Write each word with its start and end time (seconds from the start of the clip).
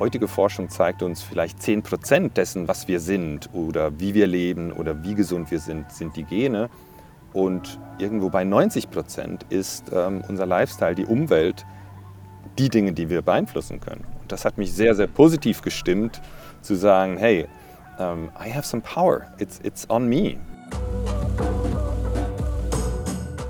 heutige 0.00 0.28
Forschung 0.28 0.70
zeigt 0.70 1.02
uns 1.02 1.22
vielleicht 1.22 1.62
10 1.62 1.82
Prozent 1.82 2.36
dessen, 2.36 2.66
was 2.66 2.88
wir 2.88 3.00
sind 3.00 3.50
oder 3.52 4.00
wie 4.00 4.14
wir 4.14 4.26
leben 4.26 4.72
oder 4.72 5.04
wie 5.04 5.14
gesund 5.14 5.50
wir 5.50 5.60
sind, 5.60 5.92
sind 5.92 6.16
die 6.16 6.24
Gene. 6.24 6.70
Und 7.32 7.78
irgendwo 7.98 8.30
bei 8.30 8.42
90 8.42 8.90
Prozent 8.90 9.44
ist 9.50 9.92
ähm, 9.92 10.24
unser 10.26 10.46
Lifestyle, 10.46 10.94
die 10.94 11.04
Umwelt, 11.04 11.64
die 12.58 12.70
Dinge, 12.70 12.92
die 12.92 13.08
wir 13.10 13.22
beeinflussen 13.22 13.78
können. 13.78 14.04
Und 14.20 14.32
das 14.32 14.44
hat 14.44 14.58
mich 14.58 14.72
sehr, 14.72 14.94
sehr 14.94 15.06
positiv 15.06 15.62
gestimmt, 15.62 16.20
zu 16.62 16.74
sagen, 16.74 17.18
hey, 17.18 17.46
um, 17.98 18.30
I 18.40 18.52
have 18.52 18.66
some 18.66 18.82
power, 18.82 19.26
it's, 19.38 19.60
it's 19.62 19.88
on 19.90 20.08
me. 20.08 20.38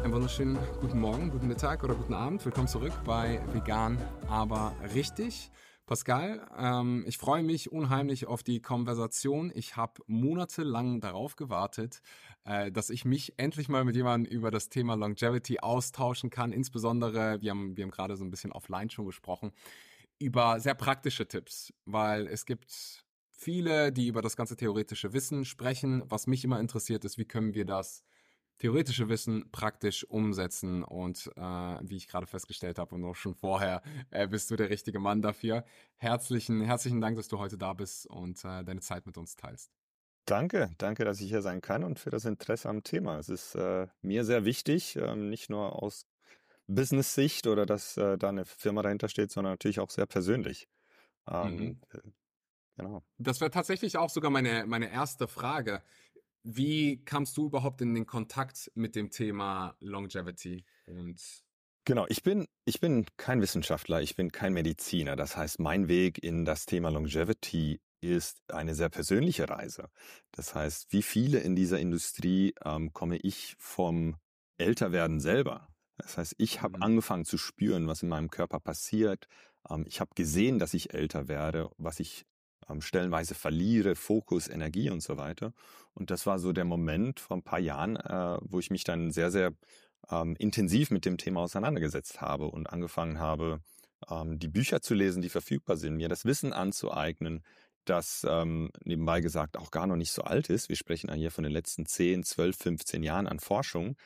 Einen 0.02 0.12
wunderschönen 0.12 0.58
guten 0.80 0.98
Morgen, 0.98 1.30
guten 1.30 1.46
Mittag 1.46 1.84
oder 1.84 1.94
guten 1.94 2.14
Abend. 2.14 2.44
Willkommen 2.44 2.68
zurück 2.68 2.92
bei 3.06 3.40
Vegan, 3.54 3.98
aber 4.28 4.72
richtig. 4.94 5.50
Pascal, 5.90 6.46
ähm, 6.56 7.02
ich 7.08 7.18
freue 7.18 7.42
mich 7.42 7.72
unheimlich 7.72 8.28
auf 8.28 8.44
die 8.44 8.62
Konversation. 8.62 9.50
Ich 9.52 9.74
habe 9.74 10.00
monatelang 10.06 11.00
darauf 11.00 11.34
gewartet, 11.34 12.00
äh, 12.44 12.70
dass 12.70 12.90
ich 12.90 13.04
mich 13.04 13.34
endlich 13.38 13.68
mal 13.68 13.84
mit 13.84 13.96
jemandem 13.96 14.32
über 14.32 14.52
das 14.52 14.68
Thema 14.68 14.94
Longevity 14.94 15.58
austauschen 15.58 16.30
kann. 16.30 16.52
Insbesondere, 16.52 17.40
wir 17.40 17.50
haben, 17.50 17.76
wir 17.76 17.82
haben 17.82 17.90
gerade 17.90 18.16
so 18.16 18.24
ein 18.24 18.30
bisschen 18.30 18.52
offline 18.52 18.88
schon 18.88 19.04
gesprochen, 19.04 19.50
über 20.20 20.60
sehr 20.60 20.74
praktische 20.74 21.26
Tipps, 21.26 21.72
weil 21.86 22.28
es 22.28 22.46
gibt 22.46 23.02
viele, 23.32 23.90
die 23.90 24.06
über 24.06 24.22
das 24.22 24.36
ganze 24.36 24.56
theoretische 24.56 25.12
Wissen 25.12 25.44
sprechen. 25.44 26.04
Was 26.06 26.28
mich 26.28 26.44
immer 26.44 26.60
interessiert 26.60 27.04
ist, 27.04 27.18
wie 27.18 27.24
können 27.24 27.52
wir 27.52 27.64
das 27.64 28.04
theoretische 28.60 29.08
Wissen 29.08 29.50
praktisch 29.50 30.04
umsetzen. 30.04 30.84
Und 30.84 31.30
äh, 31.36 31.40
wie 31.40 31.96
ich 31.96 32.06
gerade 32.06 32.26
festgestellt 32.26 32.78
habe 32.78 32.94
und 32.94 33.04
auch 33.04 33.16
schon 33.16 33.34
vorher, 33.34 33.82
äh, 34.10 34.28
bist 34.28 34.50
du 34.50 34.56
der 34.56 34.70
richtige 34.70 35.00
Mann 35.00 35.22
dafür. 35.22 35.64
Herzlichen, 35.96 36.60
herzlichen 36.60 37.00
Dank, 37.00 37.16
dass 37.16 37.28
du 37.28 37.38
heute 37.38 37.58
da 37.58 37.72
bist 37.72 38.06
und 38.06 38.44
äh, 38.44 38.62
deine 38.62 38.80
Zeit 38.80 39.06
mit 39.06 39.18
uns 39.18 39.34
teilst. 39.34 39.72
Danke, 40.26 40.70
danke, 40.78 41.04
dass 41.04 41.20
ich 41.20 41.28
hier 41.28 41.42
sein 41.42 41.60
kann 41.60 41.82
und 41.82 41.98
für 41.98 42.10
das 42.10 42.24
Interesse 42.24 42.68
am 42.68 42.84
Thema. 42.84 43.18
Es 43.18 43.28
ist 43.28 43.54
äh, 43.56 43.88
mir 44.02 44.24
sehr 44.24 44.44
wichtig, 44.44 44.96
ähm, 44.96 45.30
nicht 45.30 45.50
nur 45.50 45.82
aus 45.82 46.06
Business-Sicht 46.68 47.46
oder 47.46 47.66
dass 47.66 47.96
äh, 47.96 48.16
da 48.16 48.28
eine 48.28 48.44
Firma 48.44 48.82
dahinter 48.82 49.08
steht, 49.08 49.32
sondern 49.32 49.54
natürlich 49.54 49.80
auch 49.80 49.90
sehr 49.90 50.06
persönlich. 50.06 50.68
Ähm, 51.26 51.56
mhm. 51.56 51.80
Genau. 52.76 53.02
Das 53.18 53.40
wäre 53.40 53.50
tatsächlich 53.50 53.98
auch 53.98 54.08
sogar 54.08 54.30
meine, 54.30 54.64
meine 54.66 54.90
erste 54.90 55.26
Frage. 55.28 55.82
Wie 56.42 57.04
kamst 57.04 57.36
du 57.36 57.46
überhaupt 57.46 57.80
in 57.82 57.94
den 57.94 58.06
Kontakt 58.06 58.70
mit 58.74 58.96
dem 58.96 59.10
Thema 59.10 59.76
Longevity? 59.80 60.64
Und 60.86 61.20
Genau, 61.86 62.06
ich 62.08 62.22
bin, 62.22 62.46
ich 62.66 62.80
bin 62.80 63.06
kein 63.16 63.40
Wissenschaftler, 63.40 64.00
ich 64.00 64.14
bin 64.14 64.30
kein 64.30 64.52
Mediziner. 64.52 65.16
Das 65.16 65.36
heißt, 65.36 65.58
mein 65.58 65.88
Weg 65.88 66.22
in 66.22 66.44
das 66.44 66.66
Thema 66.66 66.90
Longevity 66.90 67.80
ist 68.00 68.38
eine 68.48 68.74
sehr 68.74 68.90
persönliche 68.90 69.48
Reise. 69.48 69.88
Das 70.30 70.54
heißt, 70.54 70.92
wie 70.92 71.02
viele 71.02 71.40
in 71.40 71.56
dieser 71.56 71.80
Industrie 71.80 72.54
ähm, 72.64 72.92
komme 72.92 73.16
ich 73.16 73.56
vom 73.58 74.16
Älterwerden 74.58 75.20
selber. 75.20 75.68
Das 75.96 76.16
heißt, 76.16 76.34
ich 76.38 76.62
habe 76.62 76.78
mhm. 76.78 76.82
angefangen 76.82 77.24
zu 77.24 77.38
spüren, 77.38 77.86
was 77.86 78.02
in 78.02 78.08
meinem 78.08 78.30
Körper 78.30 78.60
passiert. 78.60 79.26
Ähm, 79.68 79.84
ich 79.88 80.00
habe 80.00 80.10
gesehen, 80.14 80.58
dass 80.58 80.74
ich 80.74 80.94
älter 80.94 81.28
werde, 81.28 81.70
was 81.76 82.00
ich 82.00 82.26
ähm, 82.70 82.80
stellenweise 82.80 83.34
verliere, 83.34 83.94
Fokus, 83.94 84.48
Energie 84.48 84.90
und 84.90 85.02
so 85.02 85.16
weiter. 85.16 85.52
Und 85.94 86.10
das 86.10 86.26
war 86.26 86.38
so 86.38 86.52
der 86.52 86.64
Moment 86.64 87.20
vor 87.20 87.36
ein 87.36 87.42
paar 87.42 87.58
Jahren, 87.58 87.96
äh, 87.96 88.38
wo 88.42 88.58
ich 88.58 88.70
mich 88.70 88.84
dann 88.84 89.10
sehr, 89.10 89.30
sehr 89.30 89.52
ähm, 90.10 90.36
intensiv 90.38 90.90
mit 90.90 91.04
dem 91.04 91.18
Thema 91.18 91.40
auseinandergesetzt 91.40 92.20
habe 92.20 92.46
und 92.46 92.70
angefangen 92.70 93.18
habe, 93.18 93.60
ähm, 94.08 94.38
die 94.38 94.48
Bücher 94.48 94.80
zu 94.80 94.94
lesen, 94.94 95.22
die 95.22 95.28
verfügbar 95.28 95.76
sind, 95.76 95.96
mir 95.96 96.08
das 96.08 96.24
Wissen 96.24 96.52
anzueignen, 96.52 97.42
das 97.86 98.24
nebenbei 98.84 99.20
gesagt 99.20 99.56
auch 99.56 99.70
gar 99.70 99.86
noch 99.86 99.96
nicht 99.96 100.12
so 100.12 100.22
alt 100.22 100.48
ist. 100.50 100.68
Wir 100.68 100.76
sprechen 100.76 101.12
hier 101.14 101.30
von 101.30 101.42
den 101.42 101.52
letzten 101.52 101.86
10, 101.86 102.22
12, 102.22 102.56
15 102.56 103.02
Jahren 103.02 103.26
an 103.26 103.40
Forschung. 103.40 103.96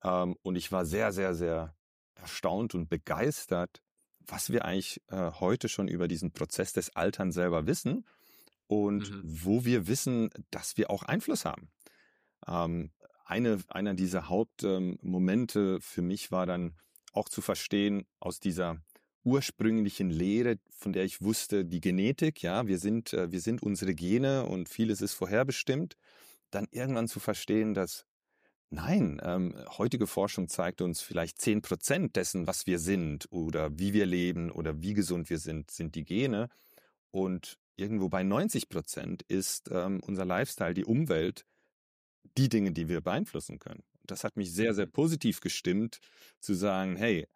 Und 0.00 0.56
ich 0.56 0.72
war 0.72 0.84
sehr, 0.84 1.12
sehr, 1.12 1.34
sehr 1.34 1.76
erstaunt 2.14 2.74
und 2.74 2.88
begeistert, 2.88 3.82
was 4.26 4.50
wir 4.50 4.64
eigentlich 4.64 5.02
äh, 5.08 5.30
heute 5.32 5.68
schon 5.68 5.88
über 5.88 6.08
diesen 6.08 6.32
Prozess 6.32 6.72
des 6.72 6.94
Alterns 6.96 7.34
selber 7.34 7.66
wissen 7.66 8.04
und 8.66 9.10
mhm. 9.10 9.22
wo 9.24 9.64
wir 9.64 9.86
wissen, 9.86 10.30
dass 10.50 10.76
wir 10.76 10.90
auch 10.90 11.02
Einfluss 11.02 11.44
haben. 11.44 11.70
Ähm, 12.46 12.90
eine, 13.24 13.58
einer 13.68 13.94
dieser 13.94 14.28
Hauptmomente 14.28 15.60
ähm, 15.60 15.80
für 15.80 16.02
mich 16.02 16.32
war 16.32 16.46
dann 16.46 16.76
auch 17.12 17.28
zu 17.28 17.40
verstehen 17.40 18.06
aus 18.18 18.40
dieser 18.40 18.80
ursprünglichen 19.24 20.10
Lehre, 20.10 20.58
von 20.70 20.92
der 20.92 21.04
ich 21.04 21.20
wusste, 21.20 21.64
die 21.64 21.80
Genetik, 21.80 22.42
ja, 22.42 22.66
wir 22.66 22.78
sind, 22.78 23.12
äh, 23.12 23.30
wir 23.30 23.40
sind 23.40 23.62
unsere 23.62 23.94
Gene 23.94 24.46
und 24.46 24.68
vieles 24.68 25.00
ist 25.00 25.14
vorherbestimmt, 25.14 25.96
dann 26.50 26.66
irgendwann 26.70 27.08
zu 27.08 27.20
verstehen, 27.20 27.74
dass 27.74 28.06
Nein, 28.72 29.20
ähm, 29.24 29.56
heutige 29.78 30.06
Forschung 30.06 30.48
zeigt 30.48 30.80
uns 30.80 31.00
vielleicht 31.00 31.40
zehn 31.40 31.60
Prozent 31.60 32.14
dessen, 32.14 32.46
was 32.46 32.66
wir 32.68 32.78
sind 32.78 33.26
oder 33.32 33.76
wie 33.78 33.92
wir 33.92 34.06
leben 34.06 34.50
oder 34.50 34.80
wie 34.80 34.94
gesund 34.94 35.28
wir 35.28 35.40
sind, 35.40 35.72
sind 35.72 35.96
die 35.96 36.04
Gene. 36.04 36.48
Und 37.10 37.58
irgendwo 37.74 38.08
bei 38.08 38.22
90 38.22 38.68
Prozent 38.68 39.22
ist 39.22 39.68
ähm, 39.72 40.00
unser 40.06 40.24
Lifestyle, 40.24 40.74
die 40.74 40.84
Umwelt, 40.84 41.46
die 42.36 42.48
Dinge, 42.48 42.70
die 42.70 42.88
wir 42.88 43.00
beeinflussen 43.00 43.58
können. 43.58 43.82
Das 44.04 44.22
hat 44.22 44.36
mich 44.36 44.52
sehr, 44.52 44.72
sehr 44.72 44.86
mhm. 44.86 44.92
positiv 44.92 45.40
gestimmt, 45.40 45.98
zu 46.38 46.54
sagen, 46.54 46.94
hey, 46.94 47.26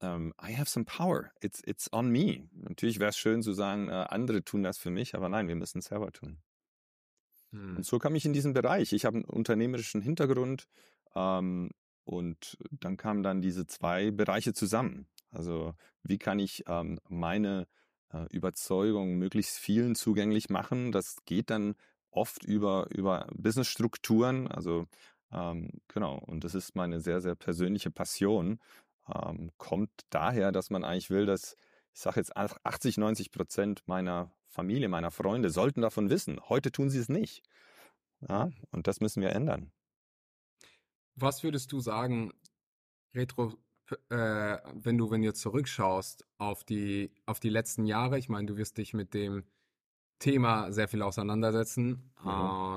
um, 0.00 0.08
ähm, 0.08 0.34
I 0.40 0.56
have 0.56 0.70
some 0.70 0.84
power. 0.84 1.32
It's, 1.40 1.60
it's 1.66 1.92
on 1.92 2.10
me. 2.10 2.48
Natürlich 2.52 3.00
wäre 3.00 3.10
es 3.10 3.18
schön 3.18 3.42
zu 3.42 3.52
sagen, 3.52 3.88
äh, 3.88 4.06
andere 4.10 4.44
tun 4.44 4.62
das 4.62 4.78
für 4.78 4.90
mich, 4.90 5.14
aber 5.14 5.28
nein, 5.28 5.48
wir 5.48 5.56
müssen 5.56 5.78
es 5.78 5.86
selber 5.86 6.12
tun. 6.12 6.38
Hm. 7.54 7.76
Und 7.76 7.86
so 7.86 7.98
kam 7.98 8.14
ich 8.14 8.26
in 8.26 8.32
diesen 8.32 8.52
Bereich. 8.52 8.92
Ich 8.92 9.04
habe 9.04 9.18
einen 9.18 9.24
unternehmerischen 9.24 10.02
Hintergrund 10.02 10.66
ähm, 11.14 11.70
und 12.04 12.58
dann 12.70 12.96
kamen 12.96 13.22
dann 13.22 13.40
diese 13.40 13.66
zwei 13.66 14.10
Bereiche 14.10 14.52
zusammen. 14.52 15.06
Also 15.30 15.74
wie 16.02 16.18
kann 16.18 16.38
ich 16.38 16.64
ähm, 16.68 16.98
meine 17.08 17.66
äh, 18.12 18.26
Überzeugung 18.30 19.16
möglichst 19.16 19.58
vielen 19.58 19.94
zugänglich 19.94 20.50
machen? 20.50 20.92
Das 20.92 21.24
geht 21.24 21.50
dann 21.50 21.74
oft 22.10 22.44
über, 22.44 22.88
über 22.90 23.26
Businessstrukturen. 23.34 24.48
Also 24.48 24.86
ähm, 25.32 25.70
genau, 25.88 26.18
und 26.18 26.44
das 26.44 26.54
ist 26.54 26.76
meine 26.76 27.00
sehr, 27.00 27.20
sehr 27.20 27.34
persönliche 27.34 27.90
Passion. 27.90 28.60
Ähm, 29.12 29.50
kommt 29.58 29.90
daher, 30.10 30.52
dass 30.52 30.70
man 30.70 30.84
eigentlich 30.84 31.10
will, 31.10 31.26
dass, 31.26 31.56
ich 31.92 32.00
sage 32.00 32.20
jetzt 32.20 32.36
80, 32.36 32.98
90 32.98 33.32
Prozent 33.32 33.82
meiner 33.86 34.32
Familie, 34.54 34.88
meiner 34.88 35.10
Freunde 35.10 35.50
sollten 35.50 35.82
davon 35.82 36.08
wissen. 36.10 36.40
Heute 36.48 36.72
tun 36.72 36.88
sie 36.88 36.98
es 36.98 37.08
nicht. 37.08 37.42
Ja, 38.28 38.50
und 38.70 38.86
das 38.86 39.00
müssen 39.00 39.20
wir 39.20 39.30
ändern. 39.30 39.70
Was 41.16 41.42
würdest 41.42 41.70
du 41.72 41.80
sagen, 41.80 42.32
Retro, 43.14 43.54
äh, 44.08 44.58
wenn 44.72 44.96
du, 44.96 45.10
wenn 45.10 45.22
du 45.22 45.32
zurückschaust 45.32 46.24
auf 46.38 46.64
die, 46.64 47.12
auf 47.26 47.40
die 47.40 47.50
letzten 47.50 47.84
Jahre? 47.84 48.18
Ich 48.18 48.28
meine, 48.28 48.46
du 48.46 48.56
wirst 48.56 48.78
dich 48.78 48.94
mit 48.94 49.12
dem 49.12 49.44
Thema 50.18 50.72
sehr 50.72 50.88
viel 50.88 51.02
auseinandersetzen, 51.02 52.12
mhm. 52.22 52.30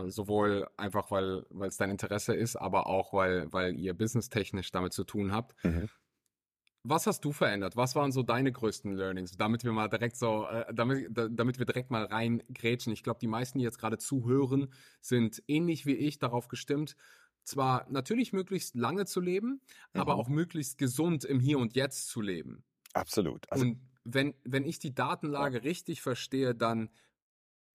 äh, 0.08 0.10
sowohl 0.10 0.68
einfach, 0.76 1.12
weil 1.12 1.46
es 1.62 1.78
dein 1.78 1.92
Interesse 1.92 2.36
ist, 2.36 2.56
aber 2.56 2.88
auch, 2.88 3.14
weil, 3.14 3.52
weil 3.54 3.76
ihr 3.76 3.94
businesstechnisch 3.94 4.72
damit 4.72 4.94
zu 4.94 5.04
tun 5.04 5.32
habt. 5.32 5.56
Mhm. 5.64 5.88
Was 6.90 7.06
hast 7.06 7.26
du 7.26 7.34
verändert? 7.34 7.76
Was 7.76 7.96
waren 7.96 8.14
so 8.14 8.24
deine 8.24 8.52
größten 8.52 8.94
Learnings? 8.94 9.32
Damit 9.32 9.66
wir 9.66 9.74
mal 9.74 9.90
direkt 9.90 10.16
so, 10.16 10.48
äh, 10.48 10.74
damit, 10.74 11.10
damit 11.12 11.60
wir 11.60 11.66
direkt 11.66 11.92
mal 11.92 12.06
reingrätschen. 12.06 12.94
Ich 12.94 13.04
glaube, 13.04 13.20
die 13.20 13.28
meisten, 13.28 13.58
die 13.58 13.66
jetzt 13.66 13.78
gerade 13.78 13.98
zuhören, 13.98 14.72
sind 15.02 15.44
ähnlich 15.48 15.86
wie 15.86 15.96
ich 15.96 16.18
darauf 16.18 16.48
gestimmt, 16.48 16.96
zwar 17.44 17.90
natürlich 17.90 18.32
möglichst 18.32 18.76
lange 18.76 19.06
zu 19.06 19.20
leben, 19.20 19.62
mhm. 19.94 20.02
aber 20.02 20.16
auch 20.16 20.30
möglichst 20.30 20.78
gesund 20.78 21.26
im 21.26 21.42
Hier 21.42 21.60
und 21.60 21.76
Jetzt 21.76 22.08
zu 22.08 22.22
leben. 22.22 22.64
Absolut. 22.94 23.52
Also, 23.52 23.66
und 23.66 23.82
wenn, 24.06 24.34
wenn 24.46 24.64
ich 24.64 24.80
die 24.80 24.96
Datenlage 24.96 25.58
ja. 25.58 25.64
richtig 25.64 26.02
verstehe, 26.02 26.56
dann 26.56 26.90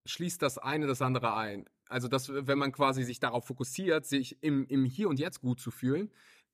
schließt 0.07 0.41
das 0.41 0.57
eine 0.57 0.87
das 0.87 1.03
andere 1.03 1.35
ein. 1.37 1.69
Also, 1.87 2.09
dass, 2.09 2.31
wenn 2.33 2.59
man 2.59 2.73
quasi 2.73 3.05
sich 3.05 3.21
darauf 3.21 3.47
fokussiert, 3.47 4.07
sich 4.07 4.43
im, 4.43 4.67
im 4.69 4.87
Hier 4.87 5.11
und 5.11 5.19
Jetzt 5.19 5.43
gut 5.43 5.61
zu 5.61 5.71
fühlen, 5.71 6.11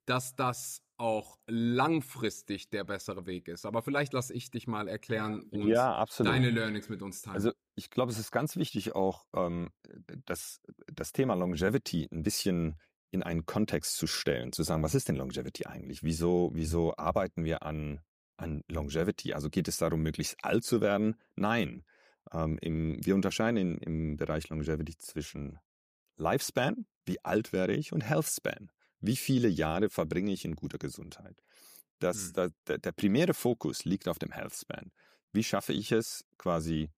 dass 0.07 0.35
das 0.35 0.83
auch 0.99 1.39
langfristig 1.47 2.71
der 2.71 2.85
bessere 2.85 3.27
Weg 3.27 3.49
ist. 3.49 3.65
Aber 3.65 3.83
vielleicht 3.83 4.13
lasse 4.13 4.35
ich 4.35 4.51
dich 4.51 4.67
mal 4.67 4.89
erklären 4.89 5.43
und 5.51 5.69
ja, 5.69 6.05
deine 6.19 6.51
Learnings 6.51 6.89
mit 6.89 7.03
uns 7.03 7.23
teilen. 7.23 7.37
Also 7.37 7.53
ich 7.77 7.91
glaube, 7.91 8.11
es 8.11 8.19
ist 8.19 8.33
ganz 8.33 8.57
wichtig 8.57 8.95
auch, 8.95 9.27
ähm, 9.35 9.71
das, 10.27 10.61
das 10.93 11.13
Thema 11.13 11.35
Longevity 11.35 12.09
ein 12.13 12.23
bisschen 12.23 12.79
in 13.11 13.23
einen 13.23 13.47
Kontext 13.47 13.97
zu 13.97 14.07
stellen, 14.07 14.53
zu 14.53 14.63
sagen, 14.65 14.83
was 14.83 14.95
ist 14.95 15.09
denn 15.09 15.17
Longevity 15.17 15.67
eigentlich? 15.67 16.03
Wieso, 16.03 16.51
wieso 16.53 16.95
arbeiten 16.97 17.45
wir 17.45 17.63
an, 17.63 18.01
an 18.37 18.63
Longevity? 18.69 19.33
Also 19.33 19.49
geht 19.49 19.69
es 19.69 19.79
darum, 19.79 20.03
möglichst 20.03 20.37
alt 20.43 20.65
zu 20.65 20.81
werden? 20.81 21.17
Nein. 21.37 21.85
Ähm, 22.33 22.59
im, 22.61 22.99
wir 23.05 23.15
unterscheiden 23.15 23.57
in, 23.57 23.79
im 23.79 24.17
Bereich 24.17 24.49
Longevity 24.51 24.99
zwischen 24.99 25.59
Lifespan, 26.17 26.87
wie 27.07 27.25
alt 27.25 27.53
werde 27.53 27.75
ich, 27.75 27.93
und 27.93 28.03
Healthspan. 28.03 28.71
Wie 29.01 29.17
viele 29.17 29.49
Jahre 29.49 29.91
verbringe 29.91 30.33
ich 30.33 30.45
in 30.45 30.57
guter 30.57 30.79
Gesundheit? 30.79 31.37
Das, 31.99 32.27
hm. 32.27 32.33
da, 32.35 32.49
der, 32.67 32.79
der 32.79 32.93
primäre 32.93 33.35
Fokus 33.35 33.85
liegt 33.85 34.09
auf 34.09 34.19
dem 34.19 34.33
Health 34.33 34.55
Span. 34.55 34.93
Wie 35.33 35.45
schaffe 35.45 35.73
ich 35.73 35.93
es, 35.93 36.25
quasi 36.37 36.91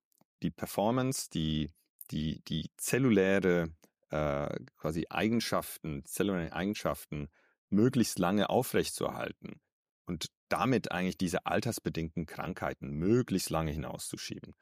die 0.42 0.50
Performance, 0.50 1.28
die, 1.30 1.70
die, 2.10 2.42
die 2.44 2.70
zelluläre 2.76 3.72
äh, 4.10 4.56
quasi 4.76 5.06
Eigenschaften, 5.10 6.04
zelluläre 6.04 6.52
Eigenschaften 6.52 7.28
möglichst 7.68 8.18
lange 8.18 8.50
aufrechtzuerhalten 8.50 9.60
und 10.06 10.26
damit 10.48 10.90
eigentlich 10.90 11.18
diese 11.18 11.46
altersbedingten 11.46 12.26
Krankheiten 12.26 12.90
möglichst 12.90 13.50
lange 13.50 13.70
hinauszuschieben. 13.70 14.54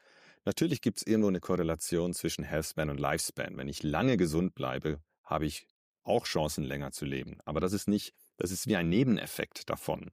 Natürlich 0.45 0.81
gibt 0.81 0.99
es 0.99 1.07
irgendwo 1.07 1.29
eine 1.29 1.41
Korrelation 1.41 2.13
zwischen 2.13 2.45
Healthspan 2.45 2.91
und 2.91 3.01
Lifespan. 3.01 3.57
Wenn 3.57 3.69
ich 3.69 3.83
lange 3.83 4.17
gesund 4.17 4.55
bleibe, 4.55 5.01
habe 5.25 5.47
ich 5.47 5.67
auch 6.09 6.25
Chancen, 6.25 6.65
länger 6.65 6.93
zu 6.93 7.05
leben. 7.05 7.39
Aber 7.45 7.61
das 7.61 7.73
ist 7.73 7.89
nicht, 7.89 8.15
das 8.37 8.51
ist 8.51 8.67
wie 8.67 8.77
ein 8.77 8.89
Nebeneffekt 8.89 9.69
davon. 9.71 10.11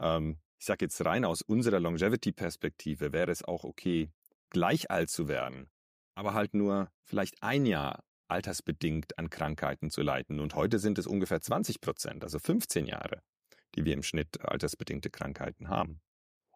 Ähm, 0.00 0.38
ich 0.58 0.66
sage 0.66 0.84
jetzt 0.84 1.04
rein 1.04 1.24
aus 1.24 1.42
unserer 1.42 1.80
Longevity-Perspektive 1.80 3.12
wäre 3.12 3.30
es 3.30 3.44
auch 3.44 3.64
okay, 3.64 4.10
gleich 4.50 4.90
alt 4.90 5.10
zu 5.10 5.28
werden, 5.28 5.68
aber 6.14 6.34
halt 6.34 6.54
nur 6.54 6.90
vielleicht 7.02 7.42
ein 7.42 7.66
Jahr 7.66 8.04
altersbedingt 8.28 9.18
an 9.18 9.30
Krankheiten 9.30 9.90
zu 9.90 10.02
leiden. 10.02 10.40
Und 10.40 10.54
heute 10.54 10.78
sind 10.78 10.98
es 10.98 11.06
ungefähr 11.06 11.40
20 11.40 11.80
Prozent, 11.80 12.24
also 12.24 12.38
15 12.38 12.86
Jahre, 12.86 13.22
die 13.74 13.84
wir 13.84 13.92
im 13.92 14.02
Schnitt 14.02 14.40
altersbedingte 14.40 15.10
Krankheiten 15.10 15.68
haben. 15.68 16.00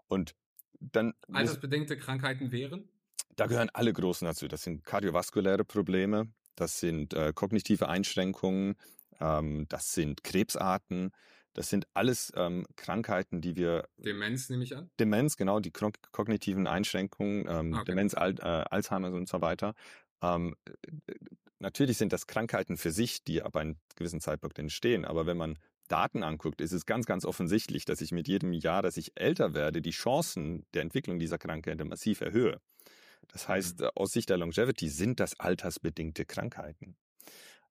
Und 0.07 0.35
dann. 0.81 1.15
Altersbedingte 1.31 1.97
Krankheiten 1.97 2.53
wären? 2.53 2.89
Da 3.37 3.47
gehören 3.47 3.71
alle 3.73 3.93
großen 3.93 4.27
dazu. 4.27 4.49
Das 4.49 4.63
sind 4.63 4.85
kardiovaskuläre 4.85 5.65
Probleme, 5.65 6.33
das 6.61 6.81
sind 6.81 7.15
äh, 7.15 7.33
kognitive 7.35 7.89
Einschränkungen, 7.89 8.77
ähm, 9.21 9.67
das 9.69 9.95
sind 9.95 10.25
Krebsarten, 10.25 11.13
das 11.55 11.71
sind 11.71 11.87
alles 11.95 12.33
ähm, 12.37 12.67
Krankheiten, 12.77 13.41
die 13.41 13.57
wir. 13.57 13.89
Demenz 13.97 14.49
nehme 14.49 14.65
ich 14.65 14.77
an. 14.77 14.91
Demenz, 15.01 15.37
genau, 15.37 15.61
die 15.61 15.73
kognitiven 15.73 16.67
Einschränkungen, 16.67 17.47
ähm, 17.49 17.75
okay. 17.75 17.85
Demenz, 17.87 18.15
Al 18.15 18.35
äh, 18.39 18.43
Alzheimer 18.43 19.13
und 19.13 19.29
so 19.29 19.41
weiter. 19.41 19.75
Ähm, 20.23 20.55
natürlich 21.59 21.99
sind 21.99 22.13
das 22.13 22.27
Krankheiten 22.27 22.77
für 22.77 22.93
sich, 22.93 23.25
die 23.25 23.43
ab 23.43 23.57
einem 23.57 23.77
gewissen 23.97 24.21
Zeitpunkt 24.21 24.59
entstehen. 24.59 25.05
Aber 25.05 25.27
wenn 25.27 25.37
man 25.37 25.59
Daten 25.89 26.23
anguckt, 26.23 26.61
ist 26.61 26.73
es 26.73 26.87
ganz, 26.87 27.07
ganz 27.07 27.25
offensichtlich, 27.25 27.85
dass 27.85 28.01
ich 28.01 28.13
mit 28.13 28.29
jedem 28.29 28.53
Jahr, 28.53 28.83
dass 28.83 28.97
ich 28.97 29.13
älter 29.15 29.55
werde, 29.55 29.83
die 29.83 29.91
Chancen 29.91 30.67
der 30.75 30.83
Entwicklung 30.83 31.19
dieser 31.19 31.39
Krankheiten 31.39 31.89
massiv 31.89 32.21
erhöhe. 32.21 32.61
Das 33.29 33.49
heißt, 33.49 33.81
mhm. 33.81 33.91
aus 33.95 34.13
Sicht 34.13 34.31
der 34.31 34.39
Longevity 34.39 34.89
sind 34.89 35.21
das 35.21 35.39
altersbedingte 35.39 36.25
Krankheiten. 36.25 36.97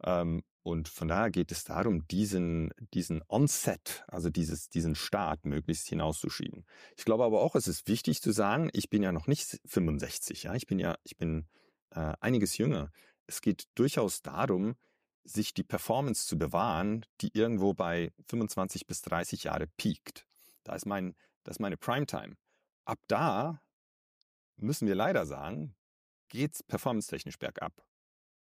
Ähm, 0.04 0.44
und 0.64 0.90
von 0.90 1.08
daher 1.08 1.32
geht 1.32 1.52
es 1.52 1.64
darum, 1.64 2.08
diesen, 2.10 2.72
diesen 2.94 3.24
Onset, 3.30 4.04
also 4.08 4.30
dieses, 4.30 4.70
diesen 4.70 4.96
Start 4.96 5.46
möglichst 5.46 5.88
hinauszuschieben. 5.88 6.66
Ich 6.98 7.06
glaube 7.06 7.24
aber 7.24 7.42
auch, 7.42 7.56
es 7.56 7.68
ist 7.68 7.88
wichtig 7.88 8.22
zu 8.22 8.32
sagen, 8.32 8.70
ich 8.74 8.90
bin 8.90 9.02
ja 9.02 9.12
noch 9.12 9.28
nicht 9.28 9.62
65, 9.66 10.44
ja, 10.44 10.56
ich 10.56 10.68
bin 10.68 10.80
ja, 10.80 10.98
ich 11.04 11.18
bin 11.18 11.48
äh, 11.92 12.14
einiges 12.20 12.58
jünger. 12.58 12.92
Es 13.28 13.42
geht 13.42 13.68
durchaus 13.76 14.22
darum, 14.22 14.76
sich 15.24 15.54
die 15.54 15.64
Performance 15.64 16.28
zu 16.28 16.38
bewahren, 16.38 17.06
die 17.22 17.32
irgendwo 17.34 17.74
bei 17.74 18.12
25 18.28 18.88
bis 18.88 19.02
30 19.02 19.46
Jahre 19.46 19.68
peakt. 19.68 20.26
Da 20.64 20.76
ist 20.76 20.86
mein, 20.86 21.16
das 21.44 21.56
ist 21.56 21.60
meine 21.60 21.78
Primetime. 21.78 22.36
Ab 22.86 23.00
da 23.08 23.62
müssen 24.58 24.88
wir 24.88 24.96
leider 24.96 25.26
sagen, 25.26 25.76
geht's 26.30 26.64
performance-technisch 26.64 27.40
bergab. 27.40 27.84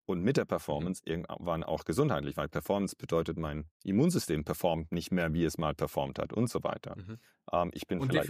Und 0.04 0.22
mit 0.22 0.36
der 0.36 0.44
mhm. 0.44 0.48
Performance 0.48 1.02
irgendwann 1.04 1.62
auch 1.62 1.84
gesundheitlich, 1.84 2.36
weil 2.36 2.48
Performance 2.48 2.96
bedeutet, 2.96 3.38
mein 3.38 3.66
Immunsystem 3.84 4.44
performt 4.44 4.90
nicht 4.90 5.12
mehr, 5.12 5.32
wie 5.32 5.44
es 5.44 5.58
mal 5.58 5.74
performt 5.74 6.18
hat 6.18 6.32
und 6.32 6.50
so 6.50 6.62
weiter. 6.64 6.96
Mhm. 6.96 7.18
Ähm, 7.52 7.70
ich 7.72 7.86
bin 7.86 8.00
und 8.00 8.10
vielleicht, 8.10 8.28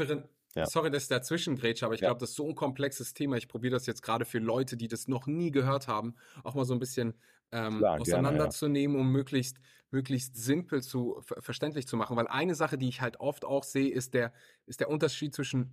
ja. 0.55 0.67
Sorry, 0.67 0.91
dass 0.91 1.05
ich 1.05 1.09
dazwischen 1.09 1.57
grätsche, 1.57 1.87
aber 1.87 1.95
ich 1.95 2.03
ja. 2.03 2.09
glaube, 2.09 2.21
das 2.21 2.31
ist 2.31 2.37
so 2.37 2.47
ein 2.47 2.55
komplexes 2.55 3.15
Thema. 3.15 3.37
Ich 3.37 3.49
probiere 3.49 3.73
das 3.73 3.87
jetzt 3.87 4.03
gerade 4.03 4.25
für 4.27 4.39
Leute, 4.39 4.77
die 4.77 4.89
das 4.89 5.09
noch 5.09 5.27
nie 5.27 5.51
gehört 5.51 5.89
haben, 5.89 6.15
auch 6.45 6.55
mal 6.55 6.67
so 6.67 6.75
ein 6.75 6.79
bisschen 6.79 7.15
ähm, 7.53 7.79
Klar, 7.79 8.01
auseinanderzunehmen, 8.01 8.97
ja. 8.97 9.03
um 9.03 9.11
möglichst, 9.11 9.59
möglichst 9.91 10.37
simpel 10.37 10.83
zu 10.83 11.21
verständlich 11.23 11.87
zu 11.87 11.97
machen. 11.97 12.17
Weil 12.17 12.29
eine 12.29 12.55
Sache, 12.55 12.77
die 12.77 12.89
ich 12.89 13.01
halt 13.01 13.19
oft 13.19 13.47
auch 13.47 13.65
sehe, 13.65 13.91
ist 13.91 14.13
der, 14.13 14.33
ist 14.67 14.81
der 14.81 14.91
Unterschied 14.91 15.35
zwischen 15.35 15.73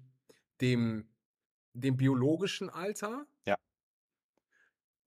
dem, 0.62 1.10
dem 1.80 1.98
biologischen 1.98 2.70
Alter 2.70 3.26
ja 3.46 3.58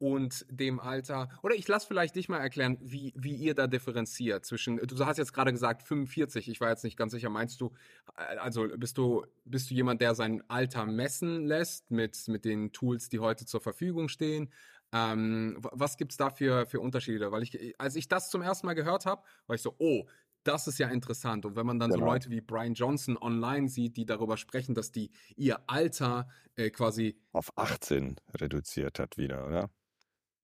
und 0.02 0.44
dem 0.50 0.80
Alter. 0.80 1.28
Oder 1.44 1.54
ich 1.54 1.68
lasse 1.68 1.86
vielleicht 1.86 2.16
dich 2.16 2.28
mal 2.28 2.40
erklären, 2.40 2.76
wie, 2.80 3.12
wie 3.14 3.36
ihr 3.36 3.54
da 3.54 3.68
differenziert 3.68 4.44
zwischen. 4.44 4.78
Du 4.78 5.06
hast 5.06 5.16
jetzt 5.16 5.32
gerade 5.32 5.52
gesagt 5.52 5.84
45. 5.84 6.48
Ich 6.48 6.60
war 6.60 6.70
jetzt 6.70 6.82
nicht 6.82 6.96
ganz 6.96 7.12
sicher. 7.12 7.30
Meinst 7.30 7.60
du, 7.60 7.72
äh, 8.16 8.36
also 8.38 8.66
bist 8.76 8.98
du 8.98 9.24
bist 9.44 9.70
du 9.70 9.74
jemand, 9.74 10.00
der 10.00 10.16
sein 10.16 10.42
Alter 10.48 10.86
messen 10.86 11.46
lässt 11.46 11.92
mit 11.92 12.26
mit 12.26 12.44
den 12.44 12.72
Tools, 12.72 13.10
die 13.10 13.20
heute 13.20 13.46
zur 13.46 13.60
Verfügung 13.60 14.08
stehen? 14.08 14.52
Ähm, 14.92 15.58
was 15.60 15.96
gibt's 15.96 16.16
da 16.16 16.30
für 16.30 16.66
für 16.66 16.80
Unterschiede? 16.80 17.30
Weil 17.30 17.44
ich, 17.44 17.78
als 17.78 17.94
ich 17.94 18.08
das 18.08 18.28
zum 18.28 18.42
ersten 18.42 18.66
Mal 18.66 18.74
gehört 18.74 19.06
habe, 19.06 19.22
war 19.46 19.54
ich 19.54 19.62
so, 19.62 19.76
oh, 19.78 20.06
das 20.44 20.66
ist 20.66 20.78
ja 20.78 20.88
interessant. 20.88 21.44
Und 21.44 21.56
wenn 21.56 21.66
man 21.66 21.78
dann 21.78 21.90
genau. 21.90 22.04
so 22.04 22.10
Leute 22.10 22.30
wie 22.30 22.40
Brian 22.40 22.74
Johnson 22.74 23.16
online 23.16 23.68
sieht, 23.68 23.96
die 23.96 24.06
darüber 24.06 24.36
sprechen, 24.36 24.74
dass 24.74 24.92
die 24.92 25.10
ihr 25.36 25.60
Alter 25.68 26.28
äh, 26.56 26.70
quasi 26.70 27.18
auf 27.32 27.56
18 27.56 28.16
reduziert 28.34 28.98
hat 28.98 29.16
wieder, 29.16 29.46
oder? 29.46 29.70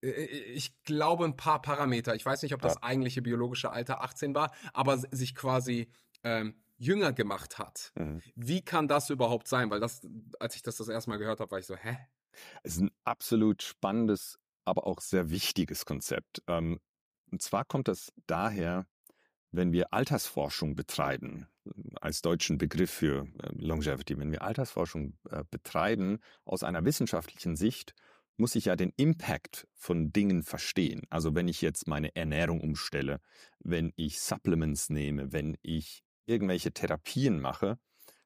Äh, 0.01 0.09
äh, 0.09 0.25
ich 0.53 0.81
glaube 0.83 1.25
ein 1.25 1.37
paar 1.37 1.61
Parameter. 1.61 2.15
Ich 2.15 2.25
weiß 2.25 2.41
nicht, 2.43 2.53
ob 2.53 2.61
das 2.61 2.75
ja. 2.75 2.83
eigentliche 2.83 3.21
biologische 3.21 3.71
Alter 3.71 4.01
18 4.01 4.33
war, 4.35 4.51
aber 4.73 4.97
sich 4.97 5.35
quasi 5.35 5.91
ähm, 6.23 6.55
jünger 6.77 7.13
gemacht 7.13 7.59
hat. 7.59 7.91
Mhm. 7.95 8.21
Wie 8.35 8.61
kann 8.61 8.87
das 8.87 9.09
überhaupt 9.09 9.47
sein? 9.47 9.69
Weil 9.69 9.79
das, 9.79 10.01
als 10.39 10.55
ich 10.55 10.61
das 10.61 10.77
das 10.77 10.87
erste 10.87 11.09
Mal 11.09 11.17
gehört 11.17 11.39
habe, 11.39 11.51
war 11.51 11.59
ich 11.59 11.65
so, 11.65 11.75
hä? 11.75 11.97
Es 12.63 12.75
ist 12.75 12.81
ein 12.81 12.91
absolut 13.03 13.63
spannendes, 13.63 14.39
aber 14.65 14.87
auch 14.87 15.01
sehr 15.01 15.29
wichtiges 15.29 15.85
Konzept. 15.85 16.41
Ähm, 16.47 16.79
und 17.31 17.41
zwar 17.41 17.65
kommt 17.65 17.87
das 17.87 18.11
daher, 18.27 18.87
wenn 19.51 19.71
wir 19.71 19.93
Altersforschung 19.93 20.75
betreiben, 20.75 21.47
als 22.01 22.21
deutschen 22.21 22.57
Begriff 22.57 22.91
für 22.91 23.27
äh, 23.41 23.49
Longevity, 23.53 24.17
wenn 24.17 24.31
wir 24.31 24.41
Altersforschung 24.41 25.17
betreiben 25.51 26.19
aus 26.45 26.63
einer 26.63 26.83
wissenschaftlichen 26.85 27.55
Sicht 27.55 27.93
muss 28.39 28.55
ich 28.55 28.65
ja 28.65 28.75
den 28.77 28.93
Impact 28.95 29.67
von 29.75 30.13
Dingen 30.13 30.43
verstehen. 30.43 31.01
Also 31.09 31.35
wenn 31.35 31.49
ich 31.49 31.61
jetzt 31.61 31.87
meine 31.87 32.15
Ernährung 32.15 32.61
umstelle, 32.61 33.19
wenn 33.59 33.91
ich 33.97 34.21
Supplements 34.21 34.89
nehme, 34.89 35.33
wenn 35.33 35.57
ich 35.61 36.03
irgendwelche 36.25 36.71
Therapien 36.71 37.41
mache, 37.41 37.77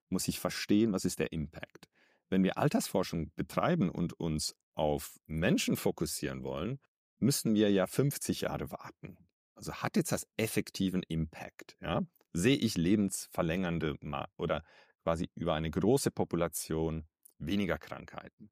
muss 0.09 0.27
ich 0.27 0.39
verstehen, 0.39 0.93
was 0.93 1.03
ist 1.03 1.17
der 1.17 1.31
Impact. 1.33 1.89
Wenn 2.29 2.43
wir 2.43 2.59
Altersforschung 2.59 3.31
betreiben 3.35 3.89
und 3.89 4.13
uns 4.13 4.55
auf 4.75 5.19
Menschen 5.25 5.75
fokussieren 5.75 6.43
wollen, 6.43 6.79
müssen 7.17 7.55
wir 7.55 7.71
ja 7.71 7.87
50 7.87 8.41
Jahre 8.41 8.69
warten. 8.71 9.17
Also 9.67 9.81
hat 9.81 9.95
jetzt 9.95 10.11
das 10.11 10.27
effektiven 10.37 11.03
Impact, 11.03 11.77
ja? 11.81 12.01
Sehe 12.35 12.57
ich 12.57 12.77
lebensverlängernde 12.77 13.95
oder 14.37 14.63
quasi 15.03 15.29
über 15.35 15.53
eine 15.53 15.69
große 15.69 16.09
Population 16.09 17.07
weniger 17.37 17.77
Krankheiten 17.77 18.49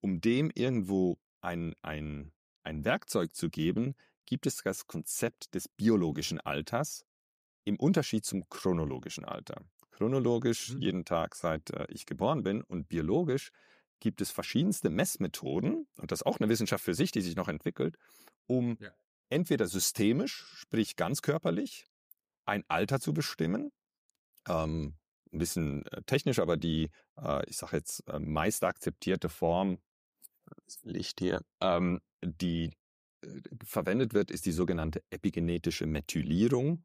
um 0.00 0.20
dem 0.20 0.50
irgendwo 0.54 1.18
ein, 1.40 1.74
ein, 1.82 2.32
ein 2.62 2.84
Werkzeug 2.84 3.34
zu 3.34 3.50
geben, 3.50 3.94
gibt 4.26 4.46
es 4.46 4.56
das 4.62 4.86
Konzept 4.86 5.54
des 5.54 5.68
biologischen 5.68 6.40
Alters 6.40 7.04
im 7.64 7.76
Unterschied 7.76 8.24
zum 8.24 8.48
chronologischen 8.48 9.24
Alter. 9.24 9.62
Chronologisch 9.90 10.74
mhm. 10.74 10.80
jeden 10.80 11.04
Tag 11.04 11.34
seit 11.34 11.70
äh, 11.70 11.86
ich 11.88 12.06
geboren 12.06 12.42
bin 12.42 12.62
und 12.62 12.88
biologisch 12.88 13.50
gibt 14.00 14.20
es 14.20 14.30
verschiedenste 14.30 14.90
Messmethoden 14.90 15.88
und 15.96 16.12
das 16.12 16.20
ist 16.20 16.26
auch 16.26 16.38
eine 16.38 16.48
Wissenschaft 16.48 16.84
für 16.84 16.94
sich, 16.94 17.10
die 17.10 17.20
sich 17.20 17.34
noch 17.34 17.48
entwickelt, 17.48 17.96
um 18.46 18.76
ja. 18.80 18.90
Entweder 19.30 19.66
systemisch, 19.66 20.44
sprich 20.56 20.96
ganz 20.96 21.22
körperlich, 21.22 21.86
ein 22.46 22.64
Alter 22.68 23.00
zu 23.00 23.12
bestimmen, 23.12 23.70
ähm, 24.48 24.96
ein 25.32 25.38
bisschen 25.38 25.86
äh, 25.86 26.02
technisch, 26.04 26.38
aber 26.38 26.56
die, 26.56 26.90
äh, 27.20 27.48
ich 27.48 27.56
sage 27.56 27.76
jetzt, 27.76 28.06
äh, 28.08 28.18
meist 28.18 28.64
akzeptierte 28.64 29.28
Form 29.28 29.78
das 30.64 30.78
Licht 30.82 31.20
hier, 31.20 31.42
ähm, 31.60 32.00
die 32.22 32.72
äh, 33.22 33.40
verwendet 33.64 34.14
wird, 34.14 34.30
ist 34.30 34.46
die 34.46 34.52
sogenannte 34.52 35.02
epigenetische 35.10 35.86
Methylierung, 35.86 36.84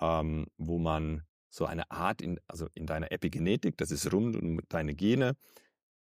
ähm, 0.00 0.46
wo 0.56 0.78
man 0.78 1.22
so 1.48 1.64
eine 1.64 1.90
Art 1.90 2.20
in, 2.20 2.40
also 2.46 2.68
in 2.74 2.86
deiner 2.86 3.12
Epigenetik, 3.12 3.76
das 3.76 3.90
ist 3.90 4.12
rund 4.12 4.36
um 4.36 4.60
deine 4.68 4.94
Gene, 4.94 5.36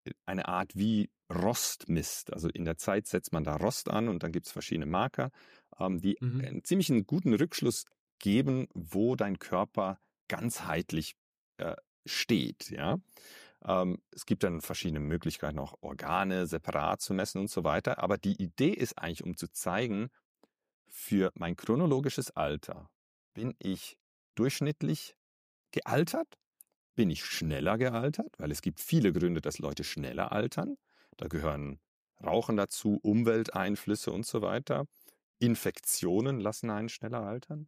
äh, 0.05 0.11
eine 0.25 0.47
Art 0.47 0.75
wie 0.75 1.09
Rost 1.33 1.89
misst. 1.89 2.33
Also 2.33 2.49
in 2.49 2.65
der 2.65 2.77
Zeit 2.77 3.07
setzt 3.07 3.33
man 3.33 3.43
da 3.43 3.55
Rost 3.55 3.89
an 3.89 4.07
und 4.07 4.23
dann 4.23 4.31
gibt 4.31 4.45
es 4.45 4.51
verschiedene 4.51 4.85
Marker, 4.85 5.31
ähm, 5.79 5.99
die 5.99 6.17
mhm. 6.19 6.41
einen 6.41 6.63
ziemlich 6.63 6.89
einen 6.89 7.05
guten 7.05 7.33
Rückschluss 7.33 7.85
geben, 8.19 8.67
wo 8.73 9.15
dein 9.15 9.39
Körper 9.39 9.99
ganzheitlich 10.27 11.15
äh, 11.57 11.75
steht. 12.05 12.69
Ja, 12.69 12.99
ähm, 13.65 14.01
es 14.11 14.25
gibt 14.25 14.43
dann 14.43 14.61
verschiedene 14.61 14.99
Möglichkeiten, 14.99 15.59
auch 15.59 15.75
Organe 15.81 16.47
separat 16.47 17.01
zu 17.01 17.13
messen 17.13 17.41
und 17.41 17.49
so 17.49 17.63
weiter. 17.63 18.01
Aber 18.03 18.17
die 18.17 18.41
Idee 18.41 18.71
ist 18.71 18.97
eigentlich, 18.97 19.23
um 19.23 19.35
zu 19.35 19.51
zeigen, 19.51 20.09
für 20.87 21.31
mein 21.35 21.55
chronologisches 21.55 22.31
Alter 22.31 22.89
bin 23.33 23.53
ich 23.59 23.97
durchschnittlich 24.35 25.15
gealtert, 25.71 26.37
bin 26.95 27.09
ich 27.09 27.25
schneller 27.25 27.77
gealtert, 27.77 28.33
weil 28.37 28.51
es 28.51 28.61
gibt 28.61 28.79
viele 28.79 29.11
Gründe, 29.11 29.41
dass 29.41 29.59
Leute 29.59 29.83
schneller 29.83 30.31
altern. 30.31 30.77
Da 31.17 31.27
gehören 31.27 31.79
Rauchen 32.23 32.57
dazu, 32.57 32.99
Umwelteinflüsse 33.01 34.11
und 34.11 34.25
so 34.25 34.41
weiter. 34.41 34.85
Infektionen 35.39 36.39
lassen 36.39 36.69
einen 36.69 36.89
schneller 36.89 37.21
altern. 37.21 37.67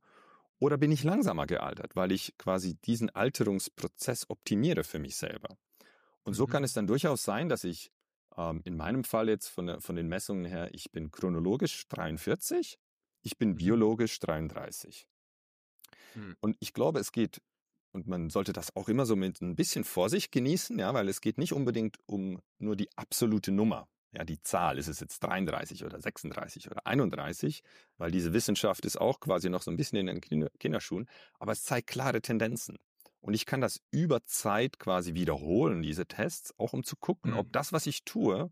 Oder 0.60 0.78
bin 0.78 0.92
ich 0.92 1.04
langsamer 1.04 1.46
gealtert, 1.46 1.96
weil 1.96 2.12
ich 2.12 2.36
quasi 2.38 2.76
diesen 2.76 3.10
Alterungsprozess 3.10 4.30
optimiere 4.30 4.84
für 4.84 5.00
mich 5.00 5.16
selber. 5.16 5.58
Und 6.24 6.34
so 6.34 6.48
mhm. 6.48 6.52
kann 6.52 6.64
es 6.64 6.74
dann 6.74 6.88
durchaus 6.88 7.24
sein, 7.24 7.48
dass 7.50 7.64
ich 7.64 7.92
ähm, 8.38 8.62
in 8.64 8.76
meinem 8.76 9.04
Fall 9.04 9.30
jetzt 9.30 9.48
von, 9.48 9.68
der, 9.68 9.82
von 9.82 9.96
den 9.96 10.08
Messungen 10.08 10.46
her, 10.46 10.74
ich 10.74 10.92
bin 10.92 11.12
chronologisch 11.12 11.88
43, 11.90 12.80
ich 13.22 13.38
bin 13.38 13.50
mhm. 13.50 13.56
biologisch 13.56 14.20
33. 14.20 15.08
Mhm. 16.16 16.36
Und 16.40 16.58
ich 16.60 16.74
glaube, 16.74 17.00
es 17.00 17.12
geht, 17.12 17.42
und 17.98 18.06
man 18.06 18.30
sollte 18.30 18.54
das 18.54 18.76
auch 18.76 18.90
immer 18.90 19.08
so 19.08 19.16
mit 19.16 19.42
ein 19.42 19.56
bisschen 19.56 19.84
Vorsicht 19.84 20.32
genießen, 20.32 20.78
ja, 20.78 20.94
weil 20.94 21.10
es 21.10 21.20
geht 21.20 21.40
nicht 21.40 21.52
unbedingt 21.52 21.98
um 22.06 22.40
nur 22.60 22.76
die 22.76 22.90
absolute 22.96 23.52
Nummer. 23.52 23.88
Ja, 24.12 24.24
die 24.24 24.40
Zahl, 24.40 24.78
ist 24.78 24.88
es 24.88 25.00
jetzt 25.00 25.20
33 25.20 25.84
oder 25.84 26.00
36 26.00 26.70
oder 26.70 26.86
31, 26.86 27.64
weil 27.98 28.12
diese 28.12 28.34
Wissenschaft 28.34 28.86
ist 28.86 29.02
auch 29.02 29.20
quasi 29.20 29.50
noch 29.50 29.64
so 29.64 29.72
ein 29.72 29.78
bisschen 29.78 29.98
in 29.98 30.22
den 30.22 30.52
Kinderschuhen, 30.60 31.10
aber 31.40 31.54
es 31.54 31.64
zeigt 31.64 31.88
klare 31.88 32.22
Tendenzen. 32.22 32.78
Und 33.20 33.34
ich 33.34 33.48
kann 33.48 33.62
das 33.62 33.82
über 33.90 34.24
Zeit 34.26 34.78
quasi 34.78 35.16
wiederholen, 35.16 35.82
diese 35.82 36.06
Tests, 36.06 36.54
auch 36.60 36.74
um 36.74 36.84
zu 36.84 36.96
gucken, 36.98 37.32
mhm. 37.32 37.40
ob 37.40 37.52
das, 37.52 37.74
was 37.74 37.88
ich 37.88 38.06
tue, 38.06 38.52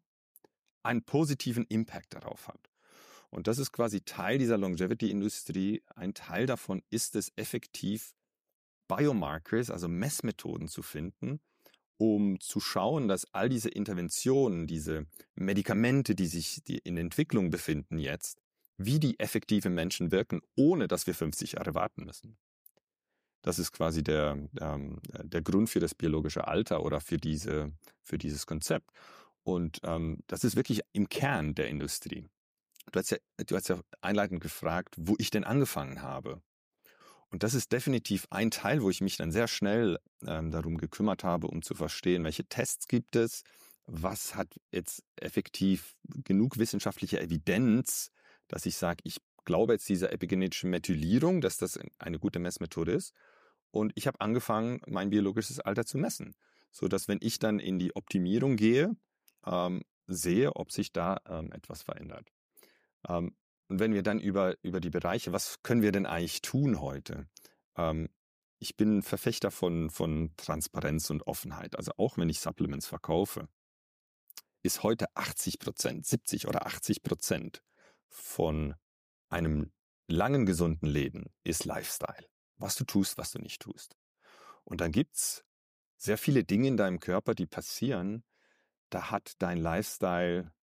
einen 0.82 1.04
positiven 1.04 1.66
Impact 1.70 2.16
darauf 2.16 2.48
hat. 2.48 2.72
Und 3.30 3.46
das 3.48 3.60
ist 3.60 3.72
quasi 3.72 4.02
Teil 4.02 4.40
dieser 4.40 4.58
Longevity-Industrie. 4.58 5.84
Ein 5.96 6.16
Teil 6.16 6.48
davon 6.48 6.82
ist 6.90 7.16
es 7.16 7.32
effektiv, 7.36 8.16
Biomarkers, 8.88 9.70
also 9.70 9.88
Messmethoden 9.88 10.68
zu 10.68 10.82
finden, 10.82 11.40
um 11.98 12.40
zu 12.40 12.60
schauen, 12.60 13.08
dass 13.08 13.34
all 13.34 13.50
diese 13.50 13.70
Interventionen, 13.70 14.68
diese 14.68 15.06
Medikamente, 15.36 16.16
die 16.16 16.28
sich 16.28 16.62
in 16.84 16.98
Entwicklung 16.98 17.50
befinden 17.50 18.00
jetzt, 18.00 18.42
wie 18.78 19.00
die 19.00 19.20
effektive 19.20 19.70
Menschen 19.70 20.12
wirken, 20.12 20.42
ohne 20.56 20.88
dass 20.88 21.08
wir 21.08 21.16
50 21.16 21.54
Jahre 21.54 21.74
warten 21.74 22.04
müssen. 22.04 22.38
Das 23.42 23.60
ist 23.60 23.72
quasi 23.72 24.04
der, 24.04 24.38
ähm, 24.60 25.00
der 25.24 25.42
Grund 25.42 25.70
für 25.70 25.80
das 25.80 25.94
biologische 25.94 26.48
Alter 26.48 26.84
oder 26.84 27.00
für, 27.00 27.18
diese, 27.18 27.72
für 28.02 28.18
dieses 28.18 28.48
Konzept. 28.48 28.90
Und 29.44 29.80
ähm, 29.84 30.18
das 30.28 30.44
ist 30.44 30.56
wirklich 30.56 30.82
im 30.94 31.08
Kern 31.08 31.54
der 31.54 31.70
Industrie. 31.70 32.26
Du 32.92 33.00
hast, 33.00 33.12
ja, 33.12 33.18
du 33.46 33.56
hast 33.56 33.70
ja 33.70 33.80
einleitend 34.02 34.42
gefragt, 34.42 34.96
wo 34.98 35.16
ich 35.20 35.30
denn 35.30 35.44
angefangen 35.44 36.02
habe. 36.02 36.42
Und 37.36 37.44
das 37.44 37.54
ist 37.54 37.74
definitiv 37.74 38.28
ein 38.30 38.50
Teil, 38.50 38.82
wo 38.82 38.90
ich 38.90 39.02
mich 39.02 39.18
dann 39.18 39.30
sehr 39.30 39.50
schnell 39.50 40.00
ähm, 40.26 40.52
darum 40.52 40.78
gekümmert 40.78 41.26
habe, 41.26 41.48
um 41.48 41.64
zu 41.64 41.76
verstehen, 41.76 42.24
welche 42.24 42.46
Tests 42.46 42.88
gibt 42.88 43.18
es, 43.18 43.44
was 43.88 44.36
hat 44.36 44.48
jetzt 44.72 45.04
effektiv 45.18 45.98
genug 46.24 46.58
wissenschaftliche 46.58 47.20
Evidenz, 47.20 48.10
dass 48.48 48.66
ich 48.66 48.78
sage, 48.78 49.02
ich 49.04 49.18
glaube 49.44 49.74
jetzt 49.74 49.90
dieser 49.90 50.14
epigenetischen 50.14 50.70
Methylierung, 50.70 51.42
dass 51.42 51.58
das 51.58 51.78
eine 52.00 52.20
gute 52.20 52.40
Messmethode 52.40 52.94
ist. 52.94 53.14
Und 53.72 53.92
ich 53.96 54.08
habe 54.08 54.22
angefangen, 54.22 54.80
mein 54.88 55.10
biologisches 55.10 55.60
Alter 55.60 55.86
zu 55.86 55.98
messen, 55.98 56.36
so 56.72 56.88
dass 56.88 57.10
wenn 57.10 57.20
ich 57.20 57.38
dann 57.38 57.60
in 57.60 57.80
die 57.80 57.94
Optimierung 57.98 58.56
gehe, 58.56 58.96
ähm, 59.46 59.82
sehe, 60.08 60.56
ob 60.56 60.72
sich 60.72 60.94
da 60.94 61.18
ähm, 61.28 61.52
etwas 61.52 61.84
verändert. 61.84 62.30
Ähm, 63.10 63.36
und 63.68 63.80
wenn 63.80 63.94
wir 63.94 64.04
dann 64.04 64.20
über 64.20 64.56
über 64.64 64.80
die 64.80 64.90
Bereiche, 64.90 65.34
was 65.34 65.62
können 65.64 65.82
wir 65.82 65.92
denn 65.92 66.06
eigentlich 66.06 66.42
tun 66.42 66.80
heute? 66.82 67.28
Ähm, 67.78 68.10
ich 68.60 68.78
bin 68.78 69.02
Verfechter 69.04 69.52
von 69.52 69.90
von 69.90 70.34
Transparenz 70.38 71.10
und 71.10 71.28
Offenheit. 71.28 71.76
Also 71.78 71.92
auch 71.98 72.18
wenn 72.18 72.30
ich 72.30 72.40
Supplements 72.40 72.88
verkaufe, 72.88 73.48
ist 74.64 74.84
heute 74.84 75.08
80 75.16 75.60
Prozent, 75.60 76.06
70 76.06 76.48
oder 76.48 76.66
80 76.66 77.04
Prozent 77.04 77.64
von 78.10 78.76
einem 79.30 79.72
langen 80.08 80.46
gesunden 80.46 80.88
Leben 80.88 81.26
ist 81.44 81.66
Lifestyle 81.66 82.28
was 82.58 82.76
du 82.76 82.84
tust, 82.86 83.18
was 83.18 83.32
du 83.32 83.40
nicht 83.40 83.62
tust. 83.62 83.98
Und 84.64 84.82
dann 84.82 84.92
gibt's 84.92 85.44
sehr 85.98 86.18
viele 86.18 86.44
Dinge 86.44 86.68
in 86.68 86.78
deinem 86.78 87.00
Körper, 87.00 87.36
die 87.36 87.46
passieren, 87.46 88.24
da 88.90 89.12
hat 89.12 89.34
dein 89.40 89.58
Lifestyle 89.58 90.54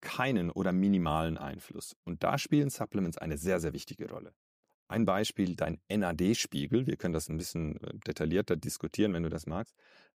keinen 0.00 0.50
oder 0.50 0.72
minimalen 0.72 1.38
Einfluss. 1.38 1.96
Und 2.04 2.22
da 2.22 2.38
spielen 2.38 2.70
Supplements 2.70 3.18
eine 3.18 3.38
sehr, 3.38 3.60
sehr 3.60 3.72
wichtige 3.72 4.08
Rolle. 4.08 4.34
Ein 4.88 5.04
Beispiel, 5.04 5.54
dein 5.54 5.80
NAD-Spiegel, 5.90 6.86
wir 6.86 6.96
können 6.96 7.12
das 7.12 7.28
ein 7.28 7.36
bisschen 7.36 7.76
äh, 7.82 7.98
detaillierter 8.06 8.56
diskutieren, 8.56 9.12
wenn 9.12 9.22
du 9.22 9.28
das 9.28 9.46
magst, 9.46 9.74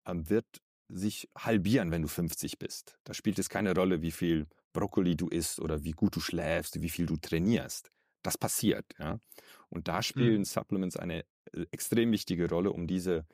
ähm, 0.05 0.29
wird 0.29 0.45
sich 0.89 1.29
halbieren, 1.37 1.91
wenn 1.91 2.01
du 2.01 2.07
50 2.07 2.59
bist. 2.59 2.97
Da 3.03 3.13
spielt 3.13 3.39
es 3.39 3.49
keine 3.49 3.73
Rolle, 3.73 4.01
wie 4.01 4.11
viel 4.11 4.47
Brokkoli 4.73 5.15
du 5.15 5.27
isst 5.27 5.59
oder 5.59 5.83
wie 5.83 5.91
gut 5.91 6.15
du 6.15 6.19
schläfst, 6.19 6.81
wie 6.81 6.89
viel 6.89 7.05
du 7.05 7.17
trainierst. 7.17 7.91
Das 8.23 8.37
passiert, 8.37 8.85
ja. 8.99 9.19
Und 9.69 9.87
da 9.87 10.03
spielen 10.03 10.39
mhm. 10.39 10.45
Supplements 10.45 10.97
eine 10.97 11.25
äh, 11.53 11.65
extrem 11.71 12.11
wichtige 12.11 12.49
Rolle, 12.49 12.71
um 12.71 12.85
diese, 12.85 13.25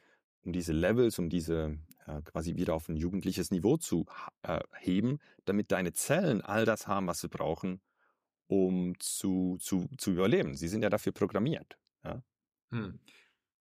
um 0.43 0.53
diese 0.53 0.73
Levels, 0.73 1.19
um 1.19 1.29
diese 1.29 1.77
äh, 2.05 2.21
quasi 2.21 2.55
wieder 2.55 2.73
auf 2.73 2.89
ein 2.89 2.95
jugendliches 2.95 3.51
Niveau 3.51 3.77
zu 3.77 4.05
äh, 4.43 4.59
heben, 4.79 5.19
damit 5.45 5.71
deine 5.71 5.93
Zellen 5.93 6.41
all 6.41 6.65
das 6.65 6.87
haben, 6.87 7.07
was 7.07 7.21
sie 7.21 7.29
brauchen, 7.29 7.81
um 8.47 8.93
zu, 8.99 9.57
zu, 9.59 9.87
zu 9.97 10.11
überleben. 10.11 10.55
Sie 10.55 10.67
sind 10.67 10.81
ja 10.81 10.89
dafür 10.89 11.11
programmiert. 11.11 11.77
Ja? 12.03 12.21
Hm. 12.71 12.99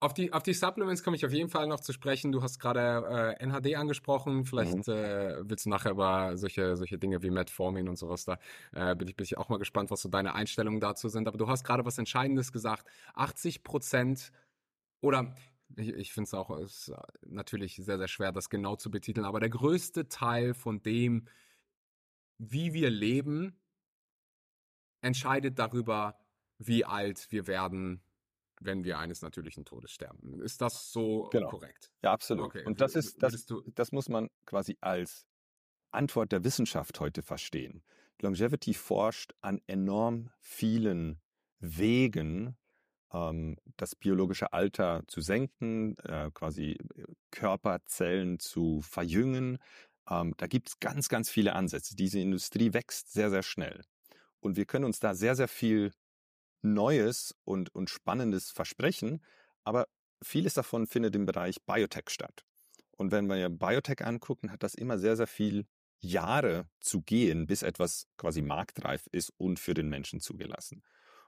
Auf 0.05 0.13
die, 0.13 0.35
auf 0.35 0.43
die 0.43 0.53
Supplements 0.53 1.03
komme 1.03 1.17
ich 1.17 1.25
auf 1.25 1.33
jeden 1.33 1.49
Fall 1.49 1.67
noch 1.67 1.81
zu 1.81 1.95
sprechen. 1.95 2.31
Du 2.31 2.43
hast 2.43 2.59
gerade 2.59 3.37
äh, 3.41 3.43
NHD 3.43 3.77
angesprochen. 3.77 4.45
Vielleicht 4.45 4.87
mhm. 4.87 4.93
äh, 4.93 5.49
willst 5.49 5.65
du 5.65 5.71
nachher 5.71 5.93
über 5.93 6.37
solche, 6.37 6.77
solche 6.77 6.99
Dinge 6.99 7.23
wie 7.23 7.31
Metformin 7.31 7.89
und 7.89 7.97
sowas 7.97 8.27
da. 8.27 8.39
Äh, 8.73 8.95
bin, 8.97 9.09
ich, 9.09 9.17
bin 9.17 9.25
ich 9.25 9.39
auch 9.39 9.49
mal 9.49 9.59
gespannt, 9.59 9.91
was 9.91 10.03
so 10.03 10.11
deine 10.11 10.35
Einstellungen 10.35 10.79
dazu 10.79 11.09
sind. 11.09 11.27
Aber 11.27 11.39
du 11.39 11.49
hast 11.49 11.65
gerade 11.65 11.87
was 11.87 11.97
Entscheidendes 11.97 12.53
gesagt. 12.53 12.87
80 13.15 13.63
Prozent 13.63 14.31
oder 15.01 15.35
ich, 15.77 15.89
ich 15.89 16.13
finde 16.13 16.29
es 16.29 16.35
auch 16.35 16.57
ist 16.59 16.93
natürlich 17.23 17.77
sehr, 17.77 17.99
sehr 17.99 18.09
schwer, 18.09 18.33
das 18.33 18.49
genau 18.49 18.77
zu 18.77 18.91
betiteln. 18.91 19.25
Aber 19.25 19.41
der 19.41 19.51
größte 19.51 20.09
Teil 20.09 20.55
von 20.55 20.83
dem, 20.83 21.29
wie 22.39 22.73
wir 22.73 22.91
leben, 22.91 23.61
entscheidet 25.01 25.59
darüber, 25.59 26.19
wie 26.59 26.85
alt 26.85 27.27
wir 27.31 27.47
werden, 27.47 28.03
wenn 28.61 28.85
wir 28.85 28.99
eines 28.99 29.23
natürlichen 29.23 29.65
Todes 29.65 29.91
sterben. 29.91 30.41
Ist 30.41 30.61
das 30.61 30.93
so 30.93 31.29
genau. 31.31 31.51
korrekt? 31.51 31.93
Ja, 32.03 32.13
absolut. 32.13 32.47
Okay. 32.47 32.65
Und 32.65 32.81
das 32.81 32.95
ist, 32.95 33.23
das, 33.23 33.47
das 33.75 33.93
muss 33.93 34.09
man 34.09 34.31
quasi 34.47 34.79
als 34.81 35.27
Antwort 35.91 36.33
der 36.33 36.45
Wissenschaft 36.45 37.01
heute 37.01 37.23
verstehen. 37.23 37.83
Longevity 38.21 38.75
forscht 38.75 39.35
an 39.43 39.61
enorm 39.67 40.31
vielen 40.41 41.21
Wegen, 41.59 42.57
ähm, 43.15 43.57
das 43.77 43.95
biologische 43.95 44.53
Alter 44.53 45.05
zu 45.07 45.21
senken, 45.21 45.97
äh, 45.99 46.31
quasi 46.35 46.73
äh, 46.73 47.05
Körperzellen 47.31 48.39
zu 48.39 48.83
verjüngen. 48.83 49.59
Ähm, 50.11 50.35
da 50.37 50.47
gibt 50.47 50.69
es 50.69 50.81
ganz, 50.81 51.09
ganz 51.09 51.31
viele 51.31 51.55
Ansätze. 51.55 51.97
Diese 51.97 52.19
Industrie 52.19 52.75
wächst 52.75 53.13
sehr, 53.13 53.31
sehr 53.31 53.43
schnell. 53.43 53.83
Und 54.41 54.57
wir 54.57 54.67
können 54.67 54.85
uns 54.85 55.01
da 55.01 55.15
sehr, 55.15 55.37
sehr 55.37 55.49
viel 55.49 55.93
Neues 56.61 57.35
und, 57.45 57.75
und 57.75 57.89
Spannendes 57.89 58.51
versprechen, 58.51 59.23
aber 59.63 59.87
vieles 60.23 60.55
davon 60.55 60.87
findet 60.87 61.15
im 61.15 61.27
Bereich 61.27 61.63
Biotech 61.65 62.11
statt. 62.11 62.45
Und 62.97 63.13
wenn 63.13 63.27
wir 63.29 63.49
Biotech 63.49 64.05
angucken, 64.05 64.51
hat 64.51 64.63
das 64.63 64.75
immer 64.75 64.99
sehr, 64.99 65.17
sehr 65.17 65.27
viel 65.27 65.67
Jahre 66.01 66.69
zu 66.81 67.03
gehen, 67.03 67.47
bis 67.47 67.63
etwas 67.63 68.07
quasi 68.17 68.43
marktreif 68.43 69.07
ist 69.13 69.33
und 69.39 69.59
für 69.59 69.75
den 69.75 69.89
Menschen 69.89 70.21
zugelassen. 70.21 70.83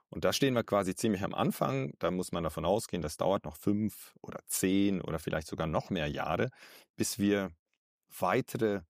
Und 0.09 0.23
da 0.23 0.33
stehen 0.33 0.53
wir 0.53 0.63
quasi 0.63 0.95
ziemlich 0.95 1.23
am 1.23 1.33
Anfang. 1.33 1.93
Da 1.99 2.11
muss 2.11 2.31
man 2.31 2.43
davon 2.43 2.65
ausgehen, 2.65 3.01
das 3.01 3.17
dauert 3.17 3.45
noch 3.45 3.57
fünf 3.57 4.15
oder 4.21 4.39
zehn 4.47 5.01
oder 5.01 5.19
vielleicht 5.19 5.47
sogar 5.47 5.67
noch 5.67 5.89
mehr 5.89 6.07
Jahre, 6.07 6.49
bis 6.95 7.19
wir 7.19 7.51
weitere, 8.19 8.81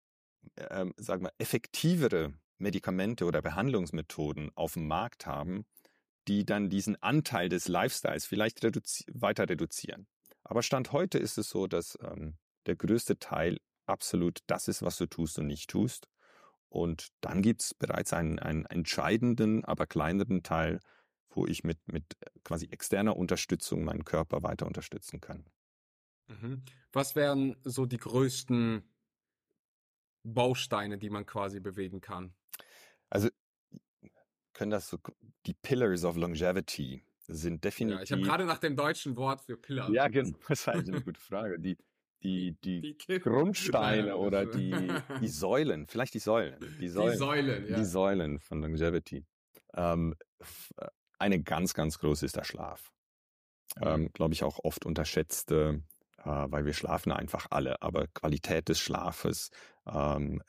ähm, 0.57 0.93
sagen 0.97 1.23
wir, 1.23 1.33
effektivere 1.39 2.33
Medikamente 2.59 3.25
oder 3.25 3.41
Behandlungsmethoden 3.41 4.51
auf 4.55 4.73
dem 4.73 4.87
Markt 4.87 5.25
haben, 5.25 5.65
die 6.27 6.45
dann 6.45 6.69
diesen 6.69 7.01
Anteil 7.01 7.49
des 7.49 7.67
Lifestyles 7.67 8.25
vielleicht 8.25 8.63
reduzi 8.63 9.05
weiter 9.11 9.49
reduzieren. 9.49 10.07
Aber 10.43 10.61
Stand 10.63 10.91
heute 10.91 11.17
ist 11.17 11.37
es 11.37 11.49
so, 11.49 11.67
dass 11.67 11.97
ähm, 12.01 12.37
der 12.67 12.75
größte 12.75 13.19
Teil 13.19 13.57
absolut 13.85 14.39
das 14.47 14.67
ist, 14.67 14.81
was 14.81 14.97
du 14.97 15.07
tust 15.07 15.39
und 15.39 15.47
nicht 15.47 15.69
tust. 15.69 16.07
Und 16.69 17.07
dann 17.21 17.41
gibt 17.41 17.61
es 17.61 17.73
bereits 17.73 18.13
einen, 18.13 18.39
einen 18.39 18.65
entscheidenden, 18.65 19.63
aber 19.63 19.87
kleineren 19.87 20.43
Teil, 20.43 20.79
wo 21.37 21.45
ich 21.45 21.63
mit, 21.63 21.77
mit 21.87 22.03
quasi 22.43 22.67
externer 22.71 23.15
Unterstützung 23.15 23.85
meinen 23.85 24.03
Körper 24.03 24.43
weiter 24.43 24.65
unterstützen 24.65 25.21
kann. 25.21 25.45
Mhm. 26.27 26.63
Was 26.91 27.15
wären 27.15 27.55
so 27.63 27.85
die 27.85 27.97
größten 27.97 28.83
Bausteine, 30.23 30.97
die 30.97 31.09
man 31.09 31.25
quasi 31.25 31.59
bewegen 31.59 32.01
kann? 32.01 32.33
Also 33.09 33.29
können 34.53 34.71
das 34.71 34.89
so 34.89 34.97
die 35.45 35.53
Pillars 35.53 36.03
of 36.03 36.17
Longevity 36.17 37.03
sind 37.27 37.63
definitiv. 37.63 37.99
Ja, 37.99 38.03
ich 38.03 38.11
habe 38.11 38.21
gerade 38.23 38.45
nach 38.45 38.57
dem 38.57 38.75
deutschen 38.75 39.15
Wort 39.15 39.41
für 39.41 39.57
Pillar. 39.57 39.89
Ja, 39.91 40.07
genau. 40.07 40.37
Das 40.49 40.61
ist 40.61 40.67
eigentlich 40.67 40.95
eine 40.95 41.03
gute 41.03 41.21
Frage. 41.21 41.59
Die, 41.59 41.77
die, 42.23 42.57
die, 42.63 42.97
die 42.97 43.19
Grundsteine 43.19 44.17
oder 44.17 44.45
die, 44.45 44.71
die 45.21 45.27
Säulen, 45.27 45.87
vielleicht 45.87 46.15
die 46.15 46.19
Säulen. 46.19 46.57
Die 46.79 46.89
Säulen, 46.89 47.11
die 47.11 47.17
Säulen, 47.17 47.67
ja. 47.69 47.77
die 47.77 47.85
Säulen 47.85 48.39
von 48.39 48.61
Longevity. 48.61 49.23
Ähm, 49.75 50.15
äh, 50.77 50.87
eine 51.19 51.41
ganz, 51.41 51.73
ganz 51.73 51.99
große 51.99 52.25
ist 52.25 52.35
der 52.35 52.43
Schlaf. 52.43 52.91
Ähm, 53.81 54.01
mhm. 54.01 54.13
Glaube 54.13 54.33
ich 54.33 54.43
auch 54.43 54.59
oft 54.63 54.85
unterschätzte, 54.85 55.83
äh, 56.19 56.23
weil 56.25 56.65
wir 56.65 56.73
schlafen 56.73 57.11
einfach 57.11 57.47
alle, 57.49 57.81
aber 57.81 58.07
Qualität 58.07 58.69
des 58.69 58.79
Schlafes, 58.79 59.49
ähm, 59.85 60.41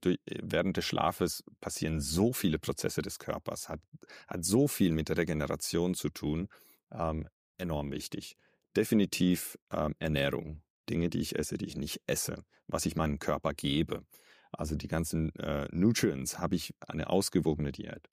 durch, 0.00 0.18
während 0.26 0.76
des 0.76 0.84
Schlafes 0.84 1.44
passieren 1.60 2.00
so 2.00 2.32
viele 2.32 2.58
Prozesse 2.58 3.02
des 3.02 3.18
Körpers, 3.18 3.68
hat, 3.68 3.80
hat 4.28 4.44
so 4.44 4.68
viel 4.68 4.92
mit 4.92 5.08
der 5.08 5.18
Regeneration 5.18 5.94
zu 5.94 6.10
tun, 6.10 6.48
ähm, 6.92 7.28
enorm 7.58 7.92
wichtig. 7.92 8.36
Definitiv 8.76 9.58
ähm, 9.70 9.94
Ernährung. 9.98 10.62
Dinge, 10.90 11.08
die 11.08 11.20
ich 11.20 11.38
esse, 11.38 11.56
die 11.56 11.66
ich 11.66 11.76
nicht 11.76 12.02
esse, 12.06 12.44
was 12.66 12.84
ich 12.84 12.96
meinem 12.96 13.18
Körper 13.18 13.54
gebe. 13.54 14.04
Also 14.52 14.76
die 14.76 14.88
ganzen 14.88 15.34
äh, 15.36 15.66
Nutrients 15.70 16.38
habe 16.38 16.56
ich 16.56 16.74
eine 16.80 17.08
ausgewogene 17.08 17.72
Diät. 17.72 18.08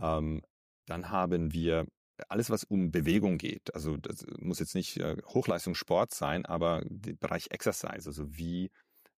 Ähm, 0.00 0.42
dann 0.86 1.10
haben 1.10 1.52
wir 1.52 1.86
alles, 2.28 2.50
was 2.50 2.64
um 2.64 2.90
Bewegung 2.92 3.38
geht. 3.38 3.74
Also 3.74 3.96
das 3.96 4.24
muss 4.38 4.60
jetzt 4.60 4.74
nicht 4.74 4.98
äh, 4.98 5.16
Hochleistungssport 5.26 6.14
sein, 6.14 6.46
aber 6.46 6.82
der 6.86 7.14
Bereich 7.14 7.50
Exercise, 7.50 8.06
also 8.06 8.36
wie 8.36 8.70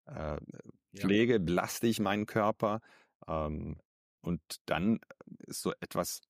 äh, 0.06 0.38
pflege, 0.94 1.34
ja. 1.34 1.38
belaste 1.38 1.86
ich 1.86 2.00
meinen 2.00 2.26
Körper. 2.26 2.80
Ähm, 3.26 3.78
und 4.22 4.40
dann 4.66 5.00
ist 5.46 5.62
so 5.62 5.72
etwas 5.80 6.20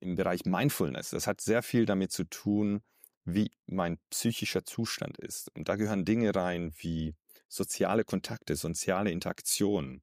im 0.00 0.14
Bereich 0.14 0.44
Mindfulness. 0.44 1.10
Das 1.10 1.26
hat 1.26 1.40
sehr 1.40 1.62
viel 1.62 1.86
damit 1.86 2.12
zu 2.12 2.24
tun, 2.24 2.82
wie 3.24 3.50
mein 3.66 3.98
psychischer 4.10 4.64
Zustand 4.64 5.18
ist. 5.18 5.54
Und 5.54 5.68
da 5.68 5.76
gehören 5.76 6.04
Dinge 6.04 6.34
rein 6.34 6.72
wie 6.78 7.14
soziale 7.48 8.04
Kontakte, 8.04 8.56
soziale 8.56 9.10
Interaktionen, 9.10 10.02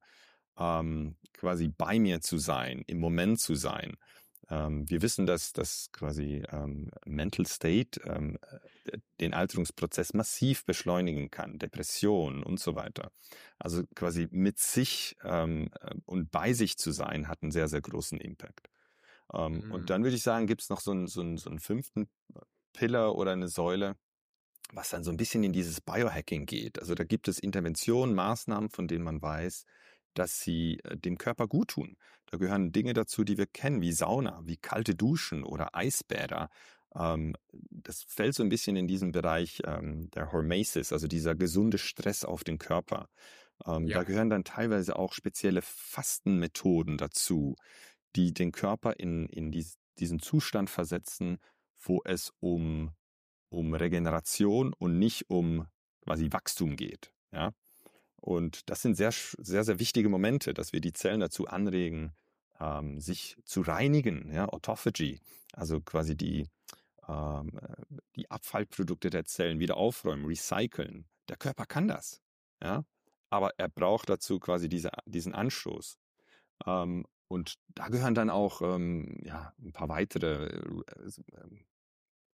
ähm, 0.58 1.16
quasi 1.32 1.68
bei 1.68 1.98
mir 1.98 2.20
zu 2.20 2.38
sein, 2.38 2.84
im 2.86 2.98
Moment 2.98 3.40
zu 3.40 3.54
sein. 3.54 3.96
Ähm, 4.50 4.88
wir 4.88 5.02
wissen, 5.02 5.26
dass 5.26 5.52
das 5.52 5.90
quasi 5.92 6.42
ähm, 6.50 6.90
Mental 7.04 7.46
State 7.46 8.00
ähm, 8.04 8.38
äh, 8.86 8.98
den 9.20 9.34
Alterungsprozess 9.34 10.14
massiv 10.14 10.64
beschleunigen 10.64 11.30
kann, 11.30 11.58
Depression 11.58 12.42
und 12.42 12.58
so 12.58 12.74
weiter. 12.74 13.10
Also 13.58 13.82
quasi 13.94 14.28
mit 14.30 14.58
sich 14.58 15.16
ähm, 15.22 15.70
äh, 15.80 15.94
und 16.06 16.30
bei 16.30 16.54
sich 16.54 16.78
zu 16.78 16.92
sein, 16.92 17.28
hat 17.28 17.42
einen 17.42 17.52
sehr, 17.52 17.68
sehr 17.68 17.82
großen 17.82 18.18
Impact. 18.18 18.70
Ähm, 19.34 19.66
mhm. 19.66 19.72
Und 19.72 19.90
dann 19.90 20.02
würde 20.02 20.16
ich 20.16 20.22
sagen, 20.22 20.46
gibt 20.46 20.62
es 20.62 20.70
noch 20.70 20.80
so 20.80 20.92
einen, 20.92 21.06
so, 21.06 21.20
einen, 21.20 21.36
so 21.36 21.50
einen 21.50 21.60
fünften 21.60 22.08
Pillar 22.72 23.16
oder 23.16 23.32
eine 23.32 23.48
Säule, 23.48 23.96
was 24.72 24.90
dann 24.90 25.04
so 25.04 25.10
ein 25.10 25.16
bisschen 25.16 25.44
in 25.44 25.52
dieses 25.52 25.80
Biohacking 25.80 26.46
geht. 26.46 26.78
Also 26.78 26.94
da 26.94 27.04
gibt 27.04 27.28
es 27.28 27.38
Interventionen, 27.38 28.14
Maßnahmen, 28.14 28.70
von 28.70 28.88
denen 28.88 29.04
man 29.04 29.20
weiß, 29.20 29.66
dass 30.14 30.40
sie 30.40 30.78
äh, 30.84 30.96
dem 30.96 31.18
Körper 31.18 31.46
gut 31.46 31.68
tun. 31.68 31.96
Da 32.30 32.38
gehören 32.38 32.72
Dinge 32.72 32.92
dazu, 32.92 33.24
die 33.24 33.38
wir 33.38 33.46
kennen, 33.46 33.80
wie 33.80 33.92
Sauna, 33.92 34.40
wie 34.44 34.56
kalte 34.56 34.94
Duschen 34.94 35.44
oder 35.44 35.74
Eisbäder. 35.74 36.50
Ähm, 36.94 37.34
das 37.52 38.02
fällt 38.02 38.34
so 38.34 38.42
ein 38.42 38.48
bisschen 38.48 38.76
in 38.76 38.86
diesen 38.86 39.12
Bereich 39.12 39.62
ähm, 39.64 40.10
der 40.10 40.32
Hormesis, 40.32 40.92
also 40.92 41.06
dieser 41.06 41.34
gesunde 41.34 41.78
Stress 41.78 42.24
auf 42.24 42.44
den 42.44 42.58
Körper. 42.58 43.08
Ähm, 43.66 43.86
ja. 43.86 43.98
Da 43.98 44.04
gehören 44.04 44.30
dann 44.30 44.44
teilweise 44.44 44.96
auch 44.96 45.12
spezielle 45.12 45.62
Fastenmethoden 45.62 46.98
dazu, 46.98 47.56
die 48.16 48.32
den 48.32 48.52
Körper 48.52 48.98
in, 48.98 49.26
in 49.28 49.50
diesen 49.98 50.20
Zustand 50.20 50.70
versetzen, 50.70 51.38
wo 51.78 52.02
es 52.04 52.32
um, 52.40 52.90
um 53.48 53.74
Regeneration 53.74 54.72
und 54.74 54.98
nicht 54.98 55.30
um 55.30 55.66
quasi 56.02 56.32
Wachstum 56.32 56.76
geht. 56.76 57.12
Ja? 57.32 57.52
Und 58.20 58.68
das 58.68 58.82
sind 58.82 58.96
sehr, 58.96 59.12
sehr, 59.12 59.64
sehr 59.64 59.78
wichtige 59.78 60.08
Momente, 60.08 60.54
dass 60.54 60.72
wir 60.72 60.80
die 60.80 60.92
Zellen 60.92 61.20
dazu 61.20 61.46
anregen, 61.46 62.12
ähm, 62.60 63.00
sich 63.00 63.36
zu 63.44 63.60
reinigen, 63.60 64.32
ja, 64.32 64.48
Autophagy, 64.48 65.20
also 65.52 65.80
quasi 65.80 66.16
die, 66.16 66.48
ähm, 67.08 67.52
die 68.16 68.30
Abfallprodukte 68.30 69.10
der 69.10 69.24
Zellen 69.24 69.60
wieder 69.60 69.76
aufräumen, 69.76 70.26
recyceln. 70.26 71.06
Der 71.28 71.36
Körper 71.36 71.66
kann 71.66 71.88
das, 71.88 72.20
ja, 72.62 72.84
aber 73.30 73.52
er 73.58 73.68
braucht 73.68 74.08
dazu 74.08 74.38
quasi 74.40 74.68
diese, 74.68 74.90
diesen 75.06 75.34
Anstoß. 75.34 75.98
Ähm, 76.66 77.06
und 77.28 77.56
da 77.68 77.88
gehören 77.88 78.14
dann 78.14 78.30
auch 78.30 78.62
ähm, 78.62 79.18
ja, 79.22 79.52
ein 79.60 79.72
paar 79.72 79.88
weitere, 79.88 80.46
äh, 80.46 81.06
äh, 81.06 81.10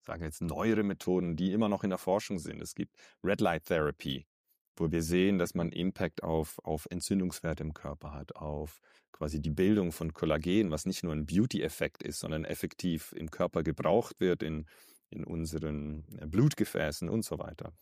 sagen 0.01 0.23
jetzt 0.23 0.41
neuere 0.41 0.83
Methoden, 0.83 1.37
die 1.37 1.53
immer 1.53 1.69
noch 1.69 1.83
in 1.83 1.91
der 1.91 1.99
Forschung 1.99 2.39
sind. 2.39 2.63
Es 2.63 2.75
gibt 2.75 2.97
Red 3.23 3.41
Light 3.41 3.65
Therapy, 3.65 4.27
wo 4.77 4.91
wir 4.91 5.03
sehen, 5.03 5.39
dass 5.39 5.55
man 5.55 5.71
Impact 5.71 6.23
auf, 6.23 6.59
auf 6.65 6.87
Entzündungswerte 6.91 7.63
im 7.63 7.75
Körper 7.75 8.13
hat, 8.13 8.37
auf 8.37 8.81
quasi 9.13 9.41
die 9.41 9.51
Bildung 9.51 9.93
von 9.93 10.13
Kollagen, 10.13 10.71
was 10.71 10.87
nicht 10.87 11.05
nur 11.05 11.13
ein 11.13 11.27
Beauty-Effekt 11.27 12.03
ist, 12.03 12.21
sondern 12.21 12.45
effektiv 12.45 13.13
im 13.17 13.31
Körper 13.31 13.63
gebraucht 13.63 14.19
wird 14.19 14.43
in, 14.43 14.67
in 15.11 15.25
unseren 15.25 16.05
äh, 16.19 16.27
Blutgefäßen 16.27 17.09
und 17.09 17.25
so 17.25 17.39
weiter. 17.39 17.73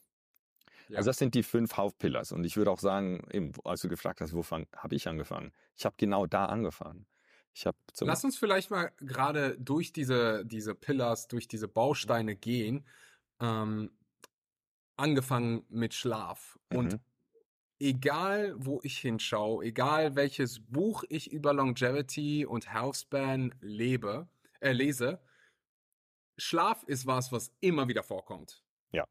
Ja. 0.89 0.99
Also 0.99 1.09
das 1.09 1.19
sind 1.19 1.35
die 1.35 1.43
fünf 1.43 1.77
Hauptpillars. 1.77 2.33
Und 2.33 2.45
ich 2.45 2.57
würde 2.57 2.71
auch 2.71 2.81
sagen, 2.81 3.27
eben, 3.33 3.53
als 3.65 3.81
du 3.81 3.89
gefragt 3.89 4.21
hast, 4.21 4.35
wovon 4.35 4.67
habe 4.77 4.95
ich 4.95 5.09
angefangen? 5.09 5.53
Ich 5.77 5.87
habe 5.87 5.95
genau 5.97 6.27
da 6.27 6.47
angefangen. 6.47 7.07
Ich 7.55 7.67
habe 7.67 7.79
Lass 8.01 8.25
uns 8.25 8.39
vielleicht 8.39 8.71
mal 8.71 8.93
gerade 8.99 9.57
durch 9.59 9.93
diese, 9.93 10.45
diese 10.45 10.75
Pillars, 10.75 11.29
durch 11.29 11.49
diese 11.49 11.69
Bausteine 11.69 12.35
gehen. 12.37 12.87
Ähm, 13.41 13.91
angefangen 14.97 15.65
mit 15.69 15.95
Schlaf. 15.95 16.59
Mhm. 16.71 16.79
Und 16.79 17.01
egal, 17.79 18.55
wo 18.57 18.81
ich 18.83 18.99
hinschaue, 18.99 19.65
egal 19.65 20.15
welches 20.15 20.61
Buch 20.61 21.05
ich 21.09 21.33
über 21.33 21.53
Longevity 21.53 22.47
und 22.47 22.73
Healthspan 22.73 23.55
lebe, 23.61 24.29
äh, 24.61 24.73
lese, 24.73 25.21
Schlaf 26.39 26.83
ist 26.85 27.07
was, 27.07 27.33
was 27.33 27.53
immer 27.61 27.89
wieder 27.89 28.03
vorkommt. 28.03 28.65
Ja, 28.93 29.05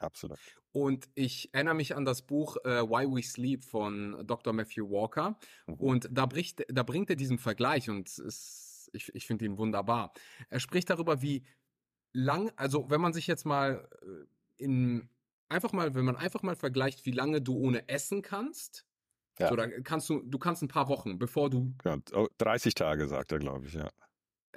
absolut. 0.00 0.38
Und 0.72 1.08
ich 1.14 1.54
erinnere 1.54 1.74
mich 1.74 1.96
an 1.96 2.04
das 2.04 2.22
Buch 2.26 2.58
äh, 2.64 2.82
Why 2.82 3.06
We 3.10 3.22
Sleep 3.22 3.64
von 3.64 4.26
Dr. 4.26 4.52
Matthew 4.52 4.90
Walker. 4.90 5.38
Mhm. 5.66 5.74
Und 5.74 6.08
da, 6.10 6.26
bricht, 6.26 6.64
da 6.68 6.82
bringt 6.82 7.08
er 7.08 7.16
diesen 7.16 7.38
Vergleich 7.38 7.88
und 7.88 8.18
ist, 8.18 8.90
ich, 8.92 9.14
ich 9.14 9.26
finde 9.26 9.46
ihn 9.46 9.56
wunderbar. 9.56 10.12
Er 10.50 10.60
spricht 10.60 10.90
darüber, 10.90 11.22
wie 11.22 11.46
lang, 12.12 12.52
also 12.56 12.90
wenn 12.90 13.00
man 13.00 13.12
sich 13.12 13.26
jetzt 13.26 13.46
mal 13.46 13.88
äh, 14.02 14.64
in 14.64 15.08
einfach 15.48 15.72
mal, 15.72 15.94
wenn 15.94 16.04
man 16.04 16.16
einfach 16.16 16.42
mal 16.42 16.56
vergleicht, 16.56 17.06
wie 17.06 17.12
lange 17.12 17.40
du 17.40 17.56
ohne 17.56 17.88
essen 17.88 18.22
kannst. 18.22 18.86
Ja. 19.38 19.48
So, 19.48 19.56
dann 19.56 19.82
kannst 19.84 20.08
du, 20.08 20.22
du 20.22 20.38
kannst 20.38 20.62
ein 20.62 20.68
paar 20.68 20.88
Wochen, 20.88 21.18
bevor 21.18 21.50
du. 21.50 21.74
Ja, 21.84 21.98
30 22.38 22.74
Tage, 22.74 23.06
sagt 23.06 23.32
er, 23.32 23.38
glaube 23.38 23.66
ich, 23.66 23.74
ja. 23.74 23.90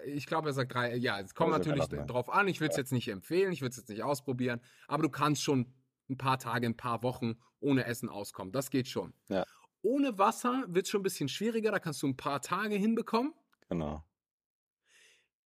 Ich 0.06 0.26
glaube, 0.26 0.50
er 0.50 0.54
sagt 0.54 0.74
drei, 0.74 0.96
ja, 0.96 1.20
es 1.20 1.36
kommt 1.36 1.52
natürlich 1.52 1.86
drauf 1.86 2.30
an. 2.30 2.48
Ich 2.48 2.62
würde 2.62 2.72
es 2.72 2.78
ja. 2.78 2.82
jetzt 2.82 2.94
nicht 2.94 3.10
empfehlen, 3.10 3.52
ich 3.52 3.62
würde 3.62 3.72
es 3.72 3.78
jetzt 3.78 3.90
nicht 3.90 4.04
ausprobieren, 4.04 4.62
aber 4.88 5.04
du 5.04 5.10
kannst 5.10 5.44
schon 5.44 5.74
ein 6.10 6.18
paar 6.18 6.40
Tage, 6.40 6.66
ein 6.66 6.78
paar 6.78 7.04
Wochen 7.04 7.36
ohne 7.60 7.86
Essen 7.86 8.08
auskommen. 8.08 8.54
Das 8.54 8.70
geht 8.70 8.88
schon. 8.88 9.14
Ja. 9.28 9.46
Ohne 9.82 10.18
Wasser 10.18 10.64
wird 10.68 10.86
es 10.86 10.92
schon 10.92 11.02
ein 11.02 11.04
bisschen 11.04 11.28
schwieriger, 11.28 11.72
da 11.72 11.80
kannst 11.80 12.02
du 12.02 12.08
ein 12.08 12.18
paar 12.18 12.42
Tage 12.42 12.76
hinbekommen. 12.76 13.34
Genau. 13.68 14.06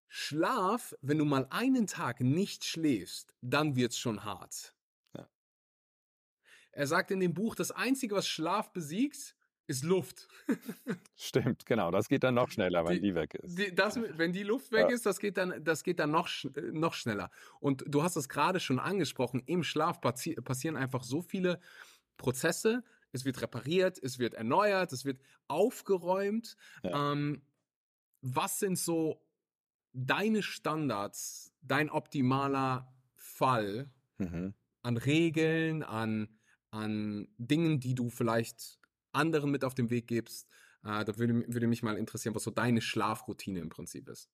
Schlaf, 0.08 0.94
wenn 1.00 1.18
du 1.18 1.24
mal 1.24 1.46
einen 1.50 1.88
Tag 1.88 2.20
nicht 2.20 2.64
schläfst, 2.64 3.34
dann 3.40 3.74
wird 3.74 3.92
es 3.92 3.98
schon 3.98 4.24
hart. 4.24 4.75
Er 6.76 6.86
sagt 6.86 7.10
in 7.10 7.20
dem 7.20 7.32
Buch, 7.32 7.54
das 7.54 7.70
Einzige, 7.70 8.14
was 8.14 8.28
Schlaf 8.28 8.70
besiegt, 8.70 9.34
ist 9.66 9.82
Luft. 9.82 10.28
Stimmt, 11.16 11.64
genau. 11.64 11.90
Das 11.90 12.06
geht 12.06 12.22
dann 12.22 12.34
noch 12.34 12.50
schneller, 12.50 12.86
wenn 12.86 12.96
die, 12.96 13.00
die 13.00 13.14
weg 13.14 13.34
ist. 13.34 13.58
Die, 13.58 13.74
das, 13.74 13.98
wenn 14.18 14.34
die 14.34 14.42
Luft 14.42 14.70
weg 14.72 14.90
ja. 14.90 14.94
ist, 14.94 15.06
das 15.06 15.18
geht 15.18 15.38
dann, 15.38 15.64
das 15.64 15.84
geht 15.84 15.98
dann 15.98 16.10
noch, 16.10 16.28
noch 16.72 16.92
schneller. 16.92 17.30
Und 17.60 17.82
du 17.86 18.02
hast 18.02 18.16
es 18.16 18.28
gerade 18.28 18.60
schon 18.60 18.78
angesprochen, 18.78 19.42
im 19.46 19.64
Schlaf 19.64 20.02
passi 20.02 20.34
passieren 20.34 20.76
einfach 20.76 21.02
so 21.02 21.22
viele 21.22 21.60
Prozesse. 22.18 22.84
Es 23.10 23.24
wird 23.24 23.40
repariert, 23.40 23.98
es 24.02 24.18
wird 24.18 24.34
erneuert, 24.34 24.92
es 24.92 25.06
wird 25.06 25.18
aufgeräumt. 25.48 26.58
Ja. 26.82 27.12
Ähm, 27.12 27.40
was 28.20 28.58
sind 28.58 28.78
so 28.78 29.24
deine 29.94 30.42
Standards, 30.42 31.54
dein 31.62 31.88
optimaler 31.88 32.94
Fall 33.14 33.90
mhm. 34.18 34.52
an 34.82 34.98
Regeln, 34.98 35.82
an 35.82 36.28
an 36.76 37.28
Dingen, 37.38 37.80
die 37.80 37.94
du 37.94 38.10
vielleicht 38.10 38.78
anderen 39.12 39.50
mit 39.50 39.64
auf 39.64 39.74
den 39.74 39.90
Weg 39.90 40.06
gibst. 40.06 40.48
Äh, 40.84 41.04
da 41.04 41.18
würde, 41.18 41.44
würde 41.48 41.66
mich 41.66 41.82
mal 41.82 41.96
interessieren, 41.96 42.34
was 42.34 42.44
so 42.44 42.50
deine 42.50 42.80
Schlafroutine 42.80 43.60
im 43.60 43.68
Prinzip 43.68 44.08
ist. 44.08 44.28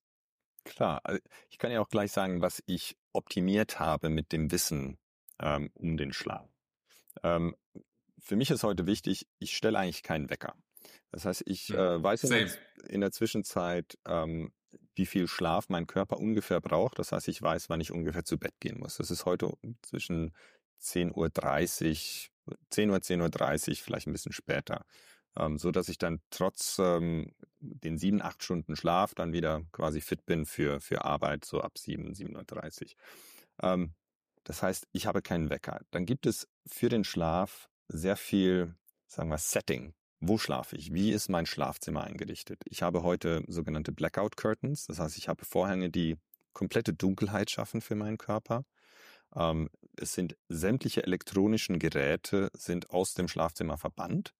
Klar, 0.65 1.01
also 1.03 1.19
ich 1.49 1.57
kann 1.57 1.71
ja 1.71 1.81
auch 1.81 1.89
gleich 1.89 2.11
sagen, 2.11 2.41
was 2.41 2.63
ich 2.65 2.97
optimiert 3.11 3.79
habe 3.79 4.09
mit 4.09 4.31
dem 4.31 4.51
Wissen 4.51 4.97
ähm, 5.39 5.69
um 5.73 5.97
den 5.97 6.13
Schlaf. 6.13 6.47
Ähm, 7.21 7.55
für 8.19 8.35
mich 8.35 8.49
ist 8.49 8.63
heute 8.63 8.87
wichtig, 8.87 9.27
ich 9.39 9.55
stelle 9.55 9.79
eigentlich 9.79 10.03
keinen 10.03 10.29
Wecker. 10.29 10.55
Das 11.11 11.25
heißt, 11.25 11.43
ich 11.45 11.69
hm. 11.69 11.75
äh, 11.75 12.03
weiß 12.03 12.23
in, 12.23 12.49
in 12.87 13.01
der, 13.01 13.11
Zwischenzeit, 13.11 13.97
ähm, 14.05 14.53
wie 14.95 15.05
viel 15.05 15.27
Schlaf 15.27 15.69
mein 15.69 15.87
Körper 15.87 16.17
ungefähr 16.17 16.61
braucht. 16.61 16.97
Das 16.99 17.11
heißt, 17.11 17.27
ich 17.27 17.41
weiß, 17.41 17.69
wann 17.69 17.81
ich 17.81 17.91
ungefähr 17.91 18.23
zu 18.23 18.37
Bett 18.37 18.53
gehen 18.59 18.79
muss. 18.79 18.97
Das 18.97 19.11
ist 19.11 19.25
heute 19.25 19.51
zwischen 19.81 20.33
10.30 20.81 21.11
Uhr, 21.15 22.32
10 22.69 22.89
Uhr, 22.89 22.97
10.30 22.97 23.69
Uhr, 23.69 23.75
vielleicht 23.77 24.07
ein 24.07 24.13
bisschen 24.13 24.33
später. 24.33 24.85
Ähm, 25.37 25.57
so 25.57 25.71
dass 25.71 25.89
ich 25.89 25.97
dann 25.97 26.21
trotz 26.29 26.77
ähm, 26.79 27.31
den 27.59 27.97
sieben, 27.97 28.21
acht 28.21 28.43
Stunden 28.43 28.75
Schlaf 28.75 29.15
dann 29.15 29.33
wieder 29.33 29.63
quasi 29.71 30.01
fit 30.01 30.25
bin 30.25 30.45
für, 30.45 30.79
für 30.79 31.05
Arbeit, 31.05 31.45
so 31.45 31.61
ab 31.61 31.77
7, 31.77 32.13
7.30 32.13 32.81
Uhr. 32.81 32.87
Ähm, 33.61 33.93
das 34.43 34.61
heißt, 34.61 34.87
ich 34.91 35.07
habe 35.07 35.21
keinen 35.21 35.49
Wecker. 35.49 35.81
Dann 35.91 36.05
gibt 36.05 36.25
es 36.25 36.47
für 36.67 36.89
den 36.89 37.03
Schlaf 37.03 37.69
sehr 37.87 38.15
viel, 38.15 38.75
sagen 39.07 39.29
wir, 39.29 39.37
Setting. 39.37 39.93
Wo 40.19 40.37
schlafe 40.37 40.75
ich? 40.77 40.93
Wie 40.93 41.11
ist 41.11 41.29
mein 41.29 41.45
Schlafzimmer 41.45 42.03
eingerichtet? 42.03 42.61
Ich 42.65 42.81
habe 42.81 43.03
heute 43.03 43.43
sogenannte 43.47 43.91
Blackout 43.91 44.37
Curtains. 44.37 44.85
Das 44.85 44.99
heißt, 44.99 45.17
ich 45.17 45.27
habe 45.27 45.43
Vorhänge, 45.45 45.89
die 45.89 46.17
komplette 46.53 46.93
Dunkelheit 46.93 47.49
schaffen 47.49 47.81
für 47.81 47.95
meinen 47.95 48.17
Körper. 48.17 48.63
Ähm, 49.35 49.69
es 49.97 50.13
sind 50.13 50.35
sämtliche 50.49 51.03
elektronischen 51.03 51.79
Geräte 51.79 52.49
sind 52.53 52.89
aus 52.89 53.13
dem 53.13 53.27
Schlafzimmer 53.27 53.77
verbannt. 53.77 54.33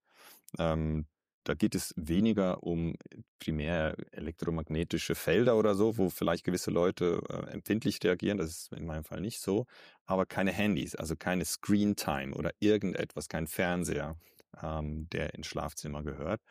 Ähm, 0.58 1.08
da 1.44 1.56
geht 1.56 1.76
es 1.76 1.94
weniger 1.98 2.64
um 2.64 2.96
primär 3.40 3.96
elektromagnetische 4.12 5.14
Felder 5.14 5.58
oder 5.58 5.76
so, 5.76 5.98
wo 5.98 6.10
vielleicht 6.10 6.46
gewisse 6.46 6.72
Leute 6.72 7.22
äh, 7.30 7.52
empfindlich 7.52 8.00
reagieren. 8.04 8.38
Das 8.38 8.50
ist 8.50 8.74
in 8.74 8.86
meinem 8.86 9.04
Fall 9.04 9.20
nicht 9.20 9.42
so. 9.42 9.66
Aber 10.06 10.26
keine 10.26 10.52
Handys, 10.52 10.96
also 10.96 11.16
keine 11.18 11.44
Screen 11.44 11.96
Time 11.96 12.34
oder 12.34 12.52
irgendetwas, 12.60 13.28
kein 13.28 13.48
Fernseher, 13.48 14.16
ähm, 14.62 15.10
der 15.10 15.34
ins 15.34 15.48
Schlafzimmer 15.48 16.04
gehört. 16.04 16.42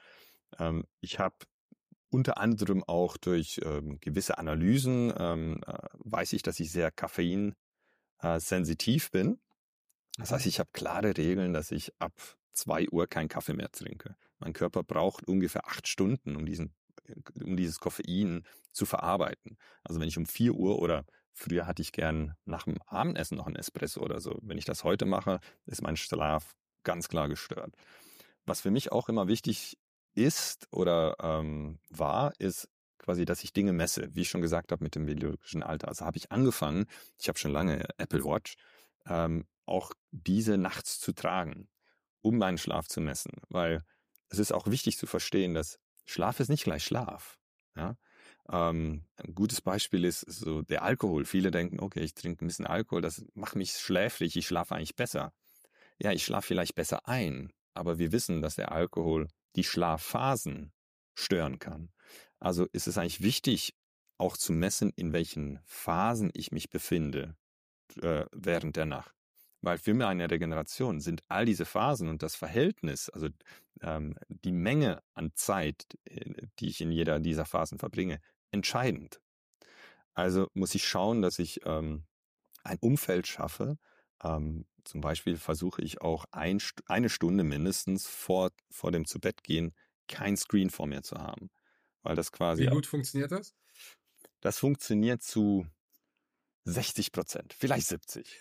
Ähm, 0.59 0.85
ich 1.01 1.19
habe 1.19 1.37
unter 2.11 2.37
anderem 2.37 2.85
auch 2.85 3.17
durch 3.17 3.61
ähm, 3.65 3.99
gewisse 4.01 4.37
Analysen 4.37 5.12
ähm, 5.17 5.61
äh, 5.67 5.73
weiß 5.95 6.35
ich, 6.35 6.43
dass 6.43 6.61
ich 6.61 6.71
sehr 6.71 6.91
koffeinsensitiv 6.91 7.57
äh, 8.22 8.40
bin. 9.11 9.40
Das 10.18 10.30
heißt, 10.30 10.46
ich 10.46 10.58
habe 10.58 10.70
klare 10.72 11.16
Regeln, 11.16 11.52
dass 11.52 11.70
ich 11.70 11.92
ab 11.98 12.12
zwei 12.52 12.88
Uhr 12.88 13.06
keinen 13.06 13.28
Kaffee 13.28 13.54
mehr 13.54 13.70
trinke. 13.70 14.16
Mein 14.38 14.52
Körper 14.52 14.82
braucht 14.82 15.26
ungefähr 15.26 15.66
acht 15.66 15.88
Stunden, 15.88 16.37
um 16.37 16.44
diesen, 16.44 16.74
um 17.42 17.56
dieses 17.56 17.78
Koffein 17.80 18.44
zu 18.72 18.87
verarbeiten. 18.87 19.56
Also 19.85 20.00
wenn 20.00 20.08
ich 20.08 20.18
um 20.18 20.26
vier 20.26 20.54
Uhr 20.54 20.78
oder 20.78 21.04
früher 21.32 21.66
hatte 21.66 21.82
ich 21.82 21.92
gern 21.92 22.35
nach 22.44 22.64
dem 22.64 22.80
Abendessen 22.82 23.37
noch 23.37 23.46
ein 23.46 23.56
Espresso 23.56 24.00
oder 24.00 24.20
so. 24.20 24.38
Wenn 24.42 24.58
ich 24.58 24.64
das 24.64 24.85
heute 24.85 25.06
mache, 25.06 25.40
ist 25.66 25.82
mein 25.82 25.96
Schlaf 25.96 26.56
ganz 26.82 27.08
klar 27.08 27.28
gestört. 27.28 27.74
Was 28.44 28.61
für 28.61 28.70
mich 28.70 28.92
auch 28.92 29.08
immer 29.08 29.28
wichtig 29.28 29.78
ist 30.14 30.68
oder 30.72 31.16
ähm, 31.20 31.78
war, 31.88 32.32
ist 32.38 32.68
quasi, 33.03 33.25
dass 33.25 33.45
ich 33.45 33.53
Dinge 33.53 33.73
messe, 33.73 34.09
wie 34.15 34.23
ich 34.23 34.31
schon 34.31 34.41
gesagt 34.41 34.73
habe 34.73 34.83
mit 34.83 34.95
dem 34.95 35.07
biologischen 35.07 35.62
Alter. 35.62 35.88
Also 35.88 36.05
habe 36.05 36.17
ich 36.17 36.33
angefangen, 36.33 36.87
ich 37.19 37.29
habe 37.29 37.38
schon 37.38 37.53
lange 37.53 37.85
Apple 37.99 38.25
Watch, 38.25 38.57
ähm, 39.07 39.45
auch 39.67 39.93
diese 40.11 40.57
nachts 40.57 40.99
zu 40.99 41.12
tragen 41.12 41.69
um 42.23 42.38
meinen 42.38 42.59
Schlaf 42.59 42.88
zu 42.88 43.01
messen. 43.01 43.33
Weil 43.49 43.85
es 44.31 44.38
ist 44.38 44.53
auch 44.53 44.67
wichtig 44.69 44.97
zu 44.97 45.07
verstehen, 45.07 45.53
dass 45.53 45.79
Schlaf 46.07 46.41
ist 46.41 46.49
nicht 46.49 46.65
gleich 46.65 46.85
Schlaf. 46.85 47.38
Ja? 47.77 47.97
Ähm, 48.51 49.05
ein 49.17 49.35
gutes 49.35 49.61
Beispiel 49.61 50.05
ist 50.05 50.21
so 50.21 50.62
der 50.62 50.83
Alkohol. 50.83 51.25
Viele 51.25 51.51
denken, 51.51 51.81
okay, 51.81 52.01
ich 52.01 52.15
trinke 52.15 52.45
ein 52.45 52.49
bisschen 52.49 52.67
Alkohol, 52.67 53.03
das 53.03 53.25
macht 53.35 53.57
mich 53.57 53.73
schläfrig, 53.73 54.37
ich 54.37 54.47
schlafe 54.47 54.75
eigentlich 54.75 54.97
besser. 54.97 55.33
Ja, 55.99 56.12
ich 56.12 56.25
schlafe 56.25 56.49
vielleicht 56.49 56.75
besser 56.75 57.07
ein, 57.07 57.53
aber 57.75 57.99
wir 57.99 58.12
wissen, 58.12 58.41
dass 58.41 58.57
der 58.57 58.73
Alkohol 58.73 59.29
die 59.57 59.65
Schlafphasen 59.65 60.73
stören 61.15 61.59
kann. 61.59 61.93
Also 62.42 62.66
ist 62.72 62.88
es 62.88 62.98
eigentlich 62.98 63.22
wichtig, 63.22 63.76
auch 64.18 64.37
zu 64.37 64.52
messen, 64.52 64.92
in 64.96 65.12
welchen 65.12 65.61
Phasen 65.64 66.31
ich 66.35 66.50
mich 66.50 66.70
befinde 66.70 67.37
äh, 68.00 68.24
während 68.33 68.74
der 68.74 68.85
Nacht. 68.85 69.14
Weil 69.61 69.78
für 69.78 69.94
meine 69.94 70.28
Regeneration 70.28 71.00
sind 71.00 71.22
all 71.28 71.44
diese 71.44 71.64
Phasen 71.64 72.09
und 72.09 72.24
das 72.24 72.35
Verhältnis, 72.35 73.09
also 73.11 73.28
ähm, 73.81 74.16
die 74.28 74.50
Menge 74.50 75.05
an 75.14 75.31
Zeit, 75.37 75.87
äh, 76.05 76.48
die 76.59 76.68
ich 76.68 76.81
in 76.81 76.90
jeder 76.90 77.20
dieser 77.20 77.44
Phasen 77.44 77.78
verbringe, 77.78 78.20
entscheidend. 78.50 79.20
Also 80.14 80.48
muss 80.52 80.74
ich 80.74 80.85
schauen, 80.85 81.22
dass 81.22 81.38
ich 81.38 81.61
ähm, 81.64 82.07
ein 82.64 82.78
Umfeld 82.81 83.28
schaffe. 83.28 83.78
Ähm, 84.24 84.66
zum 84.83 85.00
Beispiel 85.00 85.37
versuche 85.37 85.81
ich 85.83 86.00
auch 86.00 86.24
ein, 86.33 86.61
eine 86.87 87.09
Stunde 87.09 87.44
mindestens 87.44 88.09
vor, 88.09 88.50
vor 88.68 88.90
dem 88.90 89.07
Zubettgehen 89.07 89.74
kein 90.09 90.37
Screen 90.37 90.70
vor 90.70 90.88
mir 90.88 91.02
zu 91.02 91.18
haben. 91.18 91.50
Weil 92.03 92.17
das 92.17 92.33
quasi. 92.33 92.65
Wie 92.65 92.69
gut 92.69 92.87
funktioniert 92.87 93.33
das? 93.33 93.55
Das 94.41 94.59
funktioniert 94.59 95.23
zu 95.23 95.67
60 96.65 97.12
Prozent, 97.12 97.55
vielleicht 97.59 97.87
70. 97.87 98.41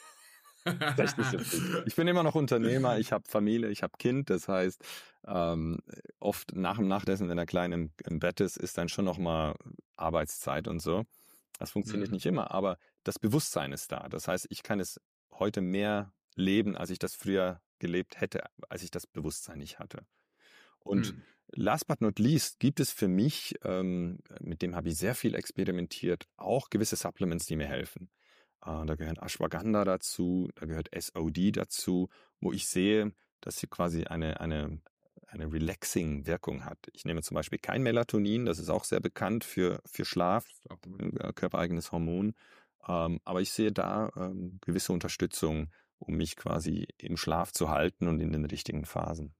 60, 0.65 1.26
70. 1.26 1.62
Ich 1.86 1.95
bin 1.95 2.08
immer 2.08 2.24
noch 2.24 2.36
Unternehmer, 2.36 3.00
ich 3.00 3.12
habe 3.12 3.24
Familie, 3.28 3.69
ich 3.69 3.82
habe 3.82 3.93
Kind, 3.97 4.30
das 4.30 4.47
heißt, 4.47 4.84
ähm, 5.26 5.80
oft 6.19 6.56
nach 6.56 6.78
dem 6.78 6.88
Nachtessen, 6.88 7.30
wenn 7.30 7.38
der 7.38 7.47
Kleine 7.47 7.76
im, 7.76 7.91
im, 8.06 8.19
Bett 8.19 8.39
ist, 8.41 8.58
ist 8.58 8.78
dann 8.78 8.89
schon 8.89 9.06
nochmal 9.06 9.56
Arbeitszeit 9.95 10.67
und 10.67 10.80
so. 10.80 11.04
Das 11.58 11.71
funktioniert 11.71 12.10
mhm. 12.10 12.15
nicht 12.15 12.26
immer, 12.26 12.52
aber 12.52 12.78
das 13.04 13.17
Bewusstsein 13.17 13.71
ist 13.71 13.91
da. 13.91 14.08
Das 14.10 14.28
heißt, 14.28 14.47
ich 14.50 14.62
kann 14.62 14.80
es 14.80 15.00
heute 15.32 15.62
mehr 15.62 16.13
leben, 16.36 16.76
als 16.76 16.91
ich 16.91 17.00
das 17.00 17.15
früher 17.15 17.62
gelebt 17.80 18.21
hätte, 18.21 18.43
als 18.69 18.84
ich 18.84 18.91
das 18.91 19.08
Bewusstsein 19.08 19.58
nicht 19.58 19.80
hatte. 19.80 20.06
Und 20.83 21.13
mhm. 21.13 21.21
last 21.51 21.87
but 21.87 22.01
not 22.01 22.19
least 22.19 22.59
gibt 22.59 22.79
es 22.79 22.91
für 22.91 23.07
mich, 23.07 23.55
ähm, 23.63 24.19
mit 24.39 24.61
dem 24.61 24.75
habe 24.75 24.89
ich 24.89 24.97
sehr 24.97 25.15
viel 25.15 25.35
experimentiert, 25.35 26.27
auch 26.37 26.69
gewisse 26.69 26.95
Supplements, 26.95 27.45
die 27.45 27.55
mir 27.55 27.67
helfen. 27.67 28.09
Äh, 28.65 28.85
da 28.85 28.95
gehören 28.95 29.17
Ashwagandha 29.17 29.83
dazu, 29.83 30.49
da 30.55 30.65
gehört 30.65 30.89
SOD 30.97 31.51
dazu, 31.53 32.09
wo 32.39 32.51
ich 32.51 32.67
sehe, 32.67 33.13
dass 33.41 33.57
sie 33.57 33.67
quasi 33.67 34.05
eine, 34.05 34.39
eine, 34.39 34.81
eine 35.27 35.51
relaxing 35.51 36.25
Wirkung 36.27 36.65
hat. 36.65 36.77
Ich 36.93 37.05
nehme 37.05 37.21
zum 37.21 37.35
Beispiel 37.35 37.59
kein 37.59 37.83
Melatonin, 37.83 38.45
das 38.45 38.59
ist 38.59 38.69
auch 38.69 38.83
sehr 38.83 38.99
bekannt 38.99 39.43
für, 39.43 39.81
für 39.85 40.05
Schlaf, 40.05 40.45
äh, 40.69 41.33
körpereigenes 41.33 41.91
Hormon. 41.91 42.33
Ähm, 42.87 43.19
aber 43.23 43.41
ich 43.41 43.51
sehe 43.51 43.71
da 43.71 44.11
ähm, 44.15 44.59
gewisse 44.61 44.93
Unterstützung, 44.93 45.71
um 45.97 46.15
mich 46.15 46.35
quasi 46.35 46.87
im 46.97 47.17
Schlaf 47.17 47.51
zu 47.51 47.69
halten 47.69 48.07
und 48.07 48.19
in 48.19 48.31
den 48.31 48.45
richtigen 48.45 48.85
Phasen. 48.85 49.33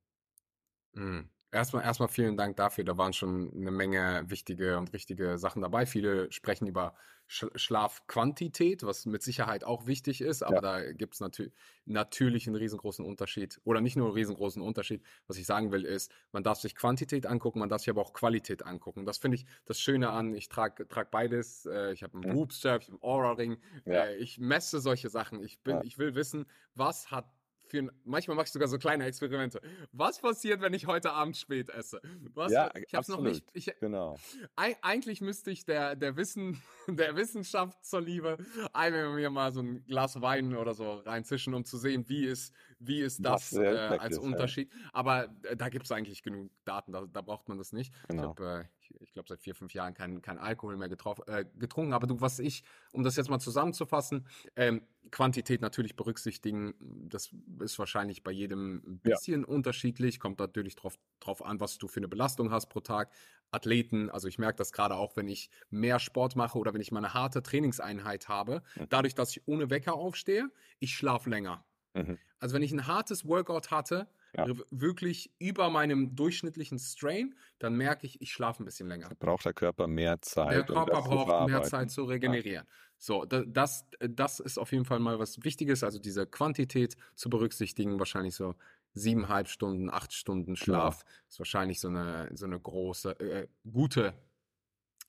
Mhm. 0.94 1.30
Erstmal, 1.54 1.84
erstmal 1.84 2.08
vielen 2.08 2.38
Dank 2.38 2.56
dafür. 2.56 2.86
Da 2.86 2.98
waren 2.98 3.12
schon 3.12 3.52
eine 3.54 3.72
Menge 3.72 4.24
wichtige 4.28 4.78
und 4.78 4.94
richtige 4.94 5.38
Sachen 5.38 5.62
dabei. 5.62 5.86
Viele 5.86 6.32
sprechen 6.32 6.66
über 6.66 6.94
Sch 7.28 7.46
Schlafquantität, 7.56 8.84
was 8.84 9.06
mit 9.06 9.22
Sicherheit 9.22 9.66
auch 9.66 9.86
wichtig 9.86 10.22
ist, 10.22 10.44
aber 10.44 10.56
ja. 10.56 10.62
da 10.62 10.92
gibt 10.94 11.16
es 11.16 11.20
natür 11.20 11.52
natürlich 11.86 12.48
einen 12.48 12.56
riesengroßen 12.56 13.04
Unterschied. 13.04 13.60
Oder 13.66 13.82
nicht 13.82 13.98
nur 13.98 14.08
einen 14.08 14.16
riesengroßen 14.16 14.62
Unterschied. 14.62 15.04
Was 15.28 15.38
ich 15.38 15.46
sagen 15.46 15.74
will, 15.74 15.84
ist, 15.84 16.14
man 16.32 16.44
darf 16.44 16.60
sich 16.60 16.74
Quantität 16.74 17.26
angucken, 17.26 17.60
man 17.60 17.68
darf 17.68 17.82
sich 17.82 17.90
aber 17.90 18.02
auch 18.02 18.14
Qualität 18.14 18.66
angucken. 18.66 19.06
Das 19.06 19.18
finde 19.18 19.36
ich 19.36 19.46
das 19.66 19.78
Schöne 19.78 20.10
an. 20.10 20.34
Ich 20.34 20.48
trage 20.48 20.88
trag 20.88 21.12
beides. 21.12 21.66
Äh, 21.66 21.92
ich 21.92 22.04
habe 22.04 22.14
einen 22.14 22.34
Boobstrap, 22.34 22.82
ich 22.82 22.88
habe 22.88 22.98
einen 23.02 23.04
Aura-Ring. 23.04 23.58
Ja. 23.84 24.06
Äh, 24.06 24.16
ich 24.18 24.40
messe 24.40 24.80
solche 24.80 25.10
Sachen. 25.10 25.44
Ich, 25.44 25.60
bin, 25.60 25.76
ja. 25.76 25.84
ich 25.84 25.98
will 25.98 26.16
wissen, 26.16 26.46
was 26.76 27.12
hat 27.12 27.26
für, 27.72 27.90
manchmal 28.04 28.36
mache 28.36 28.46
ich 28.46 28.52
sogar 28.52 28.68
so 28.68 28.78
kleine 28.78 29.06
Experimente. 29.06 29.62
Was 29.94 30.20
passiert, 30.20 30.62
wenn 30.62 30.74
ich 30.74 30.86
heute 30.88 31.12
Abend 31.14 31.38
spät 31.38 31.70
esse? 31.70 32.02
Was, 32.34 32.52
ja, 32.52 32.70
ich 32.76 32.94
habe 32.94 33.10
noch 33.12 33.22
nicht. 33.22 33.46
Ich, 33.54 33.74
genau. 33.80 34.18
Eigentlich 34.56 35.22
müsste 35.22 35.52
ich 35.52 35.66
der, 35.66 35.96
der, 35.96 36.18
Wissen, 36.18 36.62
der 36.88 37.16
Wissenschaft 37.16 37.84
zur 37.84 38.02
Liebe 38.02 38.38
einmal 38.74 39.14
mir 39.14 39.30
mal 39.30 39.52
so 39.52 39.62
ein 39.62 39.84
Glas 39.86 40.22
Wein 40.22 40.56
oder 40.56 40.74
so 40.74 40.96
reinzischen, 40.96 41.54
um 41.54 41.64
zu 41.64 41.78
sehen, 41.78 42.08
wie 42.10 42.26
ist, 42.26 42.54
wie 42.80 43.00
ist 43.00 43.26
das 43.26 43.54
äh, 43.54 43.66
als 43.66 44.18
Unterschied. 44.18 44.72
Ja. 44.72 44.90
Aber 44.94 45.30
äh, 45.44 45.56
da 45.56 45.70
gibt 45.70 45.86
es 45.86 45.92
eigentlich 45.92 46.22
genug 46.24 46.52
Daten, 46.66 46.92
da, 46.92 47.06
da, 47.12 47.22
braucht 47.22 47.48
man 47.48 47.58
das 47.58 47.72
nicht. 47.72 47.94
Genau. 48.10 48.24
Ich 48.24 48.28
habe 48.28 48.66
äh, 48.66 48.81
ich 49.00 49.14
glaube, 49.14 49.30
seit 49.30 49.42
vier, 49.42 49.56
fünf 49.56 49.74
Jahren 49.74 49.94
kein, 49.94 50.22
kein 50.22 50.38
Alkohol 50.38 50.78
mehr 50.78 50.90
getroffen, 50.90 51.24
äh, 51.28 51.46
getrunken. 51.58 51.94
Aber 51.94 52.08
du, 52.08 52.22
was 52.22 52.40
ich, 52.40 52.64
um 52.92 53.04
das 53.04 53.16
jetzt 53.16 53.30
mal 53.30 53.40
zusammenzufassen, 53.40 54.28
ähm, 54.56 54.82
Quantität 55.10 55.62
natürlich 55.62 55.96
berücksichtigen, 55.96 56.74
das 57.10 57.34
ist 57.60 57.80
wahrscheinlich 57.80 58.24
bei 58.24 58.32
jedem 58.32 58.82
ein 58.86 59.00
bisschen 59.00 59.42
ja. 59.42 59.48
unterschiedlich, 59.48 60.20
kommt 60.20 60.40
natürlich 60.40 60.76
drauf, 60.76 60.98
drauf 61.20 61.44
an, 61.44 61.60
was 61.60 61.78
du 61.78 61.88
für 61.88 62.00
eine 62.00 62.08
Belastung 62.08 62.52
hast 62.52 62.68
pro 62.68 62.80
Tag. 62.80 63.12
Athleten, 63.52 64.10
also 64.10 64.30
ich 64.30 64.40
merke 64.40 64.58
das 64.58 64.72
gerade 64.72 64.96
auch, 64.96 65.18
wenn 65.18 65.28
ich 65.28 65.50
mehr 65.70 66.00
Sport 66.00 66.38
mache 66.38 66.58
oder 66.58 66.74
wenn 66.74 66.80
ich 66.80 66.92
mal 66.92 67.00
eine 67.00 67.14
harte 67.14 67.44
Trainingseinheit 67.44 68.30
habe, 68.30 68.64
mhm. 68.76 68.88
dadurch, 68.90 69.14
dass 69.14 69.32
ich 69.32 69.46
ohne 69.46 69.70
Wecker 69.70 69.94
aufstehe, 69.94 70.50
ich 70.80 70.96
schlafe 70.96 71.30
länger. 71.30 71.66
Mhm. 71.94 72.18
Also 72.40 72.56
wenn 72.56 72.64
ich 72.64 72.72
ein 72.72 72.88
hartes 72.88 73.28
Workout 73.28 73.70
hatte, 73.70 74.08
ja. 74.36 74.48
wirklich 74.70 75.32
über 75.40 75.70
meinem 75.70 76.16
durchschnittlichen 76.16 76.80
Strain, 76.80 77.36
dann 77.60 77.76
merke 77.76 78.06
ich, 78.06 78.22
ich 78.22 78.32
schlafe 78.32 78.64
ein 78.64 78.66
bisschen 78.66 78.88
länger. 78.88 79.10
Da 79.10 79.16
braucht 79.18 79.46
der 79.46 79.54
Körper 79.54 79.88
mehr 79.88 80.22
Zeit. 80.22 80.52
Der 80.52 80.64
Körper 80.64 81.02
braucht 81.02 81.50
mehr 81.50 81.64
Zeit 81.64 81.92
zu 81.92 82.04
regenerieren. 82.04 82.66
Ja. 82.66 82.72
So, 82.98 83.26
das, 83.26 83.88
das 84.00 84.40
ist 84.40 84.60
auf 84.60 84.72
jeden 84.72 84.86
Fall 84.86 85.00
mal 85.00 85.18
was 85.18 85.44
Wichtiges, 85.44 85.84
also 85.84 85.98
diese 85.98 86.28
Quantität 86.28 86.96
zu 87.16 87.30
berücksichtigen, 87.30 87.98
wahrscheinlich 87.98 88.36
so 88.36 88.56
siebeneinhalb 88.94 89.48
Stunden, 89.48 89.90
acht 89.90 90.14
Stunden 90.14 90.56
Schlaf 90.56 91.04
ja. 91.04 91.10
ist 91.28 91.40
wahrscheinlich 91.40 91.80
so 91.80 91.88
eine, 91.88 92.30
so 92.34 92.46
eine 92.46 92.60
große, 92.60 93.20
äh, 93.20 93.48
gute, 93.72 94.14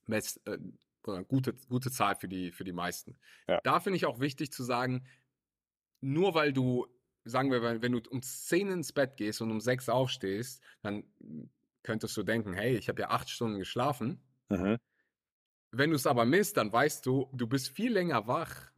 Mess, 0.06 0.40
äh, 0.46 0.58
gute, 1.28 1.54
gute 1.68 1.90
Zahl 1.90 2.16
für 2.16 2.28
die, 2.28 2.52
für 2.52 2.64
die 2.64 2.72
meisten. 2.72 3.16
Ja. 3.48 3.61
Da 3.62 3.80
finde 3.80 3.96
ich 3.96 4.06
auch 4.06 4.20
wichtig 4.20 4.52
zu 4.52 4.62
sagen, 4.62 5.04
nur 6.00 6.35
weil 6.35 6.52
du, 6.52 6.87
sagen 7.24 7.50
wir, 7.50 7.82
wenn 7.82 7.92
du 7.92 8.00
um 8.11 8.22
10 8.22 8.68
ins 8.68 8.92
Bett 8.92 9.16
gehst 9.16 9.40
und 9.40 9.50
um 9.50 9.61
6 9.61 9.88
aufstehst, 9.88 10.62
dann 10.82 11.04
könntest 11.82 12.16
du 12.16 12.22
denken, 12.22 12.52
hey, 12.54 12.76
ich 12.76 12.88
habe 12.88 13.02
ja 13.02 13.11
8 13.11 13.28
Stunden 13.28 13.58
geschlafen. 13.58 14.20
Mhm. 14.48 14.78
Wenn 15.70 15.90
du 15.90 15.96
es 15.96 16.06
aber 16.06 16.24
misst, 16.24 16.56
dann 16.56 16.72
weißt 16.72 17.06
du, 17.06 17.28
du 17.32 17.46
bist 17.46 17.68
viel 17.68 17.92
länger 17.92 18.26
wach, 18.26 18.70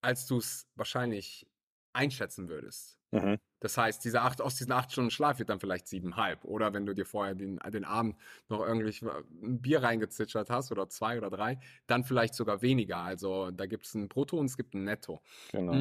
als 0.00 0.26
du 0.26 0.38
es 0.38 0.66
wahrscheinlich 0.74 1.46
einschätzen 1.92 2.48
würdest. 2.48 2.98
Mhm. 3.10 3.38
Das 3.60 3.76
heißt, 3.76 4.04
diese 4.04 4.22
acht, 4.22 4.40
aus 4.40 4.56
diesen 4.56 4.72
acht 4.72 4.92
Stunden 4.92 5.10
Schlaf 5.10 5.38
wird 5.38 5.48
dann 5.48 5.60
vielleicht 5.60 5.88
siebenhalb. 5.88 6.44
Oder 6.44 6.72
wenn 6.72 6.86
du 6.86 6.94
dir 6.94 7.06
vorher 7.06 7.34
den, 7.34 7.58
den 7.72 7.84
Abend 7.84 8.16
noch 8.48 8.60
irgendwie 8.60 9.06
ein 9.42 9.60
Bier 9.60 9.82
reingezitschert 9.82 10.50
hast 10.50 10.70
oder 10.70 10.88
zwei 10.88 11.18
oder 11.18 11.30
drei, 11.30 11.58
dann 11.86 12.04
vielleicht 12.04 12.34
sogar 12.34 12.62
weniger. 12.62 12.98
Also 12.98 13.50
da 13.50 13.66
gibt 13.66 13.86
es 13.86 13.94
ein 13.94 14.08
Brutto 14.08 14.38
und 14.38 14.46
es 14.46 14.56
gibt 14.56 14.74
ein 14.74 14.84
Netto. 14.84 15.20
Genau. 15.50 15.72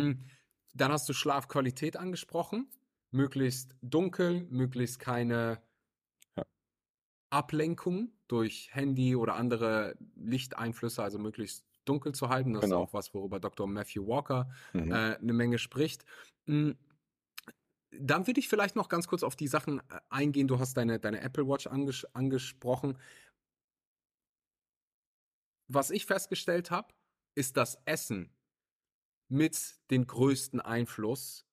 Dann 0.77 0.91
hast 0.91 1.09
du 1.09 1.13
Schlafqualität 1.13 1.97
angesprochen. 1.97 2.67
Möglichst 3.11 3.75
dunkel, 3.81 4.45
möglichst 4.49 4.99
keine 4.99 5.61
ja. 6.35 6.43
Ablenkung 7.31 8.11
durch 8.27 8.69
Handy 8.73 9.15
oder 9.15 9.35
andere 9.35 9.97
Lichteinflüsse, 10.15 11.01
also 11.01 11.17
möglichst 11.17 11.65
dunkel 11.85 12.13
zu 12.13 12.29
halten. 12.29 12.53
Das 12.53 12.63
genau. 12.63 12.83
ist 12.83 12.89
auch 12.89 12.93
was, 12.93 13.13
worüber 13.13 13.39
Dr. 13.39 13.65
Matthew 13.65 14.05
Walker 14.07 14.49
mhm. 14.73 14.91
äh, 14.91 15.15
eine 15.15 15.33
Menge 15.33 15.57
spricht. 15.57 16.05
Hm, 16.45 16.77
dann 17.91 18.27
würde 18.27 18.39
ich 18.39 18.49
vielleicht 18.49 18.75
noch 18.75 18.89
ganz 18.89 19.07
kurz 19.07 19.23
auf 19.23 19.35
die 19.35 19.47
Sachen 19.47 19.79
äh, 19.79 19.99
eingehen. 20.09 20.47
Du 20.47 20.59
hast 20.59 20.75
deine, 20.75 20.99
deine 20.99 21.21
Apple 21.21 21.47
Watch 21.47 21.65
anges 21.67 22.05
angesprochen. 22.13 22.99
Was 25.69 25.89
ich 25.89 26.05
festgestellt 26.05 26.69
habe, 26.69 26.93
ist 27.35 27.57
das 27.57 27.79
Essen 27.85 28.36
mit 29.29 29.75
den 29.91 30.07
größten 30.07 30.61
Einfluss 30.61 31.45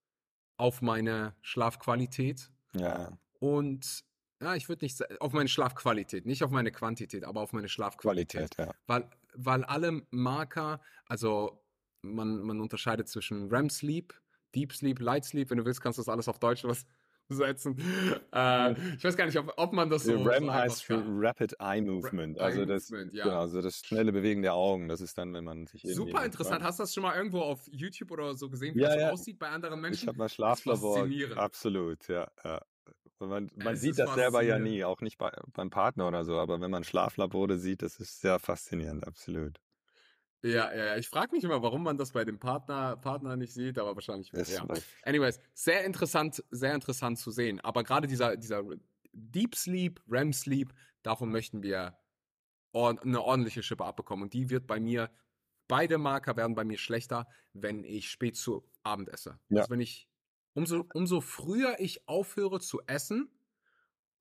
auf 0.56 0.82
meine 0.82 1.34
Schlafqualität. 1.42 2.50
Ja. 2.74 3.18
Und 3.40 4.04
ja, 4.40 4.54
ich 4.54 4.68
würde 4.68 4.84
nicht 4.84 5.20
auf 5.20 5.32
meine 5.32 5.48
Schlafqualität, 5.48 6.26
nicht 6.26 6.42
auf 6.42 6.50
meine 6.50 6.70
Quantität, 6.70 7.24
aber 7.24 7.40
auf 7.40 7.52
meine 7.52 7.68
Schlafqualität. 7.68 8.56
Qualität, 8.56 8.58
ja. 8.58 8.74
Weil, 8.86 9.08
weil 9.34 9.64
alle 9.64 10.02
Marker, 10.10 10.80
also 11.06 11.64
man, 12.02 12.40
man 12.42 12.60
unterscheidet 12.60 13.08
zwischen 13.08 13.48
REM 13.48 13.70
Sleep, 13.70 14.14
Deep 14.54 14.72
Sleep, 14.72 15.00
Light 15.00 15.24
Sleep, 15.24 15.50
wenn 15.50 15.58
du 15.58 15.64
willst, 15.64 15.80
kannst 15.80 15.98
du 15.98 16.02
das 16.02 16.08
alles 16.08 16.28
auf 16.28 16.38
Deutsch 16.38 16.64
was 16.64 16.86
setzen. 17.28 17.76
Äh, 18.32 18.72
ich 18.96 19.04
weiß 19.04 19.16
gar 19.16 19.26
nicht, 19.26 19.38
ob, 19.38 19.52
ob 19.56 19.72
man 19.72 19.90
das 19.90 20.04
so. 20.04 20.22
REM 20.22 20.46
so 20.46 20.52
heißt 20.52 20.84
für 20.84 21.02
Rapid 21.06 21.56
Eye 21.60 21.80
Movement. 21.80 22.38
Also 22.38 22.64
das, 22.64 22.90
Movement, 22.90 23.14
ja. 23.14 23.24
genau, 23.24 23.40
also 23.40 23.62
das 23.62 23.78
schnelle 23.78 24.12
Bewegen 24.12 24.42
der 24.42 24.54
Augen. 24.54 24.88
Das 24.88 25.00
ist 25.00 25.16
dann, 25.18 25.32
wenn 25.34 25.44
man 25.44 25.66
sich. 25.66 25.82
Super 25.82 26.24
interessant. 26.24 26.62
Hast 26.62 26.78
du 26.78 26.82
das 26.82 26.94
schon 26.94 27.02
mal 27.02 27.16
irgendwo 27.16 27.40
auf 27.40 27.60
YouTube 27.70 28.10
oder 28.10 28.34
so 28.34 28.48
gesehen, 28.48 28.74
wie 28.74 28.80
ja, 28.80 28.88
das 28.88 29.00
ja. 29.00 29.10
aussieht 29.10 29.38
bei 29.38 29.48
anderen 29.48 29.80
Menschen? 29.80 30.02
Ich 30.02 30.08
habe 30.08 30.18
mal 30.18 30.28
Schlaflabor. 30.28 31.08
Absolut, 31.36 32.08
ja. 32.08 32.28
ja. 32.44 32.60
Man, 33.20 33.50
man 33.54 33.76
sieht 33.76 33.98
das 33.98 34.14
selber 34.14 34.42
ja 34.42 34.58
nie, 34.58 34.84
auch 34.84 35.00
nicht 35.00 35.18
bei, 35.18 35.30
beim 35.52 35.70
Partner 35.70 36.08
oder 36.08 36.24
so, 36.24 36.38
aber 36.38 36.60
wenn 36.60 36.70
man 36.70 36.84
Schlaflabore 36.84 37.58
sieht, 37.58 37.82
das 37.82 37.96
ist 37.96 38.20
sehr 38.20 38.38
faszinierend, 38.38 39.06
absolut. 39.06 39.60
Ja, 40.44 40.74
ja. 40.74 40.96
Ich 40.98 41.08
frage 41.08 41.34
mich 41.34 41.42
immer, 41.42 41.62
warum 41.62 41.82
man 41.82 41.96
das 41.96 42.12
bei 42.12 42.24
dem 42.24 42.38
Partner, 42.38 42.96
Partner 42.96 43.34
nicht 43.36 43.54
sieht, 43.54 43.78
aber 43.78 43.94
wahrscheinlich. 43.94 44.30
Ja. 44.32 44.66
Anyways, 45.02 45.40
sehr 45.54 45.84
interessant, 45.84 46.44
sehr 46.50 46.74
interessant 46.74 47.18
zu 47.18 47.30
sehen. 47.30 47.60
Aber 47.60 47.82
gerade 47.82 48.06
dieser, 48.06 48.36
dieser 48.36 48.62
Deep 49.12 49.54
Sleep, 49.54 50.00
REM 50.06 50.34
Sleep, 50.34 50.74
davon 51.02 51.30
möchten 51.30 51.62
wir 51.62 51.96
eine 52.74 53.22
ordentliche 53.22 53.62
Schippe 53.62 53.84
abbekommen. 53.84 54.24
Und 54.24 54.34
die 54.34 54.50
wird 54.50 54.66
bei 54.66 54.80
mir, 54.80 55.10
beide 55.66 55.96
Marker 55.96 56.36
werden 56.36 56.54
bei 56.54 56.64
mir 56.64 56.76
schlechter, 56.76 57.26
wenn 57.54 57.82
ich 57.82 58.10
spät 58.10 58.36
zu 58.36 58.68
Abend 58.82 59.08
esse. 59.08 59.38
Ja. 59.48 59.60
Also 59.60 59.70
wenn 59.70 59.80
ich, 59.80 60.08
umso, 60.52 60.84
umso 60.92 61.22
früher 61.22 61.76
ich 61.78 62.06
aufhöre 62.06 62.60
zu 62.60 62.82
essen, 62.86 63.30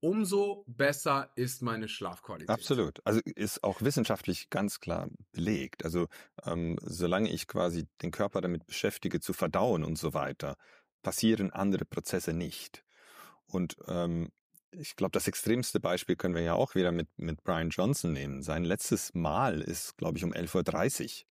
umso 0.03 0.65
besser 0.67 1.31
ist 1.35 1.61
meine 1.61 1.87
Schlafqualität. 1.87 2.49
Absolut. 2.49 2.99
Also 3.05 3.21
ist 3.23 3.63
auch 3.63 3.81
wissenschaftlich 3.81 4.49
ganz 4.49 4.81
klar 4.81 5.09
belegt. 5.31 5.85
Also 5.85 6.07
ähm, 6.43 6.77
solange 6.81 7.29
ich 7.29 7.47
quasi 7.47 7.87
den 8.01 8.11
Körper 8.11 8.41
damit 8.41 8.65
beschäftige 8.65 9.21
zu 9.21 9.31
verdauen 9.31 9.85
und 9.85 9.97
so 9.97 10.13
weiter, 10.13 10.57
passieren 11.03 11.51
andere 11.51 11.85
Prozesse 11.85 12.33
nicht. 12.33 12.83
Und 13.45 13.77
ähm, 13.87 14.29
ich 14.71 14.97
glaube, 14.97 15.13
das 15.13 15.29
extremste 15.29 15.79
Beispiel 15.79 16.17
können 16.17 16.35
wir 16.35 16.41
ja 16.41 16.53
auch 16.53 16.75
wieder 16.75 16.91
mit, 16.91 17.07
mit 17.15 17.41
Brian 17.45 17.69
Johnson 17.69 18.11
nehmen. 18.11 18.41
Sein 18.41 18.65
letztes 18.65 19.13
Mal 19.13 19.61
ist, 19.61 19.95
glaube 19.95 20.17
ich, 20.17 20.25
um 20.25 20.33
11.30 20.33 21.21
Uhr. 21.21 21.27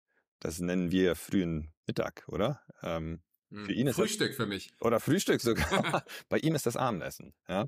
Das 0.40 0.58
nennen 0.58 0.90
wir 0.90 1.14
frühen 1.14 1.72
Mittag, 1.86 2.24
oder? 2.26 2.62
Ähm, 2.82 3.22
für 3.48 3.68
hm, 3.68 3.70
ihn 3.70 3.86
ist 3.86 3.94
Frühstück 3.94 4.30
das, 4.30 4.36
für 4.36 4.46
mich. 4.46 4.72
Oder 4.80 4.98
Frühstück 4.98 5.40
sogar. 5.40 6.04
Bei 6.28 6.38
ihm 6.38 6.56
ist 6.56 6.66
das 6.66 6.76
Abendessen. 6.76 7.32
Ja? 7.48 7.66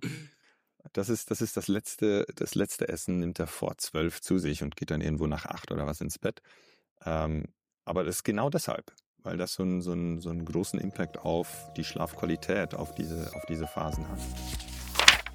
Das 0.92 1.09
ist, 1.09 1.31
das 1.31 1.40
ist 1.40 1.57
das 1.57 1.68
letzte, 1.68 2.27
das 2.35 2.55
letzte 2.55 2.88
Essen 2.88 3.18
nimmt 3.18 3.38
er 3.38 3.46
vor 3.46 3.79
zwölf 3.79 4.20
zu 4.20 4.38
sich 4.38 4.62
und 4.62 4.77
geht 4.77 4.90
dann 4.90 5.01
irgendwo 5.01 5.27
nach 5.27 5.46
acht 5.46 5.70
oder 5.70 5.87
was 5.87 6.01
ins 6.01 6.18
Bett. 6.18 6.40
Ähm, 7.05 7.44
aber 7.85 8.05
das 8.05 8.16
ist 8.16 8.24
genau 8.24 8.51
deshalb, 8.51 8.92
weil 9.22 9.37
das 9.37 9.55
so, 9.55 9.62
ein, 9.62 9.81
so, 9.81 9.92
ein, 9.92 10.20
so 10.20 10.31
einen 10.31 10.44
großen 10.44 10.79
Impact 10.81 11.18
auf 11.18 11.72
die 11.77 11.85
Schlafqualität, 11.85 12.74
auf 12.74 12.94
diese, 12.94 13.35
auf 13.35 13.44
diese 13.46 13.66
Phasen 13.66 14.09
hat. 14.09 14.18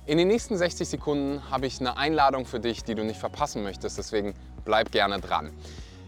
In 0.05 0.17
den 0.17 0.27
nächsten 0.27 0.57
60 0.57 0.87
Sekunden 0.87 1.49
habe 1.49 1.65
ich 1.65 1.79
eine 1.79 1.95
Einladung 1.95 2.45
für 2.45 2.59
dich, 2.59 2.83
die 2.83 2.93
du 2.93 3.05
nicht 3.05 3.19
verpassen 3.19 3.63
möchtest, 3.63 3.97
deswegen 3.97 4.33
bleib 4.65 4.91
gerne 4.91 5.19
dran. 5.19 5.51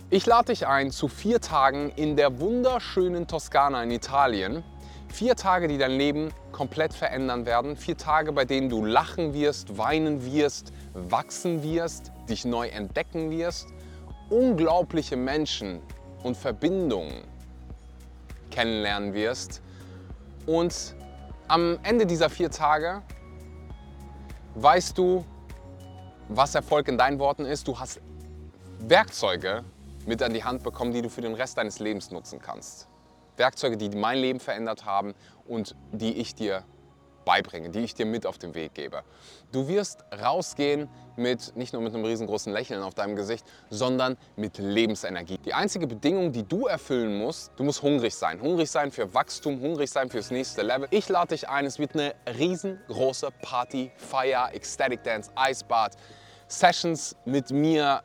Ich 0.09 0.25
lade 0.25 0.47
dich 0.47 0.67
ein 0.67 0.91
zu 0.91 1.07
vier 1.07 1.41
Tagen 1.41 1.89
in 1.89 2.15
der 2.15 2.39
wunderschönen 2.39 3.27
Toskana 3.27 3.81
in 3.83 3.91
Italien. 3.91 4.63
Vier 5.09 5.35
Tage, 5.35 5.67
die 5.67 5.77
dein 5.77 5.91
Leben 5.91 6.33
komplett 6.51 6.93
verändern 6.93 7.45
werden. 7.45 7.77
Vier 7.77 7.97
Tage, 7.97 8.31
bei 8.33 8.45
denen 8.45 8.69
du 8.69 8.83
lachen 8.83 9.33
wirst, 9.33 9.77
weinen 9.77 10.25
wirst, 10.25 10.73
wachsen 10.93 11.63
wirst, 11.63 12.11
dich 12.29 12.45
neu 12.45 12.67
entdecken 12.67 13.31
wirst, 13.31 13.67
unglaubliche 14.29 15.15
Menschen 15.15 15.81
und 16.23 16.35
Verbindungen 16.35 17.23
kennenlernen 18.51 19.13
wirst. 19.13 19.61
Und 20.45 20.95
am 21.47 21.77
Ende 21.83 22.05
dieser 22.05 22.29
vier 22.29 22.51
Tage 22.51 23.01
weißt 24.55 24.97
du, 24.97 25.23
was 26.29 26.55
Erfolg 26.55 26.87
in 26.87 26.97
deinen 26.97 27.19
Worten 27.19 27.45
ist. 27.45 27.67
Du 27.67 27.79
hast 27.79 28.01
Werkzeuge 28.79 29.63
mit 30.05 30.21
an 30.21 30.33
die 30.33 30.43
Hand 30.43 30.63
bekommen, 30.63 30.91
die 30.91 31.01
du 31.01 31.09
für 31.09 31.21
den 31.21 31.33
Rest 31.33 31.57
deines 31.57 31.79
Lebens 31.79 32.11
nutzen 32.11 32.39
kannst. 32.41 32.87
Werkzeuge, 33.37 33.77
die 33.77 33.89
mein 33.89 34.19
Leben 34.19 34.39
verändert 34.39 34.85
haben 34.85 35.13
und 35.45 35.75
die 35.91 36.13
ich 36.17 36.35
dir 36.35 36.63
beibringe, 37.25 37.69
die 37.69 37.79
ich 37.79 37.95
dir 37.95 38.05
mit 38.05 38.25
auf 38.25 38.37
den 38.37 38.53
Weg 38.53 38.73
gebe. 38.75 39.03
Du 39.51 39.67
wirst 39.67 40.05
rausgehen 40.21 40.87
mit 41.17 41.55
nicht 41.55 41.73
nur 41.73 41.81
mit 41.81 41.93
einem 41.93 42.05
riesengroßen 42.05 42.53
Lächeln 42.53 42.83
auf 42.83 42.93
deinem 42.93 43.15
Gesicht, 43.15 43.45
sondern 43.69 44.15
mit 44.35 44.57
Lebensenergie. 44.59 45.39
Die 45.39 45.53
einzige 45.53 45.87
Bedingung, 45.87 46.31
die 46.31 46.43
du 46.43 46.67
erfüllen 46.67 47.17
musst, 47.17 47.51
du 47.57 47.63
musst 47.63 47.81
hungrig 47.81 48.15
sein. 48.15 48.39
Hungrig 48.39 48.69
sein 48.69 48.91
für 48.91 49.13
Wachstum, 49.13 49.59
hungrig 49.59 49.89
sein 49.89 50.09
fürs 50.09 50.31
nächste 50.31 50.61
Level. 50.61 50.87
Ich 50.91 51.09
lade 51.09 51.29
dich 51.29 51.49
ein, 51.49 51.65
es 51.65 51.79
wird 51.79 51.95
eine 51.95 52.13
riesengroße 52.37 53.29
Party, 53.41 53.91
Feier, 53.97 54.53
Ecstatic 54.53 55.03
Dance, 55.03 55.31
Eisbad, 55.35 55.95
Sessions 56.47 57.15
mit 57.25 57.49
mir, 57.49 58.03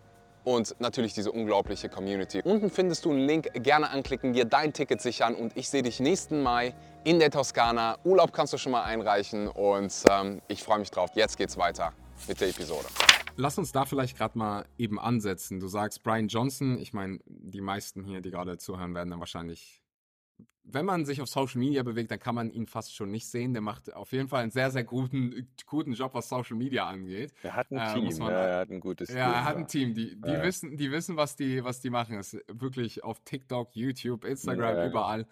und 0.51 0.75
natürlich 0.81 1.15
diese 1.15 1.31
unglaubliche 1.31 1.89
Community. 1.89 2.41
Unten 2.43 2.71
findest 2.71 3.05
du 3.05 3.11
einen 3.11 3.27
Link, 3.27 3.49
gerne 3.55 3.91
anklicken, 3.91 4.33
dir 4.33 4.45
dein 4.45 4.73
Ticket 4.73 5.01
sichern 5.01 5.35
und 5.35 5.57
ich 5.57 5.69
sehe 5.69 5.83
dich 5.83 6.01
nächsten 6.01 6.43
Mai 6.43 6.75
in 7.05 7.21
der 7.21 7.31
Toskana. 7.31 7.99
Urlaub 8.05 8.33
kannst 8.33 8.53
du 8.53 8.59
schon 8.59 8.73
mal 8.73 8.83
einreichen 8.83 9.47
und 9.47 9.93
ähm, 10.11 10.43
ich 10.49 10.63
freue 10.63 10.81
mich 10.81 10.91
drauf. 10.91 11.11
Jetzt 11.15 11.37
geht's 11.39 11.57
weiter 11.57 11.93
mit 12.27 12.41
der 12.41 12.49
Episode. 12.49 12.87
Lass 13.37 13.59
uns 13.59 13.71
da 13.71 13.85
vielleicht 13.85 14.19
gerade 14.19 14.37
mal 14.37 14.67
eben 14.77 14.99
ansetzen. 14.99 15.61
Du 15.61 15.69
sagst 15.69 16.03
Brian 16.03 16.27
Johnson, 16.27 16.79
ich 16.79 16.93
meine, 16.93 17.21
die 17.27 17.61
meisten 17.61 18.05
hier, 18.05 18.21
die 18.21 18.31
gerade 18.31 18.59
zuhören, 18.59 18.95
werden 18.95 19.11
dann 19.11 19.21
wahrscheinlich 19.21 19.80
wenn 20.73 20.85
man 20.85 21.05
sich 21.05 21.21
auf 21.21 21.29
Social 21.29 21.59
Media 21.59 21.83
bewegt, 21.83 22.11
dann 22.11 22.19
kann 22.19 22.35
man 22.35 22.51
ihn 22.51 22.67
fast 22.67 22.95
schon 22.95 23.11
nicht 23.11 23.27
sehen. 23.27 23.53
Der 23.53 23.63
macht 23.63 23.93
auf 23.93 24.13
jeden 24.13 24.29
Fall 24.29 24.43
einen 24.43 24.51
sehr, 24.51 24.71
sehr 24.71 24.85
guten, 24.85 25.49
guten 25.67 25.93
Job, 25.93 26.15
was 26.15 26.29
Social 26.29 26.57
Media 26.57 26.87
angeht. 26.87 27.33
Er 27.43 27.57
hat 27.57 27.71
ein 27.71 27.79
äh, 27.79 27.95
Team, 27.95 28.19
man, 28.19 28.31
ja, 28.31 28.39
er 28.39 28.61
hat 28.61 28.71
ein 28.71 28.81
gutes 28.81 29.09
Team. 29.09 29.19
Ja, 29.19 29.33
er 29.33 29.45
hat 29.45 29.57
ein 29.57 29.67
Team, 29.67 29.95
die, 29.95 30.21
die, 30.21 30.29
ja. 30.29 30.43
wissen, 30.43 30.77
die 30.77 30.91
wissen, 30.91 31.17
was 31.17 31.37
die, 31.37 31.63
was 31.65 31.81
die 31.81 31.91
machen. 31.91 32.19
ist 32.19 32.37
wirklich 32.49 33.05
auf 33.05 33.21
TikTok, 33.25 33.75
YouTube, 33.75 34.25
Instagram, 34.25 34.77
ja, 34.77 34.87
überall 34.87 35.27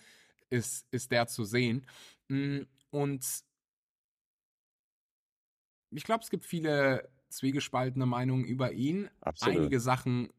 ist, 0.51 0.87
ist 0.91 1.11
der 1.11 1.27
zu 1.27 1.45
sehen. 1.45 1.87
Mm, 2.29 2.61
und 2.91 3.27
ich 5.91 6.05
glaube, 6.05 6.23
es 6.23 6.31
gibt 6.31 6.45
viele 6.45 7.09
zwiegespaltene 7.29 8.07
Meinungen 8.07 8.45
über 8.45 8.73
ihn. 8.73 9.09
Absolut. 9.21 9.57
Einige 9.57 9.81
Sachen 9.81 10.31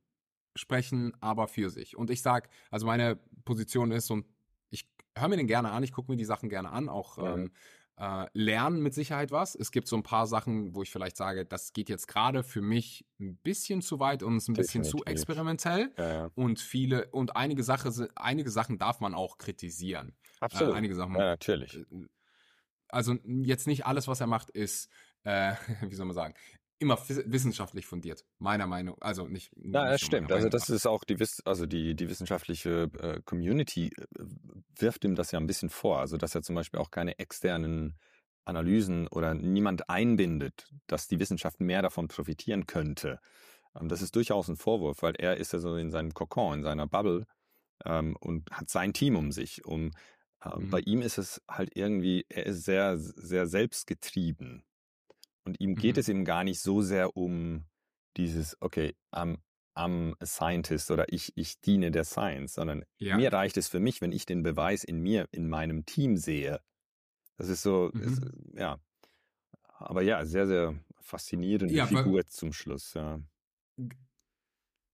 sprechen 0.56 1.14
aber 1.22 1.48
für 1.48 1.70
sich. 1.70 1.96
Und 1.96 2.10
ich 2.10 2.22
sage, 2.22 2.50
also 2.72 2.86
meine 2.86 3.20
Position 3.46 3.92
ist, 3.92 4.10
und 4.12 4.26
hör 5.20 5.28
mir 5.28 5.38
den 5.38 5.48
gerne 5.48 5.72
an, 5.72 5.84
ich 5.84 5.92
gucke 5.92 6.12
mir 6.12 6.18
die 6.18 6.26
Sachen 6.26 6.50
gerne 6.50 6.72
an, 6.72 6.90
auch 6.90 7.18
ja. 7.18 7.34
ähm, 7.34 7.52
äh, 8.00 8.28
lernen 8.34 8.82
mit 8.82 8.94
Sicherheit 8.94 9.32
was. 9.32 9.56
Es 9.56 9.72
gibt 9.72 9.88
so 9.88 9.98
ein 9.98 10.04
paar 10.04 10.26
Sachen, 10.26 10.74
wo 10.74 10.82
ich 10.82 10.92
vielleicht 10.92 11.18
sage, 11.18 11.46
das 11.46 11.74
geht 11.74 11.90
jetzt 11.90 12.08
gerade 12.08 12.44
für 12.44 12.62
mich 12.62 13.06
ein 13.20 13.36
bisschen 13.38 13.82
zu 13.82 14.00
weit 14.00 14.24
und 14.24 14.38
ist 14.38 14.48
ein 14.48 14.54
bisschen 14.54 14.84
zu 14.84 15.04
experimentell. 15.06 15.92
Ja, 15.98 16.10
ja. 16.10 16.32
Und 16.36 16.60
viele 16.60 17.10
und 17.12 17.36
einige 17.36 17.64
Sache, 17.64 17.92
einige 18.16 18.52
Sachen 18.52 18.78
darf 18.78 19.02
man 19.02 19.14
auch 19.14 19.38
kritisieren. 19.38 20.16
Absolut. 20.40 20.74
Äh, 20.74 20.78
einige 20.78 20.96
Sachen. 20.96 21.14
Ja, 21.16 21.26
natürlich. 21.26 21.76
Äh, 21.76 22.08
also 22.88 23.16
jetzt 23.26 23.68
nicht 23.68 23.86
alles, 23.86 24.08
was 24.08 24.22
er 24.22 24.28
macht, 24.28 24.50
ist, 24.50 24.90
äh, 25.24 25.54
wie 25.82 25.96
soll 25.96 26.06
man 26.06 26.16
sagen, 26.16 26.34
immer 26.80 26.98
wissenschaftlich 27.08 27.86
fundiert, 27.86 28.26
meiner 28.40 28.66
Meinung. 28.66 28.98
Also 29.02 29.28
nicht. 29.28 29.52
Ja, 29.56 29.90
das 29.90 30.02
stimmt. 30.02 30.32
Also 30.32 30.50
das 30.50 30.70
ist 30.70 30.88
auch 30.88 31.04
die, 31.04 31.18
also 31.46 31.66
die, 31.66 31.96
die 31.96 32.10
wissenschaftliche 32.10 32.90
äh, 33.00 33.22
Community 33.26 33.88
äh, 33.88 34.06
wirft 34.78 35.04
ihm 35.04 35.16
das 35.16 35.32
ja 35.32 35.40
ein 35.40 35.48
bisschen 35.48 35.70
vor. 35.70 36.00
Also 36.00 36.18
dass 36.18 36.36
er 36.36 36.42
zum 36.42 36.56
Beispiel 36.56 36.80
auch 36.80 36.90
keine 36.90 37.20
externen 37.20 37.98
Analysen 38.46 39.08
oder 39.08 39.34
niemand 39.34 39.90
einbindet, 39.90 40.70
dass 40.88 41.08
die 41.08 41.20
Wissenschaft 41.20 41.60
mehr 41.60 41.82
davon 41.82 42.08
profitieren 42.08 42.66
könnte. 42.66 43.20
Ähm, 43.80 43.90
das 43.90 44.02
ist 44.02 44.16
durchaus 44.16 44.48
ein 44.48 44.58
Vorwurf, 44.58 45.02
weil 45.02 45.16
er 45.16 45.38
ist 45.38 45.54
ja 45.54 45.60
so 45.60 45.76
in 45.76 45.92
seinem 45.92 46.14
Kokon, 46.14 46.60
in 46.60 46.64
seiner 46.64 46.88
Bubble 46.88 47.26
ähm, 47.86 48.16
und 48.20 48.50
hat 48.52 48.70
sein 48.70 48.94
Team 48.94 49.16
um 49.16 49.32
sich. 49.32 49.66
Um, 49.66 49.92
ähm, 50.44 50.66
mhm. 50.66 50.70
Bei 50.70 50.80
ihm 50.80 51.02
ist 51.02 51.18
es 51.18 51.42
halt 51.50 51.76
irgendwie, 51.76 52.26
er 52.30 52.46
ist 52.46 52.64
sehr, 52.64 52.98
sehr 52.98 53.48
selbstgetrieben. 53.48 54.64
Und 55.50 55.60
ihm 55.60 55.76
geht 55.76 55.96
mhm. 55.96 56.00
es 56.00 56.10
eben 56.10 56.26
gar 56.26 56.44
nicht 56.44 56.60
so 56.60 56.84
sehr 56.84 57.18
um 57.18 57.66
dieses, 58.18 58.56
okay, 58.62 58.96
am 59.10 59.40
am 59.74 60.16
Scientist 60.22 60.92
oder 60.92 61.12
ich, 61.12 61.32
ich 61.38 61.62
diene 61.62 61.90
der 61.90 62.04
Science, 62.04 62.56
sondern 62.56 62.84
ja. 62.98 63.16
mir 63.16 63.32
reicht 63.32 63.56
es 63.56 63.70
für 63.70 63.80
mich, 63.80 64.02
wenn 64.02 64.12
ich 64.12 64.26
den 64.26 64.44
Beweis 64.44 64.84
in 64.84 65.00
mir, 65.00 65.30
in 65.32 65.48
meinem 65.48 65.86
Team 65.86 66.18
sehe. 66.18 66.60
Das 67.38 67.48
ist 67.48 67.62
so, 67.62 67.90
mhm. 67.94 68.02
ist, 68.02 68.22
ja. 68.56 68.80
Aber 69.78 70.02
ja, 70.02 70.26
sehr, 70.26 70.48
sehr 70.48 70.78
faszinierende 71.00 71.74
ja, 71.74 71.88
Figur 71.88 72.28
zum 72.28 72.52
Schluss, 72.52 72.94
ja. 72.94 73.22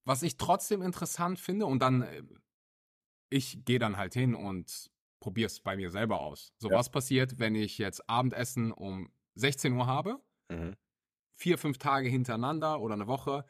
Was 0.04 0.22
ich 0.22 0.38
trotzdem 0.38 0.84
interessant 0.84 1.40
finde, 1.40 1.66
und 1.66 1.80
dann, 1.80 2.04
äh, 2.04 2.22
ich 3.32 3.66
gehe 3.66 3.80
dann 3.80 3.98
halt 3.98 4.14
hin 4.14 4.36
und 4.36 4.92
probiere 5.20 5.48
es 5.48 5.60
bei 5.60 5.76
mir 5.76 5.90
selber 5.90 6.22
aus. 6.22 6.54
So, 6.60 6.70
ja. 6.70 6.78
was 6.78 6.92
passiert, 6.92 7.40
wenn 7.40 7.56
ich 7.56 7.80
jetzt 7.80 8.08
Abendessen 8.08 8.72
um 8.72 9.10
16 9.34 9.74
Uhr 9.74 9.88
habe? 9.88 10.22
Mhm. 10.50 10.76
Vier, 11.36 11.58
fünf 11.58 11.78
Tage 11.78 12.08
hintereinander 12.10 12.80
oder 12.82 12.94
eine 12.94 13.08
Woche. 13.08 13.46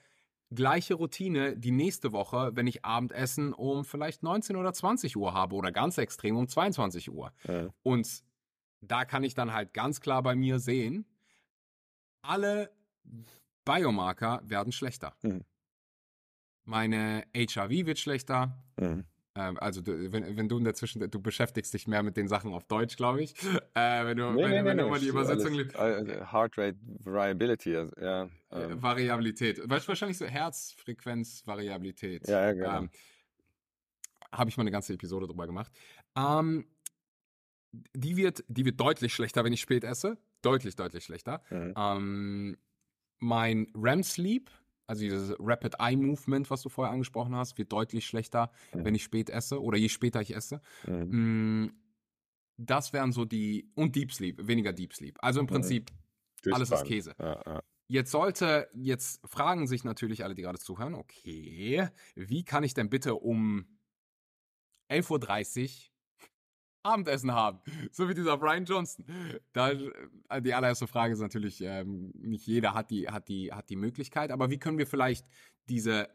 Gleiche 0.51 0.95
Routine 0.95 1.57
die 1.57 1.71
nächste 1.71 2.11
Woche, 2.11 2.51
wenn 2.53 2.67
ich 2.67 2.85
Abendessen 2.85 3.53
um 3.53 3.83
vielleicht 3.83 4.23
19 4.23 4.55
oder 4.55 4.73
20 4.73 5.17
Uhr 5.17 5.33
habe 5.33 5.55
oder 5.55 5.71
ganz 5.71 5.97
extrem 5.97 6.37
um 6.37 6.47
22 6.47 7.11
Uhr. 7.11 7.31
Ja. 7.47 7.69
Und 7.83 8.23
da 8.81 9.05
kann 9.05 9.23
ich 9.23 9.33
dann 9.33 9.53
halt 9.53 9.73
ganz 9.73 10.01
klar 10.01 10.21
bei 10.21 10.35
mir 10.35 10.59
sehen, 10.59 11.05
alle 12.21 12.71
Biomarker 13.65 14.41
werden 14.43 14.71
schlechter. 14.71 15.15
Mhm. 15.23 15.43
Meine 16.63 17.23
HRV 17.35 17.69
wird 17.85 17.99
schlechter. 17.99 18.63
Mhm. 18.79 19.05
Ähm, 19.37 19.59
also 19.59 19.81
du, 19.81 20.13
wenn, 20.13 20.37
wenn 20.37 20.47
du 20.47 20.57
in 20.57 20.63
der 20.63 20.73
Zwischenzeit, 20.73 21.13
du 21.13 21.21
beschäftigst 21.21 21.73
dich 21.73 21.87
mehr 21.87 22.03
mit 22.03 22.15
den 22.15 22.29
Sachen 22.29 22.53
auf 22.53 22.63
Deutsch, 22.63 22.95
glaube 22.95 23.21
ich. 23.21 23.35
Äh, 23.77 24.05
wenn 24.05 24.15
du, 24.17 24.31
nee, 24.31 24.43
wenn, 24.43 24.51
nee, 24.51 24.63
wenn 24.63 24.77
nee, 24.77 24.83
du 24.83 24.89
mal 24.89 24.99
die 24.99 25.07
Übersetzung 25.07 25.53
liest. 25.53 25.75
Äh, 25.75 26.25
Heart 26.31 26.57
Rate 26.57 26.77
Variability, 27.03 27.75
also, 27.75 27.93
ja. 27.99 28.29
Ähm. 28.51 28.81
Variabilität. 28.81 29.59
Wahrscheinlich 29.69 30.17
so 30.17 30.25
Herzfrequenz-Variabilität. 30.25 32.25
Ja, 32.27 32.45
ja, 32.45 32.53
genau. 32.53 32.77
Ähm, 32.77 32.89
Habe 34.31 34.49
ich 34.49 34.55
mal 34.55 34.61
eine 34.61 34.71
ganze 34.71 34.93
Episode 34.93 35.27
drüber 35.27 35.45
gemacht. 35.45 35.73
Ähm, 36.15 36.65
die 37.93 38.15
wird, 38.15 38.45
die 38.47 38.63
wird 38.63 38.79
deutlich 38.79 39.13
schlechter, 39.13 39.43
wenn 39.43 39.51
ich 39.51 39.59
spät 39.59 39.83
esse. 39.83 40.17
Deutlich, 40.41 40.77
deutlich 40.77 41.03
schlechter. 41.03 41.41
Mhm. 41.49 41.73
Ähm, 41.75 42.57
mein 43.19 43.67
REM 43.75 44.03
Sleep 44.03 44.49
also 44.87 45.01
dieses 45.01 45.35
Rapid 45.39 45.75
Eye 45.79 45.95
Movement, 45.95 46.49
was 46.49 46.61
du 46.61 46.69
vorher 46.69 46.93
angesprochen 46.93 47.35
hast, 47.35 47.57
wird 47.57 47.71
deutlich 47.71 48.05
schlechter, 48.05 48.51
mhm. 48.73 48.85
wenn 48.85 48.95
ich 48.95 49.03
spät 49.03 49.29
esse 49.29 49.61
oder 49.61 49.77
je 49.77 49.89
später 49.89 50.21
ich 50.21 50.35
esse. 50.35 50.61
Mhm. 50.85 51.73
Das 52.57 52.93
wären 52.93 53.11
so 53.11 53.25
die, 53.25 53.69
und 53.75 53.95
Deep 53.95 54.13
Sleep, 54.13 54.47
weniger 54.47 54.73
Deep 54.73 54.93
Sleep. 54.93 55.17
Also 55.21 55.39
im 55.39 55.45
mhm. 55.45 55.49
Prinzip 55.49 55.91
mhm. 56.45 56.53
alles 56.53 56.71
ist 56.71 56.85
Käse. 56.85 57.15
Ja, 57.19 57.41
ja. 57.45 57.63
Jetzt 57.87 58.11
sollte, 58.11 58.67
jetzt 58.73 59.21
fragen 59.27 59.67
sich 59.67 59.83
natürlich 59.83 60.23
alle, 60.23 60.33
die 60.33 60.41
gerade 60.41 60.57
zuhören, 60.57 60.95
okay, 60.95 61.87
wie 62.15 62.43
kann 62.43 62.63
ich 62.63 62.73
denn 62.73 62.89
bitte 62.89 63.15
um 63.15 63.65
11.30 64.89 65.61
Uhr 65.61 65.94
Abendessen 66.85 67.33
haben. 67.33 67.59
So 67.91 68.07
wie 68.07 68.13
dieser 68.13 68.37
Brian 68.37 68.65
Johnson. 68.65 69.05
Da, 69.53 69.71
äh, 69.71 70.41
die 70.41 70.53
allererste 70.53 70.87
Frage 70.87 71.13
ist 71.13 71.19
natürlich, 71.19 71.61
ähm, 71.61 72.11
nicht 72.15 72.45
jeder 72.47 72.73
hat 72.73 72.91
die, 72.91 73.09
hat, 73.09 73.27
die, 73.27 73.51
hat 73.51 73.69
die 73.69 73.75
Möglichkeit, 73.75 74.31
aber 74.31 74.49
wie 74.49 74.59
können 74.59 74.77
wir 74.77 74.87
vielleicht 74.87 75.25
diese 75.67 76.09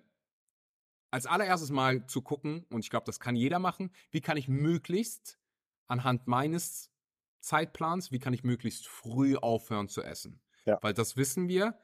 als 1.10 1.26
allererstes 1.26 1.70
mal 1.70 2.06
zu 2.06 2.22
gucken, 2.22 2.64
und 2.70 2.84
ich 2.84 2.90
glaube, 2.90 3.06
das 3.06 3.18
kann 3.18 3.34
jeder 3.34 3.58
machen, 3.58 3.90
wie 4.10 4.20
kann 4.20 4.36
ich 4.36 4.48
möglichst 4.48 5.40
anhand 5.88 6.28
meines 6.28 6.92
Zeitplans, 7.40 8.12
wie 8.12 8.18
kann 8.18 8.32
ich 8.32 8.44
möglichst 8.44 8.86
früh 8.86 9.36
aufhören 9.36 9.88
zu 9.88 10.02
essen? 10.02 10.40
Ja. 10.66 10.78
Weil 10.82 10.94
das 10.94 11.16
wissen 11.16 11.48
wir, 11.48 11.78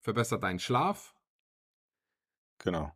verbessert 0.00 0.42
deinen 0.42 0.58
Schlaf. 0.58 1.14
Genau. 2.58 2.92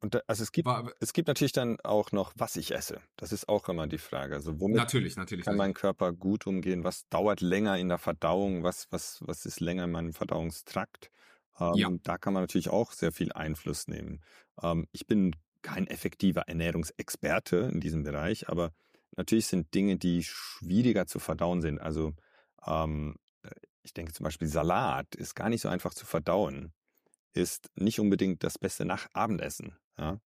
Und 0.00 0.14
da, 0.14 0.22
also 0.26 0.42
es 0.42 0.52
gibt, 0.52 0.66
War, 0.66 0.90
es 1.00 1.12
gibt 1.12 1.28
natürlich 1.28 1.52
dann 1.52 1.78
auch 1.80 2.10
noch, 2.10 2.32
was 2.34 2.56
ich 2.56 2.74
esse. 2.74 3.00
Das 3.16 3.32
ist 3.32 3.48
auch 3.48 3.68
immer 3.68 3.86
die 3.86 3.98
Frage. 3.98 4.34
Also 4.34 4.58
womit 4.58 4.78
natürlich, 4.78 5.16
natürlich, 5.16 5.44
kann 5.44 5.56
mein 5.56 5.74
Körper 5.74 6.12
gut 6.12 6.46
umgehen? 6.46 6.84
Was 6.84 7.06
dauert 7.08 7.42
länger 7.42 7.76
in 7.78 7.88
der 7.88 7.98
Verdauung? 7.98 8.62
Was, 8.62 8.86
was, 8.90 9.20
was 9.26 9.44
ist 9.44 9.60
länger 9.60 9.84
in 9.84 9.90
meinem 9.90 10.12
Verdauungstrakt? 10.14 11.10
Ähm, 11.58 11.74
ja. 11.74 11.90
Da 12.02 12.16
kann 12.16 12.32
man 12.32 12.42
natürlich 12.42 12.70
auch 12.70 12.92
sehr 12.92 13.12
viel 13.12 13.32
Einfluss 13.32 13.88
nehmen. 13.88 14.22
Ähm, 14.62 14.86
ich 14.92 15.06
bin 15.06 15.36
kein 15.60 15.86
effektiver 15.86 16.42
Ernährungsexperte 16.48 17.68
in 17.70 17.80
diesem 17.80 18.02
Bereich, 18.02 18.48
aber 18.48 18.72
natürlich 19.16 19.46
sind 19.46 19.74
Dinge, 19.74 19.98
die 19.98 20.22
schwieriger 20.22 21.06
zu 21.06 21.18
verdauen 21.18 21.60
sind. 21.60 21.78
Also 21.78 22.14
ähm, 22.66 23.16
äh, 23.42 23.50
ich 23.82 23.92
denke 23.92 24.14
zum 24.14 24.24
Beispiel 24.24 24.48
Salat 24.48 25.14
ist 25.14 25.34
gar 25.34 25.50
nicht 25.50 25.60
so 25.60 25.68
einfach 25.68 25.92
zu 25.92 26.06
verdauen 26.06 26.72
ist 27.32 27.70
nicht 27.76 28.00
unbedingt 28.00 28.42
das 28.44 28.58
beste 28.58 28.84
Nach-Abendessen. 28.84 29.76
Ja? 29.98 30.20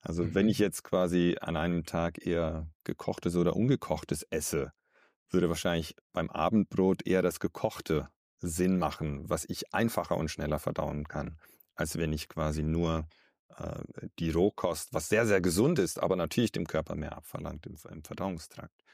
Also 0.00 0.24
mhm. 0.24 0.34
wenn 0.34 0.48
ich 0.48 0.58
jetzt 0.58 0.84
quasi 0.84 1.36
an 1.40 1.56
einem 1.56 1.84
Tag 1.84 2.24
eher 2.24 2.70
gekochtes 2.84 3.36
oder 3.36 3.56
ungekochtes 3.56 4.22
esse, 4.30 4.72
würde 5.30 5.48
wahrscheinlich 5.48 5.94
beim 6.12 6.30
Abendbrot 6.30 7.06
eher 7.06 7.22
das 7.22 7.40
gekochte 7.40 8.08
Sinn 8.38 8.78
machen, 8.78 9.28
was 9.28 9.44
ich 9.48 9.74
einfacher 9.74 10.16
und 10.16 10.30
schneller 10.30 10.58
verdauen 10.58 11.08
kann, 11.08 11.38
als 11.74 11.98
wenn 11.98 12.12
ich 12.12 12.28
quasi 12.28 12.62
nur 12.62 13.08
äh, 13.56 13.80
die 14.18 14.30
Rohkost, 14.30 14.94
was 14.94 15.08
sehr, 15.08 15.26
sehr 15.26 15.40
gesund 15.40 15.78
ist, 15.78 16.00
aber 16.00 16.16
natürlich 16.16 16.52
dem 16.52 16.66
Körper 16.66 16.94
mehr 16.94 17.16
abverlangt 17.16 17.66
im, 17.66 17.76
im 17.90 18.04
Verdauungstrakt. 18.04 18.84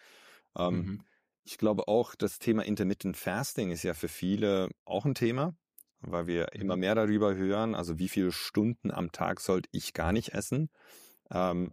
Ähm, 0.56 0.74
mhm. 0.74 1.04
Ich 1.44 1.58
glaube 1.58 1.88
auch, 1.88 2.14
das 2.14 2.38
Thema 2.38 2.64
Intermittent 2.64 3.18
Fasting 3.18 3.70
ist 3.70 3.82
ja 3.82 3.92
für 3.92 4.08
viele 4.08 4.70
auch 4.86 5.04
ein 5.04 5.14
Thema 5.14 5.54
weil 6.06 6.26
wir 6.26 6.52
immer 6.52 6.76
mhm. 6.76 6.80
mehr 6.80 6.94
darüber 6.94 7.34
hören, 7.34 7.74
also 7.74 7.98
wie 7.98 8.08
viele 8.08 8.32
Stunden 8.32 8.90
am 8.90 9.12
Tag 9.12 9.40
sollte 9.40 9.68
ich 9.72 9.92
gar 9.92 10.12
nicht 10.12 10.30
essen. 10.34 10.70
Ähm, 11.30 11.72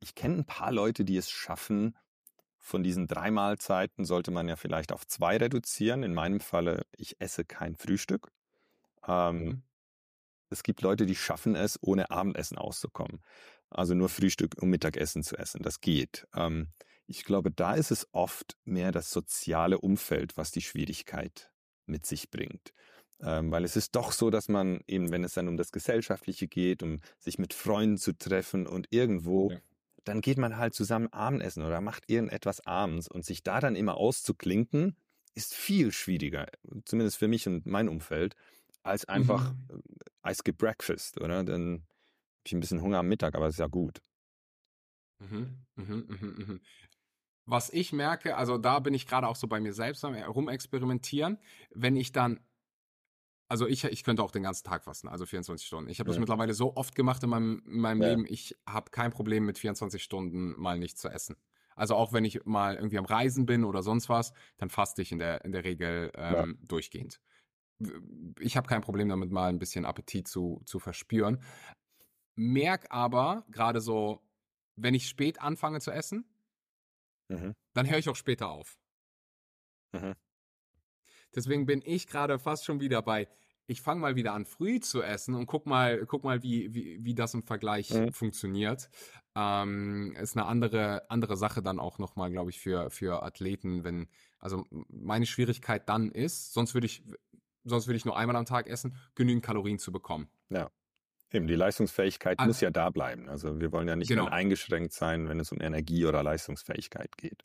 ich 0.00 0.14
kenne 0.14 0.38
ein 0.38 0.44
paar 0.44 0.72
Leute, 0.72 1.04
die 1.04 1.16
es 1.16 1.30
schaffen, 1.30 1.96
von 2.66 2.82
diesen 2.82 3.06
drei 3.06 3.30
Mahlzeiten 3.30 4.04
sollte 4.04 4.32
man 4.32 4.48
ja 4.48 4.56
vielleicht 4.56 4.90
auf 4.90 5.06
zwei 5.06 5.36
reduzieren. 5.36 6.02
In 6.02 6.12
meinem 6.12 6.40
Falle, 6.40 6.84
ich 6.96 7.20
esse 7.20 7.44
kein 7.44 7.76
Frühstück. 7.76 8.32
Ähm, 9.06 9.44
mhm. 9.44 9.62
Es 10.50 10.64
gibt 10.64 10.82
Leute, 10.82 11.06
die 11.06 11.14
schaffen 11.14 11.54
es, 11.54 11.78
ohne 11.80 12.10
Abendessen 12.10 12.58
auszukommen. 12.58 13.22
Also 13.70 13.94
nur 13.94 14.08
Frühstück 14.08 14.60
und 14.60 14.68
Mittagessen 14.68 15.22
zu 15.22 15.36
essen. 15.36 15.62
Das 15.62 15.80
geht. 15.80 16.26
Ähm, 16.34 16.72
ich 17.06 17.24
glaube, 17.24 17.52
da 17.52 17.74
ist 17.74 17.92
es 17.92 18.08
oft 18.10 18.56
mehr 18.64 18.90
das 18.90 19.12
soziale 19.12 19.78
Umfeld, 19.78 20.36
was 20.36 20.50
die 20.50 20.62
Schwierigkeit 20.62 21.52
mit 21.86 22.04
sich 22.04 22.32
bringt. 22.32 22.72
Ähm, 23.22 23.50
weil 23.50 23.64
es 23.64 23.76
ist 23.76 23.96
doch 23.96 24.12
so, 24.12 24.30
dass 24.30 24.48
man 24.48 24.80
eben, 24.86 25.10
wenn 25.10 25.24
es 25.24 25.34
dann 25.34 25.48
um 25.48 25.56
das 25.56 25.72
Gesellschaftliche 25.72 26.48
geht, 26.48 26.82
um 26.82 26.98
sich 27.18 27.38
mit 27.38 27.54
Freunden 27.54 27.96
zu 27.96 28.12
treffen 28.12 28.66
und 28.66 28.88
irgendwo, 28.90 29.50
ja. 29.50 29.58
dann 30.04 30.20
geht 30.20 30.36
man 30.36 30.58
halt 30.58 30.74
zusammen 30.74 31.10
Abendessen 31.12 31.62
oder 31.62 31.80
macht 31.80 32.10
irgendetwas 32.10 32.66
abends 32.66 33.08
und 33.08 33.24
sich 33.24 33.42
da 33.42 33.60
dann 33.60 33.74
immer 33.74 33.96
auszuklinken, 33.96 34.96
ist 35.34 35.54
viel 35.54 35.92
schwieriger, 35.92 36.46
zumindest 36.84 37.16
für 37.16 37.28
mich 37.28 37.46
und 37.46 37.64
mein 37.66 37.88
Umfeld, 37.88 38.36
als 38.82 39.06
einfach 39.06 39.52
mhm. 39.52 39.82
Äh, 40.24 40.30
I 40.30 40.34
skip 40.34 40.58
breakfast, 40.58 41.20
oder? 41.20 41.42
Dann 41.44 41.72
habe 41.72 41.82
ich 42.44 42.52
ein 42.52 42.60
bisschen 42.60 42.82
Hunger 42.82 42.98
am 42.98 43.08
Mittag, 43.08 43.34
aber 43.34 43.48
ist 43.48 43.58
ja 43.58 43.66
gut. 43.66 44.00
Mhm, 45.18 45.64
mhm, 45.76 46.06
mhm, 46.08 46.34
mhm. 46.36 46.60
Was 47.46 47.70
ich 47.70 47.92
merke, 47.92 48.36
also 48.36 48.58
da 48.58 48.80
bin 48.80 48.92
ich 48.92 49.06
gerade 49.06 49.28
auch 49.28 49.36
so 49.36 49.46
bei 49.46 49.60
mir 49.60 49.72
selbst 49.72 50.04
am 50.04 50.14
Rumexperimentieren, 50.14 51.38
wenn 51.70 51.96
ich 51.96 52.12
dann 52.12 52.40
also 53.48 53.66
ich, 53.66 53.84
ich 53.84 54.04
könnte 54.04 54.22
auch 54.22 54.30
den 54.30 54.42
ganzen 54.42 54.64
Tag 54.64 54.84
fasten, 54.84 55.08
also 55.08 55.26
24 55.26 55.66
Stunden. 55.66 55.90
Ich 55.90 56.00
habe 56.00 56.08
ja. 56.08 56.12
das 56.12 56.20
mittlerweile 56.20 56.54
so 56.54 56.76
oft 56.76 56.94
gemacht 56.94 57.22
in 57.22 57.30
meinem, 57.30 57.62
in 57.66 57.80
meinem 57.80 58.02
ja. 58.02 58.08
Leben, 58.08 58.26
ich 58.28 58.56
habe 58.66 58.90
kein 58.90 59.10
Problem 59.10 59.44
mit 59.44 59.58
24 59.58 60.02
Stunden 60.02 60.54
mal 60.60 60.78
nicht 60.78 60.98
zu 60.98 61.08
essen. 61.08 61.36
Also 61.74 61.94
auch 61.94 62.12
wenn 62.12 62.24
ich 62.24 62.44
mal 62.44 62.76
irgendwie 62.76 62.98
am 62.98 63.04
Reisen 63.04 63.46
bin 63.46 63.64
oder 63.64 63.82
sonst 63.82 64.08
was, 64.08 64.32
dann 64.56 64.70
faste 64.70 65.02
ich 65.02 65.12
in 65.12 65.18
der, 65.18 65.44
in 65.44 65.52
der 65.52 65.64
Regel 65.64 66.10
ähm, 66.14 66.34
ja. 66.34 66.66
durchgehend. 66.66 67.20
Ich 68.40 68.56
habe 68.56 68.66
kein 68.66 68.80
Problem 68.80 69.08
damit, 69.10 69.30
mal 69.30 69.48
ein 69.48 69.58
bisschen 69.58 69.84
Appetit 69.84 70.26
zu, 70.26 70.62
zu 70.64 70.78
verspüren. 70.78 71.42
Merk 72.34 72.86
aber, 72.90 73.44
gerade 73.50 73.80
so 73.80 74.22
wenn 74.76 74.94
ich 74.94 75.08
spät 75.08 75.40
anfange 75.40 75.80
zu 75.80 75.90
essen, 75.90 76.24
mhm. 77.28 77.54
dann 77.74 77.88
höre 77.88 77.98
ich 77.98 78.08
auch 78.08 78.16
später 78.16 78.48
auf. 78.48 78.78
Mhm. 79.92 80.14
Deswegen 81.36 81.66
bin 81.66 81.82
ich 81.84 82.06
gerade 82.06 82.38
fast 82.38 82.64
schon 82.64 82.80
wieder 82.80 83.02
bei, 83.02 83.28
ich 83.66 83.82
fange 83.82 84.00
mal 84.00 84.16
wieder 84.16 84.32
an, 84.32 84.46
früh 84.46 84.80
zu 84.80 85.02
essen 85.02 85.34
und 85.34 85.46
guck 85.46 85.66
mal, 85.66 86.06
guck 86.06 86.24
mal, 86.24 86.42
wie, 86.42 86.74
wie, 86.74 87.04
wie 87.04 87.14
das 87.14 87.34
im 87.34 87.42
Vergleich 87.42 87.90
mhm. 87.90 88.12
funktioniert. 88.12 88.88
Ähm, 89.34 90.16
ist 90.18 90.36
eine 90.36 90.46
andere, 90.46 91.10
andere 91.10 91.36
Sache 91.36 91.62
dann 91.62 91.78
auch 91.78 91.98
nochmal, 91.98 92.30
glaube 92.30 92.50
ich, 92.50 92.58
für, 92.58 92.90
für 92.90 93.22
Athleten, 93.22 93.84
wenn, 93.84 94.08
also 94.38 94.64
meine 94.88 95.26
Schwierigkeit 95.26 95.88
dann 95.88 96.10
ist, 96.10 96.54
sonst 96.54 96.74
würde 96.74 96.86
ich, 96.86 97.04
sonst 97.64 97.86
würde 97.86 97.96
ich 97.98 98.04
nur 98.04 98.16
einmal 98.16 98.36
am 98.36 98.46
Tag 98.46 98.66
essen, 98.66 98.96
genügend 99.14 99.44
Kalorien 99.44 99.78
zu 99.78 99.92
bekommen. 99.92 100.28
Ja. 100.48 100.70
Eben, 101.32 101.48
die 101.48 101.56
Leistungsfähigkeit 101.56 102.38
An 102.38 102.46
muss 102.46 102.60
ja 102.60 102.70
da 102.70 102.90
bleiben. 102.90 103.28
Also 103.28 103.60
wir 103.60 103.72
wollen 103.72 103.88
ja 103.88 103.96
nicht 103.96 104.08
genau. 104.08 104.26
eingeschränkt 104.26 104.92
sein, 104.92 105.28
wenn 105.28 105.40
es 105.40 105.50
um 105.50 105.60
Energie 105.60 106.06
oder 106.06 106.22
Leistungsfähigkeit 106.22 107.16
geht. 107.16 107.42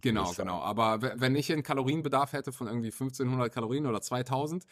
Genau, 0.00 0.32
genau. 0.32 0.60
Aber 0.60 1.00
wenn 1.00 1.34
ich 1.34 1.50
einen 1.52 1.62
Kalorienbedarf 1.62 2.32
hätte 2.32 2.52
von 2.52 2.66
irgendwie 2.66 2.92
1500 2.92 3.52
Kalorien 3.52 3.86
oder 3.86 4.00
2000, 4.00 4.64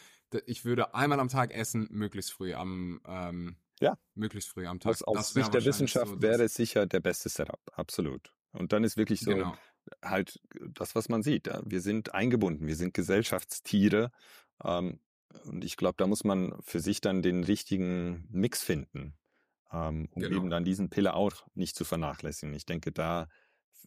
ich 0.47 0.65
würde 0.65 0.95
einmal 0.95 1.21
am 1.21 1.29
Tag 1.29 1.53
essen, 1.55 1.89
möglichst 1.91 2.33
früh 2.33 2.55
am, 2.55 3.01
ähm, 3.07 3.57
ja. 3.81 3.97
möglichst 4.15 4.51
früh 4.51 4.67
am 4.67 4.81
Tag. 4.81 4.91
Aus, 4.91 5.03
aus 5.03 5.33
Sicht 5.33 5.55
der 5.55 5.65
Wissenschaft 5.65 6.09
so 6.09 6.23
wäre 6.23 6.45
es 6.45 6.55
sicher 6.55 6.87
der 6.87 7.01
beste 7.01 7.29
Setup, 7.29 7.61
absolut. 7.73 8.33
Und 8.53 8.73
dann 8.73 8.85
ist 8.85 8.97
wirklich 8.97 9.21
so 9.21 9.33
genau. 9.33 9.57
halt 10.03 10.41
das, 10.75 10.95
was 10.95 11.09
man 11.09 11.23
sieht. 11.23 11.49
Wir 11.65 11.81
sind 11.81 12.15
eingebunden, 12.15 12.67
wir 12.67 12.77
sind 12.77 12.95
Gesellschaftstiere. 12.95 14.13
Ähm, 14.63 15.01
und 15.45 15.65
ich 15.65 15.77
glaube, 15.77 15.95
da 15.97 16.07
muss 16.07 16.25
man 16.25 16.55
für 16.63 16.81
sich 16.81 17.01
dann 17.01 17.23
den 17.23 17.43
richtigen 17.43 18.29
Mix 18.31 18.63
finden, 18.63 19.15
ähm, 19.73 20.09
um 20.13 20.23
genau. 20.23 20.37
eben 20.37 20.51
dann 20.51 20.65
diesen 20.65 20.91
Pille 20.91 21.15
auch 21.15 21.47
nicht 21.55 21.75
zu 21.75 21.85
vernachlässigen. 21.85 22.55
Ich 22.55 22.67
denke, 22.67 22.93
da 22.93 23.29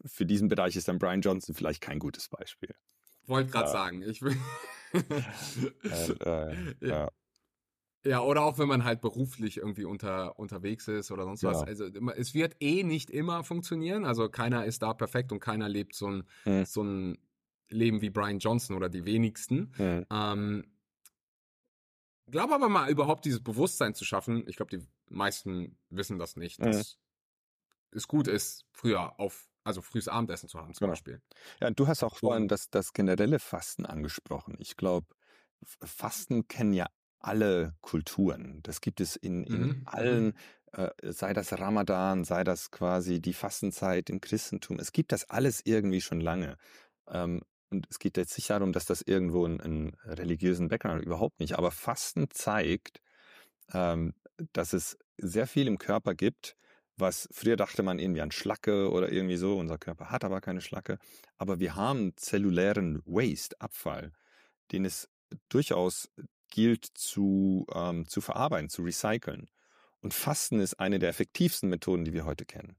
für 0.05 0.25
diesen 0.25 0.47
Bereich 0.47 0.75
ist 0.75 0.87
dann 0.87 0.99
Brian 0.99 1.21
Johnson 1.21 1.55
vielleicht 1.55 1.81
kein 1.81 1.99
gutes 1.99 2.29
Beispiel. 2.29 2.73
Wollte 3.25 3.51
gerade 3.51 3.69
äh, 3.69 3.71
sagen, 3.71 4.01
ich 4.03 4.21
will. 4.21 4.37
äh, 4.93 6.51
äh, 6.51 6.75
ja. 6.81 7.09
Ja, 8.05 8.21
oder 8.21 8.43
auch 8.43 8.57
wenn 8.57 8.69
man 8.69 8.85
halt 8.85 9.01
beruflich 9.01 9.57
irgendwie 9.57 9.83
unter, 9.83 10.39
unterwegs 10.39 10.87
ist 10.87 11.11
oder 11.11 11.25
sonst 11.25 11.41
ja. 11.41 11.49
was. 11.49 11.63
Also 11.63 11.85
es 12.15 12.33
wird 12.33 12.55
eh 12.61 12.83
nicht 12.83 13.09
immer 13.09 13.43
funktionieren. 13.43 14.05
Also 14.05 14.29
keiner 14.29 14.65
ist 14.65 14.81
da 14.81 14.93
perfekt 14.93 15.33
und 15.33 15.41
keiner 15.41 15.67
lebt 15.67 15.93
so 15.93 16.07
ein, 16.07 16.23
hm. 16.43 16.65
so 16.65 16.83
ein 16.83 17.17
Leben 17.69 18.01
wie 18.01 18.09
Brian 18.09 18.39
Johnson 18.39 18.77
oder 18.77 18.87
die 18.87 19.03
wenigsten. 19.03 19.73
Hm. 19.75 20.05
Ähm, 20.09 20.63
glaube 22.27 22.55
aber 22.55 22.69
mal 22.69 22.89
überhaupt 22.89 23.25
dieses 23.25 23.43
Bewusstsein 23.43 23.93
zu 23.93 24.05
schaffen. 24.05 24.45
Ich 24.47 24.55
glaube, 24.55 24.77
die 24.77 24.85
meisten 25.09 25.77
wissen 25.89 26.17
das 26.17 26.37
nicht, 26.37 26.59
hm. 26.59 26.71
dass 26.71 26.97
es 27.91 28.07
gut 28.07 28.29
ist, 28.29 28.65
früher 28.71 29.19
auf 29.19 29.49
also 29.67 29.81
frühes 29.81 30.07
Abendessen 30.07 30.49
zu 30.49 30.59
haben 30.59 30.73
zum 30.73 30.85
genau. 30.85 30.91
Beispiel. 30.93 31.21
Ja, 31.59 31.69
du 31.69 31.87
hast 31.87 32.03
auch 32.03 32.15
vorhin 32.15 32.47
das, 32.47 32.69
das 32.69 32.93
generelle 32.93 33.39
Fasten 33.39 33.85
angesprochen. 33.85 34.55
Ich 34.59 34.77
glaube, 34.77 35.07
Fasten 35.63 36.47
kennen 36.47 36.73
ja 36.73 36.87
alle 37.19 37.75
Kulturen. 37.81 38.61
Das 38.63 38.81
gibt 38.81 39.01
es 39.01 39.15
in, 39.15 39.43
in 39.43 39.61
mhm. 39.61 39.81
allen, 39.85 40.25
mhm. 40.25 40.33
äh, 40.71 41.11
sei 41.11 41.33
das 41.33 41.59
Ramadan, 41.59 42.23
sei 42.23 42.43
das 42.43 42.71
quasi 42.71 43.19
die 43.19 43.33
Fastenzeit 43.33 44.09
im 44.09 44.21
Christentum. 44.21 44.79
Es 44.79 44.91
gibt 44.91 45.11
das 45.11 45.29
alles 45.29 45.61
irgendwie 45.65 46.01
schon 46.01 46.21
lange. 46.21 46.57
Ähm, 47.09 47.41
und 47.69 47.85
es 47.89 47.99
geht 47.99 48.15
jetzt 48.15 48.37
nicht 48.37 48.49
darum, 48.49 48.71
dass 48.71 48.85
das 48.85 49.01
irgendwo 49.01 49.45
einen, 49.45 49.59
einen 49.59 49.93
religiösen 50.05 50.69
Background 50.69 51.03
überhaupt 51.03 51.39
nicht. 51.39 51.57
Aber 51.57 51.71
Fasten 51.71 52.29
zeigt, 52.29 53.01
ähm, 53.73 54.13
dass 54.53 54.71
es 54.73 54.97
sehr 55.17 55.47
viel 55.47 55.67
im 55.67 55.77
Körper 55.77 56.15
gibt, 56.15 56.55
was 56.97 57.29
früher 57.31 57.55
dachte 57.55 57.83
man 57.83 57.99
irgendwie 57.99 58.21
an 58.21 58.31
Schlacke 58.31 58.91
oder 58.91 59.11
irgendwie 59.11 59.37
so. 59.37 59.57
Unser 59.57 59.77
Körper 59.77 60.09
hat 60.09 60.23
aber 60.23 60.41
keine 60.41 60.61
Schlacke. 60.61 60.97
Aber 61.37 61.59
wir 61.59 61.75
haben 61.75 62.13
zellulären 62.17 63.01
Waste, 63.05 63.59
Abfall, 63.61 64.11
den 64.71 64.85
es 64.85 65.09
durchaus 65.49 66.09
gilt 66.49 66.85
zu, 66.85 67.65
ähm, 67.73 68.07
zu 68.07 68.21
verarbeiten, 68.21 68.69
zu 68.69 68.83
recyceln. 68.83 69.49
Und 70.01 70.13
Fasten 70.13 70.59
ist 70.59 70.79
eine 70.79 70.99
der 70.99 71.09
effektivsten 71.09 71.69
Methoden, 71.69 72.05
die 72.05 72.13
wir 72.13 72.25
heute 72.25 72.45
kennen. 72.45 72.75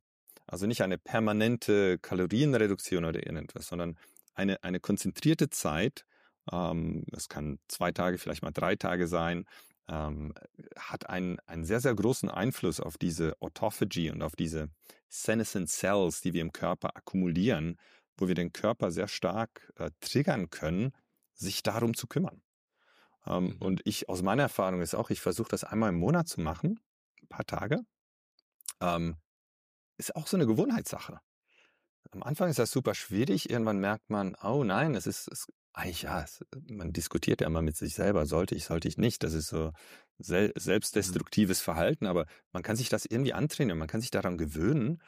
Also 0.47 0.67
nicht 0.67 0.83
eine 0.83 0.99
permanente 0.99 1.99
Kalorienreduktion 1.99 3.05
oder 3.05 3.25
irgendetwas, 3.27 3.67
sondern 3.67 3.99
eine, 4.35 4.63
eine 4.65 4.81
konzentrierte 4.81 5.51
Zeit. 5.51 6.07
Ähm, 6.51 7.05
es 7.13 7.29
kann 7.29 7.59
zwei 7.69 7.93
Tage, 7.93 8.19
vielleicht 8.19 8.43
mal 8.43 8.51
drei 8.51 8.77
Tage 8.77 9.07
sein, 9.07 9.45
ähm, 9.89 10.35
hat 10.77 11.09
einen, 11.09 11.39
einen 11.47 11.65
sehr, 11.65 11.81
sehr 11.81 11.95
großen 11.95 12.31
Einfluss 12.31 12.81
auf 12.81 12.99
diese 12.99 13.37
Autophagy 13.41 14.11
und 14.11 14.23
auf 14.23 14.37
diese 14.37 14.69
senescent 15.09 15.69
Cells, 15.71 16.21
die 16.21 16.33
wir 16.35 16.43
im 16.43 16.53
Körper 16.53 16.97
akkumulieren, 16.97 17.79
wo 18.17 18.29
wir 18.29 18.35
den 18.35 18.53
Körper 18.53 18.91
sehr 18.91 19.09
stark 19.09 19.73
äh, 19.77 19.91
triggern 20.01 20.51
können, 20.51 20.93
sich 21.35 21.63
darum 21.63 21.95
zu 21.95 22.07
kümmern. 22.07 22.43
Ähm, 23.27 23.45
mhm. 23.45 23.57
Und 23.61 23.81
ich, 23.85 24.09
aus 24.09 24.23
meiner 24.23 24.43
Erfahrung 24.43 24.81
ist 24.81 24.95
auch, 24.95 25.11
ich 25.11 25.21
versuche 25.21 25.51
das 25.51 25.65
einmal 25.65 25.91
im 25.91 25.99
Monat 25.99 26.29
zu 26.29 26.41
machen, 26.41 26.81
ein 27.23 27.29
paar 27.29 27.47
Tage. 27.47 27.81
Ähm, 28.81 29.17
ist 29.97 30.15
auch 30.15 30.27
so 30.27 30.37
eine 30.37 30.47
Gewohnheitssache. 30.47 31.21
Am 32.11 32.23
Anfang 32.23 32.49
ist 32.49 32.59
das 32.59 32.71
super 32.71 32.95
schwierig. 32.95 33.51
Irgendwann 33.51 33.79
merkt 33.79 34.11
man, 34.11 34.35
oh 34.43 34.65
nein, 34.65 34.95
es 34.95 35.07
ist, 35.07 35.29
es 35.29 35.47
eigentlich 35.73 36.03
ja, 36.03 36.23
es, 36.23 36.45
man 36.69 36.93
diskutiert 36.93 37.41
ja 37.41 37.47
immer 37.47 37.63
mit 37.63 37.77
sich 37.77 37.95
selber, 37.95 38.27
sollte 38.27 38.55
ich, 38.55 38.65
sollte 38.65 38.89
ich 38.89 38.99
nicht. 38.99 39.23
Das 39.23 39.33
ist 39.33 39.49
so 39.49 39.73
sel 40.19 40.49
mhm. 40.49 40.53
selbstdestruktives 40.57 41.61
Verhalten, 41.61 42.07
aber 42.07 42.27
man 42.53 42.63
kann 42.63 42.77
sich 42.77 42.89
das 42.89 43.05
irgendwie 43.05 43.33
antrainieren, 43.33 43.79
man 43.79 43.89
kann 43.89 44.01
sich 44.01 44.11
daran 44.11 44.39
gewöhnen. 44.39 45.01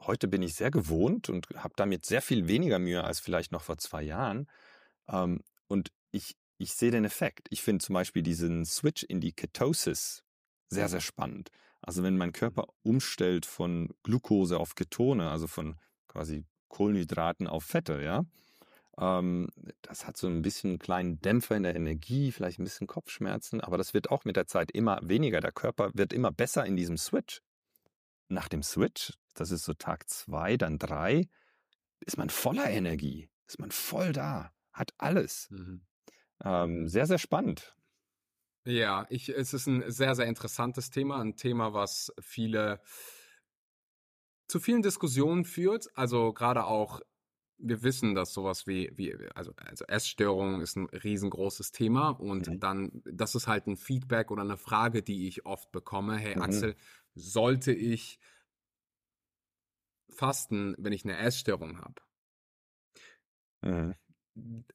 Heute 0.00 0.28
bin 0.28 0.42
ich 0.42 0.54
sehr 0.54 0.70
gewohnt 0.70 1.28
und 1.28 1.48
habe 1.56 1.74
damit 1.76 2.04
sehr 2.06 2.22
viel 2.22 2.48
weniger 2.48 2.78
Mühe 2.78 3.04
als 3.04 3.20
vielleicht 3.20 3.52
noch 3.52 3.62
vor 3.62 3.78
zwei 3.78 4.02
Jahren. 4.02 4.48
Ähm, 5.08 5.40
und 5.68 5.92
ich, 6.10 6.36
ich 6.58 6.74
sehe 6.74 6.90
den 6.90 7.04
Effekt. 7.04 7.46
Ich 7.50 7.62
finde 7.62 7.84
zum 7.84 7.94
Beispiel 7.94 8.22
diesen 8.22 8.64
Switch 8.64 9.02
in 9.02 9.20
die 9.20 9.32
Ketosis 9.32 10.22
sehr, 10.68 10.88
sehr 10.88 11.00
spannend. 11.00 11.50
Also 11.80 12.02
wenn 12.02 12.16
mein 12.16 12.32
Körper 12.32 12.66
umstellt 12.82 13.44
von 13.46 13.94
Glucose 14.02 14.58
auf 14.58 14.74
Ketone, 14.74 15.30
also 15.30 15.46
von 15.46 15.76
quasi 16.14 16.46
Kohlenhydraten 16.68 17.46
auf 17.46 17.64
Fette, 17.64 18.00
ja, 18.02 18.24
ähm, 18.98 19.48
das 19.82 20.06
hat 20.06 20.16
so 20.16 20.28
ein 20.28 20.42
bisschen 20.42 20.70
einen 20.70 20.78
kleinen 20.78 21.20
Dämpfer 21.20 21.56
in 21.56 21.64
der 21.64 21.74
Energie, 21.74 22.30
vielleicht 22.30 22.58
ein 22.58 22.64
bisschen 22.64 22.86
Kopfschmerzen, 22.86 23.60
aber 23.60 23.76
das 23.76 23.92
wird 23.92 24.10
auch 24.10 24.24
mit 24.24 24.36
der 24.36 24.46
Zeit 24.46 24.70
immer 24.70 25.00
weniger. 25.02 25.40
Der 25.40 25.52
Körper 25.52 25.90
wird 25.94 26.12
immer 26.12 26.30
besser 26.30 26.64
in 26.64 26.76
diesem 26.76 26.96
Switch. 26.96 27.40
Nach 28.28 28.48
dem 28.48 28.62
Switch, 28.62 29.12
das 29.34 29.50
ist 29.50 29.64
so 29.64 29.74
Tag 29.74 30.08
zwei, 30.08 30.56
dann 30.56 30.78
drei, 30.78 31.28
ist 32.00 32.16
man 32.16 32.30
voller 32.30 32.70
Energie, 32.70 33.28
ist 33.46 33.58
man 33.58 33.70
voll 33.70 34.12
da, 34.12 34.52
hat 34.72 34.92
alles. 34.98 35.48
Mhm. 35.50 35.84
Ähm, 36.44 36.88
sehr, 36.88 37.06
sehr 37.06 37.18
spannend. 37.18 37.76
Ja, 38.64 39.06
ich, 39.10 39.28
es 39.28 39.52
ist 39.52 39.66
ein 39.66 39.90
sehr, 39.90 40.14
sehr 40.14 40.26
interessantes 40.26 40.90
Thema, 40.90 41.20
ein 41.20 41.36
Thema, 41.36 41.74
was 41.74 42.12
viele 42.20 42.80
zu 44.46 44.60
vielen 44.60 44.82
Diskussionen 44.82 45.44
führt, 45.44 45.86
also 45.94 46.32
gerade 46.32 46.64
auch 46.64 47.00
wir 47.58 47.82
wissen, 47.82 48.14
dass 48.14 48.32
sowas 48.32 48.66
wie, 48.66 48.90
wie 48.96 49.14
also, 49.34 49.52
also 49.56 49.84
Essstörung 49.86 50.60
ist 50.60 50.76
ein 50.76 50.86
riesengroßes 50.86 51.72
Thema 51.72 52.10
und 52.10 52.48
mhm. 52.48 52.60
dann, 52.60 53.02
das 53.04 53.34
ist 53.34 53.46
halt 53.46 53.66
ein 53.66 53.76
Feedback 53.76 54.30
oder 54.30 54.42
eine 54.42 54.56
Frage, 54.56 55.02
die 55.02 55.28
ich 55.28 55.46
oft 55.46 55.70
bekomme. 55.72 56.16
Hey 56.16 56.36
mhm. 56.36 56.42
Axel, 56.42 56.76
sollte 57.14 57.72
ich 57.72 58.18
fasten, 60.10 60.74
wenn 60.78 60.92
ich 60.92 61.04
eine 61.04 61.16
Essstörung 61.16 61.78
habe? 61.80 62.02
Mhm. 63.62 63.94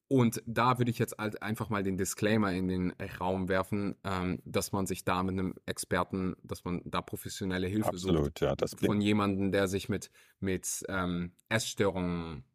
Und 0.07 0.41
da 0.45 0.77
würde 0.77 0.89
ich 0.89 0.99
jetzt 0.99 1.17
halt 1.17 1.41
einfach 1.41 1.69
mal 1.69 1.83
den 1.83 1.97
Disclaimer 1.97 2.51
in 2.53 2.69
den 2.69 2.93
Raum 3.19 3.49
werfen, 3.49 3.95
ähm, 4.05 4.41
dass 4.45 4.71
man 4.71 4.85
sich 4.85 5.03
da 5.03 5.21
mit 5.21 5.33
einem 5.33 5.53
Experten, 5.65 6.35
dass 6.43 6.63
man 6.63 6.81
da 6.85 7.01
professionelle 7.01 7.67
Hilfe 7.67 7.89
Absolut, 7.89 8.25
sucht. 8.25 8.41
Ja, 8.41 8.55
das 8.55 8.75
von 8.75 9.01
jemandem, 9.01 9.51
der 9.51 9.67
sich 9.67 9.89
mit, 9.89 10.11
mit 10.39 10.85
ähm, 10.87 11.33
Essstörungen 11.49 12.45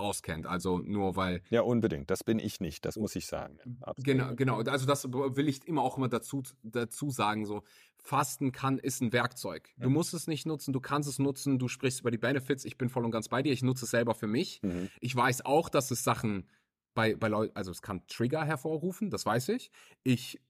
auskennt. 0.00 0.46
Also 0.46 0.78
nur 0.78 1.16
weil. 1.16 1.42
Ja, 1.50 1.62
unbedingt. 1.62 2.10
Das 2.10 2.24
bin 2.24 2.38
ich 2.38 2.60
nicht. 2.60 2.84
Das 2.84 2.96
muss 2.96 3.14
ich 3.14 3.26
sagen. 3.26 3.58
Absolut. 3.80 4.04
Genau, 4.04 4.34
genau. 4.34 4.60
Also 4.62 4.86
das 4.86 5.04
will 5.04 5.48
ich 5.48 5.66
immer 5.68 5.82
auch 5.82 5.96
immer 5.96 6.08
dazu, 6.08 6.42
dazu 6.62 7.10
sagen. 7.10 7.46
So, 7.46 7.62
Fasten 7.98 8.52
kann, 8.52 8.78
ist 8.78 9.00
ein 9.00 9.12
Werkzeug. 9.12 9.70
Du 9.76 9.90
musst 9.90 10.14
es 10.14 10.26
nicht 10.26 10.46
nutzen, 10.46 10.72
du 10.72 10.80
kannst 10.80 11.08
es 11.08 11.18
nutzen, 11.18 11.58
du 11.58 11.68
sprichst 11.68 12.00
über 12.00 12.10
die 12.10 12.18
Benefits. 12.18 12.64
Ich 12.64 12.78
bin 12.78 12.88
voll 12.88 13.04
und 13.04 13.10
ganz 13.10 13.28
bei 13.28 13.42
dir. 13.42 13.52
Ich 13.52 13.62
nutze 13.62 13.84
es 13.84 13.90
selber 13.90 14.14
für 14.14 14.26
mich. 14.26 14.60
Mhm. 14.62 14.88
Ich 15.00 15.14
weiß 15.14 15.44
auch, 15.44 15.68
dass 15.68 15.90
es 15.90 16.02
Sachen 16.02 16.48
bei, 16.94 17.14
bei 17.14 17.28
Leuten, 17.28 17.56
also 17.56 17.70
es 17.70 17.82
kann 17.82 18.06
Trigger 18.06 18.44
hervorrufen, 18.44 19.10
das 19.10 19.24
weiß 19.24 19.50
ich. 19.50 19.70
Ich 20.02 20.40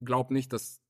glaube 0.00 0.32
nicht, 0.32 0.52
dass 0.52 0.80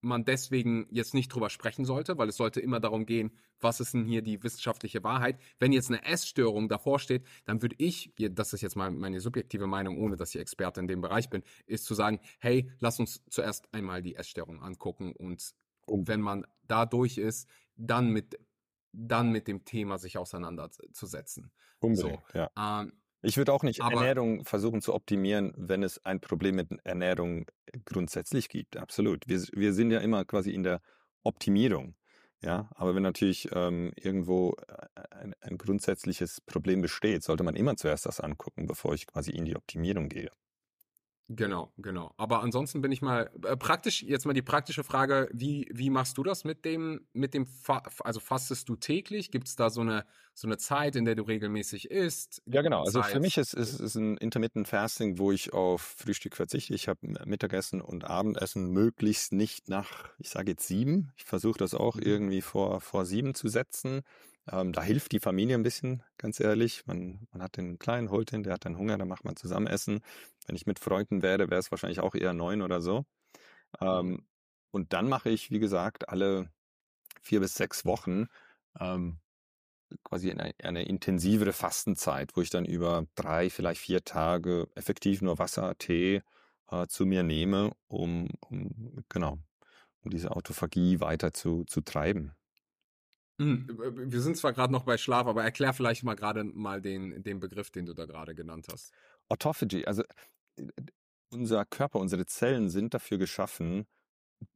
man 0.00 0.24
deswegen 0.24 0.86
jetzt 0.90 1.14
nicht 1.14 1.28
drüber 1.28 1.50
sprechen 1.50 1.84
sollte, 1.84 2.18
weil 2.18 2.28
es 2.28 2.36
sollte 2.36 2.60
immer 2.60 2.80
darum 2.80 3.06
gehen, 3.06 3.32
was 3.60 3.80
ist 3.80 3.94
denn 3.94 4.04
hier 4.04 4.22
die 4.22 4.42
wissenschaftliche 4.42 5.02
Wahrheit. 5.02 5.40
Wenn 5.58 5.72
jetzt 5.72 5.90
eine 5.90 6.04
Essstörung 6.04 6.68
davor 6.68 6.98
steht, 6.98 7.24
dann 7.44 7.62
würde 7.62 7.76
ich, 7.78 8.12
das 8.16 8.52
ist 8.52 8.60
jetzt 8.60 8.76
mal 8.76 8.90
meine 8.90 9.20
subjektive 9.20 9.66
Meinung, 9.66 9.98
ohne 9.98 10.16
dass 10.16 10.34
ich 10.34 10.40
Experte 10.40 10.80
in 10.80 10.88
dem 10.88 11.00
Bereich 11.00 11.30
bin, 11.30 11.42
ist 11.66 11.84
zu 11.84 11.94
sagen, 11.94 12.20
hey, 12.38 12.70
lass 12.78 13.00
uns 13.00 13.22
zuerst 13.30 13.72
einmal 13.72 14.02
die 14.02 14.16
Essstörung 14.16 14.62
angucken 14.62 15.12
und 15.16 15.54
oh. 15.86 16.02
wenn 16.04 16.20
man 16.20 16.46
da 16.62 16.86
durch 16.86 17.18
ist, 17.18 17.48
dann 17.76 18.10
mit 18.10 18.38
dann 18.98 19.30
mit 19.30 19.46
dem 19.46 19.64
Thema 19.66 19.98
sich 19.98 20.16
auseinanderzusetzen. 20.16 21.52
Unbedingt, 21.80 22.22
so. 22.32 22.38
ja. 22.38 22.50
Ähm, 22.56 22.92
ich 23.22 23.36
würde 23.36 23.52
auch 23.52 23.62
nicht 23.62 23.80
aber, 23.82 23.96
Ernährung 23.96 24.44
versuchen 24.44 24.80
zu 24.82 24.94
optimieren, 24.94 25.52
wenn 25.56 25.82
es 25.82 26.04
ein 26.04 26.20
Problem 26.20 26.56
mit 26.56 26.68
Ernährung 26.84 27.46
grundsätzlich 27.84 28.48
gibt. 28.48 28.76
Absolut. 28.76 29.24
Wir, 29.26 29.42
wir 29.52 29.72
sind 29.72 29.90
ja 29.90 30.00
immer 30.00 30.24
quasi 30.24 30.52
in 30.52 30.62
der 30.62 30.80
Optimierung. 31.22 31.94
Ja, 32.42 32.70
aber 32.74 32.94
wenn 32.94 33.02
natürlich 33.02 33.48
ähm, 33.52 33.92
irgendwo 33.96 34.54
äh, 34.68 35.00
ein, 35.10 35.34
ein 35.40 35.56
grundsätzliches 35.56 36.40
Problem 36.42 36.82
besteht, 36.82 37.24
sollte 37.24 37.42
man 37.42 37.56
immer 37.56 37.76
zuerst 37.76 38.06
das 38.06 38.20
angucken, 38.20 38.66
bevor 38.66 38.94
ich 38.94 39.06
quasi 39.06 39.30
in 39.30 39.46
die 39.46 39.56
Optimierung 39.56 40.08
gehe. 40.08 40.30
Genau, 41.28 41.72
genau. 41.76 42.14
Aber 42.18 42.42
ansonsten 42.42 42.80
bin 42.80 42.92
ich 42.92 43.02
mal 43.02 43.30
äh, 43.44 43.56
praktisch, 43.56 44.02
jetzt 44.02 44.26
mal 44.26 44.32
die 44.32 44.42
praktische 44.42 44.84
Frage, 44.84 45.28
wie, 45.32 45.68
wie 45.72 45.90
machst 45.90 46.16
du 46.18 46.22
das 46.22 46.44
mit 46.44 46.64
dem, 46.64 47.00
mit 47.12 47.34
dem, 47.34 47.46
Fa 47.46 47.82
also 48.04 48.20
fastest 48.20 48.68
du 48.68 48.76
täglich? 48.76 49.32
Gibt 49.32 49.48
es 49.48 49.56
da 49.56 49.68
so 49.68 49.80
eine, 49.80 50.04
so 50.34 50.46
eine 50.46 50.56
Zeit, 50.56 50.94
in 50.94 51.04
der 51.04 51.16
du 51.16 51.24
regelmäßig 51.24 51.90
isst? 51.90 52.42
Ja, 52.46 52.62
genau. 52.62 52.84
Also 52.84 53.00
Zeit? 53.00 53.10
für 53.10 53.20
mich 53.20 53.38
ist, 53.38 53.54
ist, 53.54 53.80
ist 53.80 53.96
ein 53.96 54.16
Intermittent 54.18 54.68
Fasting, 54.68 55.18
wo 55.18 55.32
ich 55.32 55.52
auf 55.52 55.96
Frühstück 55.98 56.36
verzichte. 56.36 56.74
Ich 56.74 56.86
habe 56.86 57.00
Mittagessen 57.24 57.80
und 57.80 58.04
Abendessen 58.04 58.70
möglichst 58.70 59.32
nicht 59.32 59.68
nach, 59.68 60.10
ich 60.18 60.30
sage 60.30 60.52
jetzt 60.52 60.68
sieben. 60.68 61.12
Ich 61.16 61.24
versuche 61.24 61.58
das 61.58 61.74
auch 61.74 61.96
mhm. 61.96 62.02
irgendwie 62.02 62.40
vor, 62.40 62.80
vor 62.80 63.04
sieben 63.04 63.34
zu 63.34 63.48
setzen. 63.48 64.02
Ähm, 64.50 64.72
da 64.72 64.82
hilft 64.82 65.12
die 65.12 65.20
Familie 65.20 65.56
ein 65.56 65.62
bisschen, 65.62 66.02
ganz 66.18 66.40
ehrlich. 66.40 66.86
Man, 66.86 67.26
man 67.32 67.42
hat 67.42 67.56
den 67.56 67.78
Kleinen, 67.78 68.10
holt 68.10 68.32
den, 68.32 68.42
der 68.42 68.54
hat 68.54 68.64
dann 68.64 68.78
Hunger, 68.78 68.96
dann 68.98 69.08
macht 69.08 69.24
man 69.24 69.36
zusammen 69.36 69.66
Essen. 69.66 70.00
Wenn 70.46 70.56
ich 70.56 70.66
mit 70.66 70.78
Freunden 70.78 71.22
wäre, 71.22 71.50
wäre 71.50 71.60
es 71.60 71.70
wahrscheinlich 71.70 72.00
auch 72.00 72.14
eher 72.14 72.32
neun 72.32 72.62
oder 72.62 72.80
so. 72.80 73.04
Ähm, 73.80 74.08
mhm. 74.08 74.26
und 74.70 74.92
dann 74.92 75.08
mache 75.08 75.30
ich, 75.30 75.50
wie 75.50 75.58
gesagt, 75.58 76.08
alle 76.08 76.50
vier 77.22 77.40
bis 77.40 77.54
sechs 77.54 77.84
Wochen 77.84 78.26
ähm, 78.80 79.18
quasi 80.04 80.30
eine, 80.30 80.52
eine 80.62 80.84
intensivere 80.84 81.52
Fastenzeit, 81.52 82.36
wo 82.36 82.42
ich 82.42 82.50
dann 82.50 82.64
über 82.64 83.06
drei, 83.14 83.50
vielleicht 83.50 83.80
vier 83.80 84.04
Tage 84.04 84.68
effektiv 84.74 85.22
nur 85.22 85.38
Wasser, 85.38 85.76
Tee 85.78 86.22
äh, 86.70 86.86
zu 86.86 87.06
mir 87.06 87.22
nehme, 87.22 87.72
um, 87.88 88.28
um 88.40 89.04
genau, 89.08 89.38
um 90.02 90.10
diese 90.10 90.30
Autophagie 90.32 91.00
weiter 91.00 91.32
zu, 91.32 91.64
zu 91.64 91.80
treiben. 91.80 92.32
Hm, 93.38 93.66
wir 94.10 94.20
sind 94.20 94.36
zwar 94.36 94.52
gerade 94.52 94.72
noch 94.72 94.84
bei 94.84 94.96
Schlaf, 94.96 95.26
aber 95.26 95.44
erklär 95.44 95.72
vielleicht 95.74 96.04
mal 96.04 96.14
gerade 96.14 96.44
mal 96.44 96.80
den, 96.80 97.22
den 97.22 97.38
Begriff, 97.38 97.70
den 97.70 97.86
du 97.86 97.94
da 97.94 98.06
gerade 98.06 98.34
genannt 98.34 98.66
hast. 98.70 98.92
Autophagy, 99.28 99.84
also 99.84 100.02
unser 101.30 101.64
Körper, 101.66 101.98
unsere 101.98 102.26
Zellen 102.26 102.70
sind 102.70 102.94
dafür 102.94 103.18
geschaffen, 103.18 103.86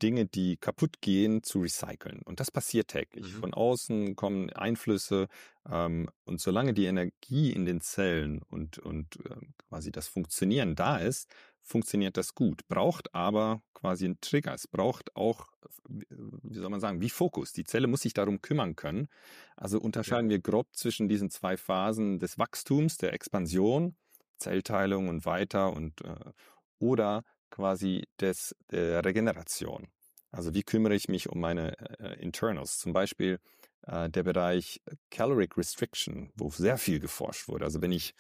Dinge, 0.03 0.27
die 0.27 0.57
kaputt 0.57 1.01
gehen, 1.01 1.43
zu 1.43 1.61
recyceln. 1.61 2.21
Und 2.25 2.41
das 2.41 2.51
passiert 2.51 2.89
täglich. 2.89 3.35
Mhm. 3.35 3.41
Von 3.41 3.55
außen 3.55 4.17
kommen 4.17 4.51
Einflüsse 4.51 5.29
ähm, 5.69 6.09
und 6.25 6.41
solange 6.41 6.75
die 6.75 6.85
Energie 6.85 7.53
in 7.53 7.65
den 7.65 7.81
Zellen 7.81 8.43
und, 8.43 8.79
und 8.79 9.17
äh, 9.25 9.37
quasi 9.69 9.91
das 9.91 10.09
Funktionieren 10.09 10.75
da 10.75 10.99
ist, 10.99 11.31
funktioniert 11.63 12.17
das 12.17 12.35
gut. 12.35 12.67
Braucht 12.69 13.15
aber 13.15 13.63
quasi 13.75 14.05
einen 14.05 14.21
Trigger. 14.21 14.55
Es 14.55 14.67
braucht 14.67 15.15
auch, 15.17 15.47
wie 15.89 16.59
soll 16.59 16.71
man 16.71 16.81
sagen, 16.81 17.01
wie 17.01 17.11
Fokus. 17.11 17.53
Die 17.53 17.65
Zelle 17.65 17.87
muss 17.87 18.03
sich 18.03 18.13
darum 18.13 18.43
kümmern 18.43 18.77
können. 18.77 19.09
Also 19.57 19.81
unterscheiden 19.81 20.31
ja. 20.31 20.37
wir 20.37 20.41
grob 20.41 20.69
zwischen 20.75 21.09
diesen 21.09 21.31
zwei 21.31 21.57
Phasen 21.57 22.19
des 22.19 22.39
Wachstums, 22.39 22.97
der 22.97 23.13
Expansion, 23.13 23.97
Zellteilung 24.39 25.09
und 25.09 25.27
weiter 25.27 25.73
und 25.73 26.01
äh, 26.03 26.33
oder 26.79 27.25
quasi 27.51 28.05
des, 28.21 28.55
der 28.71 29.05
Regeneration. 29.05 29.89
Also 30.31 30.55
wie 30.55 30.63
kümmere 30.63 30.95
ich 30.95 31.09
mich 31.09 31.29
um 31.29 31.41
meine 31.41 31.77
äh, 31.99 32.21
Internals? 32.21 32.79
Zum 32.79 32.93
Beispiel 32.93 33.41
äh, 33.83 34.09
der 34.09 34.23
Bereich 34.23 34.81
Caloric 35.11 35.57
Restriction, 35.57 36.31
wo 36.37 36.51
sehr 36.51 36.79
viel 36.79 37.01
geforscht 37.01 37.49
wurde. 37.49 37.65
Also 37.65 37.83
wenn 37.83 37.93
ich 37.93 38.15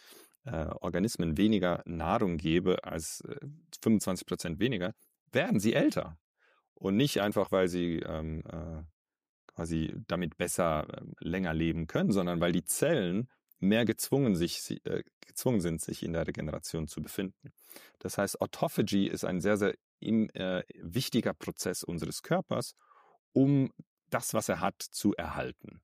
äh, 0.44 0.66
Organismen 0.80 1.36
weniger 1.36 1.82
Nahrung 1.86 2.36
gebe 2.36 2.84
als 2.84 3.20
äh, 3.22 3.36
25 3.82 4.26
Prozent 4.26 4.60
weniger, 4.60 4.94
werden 5.32 5.60
sie 5.60 5.74
älter. 5.74 6.18
Und 6.74 6.96
nicht 6.96 7.20
einfach, 7.20 7.52
weil 7.52 7.68
sie 7.68 7.98
ähm, 7.98 8.42
äh, 8.50 8.82
quasi 9.46 9.94
damit 10.06 10.38
besser 10.38 10.86
äh, 10.88 11.02
länger 11.20 11.52
leben 11.52 11.86
können, 11.86 12.12
sondern 12.12 12.40
weil 12.40 12.52
die 12.52 12.64
Zellen 12.64 13.28
mehr 13.58 13.84
gezwungen, 13.84 14.34
sich, 14.34 14.80
äh, 14.84 15.02
gezwungen 15.20 15.60
sind, 15.60 15.82
sich 15.82 16.02
in 16.02 16.14
der 16.14 16.26
Regeneration 16.26 16.88
zu 16.88 17.02
befinden. 17.02 17.52
Das 17.98 18.16
heißt, 18.16 18.40
Autophagy 18.40 19.06
ist 19.06 19.24
ein 19.24 19.40
sehr, 19.40 19.58
sehr 19.58 19.74
im, 20.00 20.30
äh, 20.30 20.62
wichtiger 20.80 21.34
Prozess 21.34 21.82
unseres 21.82 22.22
Körpers, 22.22 22.74
um 23.32 23.70
das, 24.08 24.34
was 24.34 24.48
er 24.48 24.60
hat, 24.60 24.80
zu 24.80 25.14
erhalten. 25.14 25.82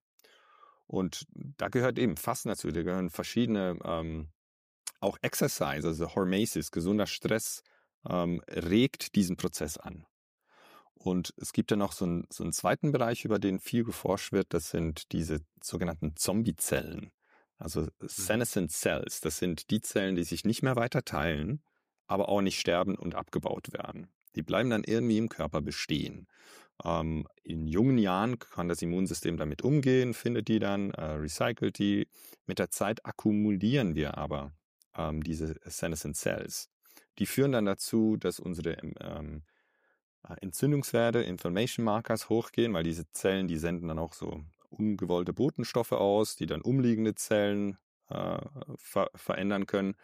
Und 0.86 1.26
da 1.32 1.68
gehört 1.68 1.98
eben 1.98 2.16
Fasten 2.16 2.48
dazu, 2.48 2.70
da 2.70 2.82
gehören 2.82 3.10
verschiedene, 3.10 3.78
ähm, 3.84 4.28
auch 5.00 5.18
Exercise, 5.22 5.86
also 5.86 6.14
Hormesis, 6.14 6.70
gesunder 6.70 7.06
Stress, 7.06 7.62
ähm, 8.08 8.42
regt 8.48 9.14
diesen 9.14 9.36
Prozess 9.36 9.76
an. 9.76 10.06
Und 10.94 11.34
es 11.36 11.52
gibt 11.52 11.70
ja 11.70 11.76
noch 11.76 11.92
so 11.92 12.04
einen, 12.04 12.26
so 12.30 12.42
einen 12.42 12.52
zweiten 12.52 12.92
Bereich, 12.92 13.24
über 13.24 13.38
den 13.38 13.60
viel 13.60 13.84
geforscht 13.84 14.32
wird, 14.32 14.52
das 14.52 14.70
sind 14.70 15.12
diese 15.12 15.40
sogenannten 15.62 16.16
Zombiezellen. 16.16 17.12
Also 17.58 17.82
mhm. 17.82 17.88
senescent 18.06 18.72
cells, 18.72 19.20
das 19.20 19.38
sind 19.38 19.70
die 19.70 19.80
Zellen, 19.80 20.16
die 20.16 20.24
sich 20.24 20.44
nicht 20.44 20.62
mehr 20.62 20.76
weiter 20.76 21.04
teilen, 21.04 21.62
aber 22.06 22.28
auch 22.28 22.40
nicht 22.40 22.58
sterben 22.58 22.96
und 22.96 23.14
abgebaut 23.14 23.72
werden. 23.72 24.08
Die 24.34 24.42
bleiben 24.42 24.70
dann 24.70 24.84
irgendwie 24.84 25.18
im 25.18 25.28
Körper 25.28 25.60
bestehen. 25.62 26.26
Ähm, 26.84 27.26
in 27.42 27.66
jungen 27.66 27.98
Jahren 27.98 28.38
kann 28.38 28.68
das 28.68 28.82
Immunsystem 28.82 29.36
damit 29.36 29.62
umgehen, 29.62 30.12
findet 30.12 30.48
die 30.48 30.58
dann, 30.58 30.90
äh, 30.90 31.04
recycelt 31.04 31.78
die. 31.78 32.08
Mit 32.46 32.58
der 32.58 32.70
Zeit 32.70 33.04
akkumulieren 33.06 33.94
wir 33.94 34.18
aber 34.18 34.52
ähm, 34.96 35.22
diese 35.22 35.56
senescent 35.64 36.16
cells. 36.16 36.70
Die 37.18 37.26
führen 37.26 37.52
dann 37.52 37.64
dazu, 37.64 38.16
dass 38.16 38.40
unsere 38.40 38.72
ähm, 38.82 38.94
ähm 39.00 39.42
äh, 40.28 40.34
Entzündungswerte, 40.40 41.20
Inflammation 41.20 41.84
Markers 41.84 42.28
hochgehen, 42.28 42.72
weil 42.74 42.84
diese 42.84 43.10
Zellen, 43.12 43.48
die 43.48 43.58
senden 43.58 43.88
dann 43.88 43.98
auch 43.98 44.14
so 44.14 44.44
ungewollte 44.70 45.32
Botenstoffe 45.32 45.92
aus, 45.92 46.36
die 46.36 46.46
dann 46.46 46.60
umliegende 46.60 47.14
Zellen 47.14 47.78
äh, 48.08 48.38
ver 48.76 49.10
verändern 49.14 49.66
können. 49.66 49.94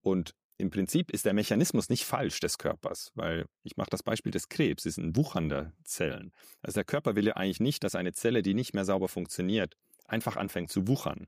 Und 0.00 0.34
im 0.58 0.70
Prinzip 0.70 1.10
ist 1.10 1.26
der 1.26 1.34
Mechanismus 1.34 1.90
nicht 1.90 2.04
falsch 2.04 2.40
des 2.40 2.56
Körpers, 2.58 3.12
weil 3.14 3.46
ich 3.62 3.76
mache 3.76 3.90
das 3.90 4.02
Beispiel 4.02 4.32
des 4.32 4.48
Krebs, 4.48 4.86
es 4.86 4.94
sind 4.94 5.16
wuchernde 5.16 5.72
Zellen. 5.84 6.32
Also 6.62 6.76
der 6.76 6.84
Körper 6.84 7.14
will 7.14 7.26
ja 7.26 7.34
eigentlich 7.34 7.60
nicht, 7.60 7.84
dass 7.84 7.94
eine 7.94 8.12
Zelle, 8.12 8.42
die 8.42 8.54
nicht 8.54 8.72
mehr 8.72 8.86
sauber 8.86 9.08
funktioniert, 9.08 9.76
einfach 10.06 10.36
anfängt 10.36 10.70
zu 10.70 10.88
wuchern. 10.88 11.26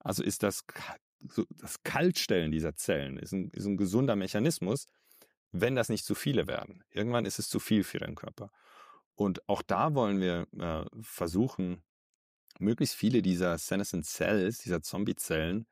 Also 0.00 0.24
ist 0.24 0.42
das, 0.42 0.64
das 1.50 1.82
Kaltstellen 1.82 2.52
dieser 2.52 2.74
Zellen 2.76 3.18
ist 3.18 3.32
ein, 3.32 3.50
ist 3.50 3.66
ein 3.66 3.76
gesunder 3.76 4.16
Mechanismus, 4.16 4.86
wenn 5.52 5.76
das 5.76 5.88
nicht 5.88 6.04
zu 6.04 6.14
viele 6.14 6.46
werden. 6.46 6.82
Irgendwann 6.90 7.24
ist 7.24 7.38
es 7.38 7.48
zu 7.48 7.60
viel 7.60 7.84
für 7.84 7.98
den 7.98 8.14
Körper. 8.14 8.50
Und 9.14 9.48
auch 9.48 9.62
da 9.62 9.94
wollen 9.94 10.20
wir 10.20 10.46
äh, 10.58 10.84
versuchen, 11.00 11.82
möglichst 12.58 12.96
viele 12.96 13.22
dieser 13.22 13.58
senescent 13.58 14.06
Cells, 14.06 14.58
dieser 14.58 14.82
Zombie-Zellen, 14.82 15.66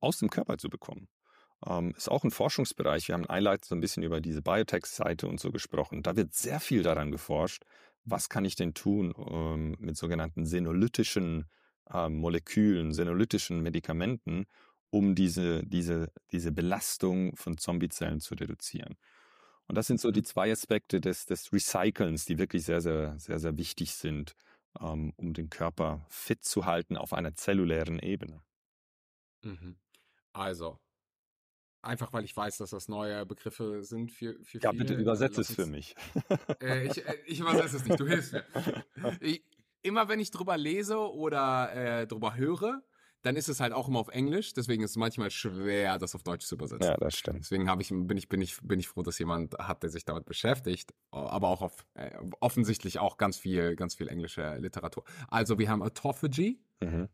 aus 0.00 0.18
dem 0.18 0.30
Körper 0.30 0.58
zu 0.58 0.68
bekommen. 0.68 1.08
Ähm, 1.66 1.94
ist 1.96 2.10
auch 2.10 2.24
ein 2.24 2.30
Forschungsbereich. 2.30 3.08
Wir 3.08 3.14
haben 3.14 3.26
einleitend 3.26 3.66
so 3.66 3.74
ein 3.74 3.80
bisschen 3.80 4.02
über 4.02 4.20
diese 4.20 4.42
Biotech-Seite 4.42 5.26
und 5.28 5.40
so 5.40 5.50
gesprochen. 5.50 6.02
Da 6.02 6.16
wird 6.16 6.34
sehr 6.34 6.60
viel 6.60 6.82
daran 6.82 7.10
geforscht. 7.10 7.64
Was 8.04 8.28
kann 8.28 8.44
ich 8.44 8.56
denn 8.56 8.74
tun 8.74 9.14
ähm, 9.30 9.76
mit 9.78 9.96
sogenannten 9.96 10.46
senolytischen 10.46 11.46
ähm, 11.92 12.16
Molekülen, 12.16 12.92
senolytischen 12.92 13.62
Medikamenten, 13.62 14.46
um 14.96 15.14
diese, 15.14 15.64
diese, 15.66 16.12
diese 16.32 16.52
Belastung 16.52 17.36
von 17.36 17.58
Zombiezellen 17.58 18.20
zu 18.20 18.34
reduzieren? 18.34 18.96
Und 19.68 19.76
das 19.76 19.86
sind 19.88 20.00
so 20.00 20.10
die 20.10 20.20
mhm. 20.20 20.26
zwei 20.26 20.52
Aspekte 20.52 21.00
des, 21.00 21.26
des 21.26 21.52
Recycelns, 21.52 22.24
die 22.24 22.38
wirklich 22.38 22.64
sehr, 22.64 22.80
sehr, 22.80 23.18
sehr, 23.18 23.38
sehr 23.38 23.56
wichtig 23.58 23.94
sind 23.94 24.36
ähm, 24.80 25.12
um 25.16 25.32
den 25.32 25.50
Körper 25.50 26.04
fit 26.08 26.44
zu 26.44 26.66
halten 26.66 26.96
auf 26.96 27.12
einer 27.12 27.34
zellulären 27.34 27.98
Ebene. 27.98 28.42
Mhm. 29.42 29.76
Also, 30.32 30.78
einfach 31.82 32.12
weil 32.12 32.24
ich 32.24 32.36
weiß, 32.36 32.58
dass 32.58 32.70
das 32.70 32.88
neue 32.88 33.24
Begriffe 33.26 33.82
sind 33.82 34.12
für, 34.12 34.34
für 34.42 34.58
ja, 34.58 34.70
viele. 34.70 34.84
Ja, 34.84 34.88
bitte 34.88 34.94
übersetze 34.94 35.40
es 35.40 35.54
für 35.54 35.66
mich. 35.66 35.94
Äh, 36.60 36.86
ich, 36.86 37.06
äh, 37.06 37.16
ich 37.26 37.40
übersetze 37.40 37.76
es 37.76 37.84
nicht, 37.84 38.00
du 38.00 38.06
hilfst 38.06 38.32
mir. 38.32 38.44
Ich, 39.20 39.42
immer 39.82 40.08
wenn 40.08 40.20
ich 40.20 40.30
drüber 40.30 40.56
lese 40.56 40.98
oder 40.98 41.72
äh, 41.74 42.06
drüber 42.06 42.36
höre, 42.36 42.82
dann 43.22 43.36
ist 43.36 43.48
es 43.48 43.60
halt 43.60 43.72
auch 43.72 43.88
immer 43.88 44.00
auf 44.00 44.08
Englisch, 44.08 44.52
deswegen 44.52 44.82
ist 44.82 44.90
es 44.90 44.96
manchmal 44.96 45.30
schwer, 45.30 45.98
das 45.98 46.14
auf 46.14 46.22
Deutsch 46.22 46.46
zu 46.46 46.54
übersetzen. 46.54 46.90
Ja, 46.90 46.96
das 46.96 47.16
stimmt. 47.16 47.40
Deswegen 47.40 47.68
habe 47.68 47.82
ich, 47.82 47.88
bin 47.88 48.16
ich, 48.16 48.28
bin 48.28 48.40
ich, 48.40 48.58
bin 48.62 48.78
ich 48.78 48.88
froh, 48.88 49.02
dass 49.02 49.18
jemand 49.18 49.54
hat, 49.58 49.82
der 49.82 49.90
sich 49.90 50.04
damit 50.04 50.26
beschäftigt, 50.26 50.94
aber 51.10 51.48
auch 51.48 51.62
auf, 51.62 51.86
äh, 51.94 52.10
offensichtlich 52.40 52.98
auch 52.98 53.16
ganz 53.16 53.36
viel, 53.38 53.74
ganz 53.74 53.94
viel 53.94 54.08
englische 54.08 54.56
Literatur. 54.58 55.04
Also 55.28 55.58
wir 55.58 55.68
haben 55.68 55.82
Autophagy. 55.82 56.60
Mhm. 56.80 57.08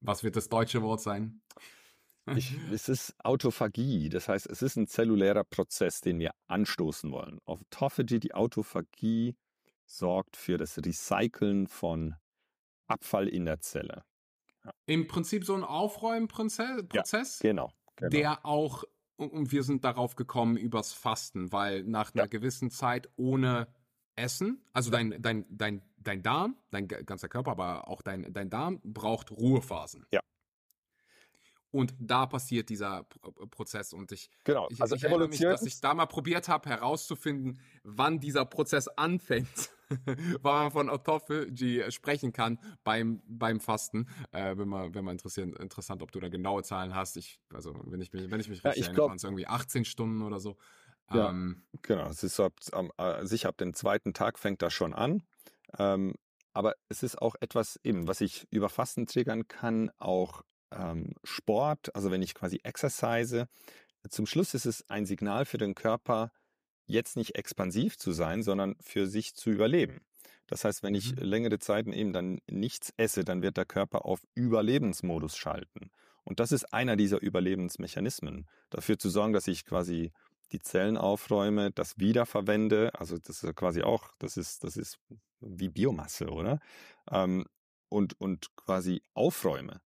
Was 0.00 0.22
wird 0.22 0.36
das 0.36 0.48
deutsche 0.48 0.82
Wort 0.82 1.00
sein? 1.00 1.40
Ich, 2.36 2.56
es 2.72 2.88
ist 2.88 3.14
Autophagie, 3.22 4.08
das 4.08 4.28
heißt, 4.28 4.46
es 4.46 4.62
ist 4.62 4.76
ein 4.76 4.86
zellulärer 4.86 5.44
Prozess, 5.44 6.00
den 6.00 6.18
wir 6.18 6.30
anstoßen 6.46 7.12
wollen. 7.12 7.38
Autophagy, 7.44 8.18
die 8.18 8.34
Autophagie 8.34 9.36
sorgt 9.84 10.36
für 10.36 10.56
das 10.56 10.78
Recyceln 10.78 11.66
von 11.66 12.14
Abfall 12.86 13.28
in 13.28 13.44
der 13.44 13.60
Zelle. 13.60 14.04
Im 14.86 15.06
Prinzip 15.06 15.44
so 15.44 15.54
ein 15.54 15.64
Aufräumprozess, 15.64 17.38
Genau. 17.40 17.72
genau. 17.96 18.10
der 18.10 18.44
auch, 18.46 18.84
und 19.16 19.52
wir 19.52 19.62
sind 19.62 19.84
darauf 19.84 20.16
gekommen 20.16 20.56
übers 20.56 20.92
Fasten, 20.92 21.52
weil 21.52 21.84
nach 21.84 22.14
einer 22.14 22.24
Ja. 22.24 22.28
gewissen 22.28 22.70
Zeit 22.70 23.08
ohne 23.16 23.68
Essen, 24.16 24.62
also 24.72 24.90
dein, 24.90 25.20
dein, 25.20 25.44
dein, 25.48 25.82
dein 25.96 26.22
Darm, 26.22 26.56
dein 26.70 26.86
ga- 26.88 27.02
ganzer 27.02 27.28
Körper, 27.28 27.50
aber 27.52 27.88
auch 27.88 28.02
dein, 28.02 28.32
dein 28.32 28.48
Darm 28.50 28.80
braucht 28.84 29.30
Ruhephasen. 29.32 30.06
Ja. 30.12 30.20
Und 31.74 31.92
da 31.98 32.26
passiert 32.26 32.68
dieser 32.68 33.02
Pro- 33.02 33.46
Prozess 33.46 33.92
und 33.92 34.12
ich, 34.12 34.30
genau. 34.44 34.68
ich, 34.70 34.80
also 34.80 34.94
ich 34.94 35.02
erinnere 35.02 35.26
mich, 35.26 35.40
dass 35.40 35.66
ich 35.66 35.80
da 35.80 35.92
mal 35.92 36.06
probiert 36.06 36.48
habe 36.48 36.68
herauszufinden, 36.70 37.58
wann 37.82 38.20
dieser 38.20 38.44
Prozess 38.44 38.86
anfängt, 38.86 39.70
wann 40.40 40.62
man 40.64 40.70
von 40.70 40.88
Autophagy 40.88 41.82
sprechen 41.90 42.32
kann 42.32 42.60
beim, 42.84 43.22
beim 43.26 43.58
Fasten. 43.58 44.06
Äh, 44.30 44.56
wenn 44.56 44.68
man, 44.68 44.94
wenn 44.94 45.04
man 45.04 45.16
interessiert, 45.16 45.58
interessant, 45.58 46.00
ob 46.00 46.12
du 46.12 46.20
da 46.20 46.28
genaue 46.28 46.62
Zahlen 46.62 46.94
hast. 46.94 47.16
Ich, 47.16 47.40
also 47.52 47.74
wenn 47.86 48.00
ich 48.00 48.12
mich, 48.12 48.30
wenn 48.30 48.38
ich 48.38 48.48
mich 48.48 48.62
Ja, 48.62 48.70
richtig 48.70 48.82
ich 48.82 48.86
erinnere, 48.86 48.94
glaub- 48.94 49.08
waren 49.08 49.16
es 49.16 49.24
irgendwie 49.24 49.48
18 49.48 49.84
Stunden 49.84 50.22
oder 50.22 50.38
so. 50.38 50.56
Ja. 51.12 51.30
Ähm, 51.30 51.64
Genau, 51.82 52.06
es 52.08 52.22
ist 52.22 52.36
so, 52.36 52.44
ab, 52.44 52.52
äh, 52.98 53.26
sicher 53.26 53.48
ab 53.48 53.56
dem 53.58 53.74
zweiten 53.74 54.14
Tag 54.14 54.38
fängt 54.38 54.62
das 54.62 54.72
schon 54.72 54.94
an. 54.94 55.24
Ähm, 55.76 56.14
aber 56.52 56.74
es 56.88 57.02
ist 57.02 57.20
auch 57.20 57.34
etwas 57.40 57.80
eben, 57.82 58.06
was 58.06 58.20
ich 58.20 58.46
über 58.52 58.68
Fasten 58.68 59.06
triggern 59.06 59.48
kann, 59.48 59.90
auch 59.98 60.42
ähm, 60.74 61.14
Sport, 61.24 61.94
also 61.94 62.10
wenn 62.10 62.22
ich 62.22 62.34
quasi 62.34 62.60
exercise. 62.62 63.48
Zum 64.08 64.26
Schluss 64.26 64.54
ist 64.54 64.66
es 64.66 64.88
ein 64.90 65.06
Signal 65.06 65.44
für 65.46 65.58
den 65.58 65.74
Körper, 65.74 66.30
jetzt 66.86 67.16
nicht 67.16 67.36
expansiv 67.36 67.96
zu 67.96 68.12
sein, 68.12 68.42
sondern 68.42 68.76
für 68.80 69.06
sich 69.06 69.34
zu 69.34 69.50
überleben. 69.50 70.02
Das 70.46 70.64
heißt, 70.64 70.82
wenn 70.82 70.94
ich 70.94 71.16
Mhm. 71.16 71.22
längere 71.22 71.58
Zeiten 71.58 71.92
eben 71.92 72.12
dann 72.12 72.40
nichts 72.50 72.92
esse, 72.98 73.24
dann 73.24 73.42
wird 73.42 73.56
der 73.56 73.64
Körper 73.64 74.04
auf 74.04 74.20
Überlebensmodus 74.34 75.36
schalten. 75.36 75.90
Und 76.24 76.40
das 76.40 76.52
ist 76.52 76.72
einer 76.72 76.96
dieser 76.96 77.20
Überlebensmechanismen, 77.20 78.46
dafür 78.70 78.98
zu 78.98 79.08
sorgen, 79.10 79.32
dass 79.32 79.46
ich 79.46 79.64
quasi 79.64 80.12
die 80.52 80.60
Zellen 80.60 80.96
aufräume, 80.96 81.70
das 81.70 81.98
wiederverwende, 81.98 82.90
also 82.94 83.18
das 83.18 83.42
ist 83.42 83.56
quasi 83.56 83.82
auch, 83.82 84.12
das 84.18 84.36
ist, 84.36 84.64
das 84.64 84.76
ist 84.76 84.98
wie 85.40 85.68
Biomasse, 85.68 86.28
oder? 86.28 86.60
Ähm, 87.10 87.46
und, 87.88 88.20
und 88.20 88.54
quasi 88.56 89.02
aufräume. 89.14 89.80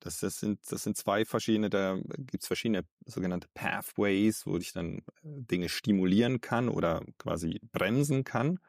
Das, 0.00 0.20
das, 0.20 0.38
sind, 0.38 0.60
das 0.70 0.84
sind 0.84 0.96
zwei 0.96 1.24
verschiedene, 1.24 1.70
da 1.70 1.98
gibt 2.18 2.42
es 2.42 2.46
verschiedene 2.46 2.84
sogenannte 3.04 3.48
Pathways, 3.54 4.46
wo 4.46 4.56
ich 4.56 4.72
dann 4.72 4.98
äh, 4.98 5.02
Dinge 5.22 5.68
stimulieren 5.68 6.40
kann 6.40 6.68
oder 6.68 7.04
quasi 7.18 7.60
bremsen 7.72 8.24
kann. 8.24 8.60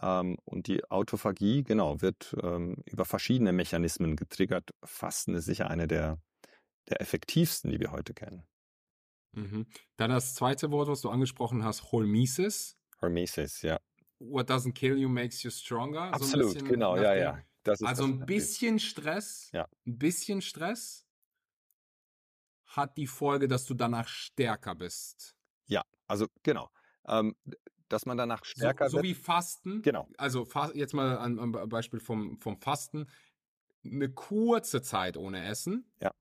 Ähm, 0.00 0.38
und 0.44 0.68
die 0.68 0.84
Autophagie, 0.90 1.62
genau, 1.62 2.00
wird 2.00 2.34
ähm, 2.42 2.76
über 2.86 3.04
verschiedene 3.04 3.52
Mechanismen 3.52 4.16
getriggert. 4.16 4.70
Fasten 4.82 5.34
ist 5.34 5.44
sicher 5.44 5.68
eine 5.68 5.86
der, 5.86 6.18
der 6.88 7.00
effektivsten, 7.00 7.70
die 7.70 7.78
wir 7.78 7.92
heute 7.92 8.14
kennen. 8.14 8.46
mhm. 9.32 9.66
Dann 9.96 10.10
das 10.10 10.34
zweite 10.34 10.70
Wort, 10.70 10.88
was 10.88 11.02
du 11.02 11.10
angesprochen 11.10 11.64
hast, 11.64 11.92
Hormesis. 11.92 12.78
Hormesis, 13.00 13.62
ja. 13.62 13.78
What 14.18 14.48
doesn't 14.48 14.72
kill 14.72 14.96
you 14.96 15.08
makes 15.08 15.42
you 15.42 15.50
stronger. 15.50 16.06
So 16.06 16.24
Absolut, 16.24 16.54
bisschen 16.54 16.68
genau, 16.68 16.96
ja, 16.96 17.14
ja. 17.14 17.42
Also 17.64 18.04
ein 18.04 18.26
bisschen 18.26 18.78
Stress, 18.78 19.50
Ja. 19.52 19.68
ein 19.86 19.98
bisschen 19.98 20.40
Stress 20.42 21.06
hat 22.66 22.96
die 22.96 23.06
Folge, 23.06 23.48
dass 23.48 23.64
du 23.66 23.74
danach 23.74 24.08
stärker 24.08 24.74
bist. 24.74 25.36
Ja, 25.66 25.82
also 26.06 26.26
genau. 26.42 26.70
Ähm, 27.06 27.34
dass 27.88 28.06
man 28.06 28.16
danach 28.16 28.44
stärker 28.44 28.86
so, 28.86 28.92
so 28.92 28.96
wird. 28.98 29.04
wie 29.04 29.14
Fasten. 29.14 29.82
Genau. 29.82 30.08
Also 30.16 30.46
jetzt 30.74 30.94
mal 30.94 31.18
ein, 31.18 31.52
Beispiel 31.68 32.00
vom, 32.00 32.38
vom 32.38 32.56
Fasten. 32.60 33.06
Eine 33.84 34.10
kurze 34.10 34.80
Zeit 34.80 35.16
ohne 35.16 35.44
Essen 35.44 35.92
Ja. 36.00 36.12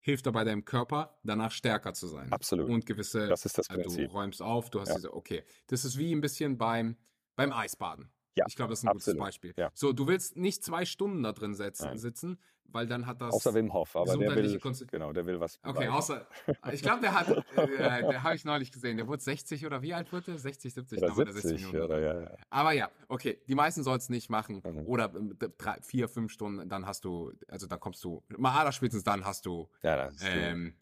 hilft 0.00 0.24
dabei 0.26 0.44
deinem 0.44 0.64
Körper, 0.64 1.18
danach 1.24 1.52
stärker 1.52 1.92
zu 1.92 2.06
sein. 2.06 2.32
Absolut. 2.32 2.70
Und 2.70 2.86
gewisse, 2.86 3.26
Das 3.28 3.44
ist 3.44 3.58
das 3.58 3.66
du 3.68 3.74
Prinzip. 3.74 4.12
räumst 4.14 4.40
auf, 4.40 4.70
du 4.70 4.80
hast 4.80 4.88
Ja. 4.88 4.94
diese, 4.94 5.12
okay. 5.12 5.44
Das 5.66 5.84
ist 5.84 5.98
wie 5.98 6.14
ein 6.14 6.20
bisschen 6.20 6.56
beim, 6.56 6.96
beim 7.36 7.52
Eisbaden. 7.52 8.10
Ja, 8.40 8.44
ich 8.48 8.56
glaube, 8.56 8.70
das 8.70 8.80
ist 8.80 8.84
ein 8.84 8.88
absolut. 8.88 9.18
gutes 9.18 9.26
Beispiel. 9.26 9.54
Ja. 9.56 9.70
So, 9.74 9.92
du 9.92 10.06
willst 10.08 10.36
nicht 10.36 10.64
zwei 10.64 10.84
Stunden 10.84 11.22
da 11.22 11.32
drin 11.32 11.54
setzen, 11.54 11.96
sitzen, 11.98 12.38
weil 12.64 12.86
dann 12.86 13.06
hat 13.06 13.20
das. 13.20 13.34
Außer 13.34 13.52
Wim 13.54 13.72
Hof, 13.72 13.94
aber 13.96 14.16
der 14.16 14.34
will, 14.34 14.56
Konse- 14.56 14.86
genau, 14.86 15.12
der 15.12 15.26
will 15.26 15.40
was. 15.40 15.58
Okay, 15.62 15.72
beweisen. 15.86 15.92
außer, 15.92 16.26
ich 16.72 16.82
glaube, 16.82 17.00
der 17.02 17.12
hat, 17.14 17.28
äh, 17.56 18.06
der 18.08 18.22
habe 18.22 18.34
ich 18.36 18.44
neulich 18.44 18.72
gesehen, 18.72 18.96
der 18.96 19.06
wurde 19.08 19.22
60 19.22 19.66
oder 19.66 19.82
wie 19.82 19.92
alt 19.92 20.12
wurde 20.12 20.26
der? 20.26 20.38
60, 20.38 20.72
70, 20.72 20.98
Oder 20.98 21.08
dann 21.08 21.16
war 21.18 21.24
der 21.24 21.34
70, 21.34 21.60
Minuten. 21.66 21.82
oder 21.84 22.00
ja, 22.00 22.20
ja. 22.22 22.36
Aber 22.48 22.72
ja, 22.72 22.90
okay, 23.08 23.42
die 23.48 23.54
meisten 23.54 23.82
soll 23.82 23.98
es 23.98 24.08
nicht 24.08 24.30
machen. 24.30 24.62
Mhm. 24.64 24.86
Oder 24.86 25.08
d- 25.08 25.48
drei, 25.58 25.78
vier, 25.82 26.08
fünf 26.08 26.32
Stunden, 26.32 26.68
dann 26.68 26.86
hast 26.86 27.04
du, 27.04 27.32
also 27.48 27.66
dann 27.66 27.80
kommst 27.80 28.02
du, 28.04 28.22
mal 28.38 28.58
allerspätestens 28.58 29.04
dann 29.04 29.24
hast 29.24 29.44
du, 29.46 29.68
Ja, 29.82 29.96
das 29.96 30.14
ist, 30.14 30.22
ähm, 30.24 30.74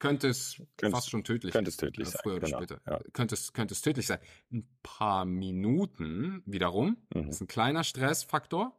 könnte 0.00 0.26
es 0.28 0.60
Könnte 0.76 0.96
fast 0.96 1.08
schon 1.10 1.22
tödlich 1.22 1.52
könnte 1.52 1.68
es 1.70 1.76
sein, 1.76 1.88
tödlich 1.90 2.08
äh, 2.08 2.10
sein, 2.10 2.20
Früher 2.24 2.36
oder 2.36 2.46
genau, 2.46 2.58
später. 2.58 2.80
ja. 2.86 3.00
Könnte, 3.12 3.34
es, 3.36 3.52
könnte 3.52 3.74
es 3.74 3.82
tödlich 3.82 4.06
sein. 4.08 4.18
Ein 4.52 4.68
paar 4.82 5.24
Minuten 5.24 6.42
wiederum, 6.46 6.96
Mhm. 7.14 7.28
ist 7.28 7.40
ein 7.40 7.46
kleiner 7.46 7.84
Stressfaktor. 7.84 8.76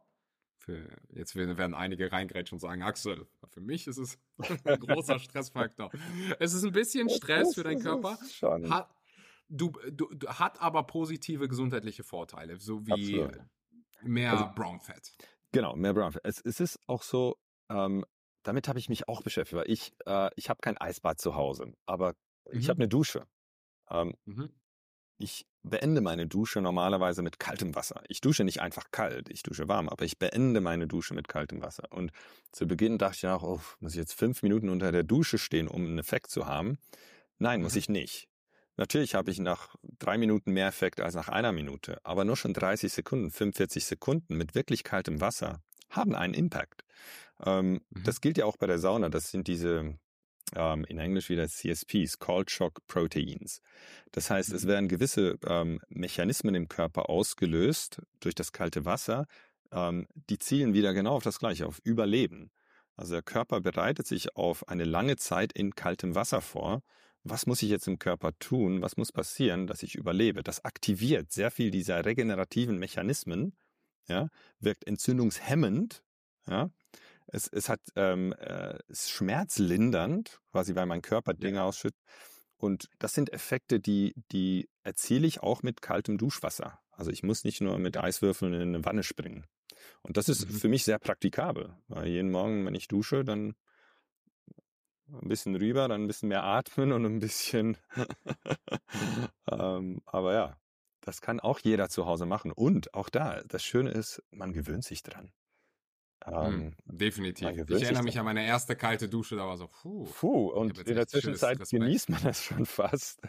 Für, 0.58 0.88
jetzt 1.08 1.34
werden 1.34 1.74
einige 1.74 2.12
reingrätschen 2.12 2.56
und 2.56 2.60
sagen, 2.60 2.82
Axel, 2.82 3.26
für 3.48 3.60
mich 3.60 3.86
ist 3.88 3.96
es 3.98 4.18
ein 4.64 4.78
großer 4.78 5.18
Stressfaktor. 5.18 5.90
Es 6.38 6.52
ist 6.54 6.62
ein 6.64 6.70
bisschen 6.72 7.08
Stress 7.08 7.54
für 7.54 7.64
deinen 7.64 7.82
Körper, 7.82 8.16
hat, 8.70 8.94
du, 9.48 9.72
du, 9.90 10.08
du, 10.14 10.28
hat 10.28 10.60
aber 10.62 10.84
positive 10.84 11.48
gesundheitliche 11.48 12.04
Vorteile, 12.04 12.58
so 12.60 12.86
wie 12.86 12.92
Absolut. 12.92 13.40
mehr 14.04 14.32
Also- 14.32 14.50
Brown 14.54 14.80
Fat. 14.80 15.10
Genau, 15.50 15.74
mehr 15.76 15.94
Brown. 15.94 16.14
Es, 16.22 16.40
es 16.44 16.60
ist 16.60 16.78
auch 16.86 17.02
so, 17.02 17.36
ähm, 17.68 18.04
damit 18.42 18.68
habe 18.68 18.78
ich 18.78 18.88
mich 18.88 19.08
auch 19.08 19.22
beschäftigt, 19.22 19.56
weil 19.58 19.70
ich, 19.70 19.92
äh, 20.06 20.30
ich 20.36 20.48
habe 20.50 20.60
kein 20.62 20.78
Eisbad 20.78 21.20
zu 21.20 21.34
Hause, 21.34 21.74
aber 21.86 22.14
ich 22.50 22.68
Mhm. 22.68 22.70
habe 22.70 22.80
eine 22.80 22.88
Dusche. 22.88 23.26
Ähm, 23.90 24.14
Mhm. 24.26 24.46
ich 25.18 25.46
beende 25.62 26.00
meine 26.00 26.26
Dusche 26.26 26.60
normalerweise 26.60 27.22
mit 27.22 27.38
kaltem 27.38 27.74
Wasser. 27.76 28.02
Ich 28.08 28.20
dusche 28.20 28.42
nicht 28.42 28.60
einfach 28.60 28.90
kalt, 28.90 29.28
ich 29.28 29.42
dusche 29.44 29.68
warm, 29.68 29.88
aber 29.88 30.04
ich 30.04 30.18
beende 30.18 30.60
meine 30.60 30.88
Dusche 30.88 31.14
mit 31.14 31.28
kaltem 31.28 31.62
Wasser. 31.62 31.84
Und 31.92 32.10
zu 32.50 32.66
Beginn 32.66 32.98
dachte 32.98 33.16
ich 33.18 33.26
auch, 33.28 33.42
oh, 33.44 33.60
muss 33.78 33.92
ich 33.92 33.98
jetzt 33.98 34.14
fünf 34.14 34.42
Minuten 34.42 34.68
unter 34.68 34.90
der 34.90 35.04
Dusche 35.04 35.38
stehen, 35.38 35.68
um 35.68 35.84
einen 35.86 35.98
Effekt 35.98 36.30
zu 36.30 36.46
haben? 36.46 36.78
Nein, 37.38 37.62
muss 37.62 37.74
Mhm. 37.74 37.76
ich 37.76 37.88
nicht. 37.88 38.28
Natürlich 38.76 39.14
habe 39.14 39.30
ich 39.30 39.38
nach 39.38 39.76
drei 39.98 40.18
Minuten 40.18 40.52
mehr 40.52 40.68
Effekt 40.68 41.00
als 41.00 41.14
nach 41.14 41.28
einer 41.28 41.52
Minute, 41.52 41.98
aber 42.04 42.24
nur 42.24 42.36
schon 42.36 42.54
30 42.54 42.92
Sekunden, 42.92 43.30
45 43.30 43.84
Sekunden 43.86 44.36
mit 44.36 44.54
wirklich 44.54 44.82
kaltem 44.84 45.20
Wasser 45.20 45.60
haben 45.90 46.14
einen 46.14 46.34
Impact. 46.34 46.84
Ähm, 47.44 47.80
Mhm. 47.90 48.02
Das 48.04 48.20
gilt 48.20 48.38
ja 48.38 48.44
auch 48.46 48.56
bei 48.56 48.66
der 48.66 48.78
Sauna. 48.78 49.08
Das 49.08 49.30
sind 49.30 49.48
diese 49.48 49.98
ähm, 50.54 50.84
in 50.84 50.98
Englisch 50.98 51.30
wieder 51.30 51.48
CSPs, 51.48 52.18
Cold 52.18 52.50
Shock 52.50 52.86
Proteins. 52.86 53.60
Das 54.12 54.30
heißt, 54.30 54.52
es 54.52 54.64
Mhm. 54.64 54.68
werden 54.68 54.88
gewisse 54.88 55.38
ähm, 55.46 55.80
Mechanismen 55.88 56.54
im 56.54 56.68
Körper 56.68 57.08
ausgelöst 57.08 58.02
durch 58.20 58.34
das 58.34 58.52
kalte 58.52 58.84
Wasser. 58.84 59.26
Ähm, 59.72 60.06
die 60.30 60.38
zielen 60.38 60.74
wieder 60.74 60.92
genau 60.94 61.14
auf 61.16 61.22
das 61.22 61.38
Gleiche, 61.38 61.66
auf 61.66 61.80
Überleben. 61.84 62.50
Also 62.96 63.14
der 63.14 63.22
Körper 63.22 63.60
bereitet 63.62 64.06
sich 64.06 64.36
auf 64.36 64.68
eine 64.68 64.84
lange 64.84 65.16
Zeit 65.16 65.52
in 65.52 65.74
kaltem 65.74 66.14
Wasser 66.14 66.42
vor. 66.42 66.82
Was 67.24 67.46
muss 67.46 67.62
ich 67.62 67.70
jetzt 67.70 67.86
im 67.88 67.98
Körper 67.98 68.32
tun? 68.38 68.82
Was 68.82 68.96
muss 68.98 69.12
passieren, 69.12 69.66
dass 69.66 69.82
ich 69.82 69.94
überlebe? 69.94 70.42
Das 70.42 70.64
aktiviert 70.64 71.32
sehr 71.32 71.50
viel 71.50 71.70
dieser 71.70 72.04
regenerativen 72.04 72.78
Mechanismen, 72.78 73.56
ja, 74.08 74.28
wirkt 74.60 74.86
entzündungshemmend, 74.86 76.02
ja, 76.48 76.70
es, 77.32 77.48
es 77.48 77.68
hat 77.68 77.80
ähm, 77.96 78.32
äh, 78.34 78.78
ist 78.88 79.10
schmerzlindernd, 79.10 80.38
quasi 80.52 80.74
weil 80.74 80.86
mein 80.86 81.02
Körper 81.02 81.34
Dinge 81.34 81.62
ausschüttet. 81.62 82.00
Und 82.56 82.88
das 82.98 83.14
sind 83.14 83.32
Effekte, 83.32 83.80
die, 83.80 84.14
die 84.30 84.68
erziele 84.84 85.26
ich 85.26 85.42
auch 85.42 85.62
mit 85.62 85.82
kaltem 85.82 86.18
Duschwasser. 86.18 86.78
Also 86.92 87.10
ich 87.10 87.22
muss 87.22 87.42
nicht 87.42 87.60
nur 87.60 87.78
mit 87.78 87.96
Eiswürfeln 87.96 88.54
in 88.54 88.60
eine 88.62 88.84
Wanne 88.84 89.02
springen. 89.02 89.46
Und 90.02 90.16
das 90.16 90.28
ist 90.28 90.48
Mhm. 90.48 90.54
für 90.54 90.68
mich 90.68 90.84
sehr 90.84 90.98
praktikabel, 90.98 91.74
weil 91.88 92.06
jeden 92.06 92.30
Morgen, 92.30 92.64
wenn 92.66 92.74
ich 92.74 92.86
dusche, 92.86 93.24
dann 93.24 93.56
ein 95.10 95.28
bisschen 95.28 95.56
rüber, 95.56 95.88
dann 95.88 96.02
ein 96.04 96.06
bisschen 96.06 96.28
mehr 96.28 96.44
atmen 96.44 96.92
und 96.92 97.04
ein 97.06 97.18
bisschen. 97.18 97.76
ähm, 99.50 100.00
aber 100.06 100.34
ja, 100.34 100.56
das 101.00 101.20
kann 101.22 101.40
auch 101.40 101.58
jeder 101.58 101.88
zu 101.88 102.06
Hause 102.06 102.26
machen. 102.26 102.52
Und 102.52 102.94
auch 102.94 103.08
da, 103.08 103.42
das 103.44 103.64
Schöne 103.64 103.90
ist, 103.90 104.22
man 104.30 104.52
gewöhnt 104.52 104.84
sich 104.84 105.02
dran. 105.02 105.32
Ähm, 106.26 106.74
Mhm, 106.86 106.98
Definitiv. 106.98 107.48
Ich 107.68 107.82
erinnere 107.82 108.02
mich 108.02 108.18
an 108.18 108.24
meine 108.24 108.44
erste 108.46 108.76
kalte 108.76 109.08
Dusche, 109.08 109.36
da 109.36 109.46
war 109.46 109.56
so, 109.56 109.68
puh. 109.68 110.04
Puh, 110.04 110.48
und 110.52 110.78
in 110.78 110.94
der 110.94 111.06
Zwischenzeit 111.06 111.58
genießt 111.68 112.10
man 112.10 112.22
das 112.22 112.42
schon 112.44 112.66
fast. 112.66 113.20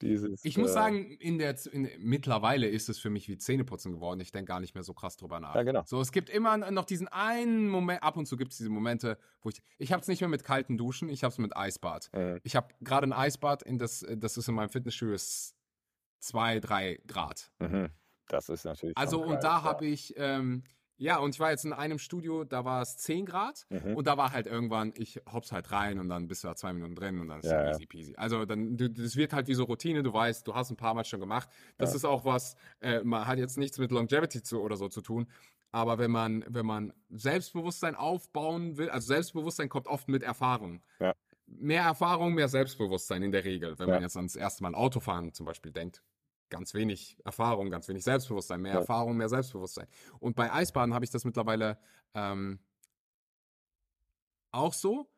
Dieses, 0.00 0.44
Ich 0.44 0.58
muss 0.58 0.70
äh, 0.70 0.74
sagen, 0.74 1.10
in 1.12 1.38
der, 1.38 1.56
in, 1.72 1.88
mittlerweile 1.98 2.66
ist 2.68 2.88
es 2.88 2.98
für 2.98 3.10
mich 3.10 3.28
wie 3.28 3.38
Zähneputzen 3.38 3.92
geworden. 3.92 4.20
Ich 4.20 4.32
denke 4.32 4.48
gar 4.48 4.60
nicht 4.60 4.74
mehr 4.74 4.82
so 4.84 4.94
krass 4.94 5.16
drüber 5.16 5.40
nach. 5.40 5.54
Ja, 5.54 5.62
genau. 5.62 5.82
So, 5.86 6.00
es 6.00 6.12
gibt 6.12 6.30
immer 6.30 6.56
noch 6.56 6.84
diesen 6.84 7.08
einen 7.08 7.68
Moment, 7.68 8.02
ab 8.02 8.16
und 8.16 8.26
zu 8.26 8.36
gibt 8.36 8.52
es 8.52 8.58
diese 8.58 8.70
Momente, 8.70 9.18
wo 9.42 9.48
ich, 9.50 9.62
ich 9.78 9.92
habe 9.92 10.02
es 10.02 10.08
nicht 10.08 10.20
mehr 10.20 10.28
mit 10.28 10.44
kalten 10.44 10.76
Duschen, 10.78 11.08
ich 11.08 11.24
habe 11.24 11.32
es 11.32 11.38
mit 11.38 11.56
Eisbad. 11.56 12.10
Äh, 12.12 12.40
Ich 12.42 12.56
habe 12.56 12.68
gerade 12.80 13.06
ein 13.06 13.12
Eisbad, 13.12 13.62
in 13.62 13.78
das, 13.78 14.04
das 14.16 14.36
ist 14.36 14.48
in 14.48 14.54
meinem 14.54 14.68
Fitnessstudio 14.70 15.16
zwei, 16.20 16.60
drei 16.60 17.00
Grad. 17.06 17.50
mhm. 17.58 17.90
Das 18.30 18.50
ist 18.50 18.64
natürlich. 18.64 18.94
Also 18.96 19.22
und 19.24 19.42
da 19.42 19.58
ja. 19.58 19.62
habe 19.62 19.86
ich, 19.86 20.12
ähm, 20.18 20.62
Ja, 21.00 21.18
und 21.18 21.34
ich 21.34 21.40
war 21.40 21.50
jetzt 21.50 21.64
in 21.64 21.72
einem 21.72 21.98
Studio, 21.98 22.42
da 22.44 22.64
war 22.64 22.82
es 22.82 22.96
10 22.98 23.24
Grad 23.24 23.66
Mhm. 23.70 23.94
und 23.96 24.06
da 24.06 24.16
war 24.16 24.32
halt 24.32 24.46
irgendwann, 24.46 24.92
ich 24.96 25.20
hops 25.32 25.52
halt 25.52 25.70
rein 25.70 25.98
und 26.00 26.08
dann 26.08 26.26
bist 26.26 26.42
du 26.44 26.48
da 26.48 26.56
zwei 26.56 26.72
Minuten 26.72 26.94
drin 26.96 27.20
und 27.20 27.28
dann 27.28 27.38
ist 27.40 27.46
ja, 27.46 27.62
ja. 27.64 27.70
easy 27.70 27.86
peasy. 27.86 28.14
Also 28.16 28.44
dann, 28.44 28.76
du- 28.76 28.90
das 28.90 29.14
wird 29.16 29.32
halt 29.32 29.46
wie 29.48 29.54
so 29.54 29.64
Routine, 29.64 30.02
du 30.02 30.12
weißt, 30.12 30.46
du 30.46 30.54
hast 30.54 30.70
ein 30.70 30.76
paar 30.76 30.94
Mal 30.94 31.04
schon 31.04 31.20
gemacht. 31.20 31.48
Das 31.76 31.90
Ja. 31.90 31.96
ist 31.96 32.04
auch 32.04 32.24
was, 32.24 32.56
äh, 32.80 33.00
man 33.04 33.26
hat 33.26 33.38
jetzt 33.38 33.56
nichts 33.58 33.78
mit 33.78 33.92
Longevity 33.92 34.42
zu, 34.42 34.60
oder 34.60 34.76
so 34.76 34.88
zu 34.88 35.00
tun. 35.00 35.28
Aber 35.70 35.98
wenn 35.98 36.10
man, 36.10 36.44
wenn 36.48 36.66
man 36.66 36.92
Selbstbewusstsein 37.10 37.94
aufbauen 37.94 38.76
will, 38.78 38.90
also 38.90 39.06
Selbstbewusstsein 39.08 39.68
kommt 39.68 39.86
oft 39.86 40.08
mit 40.08 40.22
Erfahrung. 40.22 40.80
Ja. 40.98 41.14
Mehr 41.46 41.82
Erfahrung, 41.82 42.34
mehr 42.34 42.48
Selbstbewusstsein 42.48 43.22
in 43.22 43.32
der 43.32 43.44
Regel. 43.44 43.78
Wenn 43.78 43.88
Ja. 43.88 43.94
man 43.94 44.02
jetzt 44.02 44.16
ans 44.16 44.34
erste 44.36 44.62
Mal 44.62 44.74
Autofahren 44.74 45.32
zum 45.32 45.46
Beispiel 45.46 45.72
denkt. 45.72 46.02
Ganz 46.50 46.74
wenig 46.74 47.18
Erfahrung, 47.24 47.70
ganz 47.70 47.88
wenig 47.88 48.04
Selbstbewusstsein, 48.04 48.60
mehr 48.60 48.74
Ja. 48.74 48.80
Erfahrung, 48.80 49.16
mehr 49.16 49.28
Selbstbewusstsein. 49.28 49.86
Und 50.18 50.34
bei 50.36 50.52
Eisbaden 50.52 50.94
habe 50.94 51.04
ich 51.04 51.10
das 51.10 51.24
mittlerweile 51.24 51.78
ähm, 52.14 52.58
auch 54.50 54.72
so. 54.72 55.10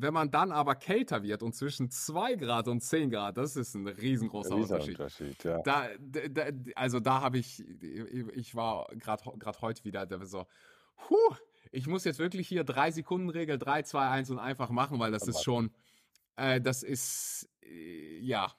Wenn 0.00 0.14
man 0.14 0.30
dann 0.30 0.52
aber 0.52 0.76
kälter 0.76 1.24
wird 1.24 1.42
und 1.42 1.56
zwischen 1.56 1.90
2 1.90 2.36
Grad 2.36 2.68
und 2.68 2.80
10 2.82 3.10
Grad, 3.10 3.36
das 3.36 3.56
ist 3.56 3.74
ein 3.74 3.88
riesengroßer 3.88 4.54
Dieser 4.54 4.76
Unterschied. 4.76 5.00
Unterschied, 5.00 5.42
ja. 5.42 5.60
Da, 5.62 5.88
da, 5.98 6.44
also 6.76 7.00
da 7.00 7.20
habe 7.20 7.38
ich, 7.38 7.60
ich 7.82 8.54
war 8.54 8.86
gerade 8.94 9.60
heute 9.60 9.84
wieder 9.84 10.06
da 10.06 10.24
so, 10.24 10.46
huh, 11.10 11.34
ich 11.72 11.88
muss 11.88 12.04
jetzt 12.04 12.20
wirklich 12.20 12.46
hier 12.46 12.62
3 12.62 12.92
Sekunden 12.92 13.28
Regel 13.28 13.58
3, 13.58 13.82
2, 13.82 14.08
1 14.08 14.30
und 14.30 14.38
einfach 14.38 14.70
machen, 14.70 15.00
weil 15.00 15.10
das 15.10 15.26
ist 15.26 15.42
schon, 15.42 15.72
äh, 16.36 16.60
das 16.60 16.84
ist, 16.84 17.48
äh, 17.62 18.18
ja, 18.20 18.52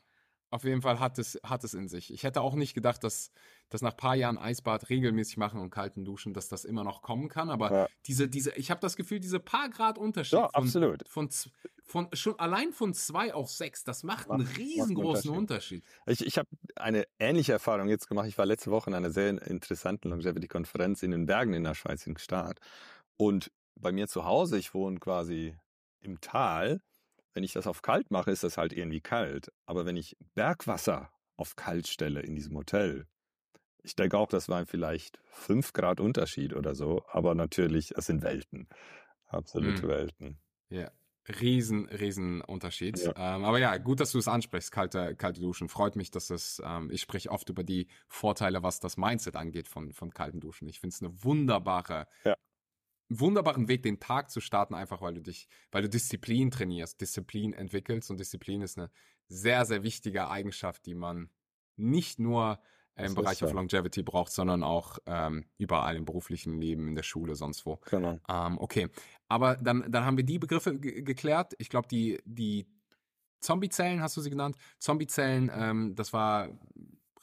auf 0.52 0.64
jeden 0.64 0.82
Fall 0.82 1.00
hat 1.00 1.20
es, 1.20 1.40
hat 1.44 1.64
es 1.64 1.74
in 1.74 1.88
sich. 1.88 2.12
Ich 2.12 2.24
hätte 2.24 2.42
auch 2.42 2.56
nicht 2.56 2.74
gedacht, 2.74 3.04
dass, 3.04 3.32
dass 3.70 3.82
nach 3.82 3.92
ein 3.92 3.98
paar 3.98 4.16
Jahren 4.16 4.38
Eisbad 4.38 4.90
regelmäßig 4.90 5.38
machen 5.38 5.60
und 5.60 5.70
kalten 5.70 6.06
Duschen, 6.06 6.34
dass 6.34 6.48
das 6.50 6.66
immer 6.66 6.84
noch 6.84 7.02
kommen 7.04 7.30
kann. 7.30 7.50
Aber 7.52 7.72
Ja. 7.72 7.88
diese, 8.08 8.28
diese, 8.28 8.52
ich 8.56 8.72
habe 8.72 8.82
das 8.82 8.96
Gefühl, 8.96 9.20
diese 9.20 9.40
paar 9.40 9.70
Grad 9.70 9.98
Unterschied 9.98 10.40
Ja, 10.40 10.50
von, 10.50 10.64
absolut. 10.64 11.08
von, 11.08 11.30
von, 11.86 12.08
schon 12.14 12.40
allein 12.40 12.74
von 12.74 12.94
zwei 12.96 13.34
auf 13.34 13.52
sechs, 13.52 13.84
das 13.84 14.04
macht, 14.04 14.28
Macht- 14.28 14.40
einen 14.40 14.48
macht 14.48 14.58
riesengroßen 14.58 15.30
Unterschied. 15.30 15.84
Unterschied. 15.84 16.22
Ich, 16.22 16.26
ich 16.26 16.38
habe 16.40 16.50
eine 16.76 17.06
ähnliche 17.20 17.52
Erfahrung 17.52 17.88
jetzt 17.88 18.08
gemacht. 18.08 18.28
Ich 18.28 18.38
war 18.38 18.46
letzte 18.48 18.72
Woche 18.72 18.90
in 18.90 18.96
einer 18.96 19.12
sehr 19.12 19.30
interessanten 19.46 20.10
Longevity-Konferenz 20.10 21.04
in 21.04 21.12
den 21.12 21.26
Bergen 21.28 21.54
in 21.54 21.64
der 21.64 21.76
Schweiz, 21.76 22.08
in 22.08 22.16
Gstaad. 22.16 22.60
Und 23.18 23.52
bei 23.76 23.92
mir 23.92 24.08
zu 24.08 24.26
Hause, 24.26 24.58
ich 24.58 24.74
wohne 24.74 25.00
quasi 25.00 25.56
im 26.02 26.20
Tal. 26.22 26.82
Wenn 27.34 27.44
ich 27.44 27.54
das 27.54 27.68
auf 27.68 27.82
kalt 27.82 28.12
mache, 28.12 28.32
ist 28.32 28.44
das 28.44 28.58
halt 28.58 28.74
irgendwie 28.74 29.02
kalt. 29.02 29.52
Aber 29.66 29.86
wenn 29.86 29.96
ich 29.98 30.18
Bergwasser 30.36 31.12
auf 31.38 31.56
kalt 31.56 31.88
stelle 31.88 32.22
in 32.22 32.36
diesem 32.36 32.58
Hotel, 32.58 33.08
ich 33.84 33.96
denke 33.96 34.18
auch, 34.18 34.28
das 34.28 34.50
waren 34.50 34.66
vielleicht 34.66 35.20
fünf 35.26 35.74
Grad 35.74 36.00
Unterschied 36.00 36.54
oder 36.54 36.76
so. 36.76 37.04
Aber 37.08 37.36
natürlich, 37.36 37.96
es 37.98 38.08
sind 38.08 38.24
Welten. 38.24 38.68
Absolute 39.28 39.86
Mhm. 39.86 39.88
Welten. 39.88 40.40
Ja, 40.70 40.92
riesen, 41.42 41.88
riesen 41.88 42.42
Unterschied. 42.42 42.98
Ja. 43.00 43.14
Ähm, 43.16 43.46
aber 43.46 43.60
ja, 43.60 43.78
gut, 43.78 44.00
dass 44.00 44.12
du 44.12 44.20
es 44.20 44.28
ansprichst, 44.28 44.72
kalte, 44.72 45.16
kalte 45.16 45.42
Duschen. 45.42 45.70
Freut 45.70 45.96
mich, 45.96 46.12
dass 46.12 46.30
es, 46.30 46.62
ähm, 46.66 46.90
ich 46.92 47.02
spreche 47.02 47.32
oft 47.32 47.50
über 47.50 47.64
die 47.64 47.88
Vorteile, 48.08 48.64
was 48.64 48.80
das 48.80 48.98
Mindset 48.98 49.36
angeht 49.36 49.68
von, 49.68 49.94
von 49.94 50.12
kalten 50.14 50.40
Duschen. 50.40 50.68
Ich 50.68 50.80
finde 50.80 50.94
es 50.96 51.02
eine 51.02 51.24
wunderbare, 51.24 52.08
Ja. 52.26 52.36
Wunderbaren 53.10 53.68
Weg, 53.68 53.84
den 53.84 54.00
Tag 54.00 54.30
zu 54.30 54.40
starten, 54.40 54.74
einfach 54.76 55.02
weil 55.02 55.16
du 55.16 55.22
dich, 55.22 55.48
weil 55.72 55.82
du 55.82 55.90
Disziplin 55.90 56.52
trainierst, 56.52 57.02
Disziplin 57.02 57.54
entwickelst 57.54 58.12
und 58.12 58.20
Disziplin 58.20 58.62
ist 58.62 58.78
eine 58.78 58.92
sehr, 59.28 59.66
sehr 59.66 59.84
wichtige 59.84 60.30
Eigenschaft, 60.30 60.86
die 60.86 60.96
man 60.96 61.30
nicht 61.76 62.20
nur 62.20 62.60
im 62.96 63.16
Bereich 63.16 63.42
of 63.44 63.52
so. 63.52 63.56
Longevity 63.56 64.04
braucht, 64.04 64.32
sondern 64.32 64.62
auch 64.62 65.00
ähm, 65.06 65.46
überall 65.58 65.96
im 65.96 66.04
beruflichen 66.06 66.60
Leben, 66.60 66.88
in 66.90 66.96
der 66.96 67.04
Schule, 67.04 67.36
sonst 67.36 67.66
wo. 67.66 67.80
Genau. 67.90 68.20
Ähm, 68.28 68.58
okay, 68.60 68.90
aber 69.30 69.56
dann, 69.56 69.90
dann 69.90 70.04
haben 70.04 70.18
wir 70.18 70.26
die 70.26 70.38
Begriffe 70.38 70.78
ge- 70.78 71.02
geklärt. 71.02 71.54
Ich 71.60 71.70
glaube, 71.70 71.88
die, 71.88 72.20
die 72.26 72.68
Zombie-Zellen, 73.40 74.02
hast 74.02 74.18
du 74.18 74.22
sie 74.22 74.30
genannt? 74.30 74.58
Zombie-Zellen, 74.80 75.50
ähm, 75.54 75.96
das 75.96 76.12
war 76.12 76.50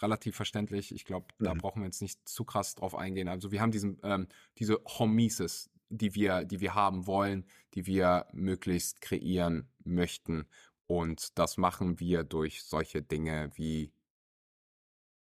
relativ 0.00 0.36
verständlich. 0.36 0.94
Ich 0.94 1.04
glaube, 1.04 1.26
da 1.38 1.54
Mhm. 1.54 1.58
brauchen 1.58 1.82
wir 1.82 1.86
jetzt 1.86 2.02
nicht 2.02 2.26
zu 2.26 2.44
krass 2.44 2.74
drauf 2.74 2.94
eingehen. 2.94 3.28
Also 3.28 3.50
wir 3.52 3.60
haben 3.60 3.70
diesen, 3.70 3.98
ähm, 4.02 4.28
diese 4.58 4.80
Hormesis, 4.86 5.70
die 5.88 6.14
wir, 6.14 6.44
die 6.44 6.60
wir 6.60 6.74
haben 6.74 7.06
wollen, 7.06 7.46
die 7.74 7.86
wir 7.86 8.26
möglichst 8.32 9.00
kreieren 9.00 9.68
möchten. 9.84 10.46
Und 10.86 11.38
das 11.38 11.56
machen 11.56 11.98
wir 12.00 12.24
durch 12.24 12.62
solche 12.62 13.02
Dinge 13.02 13.50
wie 13.54 13.92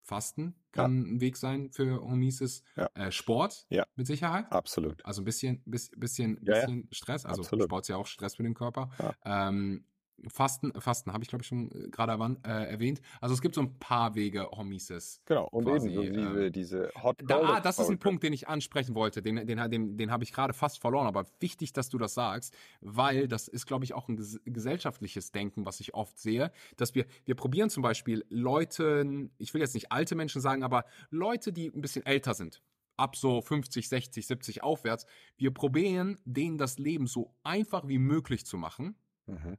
Fasten 0.05 0.55
kann 0.73 1.15
ein 1.15 1.21
Weg 1.21 1.37
sein 1.37 1.71
für 1.71 2.01
Hormesis, 2.01 2.63
Ja. 2.75 2.89
äh, 2.95 3.11
Sport 3.11 3.65
Ja. 3.69 3.85
mit 3.95 4.05
Sicherheit. 4.07 4.51
Absolut. 4.51 5.05
Also 5.05 5.21
ein 5.21 5.25
bisschen, 5.25 5.61
bis, 5.65 5.91
bisschen, 5.95 6.39
Ja, 6.43 6.55
ja. 6.55 6.65
bisschen 6.65 6.89
Stress. 6.91 7.25
Also 7.25 7.41
Absolut. 7.41 7.65
Sport 7.65 7.83
ist 7.85 7.87
ja 7.89 7.95
auch 7.95 8.07
Stress 8.07 8.35
für 8.35 8.43
den 8.43 8.53
Körper. 8.53 8.89
Ja. 8.99 9.47
Ähm, 9.49 9.85
Fasten, 10.27 10.71
Fasten 10.79 11.11
habe 11.11 11.23
ich 11.23 11.29
glaube 11.29 11.43
ich 11.43 11.47
schon 11.47 11.71
äh, 11.71 11.89
gerade 11.89 12.13
äh, 12.45 12.49
erwähnt. 12.71 13.01
Also 13.19 13.33
es 13.33 13.41
gibt 13.41 13.55
so 13.55 13.61
ein 13.61 13.77
paar 13.79 14.15
Wege, 14.15 14.47
Hormesis. 14.51 15.21
Genau. 15.25 15.47
Und 15.49 15.65
quasi, 15.65 15.89
eben 15.89 15.95
so 15.95 16.11
diese, 16.11 16.51
diese 16.51 16.91
Hot 17.01 17.21
Da, 17.25 17.39
ah, 17.41 17.59
das 17.59 17.79
ist 17.79 17.89
ein. 17.89 17.99
Punkt, 17.99 18.23
den 18.23 18.33
ich 18.33 18.47
ansprechen 18.47 18.95
wollte. 18.95 19.21
Den, 19.21 19.47
den, 19.47 19.69
den, 19.69 19.97
den 19.97 20.11
habe 20.11 20.23
ich 20.23 20.33
gerade 20.33 20.53
fast 20.53 20.79
verloren. 20.79 21.07
Aber 21.07 21.25
wichtig, 21.39 21.73
dass 21.73 21.89
du 21.89 21.97
das 21.97 22.13
sagst, 22.13 22.55
weil 22.81 23.27
das 23.27 23.47
ist, 23.47 23.65
glaube 23.65 23.85
ich, 23.85 23.93
auch 23.93 24.07
ein 24.07 24.17
ges 24.17 24.39
gesellschaftliches 24.45 25.31
Denken, 25.31 25.65
was 25.65 25.79
ich 25.79 25.93
oft 25.93 26.17
sehe, 26.19 26.51
dass 26.77 26.95
wir, 26.95 27.05
wir 27.25 27.35
probieren 27.35 27.69
zum 27.69 27.83
Beispiel 27.83 28.25
Leuten, 28.29 29.31
ich 29.37 29.53
will 29.53 29.61
jetzt 29.61 29.73
nicht 29.73 29.91
alte 29.91 30.15
Menschen 30.15 30.41
sagen, 30.41 30.63
aber 30.63 30.85
Leute, 31.09 31.53
die 31.53 31.67
ein 31.67 31.81
bisschen 31.81 32.05
älter 32.05 32.33
sind, 32.33 32.61
ab 32.97 33.15
so 33.15 33.41
50, 33.41 33.87
60, 33.89 34.27
70 34.27 34.63
aufwärts, 34.63 35.05
wir 35.37 35.51
probieren 35.51 36.17
denen 36.25 36.57
das 36.57 36.77
Leben 36.77 37.07
so 37.07 37.33
einfach 37.43 37.87
wie 37.87 37.97
möglich 37.97 38.45
zu 38.45 38.57
machen 38.57 38.95
Mhm. 39.27 39.57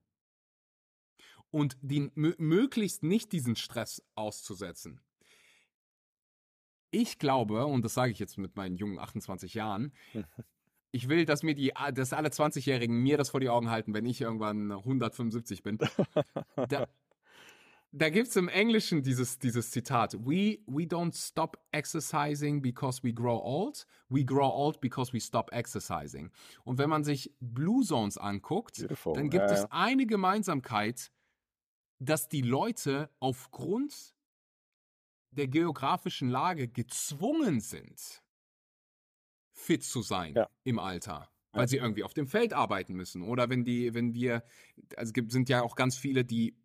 Und 1.55 1.77
den 1.83 2.11
mö- 2.17 2.35
möglichst 2.39 3.05
nicht 3.05 3.31
diesen 3.31 3.55
Stress 3.55 4.03
auszusetzen. 4.17 5.01
Ich 6.91 7.19
glaube, 7.21 7.65
und 7.67 7.85
das 7.85 7.95
sage 7.95 8.11
ich 8.11 8.19
jetzt 8.19 8.39
mit 8.39 8.57
meinen 8.57 8.77
jungen 8.77 8.99
28 8.99 9.55
Jahren, 9.55 9.93
ich 10.91 11.09
will, 11.09 11.25
dass 11.25 11.45
mir 11.45 11.55
die, 11.55 11.73
dass 11.95 12.13
alle 12.13 12.29
20-Jährigen 12.31 12.97
mir 13.03 13.17
das 13.17 13.31
vor 13.31 13.39
die 13.41 13.49
Augen 13.49 13.71
halten, 13.71 13.95
wenn 13.95 14.05
ich 14.05 14.21
irgendwann 14.21 14.73
175 14.73 15.63
bin. 15.63 15.79
Da, 16.69 16.89
da 17.93 18.11
gibt 18.11 18.27
es 18.27 18.35
im 18.37 18.49
Englischen 18.49 19.05
dieses, 19.05 19.39
dieses 19.39 19.71
Zitat. 19.71 20.15
We, 20.15 20.59
we 20.67 20.83
don't 20.85 21.15
stop 21.17 21.57
exercising 21.71 22.63
because 22.63 23.01
we 23.05 23.13
grow 23.13 23.41
old. 23.41 23.87
We 24.09 24.25
grow 24.25 24.49
old 24.53 24.81
because 24.81 25.13
we 25.13 25.21
stop 25.21 25.53
exercising. 25.53 26.33
Und 26.65 26.79
wenn 26.79 26.91
man 26.91 27.05
sich 27.05 27.33
Blue 27.41 27.85
Zones 27.85 28.19
anguckt, 28.19 28.79
Beautiful. 28.81 29.15
dann 29.15 29.31
gibt 29.31 29.51
Ja, 29.51 29.57
es 29.57 29.71
eine 29.71 30.07
Gemeinsamkeit, 30.07 31.13
dass 31.99 32.29
die 32.29 32.43
Leute 32.43 33.11
aufgrund 33.21 34.15
der 35.33 35.49
geografischen 35.49 36.31
Lage 36.31 36.67
gezwungen 36.69 37.61
sind, 37.61 38.23
fit 39.53 39.83
zu 39.85 40.03
sein 40.03 40.43
Ja. 40.43 40.49
im 40.65 40.79
Alter. 40.79 41.31
Weil 41.55 41.69
Ja. 41.69 41.69
sie 41.69 41.77
irgendwie 41.77 42.03
auf 42.03 42.15
dem 42.15 42.27
Feld 42.27 42.53
arbeiten 42.53 42.95
müssen. 42.95 43.23
Oder 43.23 43.49
wenn 43.49 43.65
die, 43.65 43.95
wenn 43.95 44.13
wir, 44.15 44.45
also 44.97 45.11
es 45.11 45.13
gibt, 45.13 45.31
sind 45.31 45.49
ja 45.49 45.63
auch 45.63 45.77
ganz 45.77 45.97
viele, 45.97 46.25
die 46.25 46.59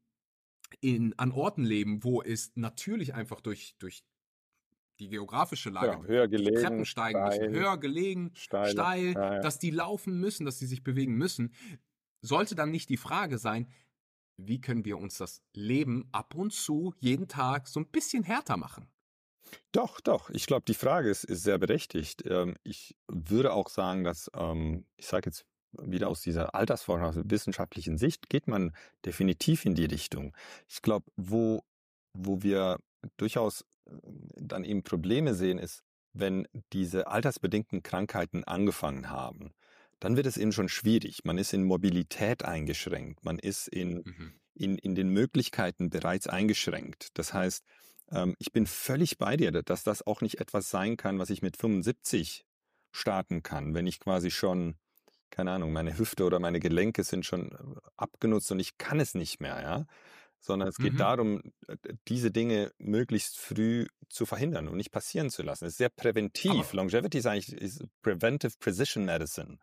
in, 0.82 1.14
an 1.20 1.32
Orten 1.32 1.64
leben, 1.66 2.04
wo 2.04 2.22
es 2.24 2.54
natürlich 2.56 3.14
einfach 3.14 3.42
durch, 3.42 3.76
durch 3.80 4.04
die 5.00 5.10
geografische 5.10 5.70
Lage 5.70 5.98
Genau, 5.98 6.06
höher 6.06 6.28
die 6.36 6.52
gelegen, 6.52 6.52
Treppen 6.54 6.86
steigen 6.86 7.24
müssen, 7.24 7.48
steil, 7.48 7.50
höher 7.50 7.78
gelegen, 7.80 8.34
steil, 8.34 8.60
steil, 8.62 9.16
ja, 9.16 9.34
ja. 9.36 9.42
dass 9.42 9.60
die 9.60 9.72
laufen 9.72 10.20
müssen, 10.20 10.46
dass 10.46 10.60
die 10.60 10.68
sich 10.68 10.84
bewegen 10.84 11.16
müssen, 11.16 11.54
sollte 12.22 12.56
dann 12.56 12.72
nicht 12.72 12.90
die 12.90 12.98
Frage 12.98 13.38
sein, 13.38 13.70
wie 14.48 14.62
können 14.62 14.86
wir 14.86 14.98
uns 14.98 15.18
das 15.18 15.42
Leben 15.54 16.08
ab 16.12 16.36
und 16.36 16.54
zu 16.54 16.94
jeden 17.00 17.28
Tag 17.28 17.68
so 17.68 17.80
ein 17.80 17.88
bisschen 17.88 18.24
härter 18.24 18.58
machen? 18.58 18.90
Doch, 19.72 20.00
doch. 20.02 20.30
Ich 20.30 20.46
glaube, 20.46 20.64
die 20.68 20.74
Frage 20.74 21.10
ist, 21.10 21.24
ist 21.24 21.44
sehr 21.44 21.58
berechtigt. 21.58 22.24
Ähm, 22.26 22.56
ich 22.64 22.96
würde 23.08 23.54
auch 23.54 23.70
sagen, 23.70 24.04
dass, 24.04 24.30
ähm, 24.36 24.86
ich 24.96 25.08
sage 25.08 25.30
jetzt 25.30 25.46
wieder 25.72 26.08
aus 26.08 26.22
dieser 26.22 26.56
Altersforschung, 26.56 27.08
aus 27.08 27.20
wissenschaftlichen 27.24 27.98
Sicht, 27.98 28.30
geht 28.30 28.48
man 28.48 28.74
definitiv 29.06 29.66
in 29.66 29.76
die 29.76 29.86
Richtung. 29.86 30.36
Ich 30.68 30.82
glaube, 30.82 31.12
wo, 31.16 31.64
wo 32.14 32.42
wir 32.42 32.80
durchaus 33.18 33.62
äh, 33.86 33.92
dann 34.38 34.64
eben 34.64 34.84
Probleme 34.84 35.34
sehen, 35.34 35.58
ist, 35.58 35.84
wenn 36.14 36.48
diese 36.74 37.08
altersbedingten 37.08 37.84
Krankheiten 37.84 38.44
angefangen 38.44 39.10
haben, 39.10 39.54
dann 40.00 40.16
wird 40.16 40.26
es 40.28 40.38
eben 40.38 40.52
schon 40.52 40.70
schwierig. 40.70 41.20
Man 41.26 41.38
ist 41.38 41.54
in 41.54 41.64
Mobilität 41.64 42.44
eingeschränkt. 42.46 43.24
Man 43.26 43.40
ist 43.40 43.68
in 43.68 44.04
Mhm. 44.06 44.34
in, 44.56 44.78
in 44.78 44.94
den 44.96 45.10
Möglichkeiten 45.10 45.90
bereits 45.90 46.28
eingeschränkt. 46.28 47.10
Das 47.14 47.34
heißt, 47.34 47.64
ähm, 48.12 48.36
ich 48.40 48.52
bin 48.52 48.66
völlig 48.68 49.18
bei 49.18 49.38
dir, 49.38 49.52
dass 49.52 49.84
das 49.86 50.06
auch 50.06 50.20
nicht 50.22 50.42
etwas 50.42 50.70
sein 50.70 50.98
kann, 50.98 51.18
was 51.18 51.30
ich 51.30 51.42
mit 51.42 51.56
75 51.56 52.44
starten 52.92 53.42
kann, 53.42 53.74
wenn 53.74 53.88
ich 53.88 54.00
quasi 54.00 54.32
schon, 54.32 54.76
keine 55.30 55.52
Ahnung, 55.52 55.72
meine 55.72 55.98
Hüfte 55.98 56.26
oder 56.26 56.40
meine 56.40 56.60
Gelenke 56.60 57.04
sind 57.06 57.26
schon 57.26 57.52
äh, 57.54 57.58
abgenutzt 57.96 58.52
und 58.52 58.60
ich 58.60 58.78
kann 58.78 59.00
es 59.00 59.14
nicht 59.16 59.40
mehr, 59.40 59.62
ja. 59.62 59.86
sondern 60.42 60.68
es 60.70 60.78
geht 60.78 60.94
Mhm. 60.94 60.98
darum, 60.98 61.42
äh, 61.68 61.78
diese 62.10 62.32
Dinge 62.32 62.74
möglichst 62.80 63.38
früh 63.38 63.86
zu 64.10 64.26
verhindern 64.26 64.68
und 64.68 64.76
nicht 64.78 64.92
passieren 64.92 65.30
zu 65.30 65.42
lassen. 65.44 65.66
Es 65.66 65.74
ist 65.74 65.78
sehr 65.78 65.90
präventiv. 65.90 66.52
Aber- 66.52 66.74
Longevity 66.78 67.20
ist 67.20 67.28
eigentlich 67.28 67.54
ist 67.62 67.84
Preventive 68.02 68.54
Precision 68.60 69.06
Medicine. 69.06 69.58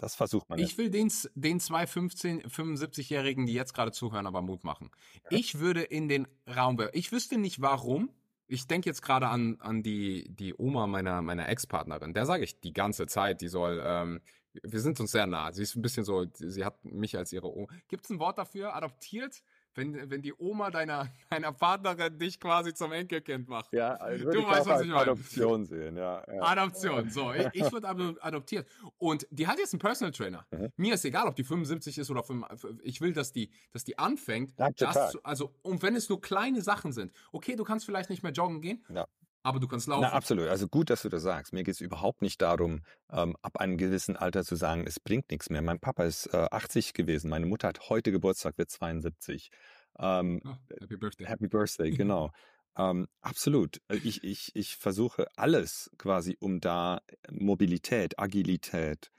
Das 0.00 0.14
versucht 0.14 0.48
man. 0.48 0.58
Ich 0.58 0.78
will 0.78 0.88
den, 0.88 1.12
den 1.34 1.60
zwei 1.60 1.86
15, 1.86 2.44
75-Jährigen, 2.44 3.44
die 3.44 3.52
jetzt 3.52 3.74
gerade 3.74 3.92
zuhören, 3.92 4.26
aber 4.26 4.40
Mut 4.40 4.64
machen. 4.64 4.90
Ich 5.28 5.58
würde 5.58 5.82
in 5.82 6.08
den 6.08 6.26
Raum. 6.48 6.80
Ich 6.94 7.12
wüsste 7.12 7.36
nicht 7.36 7.60
warum. 7.60 8.08
Ich 8.46 8.66
denke 8.66 8.88
jetzt 8.88 9.02
gerade 9.02 9.28
an, 9.28 9.58
an 9.60 9.82
die, 9.82 10.24
die 10.30 10.54
Oma 10.54 10.86
meiner, 10.86 11.20
meiner 11.20 11.50
Ex-Partnerin. 11.50 12.14
Der 12.14 12.24
sage 12.24 12.44
ich 12.44 12.60
die 12.60 12.72
ganze 12.72 13.06
Zeit, 13.08 13.42
die 13.42 13.48
soll, 13.48 13.82
ähm, 13.84 14.22
wir 14.62 14.80
sind 14.80 14.98
uns 15.00 15.10
sehr 15.12 15.26
nah. 15.26 15.52
Sie 15.52 15.62
ist 15.62 15.76
ein 15.76 15.82
bisschen 15.82 16.04
so, 16.04 16.24
sie 16.32 16.64
hat 16.64 16.82
mich 16.82 17.18
als 17.18 17.30
ihre 17.34 17.54
Oma. 17.54 17.68
Gibt 17.88 18.04
es 18.04 18.10
ein 18.10 18.18
Wort 18.18 18.38
dafür? 18.38 18.74
Adoptiert? 18.74 19.42
Wenn, 19.80 20.10
wenn 20.10 20.20
die 20.20 20.34
Oma 20.34 20.70
deiner, 20.70 21.08
deiner 21.30 21.52
Partnerin 21.52 22.18
dich 22.18 22.38
quasi 22.38 22.74
zum 22.74 22.92
Enkelkind 22.92 23.48
macht. 23.48 23.72
ja, 23.72 23.94
also 23.94 24.30
Du 24.30 24.46
weißt, 24.46 24.66
was 24.66 24.82
ich 24.82 24.88
meine. 24.88 25.00
Adoption 25.00 25.64
sehen. 25.64 25.96
Ja, 25.96 26.22
ja. 26.30 26.42
Adoption. 26.42 27.08
So, 27.10 27.32
ich, 27.32 27.48
ich 27.54 27.72
würde 27.72 27.88
ado- 27.88 28.16
adoptiert. 28.20 28.68
Und 28.98 29.26
die 29.30 29.46
hat 29.46 29.58
jetzt 29.58 29.72
einen 29.72 29.80
Personal 29.80 30.12
Trainer. 30.12 30.44
Mhm. 30.50 30.68
Mir 30.76 30.94
ist 30.94 31.04
egal, 31.06 31.26
ob 31.26 31.34
die 31.36 31.44
75 31.44 31.96
ist 31.98 32.10
oder 32.10 32.22
5, 32.22 32.44
ich 32.82 33.00
will, 33.00 33.12
dass 33.14 33.32
die, 33.32 33.50
dass 33.72 33.84
die 33.84 33.98
anfängt. 33.98 34.52
Das 34.76 35.16
also, 35.24 35.54
und 35.62 35.82
wenn 35.82 35.96
es 35.96 36.08
nur 36.08 36.20
kleine 36.20 36.60
Sachen 36.60 36.92
sind, 36.92 37.12
okay, 37.32 37.56
du 37.56 37.64
kannst 37.64 37.86
vielleicht 37.86 38.10
nicht 38.10 38.22
mehr 38.22 38.32
joggen 38.32 38.60
gehen, 38.60 38.84
Ja. 38.92 39.06
Aber 39.42 39.60
du 39.60 39.68
kannst 39.68 39.86
laufen. 39.88 40.02
Na, 40.02 40.12
absolut. 40.12 40.48
Also 40.48 40.68
gut, 40.68 40.90
dass 40.90 41.02
du 41.02 41.08
das 41.08 41.22
sagst. 41.22 41.52
Mir 41.52 41.62
geht 41.64 41.74
es 41.74 41.80
überhaupt 41.80 42.22
nicht 42.22 42.40
darum, 42.42 42.82
ähm, 43.10 43.36
ab 43.42 43.58
einem 43.58 43.76
gewissen 43.76 44.16
Alter 44.16 44.44
zu 44.44 44.56
sagen, 44.56 44.84
es 44.86 45.00
bringt 45.00 45.30
nichts 45.30 45.50
mehr. 45.50 45.62
Mein 45.62 45.80
Papa 45.80 46.04
ist 46.04 46.26
äh, 46.34 46.46
80 46.50 46.94
gewesen, 46.94 47.30
meine 47.30 47.46
Mutter 47.46 47.68
hat 47.68 47.88
heute 47.88 48.12
Geburtstag, 48.12 48.58
wird 48.58 48.70
72. 48.70 49.50
Ähm, 49.98 50.40
Oh, 50.44 50.54
Happy 50.80 50.96
Birthday. 50.96 51.26
Happy 51.26 51.48
Birthday, 51.48 51.90
genau. 51.96 52.30
ähm, 52.76 53.08
absolut. 53.20 53.80
Äh, 53.88 53.96
Ich, 53.96 54.22
ich, 54.24 54.50
ich 54.54 54.76
versuche 54.76 55.26
alles 55.36 55.90
quasi, 55.98 56.36
um 56.40 56.60
da 56.60 57.00
Mobilität, 57.30 58.18
Agilität 58.18 59.10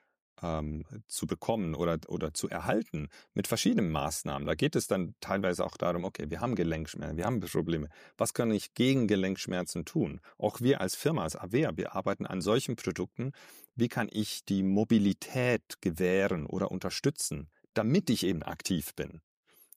ähm, 0.41 0.83
zu 1.07 1.27
bekommen 1.27 1.75
oder, 1.75 1.99
oder 2.07 2.33
zu 2.33 2.49
erhalten 2.49 3.09
mit 3.33 3.47
verschiedenen 3.47 3.91
Maßnahmen. 3.91 4.47
Da 4.47 4.55
geht 4.55 4.75
es 4.75 4.87
dann 4.87 5.15
teilweise 5.19 5.65
auch 5.65 5.77
darum, 5.77 6.03
okay, 6.03 6.25
wir 6.29 6.41
haben 6.41 6.55
Gelenkschmerzen, 6.55 7.17
wir 7.17 7.25
haben 7.25 7.39
Probleme. 7.39 7.89
Was 8.17 8.33
kann 8.33 8.51
ich 8.51 8.73
gegen 8.73 9.07
Gelenkschmerzen 9.07 9.85
tun? 9.85 10.21
Auch 10.37 10.61
wir 10.61 10.81
als 10.81 10.95
Firma, 10.95 11.23
als 11.23 11.35
Avea, 11.35 11.75
wir 11.77 11.95
arbeiten 11.95 12.25
an 12.25 12.41
solchen 12.41 12.75
Produkten. 12.75 13.31
Wie 13.75 13.87
kann 13.87 14.09
ich 14.11 14.45
die 14.45 14.63
Mobilität 14.63 15.81
gewähren 15.81 16.45
oder 16.45 16.71
unterstützen, 16.71 17.49
damit 17.73 18.09
ich 18.09 18.25
eben 18.25 18.43
aktiv 18.43 18.95
bin? 18.95 19.21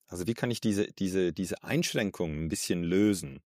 Also 0.06 0.26
wie 0.26 0.34
kann 0.34 0.50
ich 0.50 0.60
diese, 0.60 0.86
diese, 0.92 1.32
diese 1.32 1.62
Einschränkungen 1.62 2.44
ein 2.44 2.48
bisschen 2.48 2.82
lösen? 2.82 3.40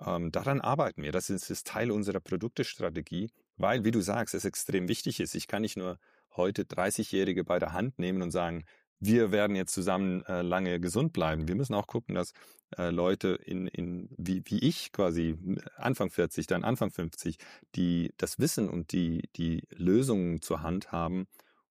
Ähm, 0.00 0.32
daran 0.32 0.60
arbeiten 0.60 1.02
wir. 1.02 1.12
Das 1.12 1.30
ist, 1.30 1.50
ist 1.50 1.66
Teil 1.66 1.90
unserer 1.90 2.20
Produktestrategie, 2.20 3.30
weil, 3.56 3.84
wie 3.84 3.90
du 3.90 4.00
sagst, 4.00 4.34
es 4.34 4.44
extrem 4.44 4.88
wichtig 4.88 5.20
ist. 5.20 5.34
Ich 5.34 5.46
kann 5.46 5.62
nicht 5.62 5.76
nur 5.76 5.98
heute 6.36 6.62
30-Jährige 6.62 7.44
bei 7.44 7.58
der 7.58 7.72
Hand 7.72 7.98
nehmen 7.98 8.22
und 8.22 8.30
sagen, 8.30 8.64
wir 9.00 9.32
werden 9.32 9.56
jetzt 9.56 9.74
zusammen 9.74 10.22
äh, 10.24 10.42
lange 10.42 10.80
gesund 10.80 11.12
bleiben. 11.12 11.48
Wir 11.48 11.54
müssen 11.54 11.74
auch 11.74 11.86
gucken, 11.86 12.14
dass 12.14 12.32
äh, 12.76 12.90
Leute 12.90 13.38
in, 13.44 13.66
in 13.66 14.08
wie, 14.16 14.42
wie 14.46 14.58
ich 14.60 14.92
quasi 14.92 15.36
Anfang 15.76 16.10
40, 16.10 16.46
dann 16.46 16.64
Anfang 16.64 16.90
50, 16.90 17.36
die 17.74 18.12
das 18.16 18.38
Wissen 18.38 18.68
und 18.68 18.92
die, 18.92 19.28
die 19.36 19.64
Lösungen 19.70 20.40
zur 20.40 20.62
Hand 20.62 20.92
haben, 20.92 21.26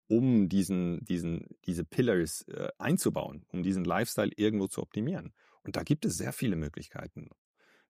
um 0.06 0.48
diesen, 0.48 1.04
diesen, 1.04 1.48
diese 1.64 1.84
Pillars 1.84 2.42
äh, 2.48 2.68
einzubauen, 2.78 3.46
um 3.48 3.62
diesen 3.62 3.84
Lifestyle 3.84 4.32
irgendwo 4.36 4.66
zu 4.66 4.82
optimieren. 4.82 5.32
Und 5.62 5.76
da 5.76 5.82
gibt 5.82 6.04
es 6.04 6.18
sehr 6.18 6.32
viele 6.32 6.56
Möglichkeiten. 6.56 7.30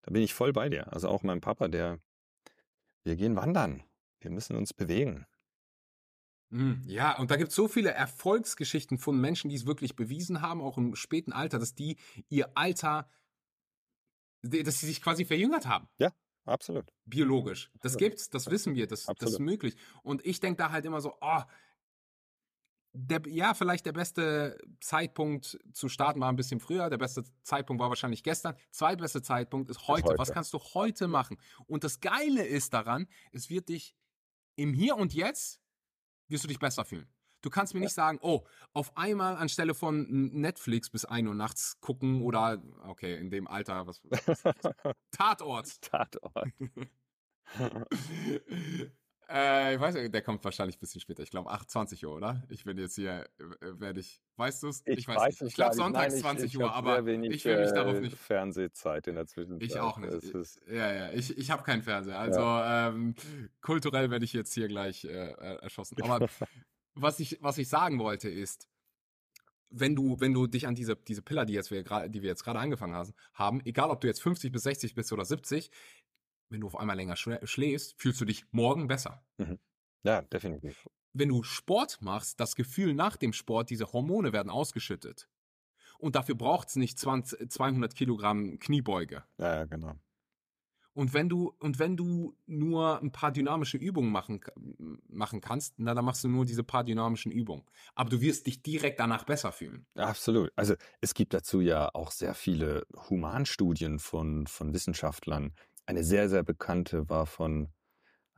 Da 0.02 0.12
bin 0.12 0.22
ich 0.22 0.34
voll 0.34 0.52
bei 0.52 0.68
dir. 0.68 0.92
Also 0.92 1.08
auch 1.08 1.22
mein 1.22 1.40
Papa, 1.40 1.68
der, 1.68 1.98
wir 3.02 3.16
gehen 3.16 3.36
wandern. 3.36 3.82
Wir 4.20 4.30
müssen 4.30 4.54
uns 4.54 4.72
bewegen. 4.72 5.26
Mm, 6.50 6.74
Ja, 6.86 7.18
und 7.18 7.30
da 7.30 7.36
gibt 7.36 7.50
es 7.50 7.54
so 7.54 7.68
viele 7.68 7.90
Erfolgsgeschichten 7.90 8.98
von 8.98 9.20
Menschen, 9.20 9.48
die 9.50 9.56
es 9.56 9.66
wirklich 9.66 9.96
bewiesen 9.96 10.40
haben, 10.40 10.60
auch 10.60 10.78
im 10.78 10.94
späten 10.94 11.32
Alter, 11.32 11.58
dass 11.58 11.74
die 11.74 11.96
ihr 12.28 12.56
Alter, 12.56 13.08
dass 14.42 14.80
sie 14.80 14.86
sich 14.86 15.00
quasi 15.02 15.24
verjüngert 15.24 15.66
haben. 15.66 15.88
Absolut. 16.46 16.92
biologisch. 17.06 17.70
Das 17.80 17.94
Absolut. 17.94 17.98
gibt's, 17.98 18.28
das 18.28 18.50
wissen 18.50 18.74
wir, 18.74 18.86
das, 18.86 19.06
das 19.06 19.32
ist 19.32 19.38
möglich. 19.38 19.76
Und 20.02 20.24
ich 20.26 20.40
denke 20.40 20.58
da 20.58 20.70
halt 20.70 20.84
immer 20.84 21.00
so, 21.00 21.16
oh, 21.20 21.42
der, 22.96 23.22
ja, 23.26 23.54
vielleicht 23.54 23.86
der 23.86 23.92
beste 23.92 24.56
Zeitpunkt 24.80 25.58
zu 25.72 25.88
starten 25.88 26.20
war 26.20 26.28
ein 26.28 26.36
bisschen 26.36 26.60
früher. 26.60 26.90
Der 26.90 26.98
beste 26.98 27.24
Zeitpunkt 27.42 27.80
war 27.80 27.88
wahrscheinlich 27.88 28.22
gestern. 28.22 28.54
Zweitbeste 28.70 29.20
Zeitpunkt 29.20 29.68
ist 29.68 29.88
heute. 29.88 30.10
heute. 30.10 30.18
Was 30.18 30.32
kannst 30.32 30.52
du 30.52 30.58
heute 30.58 31.08
machen? 31.08 31.38
Und 31.66 31.82
das 31.82 32.00
Geile 32.00 32.46
ist 32.46 32.72
daran, 32.72 33.08
es 33.32 33.50
wird 33.50 33.68
dich 33.68 33.96
im 34.54 34.72
Hier 34.74 34.96
und 34.96 35.12
Jetzt 35.12 35.60
wirst 36.28 36.44
du 36.44 36.48
dich 36.48 36.58
besser 36.58 36.84
fühlen. 36.84 37.08
Du 37.42 37.50
kannst 37.50 37.74
mir 37.74 37.80
nicht 37.80 37.92
sagen, 37.92 38.18
oh, 38.22 38.46
auf 38.72 38.96
einmal 38.96 39.36
anstelle 39.36 39.74
von 39.74 40.06
Netflix 40.32 40.88
bis 40.88 41.04
1 41.04 41.28
Uhr 41.28 41.34
nachts 41.34 41.78
gucken 41.80 42.22
oder, 42.22 42.62
okay, 42.86 43.18
in 43.18 43.30
dem 43.30 43.46
Alter, 43.46 43.86
was, 43.86 44.00
Tatort. 45.10 45.82
Tatort. 45.82 46.48
äh, 49.28 49.74
ich 49.74 49.80
weiß 49.80 49.94
nicht, 49.94 50.12
der 50.14 50.22
kommt 50.22 50.44
wahrscheinlich 50.44 50.76
ein 50.76 50.80
bisschen 50.80 51.00
später. 51.00 51.22
Ich 51.22 51.30
glaube 51.30 51.50
28 51.50 52.04
Uhr, 52.06 52.14
oder? 52.14 52.42
Ich 52.48 52.64
bin 52.64 52.78
jetzt 52.78 52.94
hier, 52.94 53.28
äh, 53.38 53.80
werde 53.80 54.00
ich, 54.00 54.22
weißt 54.36 54.62
du 54.62 54.68
es? 54.68 54.84
nicht. 54.84 54.98
Ich 54.98 55.06
glaube 55.06 55.22
gar 55.56 55.68
nicht. 55.68 55.76
sonntags 55.76 56.06
Nein, 56.08 56.16
ich- 56.16 56.22
20 56.22 56.54
ich 56.54 56.58
Uhr, 56.58 56.72
aber 56.72 57.06
wenig, 57.06 57.32
ich 57.32 57.44
will 57.44 57.60
mich 57.60 57.72
darauf 57.72 57.96
äh, 57.96 58.00
nicht. 58.00 58.16
Fernsehzeit 58.16 59.06
in 59.06 59.14
der 59.16 59.26
Zwischenzeit. 59.26 59.68
Ich 59.68 59.80
auch 59.80 59.98
nicht. 59.98 60.32
Ja, 60.68 60.92
ja, 60.92 61.12
ich, 61.12 61.36
ich 61.36 61.50
habe 61.50 61.62
keinen 61.62 61.82
Fernseher. 61.82 62.18
Also 62.18 62.40
ähm, 62.40 63.14
kulturell 63.60 64.10
werde 64.10 64.24
ich 64.24 64.32
jetzt 64.32 64.54
hier 64.54 64.68
gleich 64.68 65.04
äh, 65.04 65.08
äh, 65.08 65.56
erschossen. 65.62 65.96
Aber 66.02 66.28
was 66.94 67.20
ich, 67.20 67.38
was 67.40 67.58
ich 67.58 67.68
sagen 67.68 67.98
wollte 67.98 68.28
ist, 68.28 68.68
wenn 69.76 69.96
du, 69.96 70.20
wenn 70.20 70.32
du 70.32 70.46
dich 70.46 70.66
an 70.66 70.74
diese, 70.74 70.96
diese 70.96 71.22
Pillar, 71.22 71.46
die, 71.46 71.52
jetzt 71.52 71.70
wir 71.70 71.82
die 71.82 72.22
wir 72.22 72.28
jetzt 72.28 72.44
gerade 72.44 72.58
angefangen 72.60 72.94
haben, 72.94 73.12
haben, 73.34 73.60
egal 73.64 73.90
ob 73.90 74.00
du 74.00 74.06
jetzt 74.06 74.22
50 74.22 74.52
bis 74.52 74.62
60 74.62 74.94
bist 74.94 75.12
oder 75.12 75.24
70, 75.24 75.70
wenn 76.48 76.60
du 76.60 76.66
auf 76.66 76.78
einmal 76.78 76.96
länger 76.96 77.14
schlä- 77.14 77.44
schläfst, 77.46 77.94
fühlst 78.00 78.20
du 78.20 78.24
dich 78.24 78.44
morgen 78.50 78.86
besser. 78.86 79.24
ja, 80.04 80.22
definitiv. 80.22 80.86
Wenn 81.12 81.28
du 81.28 81.42
Sport 81.42 82.02
machst, 82.02 82.40
das 82.40 82.56
Gefühl 82.56 82.94
nach 82.94 83.16
dem 83.16 83.32
Sport, 83.32 83.70
diese 83.70 83.92
Hormone 83.92 84.32
werden 84.32 84.50
ausgeschüttet. 84.50 85.28
Und 85.98 86.16
dafür 86.16 86.34
braucht 86.34 86.68
es 86.68 86.76
nicht 86.76 86.98
20, 86.98 87.50
200 87.50 87.94
Kilogramm 87.94 88.58
Kniebeuge. 88.58 89.24
Ja, 89.38 89.54
ja, 89.56 89.64
genau. 89.64 89.94
Und 90.92 91.12
wenn 91.12 91.28
du, 91.28 91.52
und 91.58 91.80
wenn 91.80 91.96
du 91.96 92.36
nur 92.46 93.00
ein 93.02 93.10
paar 93.10 93.32
dynamische 93.32 93.76
Übungen 93.76 94.12
machen, 94.12 94.40
machen 95.08 95.40
kannst, 95.40 95.74
na, 95.76 95.92
dann 95.92 96.04
machst 96.04 96.22
du 96.22 96.28
nur 96.28 96.44
diese 96.44 96.62
paar 96.62 96.84
dynamischen 96.84 97.32
Übungen. 97.32 97.64
Aber 97.96 98.10
du 98.10 98.20
wirst 98.20 98.46
dich 98.46 98.62
direkt 98.62 99.00
danach 99.00 99.24
besser 99.24 99.50
fühlen. 99.50 99.86
Absolut. 99.96 100.52
Also 100.54 100.74
es 101.00 101.14
gibt 101.14 101.34
dazu 101.34 101.60
ja 101.60 101.90
auch 101.94 102.12
sehr 102.12 102.34
viele 102.34 102.86
Humanstudien 103.10 103.98
von, 103.98 104.46
von 104.46 104.72
Wissenschaftlern. 104.72 105.54
Eine 105.86 106.04
sehr, 106.04 106.28
sehr 106.28 106.42
bekannte 106.42 107.08
war 107.08 107.26
von 107.26 107.72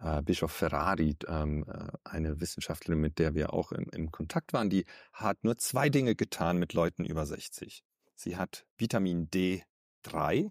äh, 0.01 0.23
Bischof 0.23 0.53
Ferrari, 0.53 1.17
ähm, 1.29 1.65
äh, 1.69 1.89
eine 2.05 2.41
Wissenschaftlerin, 2.41 3.01
mit 3.01 3.19
der 3.19 3.35
wir 3.35 3.53
auch 3.53 3.73
im, 3.73 3.89
im 3.93 4.11
Kontakt 4.11 4.53
waren, 4.53 4.71
die 4.71 4.85
hat 5.13 5.45
nur 5.45 5.57
zwei 5.59 5.89
Dinge 5.89 6.15
getan 6.15 6.59
mit 6.59 6.73
Leuten 6.75 7.05
über 7.05 7.25
60. 7.27 7.85
Sie 8.15 8.37
hat 8.37 8.67
Vitamin 8.77 9.29
D3, 9.31 10.51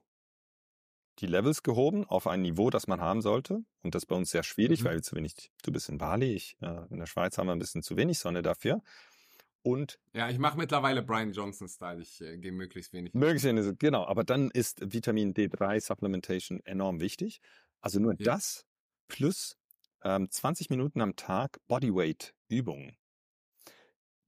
die 1.20 1.28
Levels 1.28 1.64
gehoben 1.64 2.06
auf 2.06 2.28
ein 2.28 2.42
Niveau, 2.42 2.70
das 2.70 2.88
man 2.88 3.00
haben 3.02 3.22
sollte. 3.22 3.60
Und 3.84 3.96
das 3.96 4.04
ist 4.04 4.08
bei 4.08 4.16
uns 4.16 4.32
sehr 4.32 4.44
schwierig, 4.44 4.82
Mhm. 4.82 4.86
weil 4.86 4.96
wir 4.96 5.02
zu 5.02 5.16
wenig, 5.16 5.52
du 5.64 5.72
bist 5.72 5.90
in 5.90 5.98
Bali, 5.98 6.34
ich, 6.34 6.58
äh, 6.62 6.86
in 6.90 7.00
der 7.00 7.06
Schweiz 7.06 7.38
haben 7.38 7.48
wir 7.48 7.54
ein 7.54 7.60
bisschen 7.60 7.84
zu 7.84 7.96
wenig 7.98 8.20
Sonne 8.20 8.42
dafür. 8.42 8.82
Und 9.66 10.00
Ja, 10.14 10.30
ich 10.30 10.38
mache 10.38 10.60
mittlerweile 10.60 11.02
Brian 11.02 11.34
Johnson-Style. 11.34 12.00
Ich 12.00 12.22
äh, 12.22 12.38
gehe 12.38 12.52
möglichst 12.52 12.94
wenig. 12.94 13.16
Möglichst 13.16 13.46
wenig, 13.46 13.66
genau. 13.80 14.06
Aber 14.06 14.24
dann 14.24 14.52
ist 14.52 14.80
Vitamin 14.94 15.34
D3 15.34 15.80
Supplementation 15.82 16.60
enorm 16.66 17.00
wichtig. 17.02 17.40
Also 17.82 18.00
nur 18.00 18.14
Ja. 18.20 18.26
das 18.26 18.64
plus 19.08 19.58
ähm, 20.04 20.30
20 20.30 20.70
Minuten 20.70 21.02
am 21.02 21.16
Tag 21.16 21.58
Bodyweight 21.68 22.36
Übungen. 22.48 22.96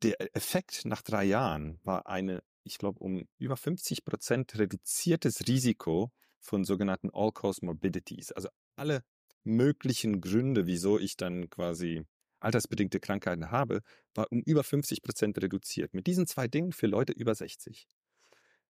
Der 0.02 0.36
Effekt 0.36 0.86
nach 0.86 1.04
drei 1.04 1.24
Jahren 1.26 1.80
war 1.84 2.08
eine, 2.08 2.42
ich 2.64 2.80
glaube, 2.80 3.00
um 3.00 3.28
über 3.38 3.58
50 3.58 4.06
Prozent 4.06 4.58
reduziertes 4.58 5.48
Risiko 5.48 6.12
von 6.40 6.64
sogenannten 6.66 7.12
All-Cause 7.14 7.64
Morbidities. 7.64 8.32
Also 8.32 8.50
alle 8.76 9.04
möglichen 9.44 10.20
Gründe, 10.20 10.66
wieso 10.66 10.98
ich 10.98 11.16
dann 11.16 11.50
quasi 11.52 12.06
altersbedingte 12.40 13.00
Krankheiten 13.00 13.52
habe, 13.52 13.82
war 14.14 14.32
um 14.32 14.42
über 14.42 14.64
50 14.64 15.02
Prozent 15.02 15.42
reduziert. 15.42 15.94
Mit 15.94 16.08
diesen 16.08 16.28
zwei 16.28 16.48
Dingen 16.48 16.72
für 16.72 16.88
Leute 16.88 17.14
über 17.14 17.34
60. 17.34 17.88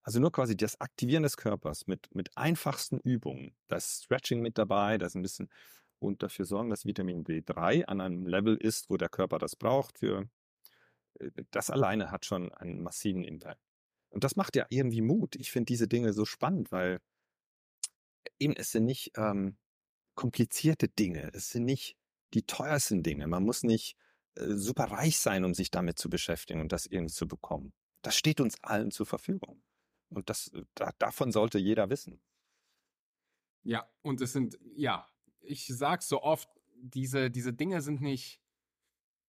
Also 0.03 0.19
nur 0.19 0.31
quasi 0.31 0.55
das 0.55 0.79
Aktivieren 0.79 1.23
des 1.23 1.35
Körpers 1.35 1.85
mit, 1.87 2.07
mit 2.15 2.29
einfachsten 2.37 2.99
Übungen. 2.99 3.55
Da 3.67 3.75
ist 3.75 4.05
Stretching 4.05 4.41
mit 4.41 4.57
dabei, 4.57 4.97
da 4.97 5.05
ist 5.05 5.15
ein 5.15 5.21
bisschen 5.21 5.49
und 5.99 6.23
dafür 6.23 6.45
sorgen, 6.45 6.69
dass 6.69 6.85
Vitamin 6.85 7.23
D3 7.23 7.85
an 7.85 8.01
einem 8.01 8.27
Level 8.27 8.55
ist, 8.55 8.89
wo 8.89 8.97
der 8.97 9.09
Körper 9.09 9.39
das 9.39 9.55
braucht. 9.55 9.99
Für 9.99 10.29
äh, 11.19 11.31
das 11.51 11.69
alleine 11.69 12.11
hat 12.11 12.25
schon 12.25 12.53
einen 12.53 12.81
massiven 12.81 13.23
Impact. 13.23 13.61
Und 14.09 14.23
das 14.23 14.35
macht 14.35 14.55
ja 14.55 14.65
irgendwie 14.69 15.01
Mut. 15.01 15.35
Ich 15.35 15.51
finde 15.51 15.65
diese 15.65 15.87
Dinge 15.87 16.13
so 16.13 16.25
spannend, 16.25 16.71
weil 16.71 16.99
eben 18.39 18.55
es 18.55 18.71
sind 18.71 18.85
nicht 18.85 19.11
ähm, 19.17 19.57
komplizierte 20.15 20.87
Dinge, 20.87 21.31
es 21.33 21.49
sind 21.49 21.65
nicht 21.65 21.97
die 22.33 22.43
teuersten 22.43 23.03
Dinge. 23.03 23.27
Man 23.27 23.43
muss 23.43 23.63
nicht 23.63 23.95
äh, 24.35 24.53
super 24.55 24.85
reich 24.85 25.19
sein, 25.19 25.45
um 25.45 25.53
sich 25.53 25.71
damit 25.71 25.97
zu 25.99 26.09
beschäftigen 26.09 26.61
und 26.61 26.71
das 26.71 26.85
irgendwie 26.85 27.13
zu 27.13 27.27
bekommen. 27.27 27.73
Das 28.01 28.15
steht 28.15 28.39
uns 28.39 28.61
allen 28.63 28.91
zur 28.91 29.05
Verfügung. 29.05 29.61
Und 30.09 30.29
das, 30.29 30.49
äh, 30.53 30.63
da, 30.75 30.91
davon 30.99 31.31
sollte 31.31 31.59
jeder 31.59 31.89
wissen. 31.89 32.21
Ja, 33.63 33.89
und 34.01 34.21
es 34.21 34.33
sind, 34.33 34.57
ja, 34.75 35.07
ich 35.41 35.67
sag's 35.67 36.07
so 36.07 36.21
oft, 36.21 36.49
diese, 36.75 37.29
diese 37.31 37.53
Dinge 37.53 37.81
sind 37.81 38.01
nicht, 38.01 38.41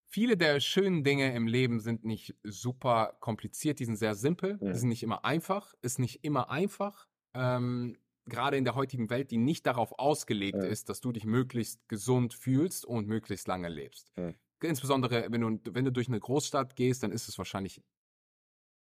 viele 0.06 0.36
der 0.36 0.60
schönen 0.60 1.02
Dinge 1.02 1.34
im 1.34 1.46
Leben 1.46 1.80
sind 1.80 2.04
nicht 2.04 2.36
super 2.44 3.16
kompliziert, 3.20 3.80
die 3.80 3.84
sind 3.84 3.96
sehr 3.96 4.14
simpel, 4.14 4.58
ja. 4.60 4.72
die 4.72 4.78
sind 4.78 4.90
nicht 4.90 5.02
immer 5.02 5.24
einfach, 5.24 5.74
ist 5.82 5.98
nicht 5.98 6.24
immer 6.24 6.50
einfach. 6.50 7.08
Ähm, 7.34 7.98
gerade 8.28 8.56
in 8.56 8.64
der 8.64 8.74
heutigen 8.74 9.10
Welt, 9.10 9.30
die 9.30 9.38
nicht 9.38 9.66
darauf 9.66 9.98
ausgelegt 9.98 10.62
ja. 10.62 10.68
ist, 10.68 10.88
dass 10.88 11.00
du 11.00 11.12
dich 11.12 11.24
möglichst 11.24 11.88
gesund 11.88 12.34
fühlst 12.34 12.84
und 12.84 13.06
möglichst 13.06 13.48
lange 13.48 13.68
lebst. 13.68 14.12
Ja. 14.16 14.32
Insbesondere, 14.62 15.26
wenn 15.30 15.40
du, 15.40 15.74
wenn 15.74 15.84
du 15.84 15.92
durch 15.92 16.08
eine 16.08 16.18
Großstadt 16.18 16.74
gehst, 16.76 17.02
dann 17.02 17.12
ist 17.12 17.28
es 17.28 17.38
wahrscheinlich 17.38 17.80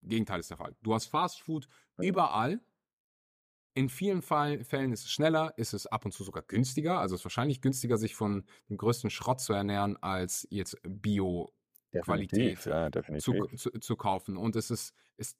Gegenteil 0.06 0.40
ist 0.40 0.50
der 0.50 0.56
Fall. 0.56 0.74
Du 0.82 0.94
hast 0.94 1.06
Fast 1.06 1.40
Food 1.40 1.68
überall. 1.98 2.60
In 3.74 3.90
vielen 3.90 4.22
Fall, 4.22 4.64
Fällen 4.64 4.92
ist 4.92 5.04
es 5.04 5.10
schneller, 5.10 5.52
ist 5.58 5.74
es 5.74 5.86
ab 5.86 6.06
und 6.06 6.12
zu 6.12 6.24
sogar 6.24 6.42
günstiger. 6.42 6.98
Also 6.98 7.14
es 7.14 7.20
ist 7.20 7.24
wahrscheinlich 7.26 7.60
günstiger, 7.60 7.98
sich 7.98 8.14
von 8.14 8.46
dem 8.70 8.78
größten 8.78 9.10
Schrott 9.10 9.40
zu 9.40 9.52
ernähren, 9.52 10.02
als 10.02 10.46
jetzt 10.50 10.78
Bio-Qualität 10.82 12.64
ja, 12.64 12.90
zu, 13.18 13.46
zu, 13.54 13.70
zu, 13.72 13.96
kaufen. 13.96 14.38
Und 14.38 14.56
es 14.56 14.70
ist, 14.70 14.94
ist 15.18 15.36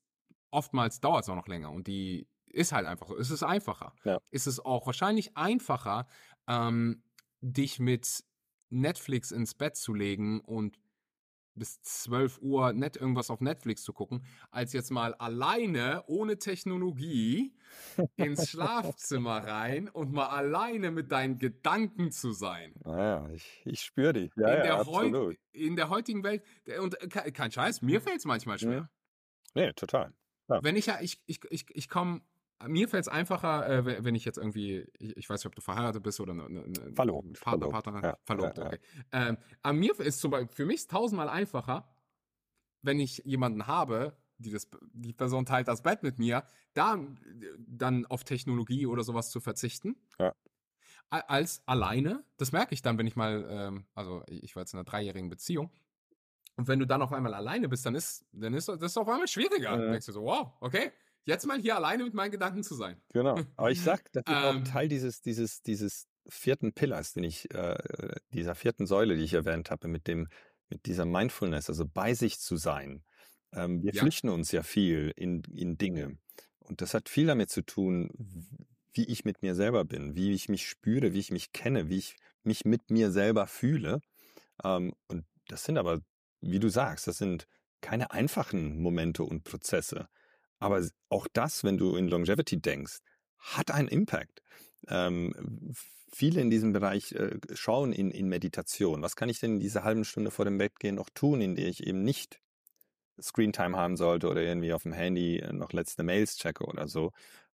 oftmals 0.51 1.01
dauert 1.01 1.23
es 1.23 1.31
auch 1.31 1.37
noch 1.37 1.49
länger. 1.49 1.71
Und 1.71 1.87
die 1.87 2.29
ist 2.57 2.73
halt 2.73 2.87
einfach 2.87 3.09
so. 3.09 3.17
Es 3.17 3.31
ist 3.31 3.43
einfacher. 3.43 3.93
Ja. 4.05 4.19
Es 4.31 4.47
ist 4.47 4.61
auch 4.61 4.87
wahrscheinlich 4.87 5.37
einfacher, 5.37 6.07
ähm, 6.49 7.03
dich 7.41 7.79
mit 7.79 8.25
Netflix 8.71 9.31
ins 9.31 9.55
Bett 9.55 9.77
zu 9.77 9.95
legen 9.95 10.41
und 10.41 10.81
bis 11.55 11.81
12 11.83 12.39
Uhr 12.43 12.73
nicht 12.75 12.97
irgendwas 12.97 13.31
auf 13.31 13.41
Netflix 13.41 13.83
zu 13.83 13.93
gucken, 13.93 14.27
als 14.51 14.75
jetzt 14.75 14.91
mal 14.91 15.15
alleine, 15.15 16.05
ohne 16.07 16.39
Technologie, 16.39 17.55
ins 18.17 18.51
Schlafzimmer 18.51 19.39
rein 19.39 19.89
und 19.89 20.13
mal 20.13 20.27
alleine 20.27 20.91
mit 20.91 21.13
deinen 21.13 21.39
Gedanken 21.39 22.11
zu 22.11 22.33
sein. 22.33 22.75
Naja, 22.85 23.29
ich, 23.33 23.63
ich 23.65 23.81
spüre 23.81 24.13
die. 24.13 24.31
Ja, 24.37 24.49
in, 24.49 24.57
ja, 24.57 24.63
der 24.63 24.75
absolut. 24.81 25.37
in 25.53 25.77
der 25.77 25.89
heutigen 25.89 26.23
Welt, 26.25 26.43
und 26.81 26.97
kein 27.11 27.51
Scheiß, 27.51 27.81
mir 27.83 28.01
fällt 28.01 28.19
es 28.19 28.25
manchmal 28.25 28.59
schwer. 28.59 28.91
Nee, 29.55 29.73
total. 29.73 30.13
Ja. 30.49 30.63
Wenn 30.63 30.77
ich 30.77 30.87
ja, 30.87 30.99
ich, 31.01 31.23
ich, 31.27 31.41
ich, 31.51 31.67
ich 31.71 31.89
komme 31.89 32.21
mir 32.67 32.89
fällt 32.89 33.03
es 33.03 33.09
einfacher, 33.09 33.69
äh, 33.69 34.05
wenn 34.05 34.15
ich 34.15 34.25
jetzt 34.25 34.39
irgendwie, 34.39 34.87
ich, 34.99 35.17
ich, 35.17 35.29
weiß 35.29 35.41
nicht, 35.41 35.47
ob 35.47 35.55
du 35.55 35.61
verheiratet 35.61 36.03
bist 36.03 36.21
oder 36.21 36.33
eine, 36.33 36.45
eine 36.45 36.93
verlobt, 36.95 37.41
Partner, 37.41 37.69
Partnerin, 37.69 38.03
ja, 38.03 38.19
verlobt, 38.25 38.59
ja, 38.59 38.67
okay. 38.67 38.79
Ja. 39.13 39.29
Ähm, 39.29 39.39
aber 39.63 39.73
mir 39.75 40.01
ist 40.01 40.21
zum 40.21 40.31
Beispiel, 40.31 40.55
für 40.55 40.67
mich 40.67 40.87
tausendmal 40.87 41.29
einfacher, 41.29 41.89
wenn 42.83 42.99
ich 43.01 43.19
jemanden 43.25 43.67
habe, 43.67 44.17
die, 44.39 44.51
das, 44.51 44.69
die 44.93 45.13
Person 45.13 45.47
teilt 45.47 45.69
das 45.69 45.83
Bett 45.83 46.03
mit 46.03 46.19
mir, 46.19 46.45
da 46.75 46.99
dann 47.59 48.07
auf 48.07 48.25
Technologie 48.25 48.87
oder 48.87 49.03
sowas 49.03 49.31
zu 49.31 49.41
verzichten. 49.41 49.97
Ja. 50.19 50.35
Als 51.09 51.63
alleine, 51.67 52.25
das 52.37 52.53
merke 52.53 52.75
ich 52.75 52.83
dann, 52.83 52.99
wenn 52.99 53.07
ich 53.07 53.17
mal, 53.17 53.47
ähm, 53.49 53.87
also 53.95 54.25
ich 54.29 54.57
war 54.57 54.63
jetzt 54.63 54.73
in 54.73 54.79
einer 54.79 54.85
dreijährigen 54.85 55.31
Beziehung, 55.31 55.71
und 56.57 56.69
wenn 56.69 56.79
du 56.79 56.87
dann 56.87 57.03
auf 57.03 57.13
einmal 57.13 57.35
alleine 57.35 57.69
bist, 57.69 57.85
dann 57.85 57.95
ist, 57.95 58.25
dann 58.33 58.55
ist 58.55 58.69
das 58.69 58.97
auf 58.97 59.07
einmal 59.09 59.29
schwieriger. 59.29 59.73
Ja. 59.73 59.77
Dann 59.77 59.91
denkst 59.91 60.07
du 60.07 60.13
so, 60.13 60.23
wow, 60.23 60.55
okay, 60.61 60.91
jetzt 61.27 61.47
mal 61.47 61.61
hier 61.61 61.77
alleine 61.77 62.05
mit 62.05 62.15
meinen 62.15 62.31
Gedanken 62.31 62.63
zu 62.63 62.75
sein. 62.75 63.01
Genau. 63.13 63.39
Aber 63.57 63.71
ich 63.71 63.83
sag, 63.83 64.01
das 64.13 64.25
ist 64.27 64.33
ähm, 64.33 64.63
auch 64.63 64.69
Teil 64.69 64.89
dieses, 64.89 65.21
dieses, 65.21 65.63
dieses 65.63 66.09
vierten 66.29 66.73
Pillars, 66.73 67.13
den 67.13 67.25
ich, 67.25 67.53
äh, 67.55 67.77
dieser 68.33 68.55
vierten 68.55 68.87
Säule, 68.87 69.17
die 69.17 69.25
ich 69.25 69.35
erwähnt 69.35 69.71
habe, 69.71 69.89
mit 69.89 70.07
dem, 70.07 70.29
mit 70.69 70.87
dieser 70.87 71.05
Mindfulness, 71.05 71.69
also 71.69 71.87
bei 71.87 72.15
sich 72.15 72.41
zu 72.41 72.57
sein. 72.57 73.05
Ähm, 73.53 73.83
wir 73.83 73.93
ja. 73.93 74.03
flüchten 74.03 74.29
uns 74.29 74.53
ja 74.53 74.63
viel 74.63 75.13
in, 75.17 75.43
in 75.53 75.79
Dinge. 75.79 76.19
Und 76.61 76.81
das 76.81 76.95
hat 76.95 77.09
viel 77.09 77.27
damit 77.27 77.51
zu 77.51 77.63
tun, 77.63 78.11
wie 78.93 79.05
ich 79.05 79.25
mit 79.25 79.43
mir 79.43 79.55
selber 79.55 79.85
bin, 79.85 80.17
wie 80.17 80.33
ich 80.33 80.49
mich 80.49 80.69
spüre, 80.69 81.13
wie 81.13 81.21
ich 81.21 81.31
mich 81.31 81.53
kenne, 81.53 81.89
wie 81.89 81.99
ich 81.99 82.17
mich 82.43 82.65
mit 82.65 82.91
mir 82.91 83.11
selber 83.11 83.47
fühle. 83.47 84.01
Ähm, 84.65 84.95
und 85.09 85.25
das 85.49 85.65
sind 85.65 85.79
aber, 85.79 86.01
wie 86.41 86.59
du 86.59 86.69
sagst, 86.69 87.07
das 87.07 87.19
sind 87.19 87.47
keine 87.81 88.11
einfachen 88.11 88.81
Momente 88.81 89.23
und 89.23 89.45
Prozesse. 89.45 90.09
Aber 90.59 90.87
auch 91.09 91.27
das, 91.33 91.65
wenn 91.65 91.79
du 91.79 91.97
in 91.97 92.09
Longevity 92.09 92.61
denkst, 92.61 92.99
hat 93.39 93.71
einen 93.71 93.89
Impact. 93.89 94.43
Ähm, 94.89 95.75
viele 96.13 96.41
in 96.41 96.51
diesem 96.51 96.73
Bereich 96.73 97.13
äh, 97.13 97.39
schauen 97.55 97.93
in, 97.93 98.11
in 98.11 98.29
Meditation. 98.29 99.03
Was 99.03 99.17
kann 99.17 99.29
ich 99.29 99.41
denn 99.41 99.55
in 99.55 99.61
dieser 99.61 99.85
halben 99.85 100.05
Stunde 100.05 100.31
vor 100.31 100.45
dem 100.45 100.59
Bett 100.59 100.79
gehen 100.79 100.95
noch 100.95 101.11
tun, 101.11 101.41
in 101.41 101.55
der 101.57 101.69
ich 101.69 101.87
eben 101.87 102.03
nicht 102.03 102.41
Screentime 103.21 103.77
haben 103.77 103.97
sollte 103.97 104.29
oder 104.29 104.43
irgendwie 104.43 104.73
auf 104.73 104.83
dem 104.83 104.93
Handy 104.93 105.39
äh, 105.39 105.53
noch 105.53 105.73
letzte 105.73 106.03
Mails 106.03 106.37
checke 106.37 106.65
oder 106.65 106.89
so. 106.89 107.13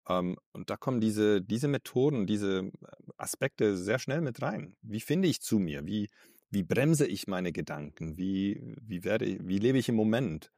Ähm, 0.08 0.38
und 0.54 0.70
da 0.70 0.78
kommen 0.78 1.02
diese, 1.02 1.42
diese 1.42 1.68
Methoden, 1.68 2.26
diese 2.28 2.60
äh, 2.60 2.72
Aspekte 3.18 3.78
sehr 3.78 4.00
schnell 4.00 4.22
mit 4.22 4.42
rein. 4.42 4.76
Wie 4.82 5.02
finde 5.02 5.28
ich 5.28 5.42
zu 5.42 5.60
mir? 5.60 5.86
Wie, 5.86 6.10
wie 6.50 6.64
bremse 6.64 7.06
ich 7.06 7.28
meine 7.28 7.52
Gedanken? 7.52 8.18
Wie, 8.18 8.76
wie 8.82 9.04
werde 9.04 9.38
wie 9.42 9.60
lebe 9.60 9.78
ich 9.78 9.90
im 9.90 9.96
Moment? 9.96 10.52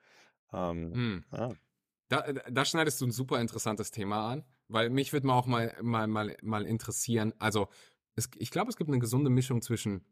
Ähm, 0.53 0.93
hm. 0.93 1.23
ja. 1.31 1.51
Da, 2.11 2.29
da 2.33 2.65
schneidest 2.65 2.99
du 2.99 3.05
ein 3.05 3.11
super 3.11 3.39
interessantes 3.39 3.89
Thema 3.89 4.29
an, 4.29 4.43
weil 4.67 4.89
mich 4.89 5.13
würde 5.13 5.27
mal 5.27 5.35
auch 5.35 5.45
mal, 5.45 5.73
mal, 5.81 6.07
mal, 6.07 6.35
mal 6.41 6.65
interessieren. 6.65 7.33
Also, 7.39 7.69
es, 8.15 8.29
ich 8.37 8.51
glaube, 8.51 8.69
es 8.69 8.75
gibt 8.75 8.89
eine 8.89 8.99
gesunde 8.99 9.29
Mischung 9.29 9.61
zwischen 9.61 10.03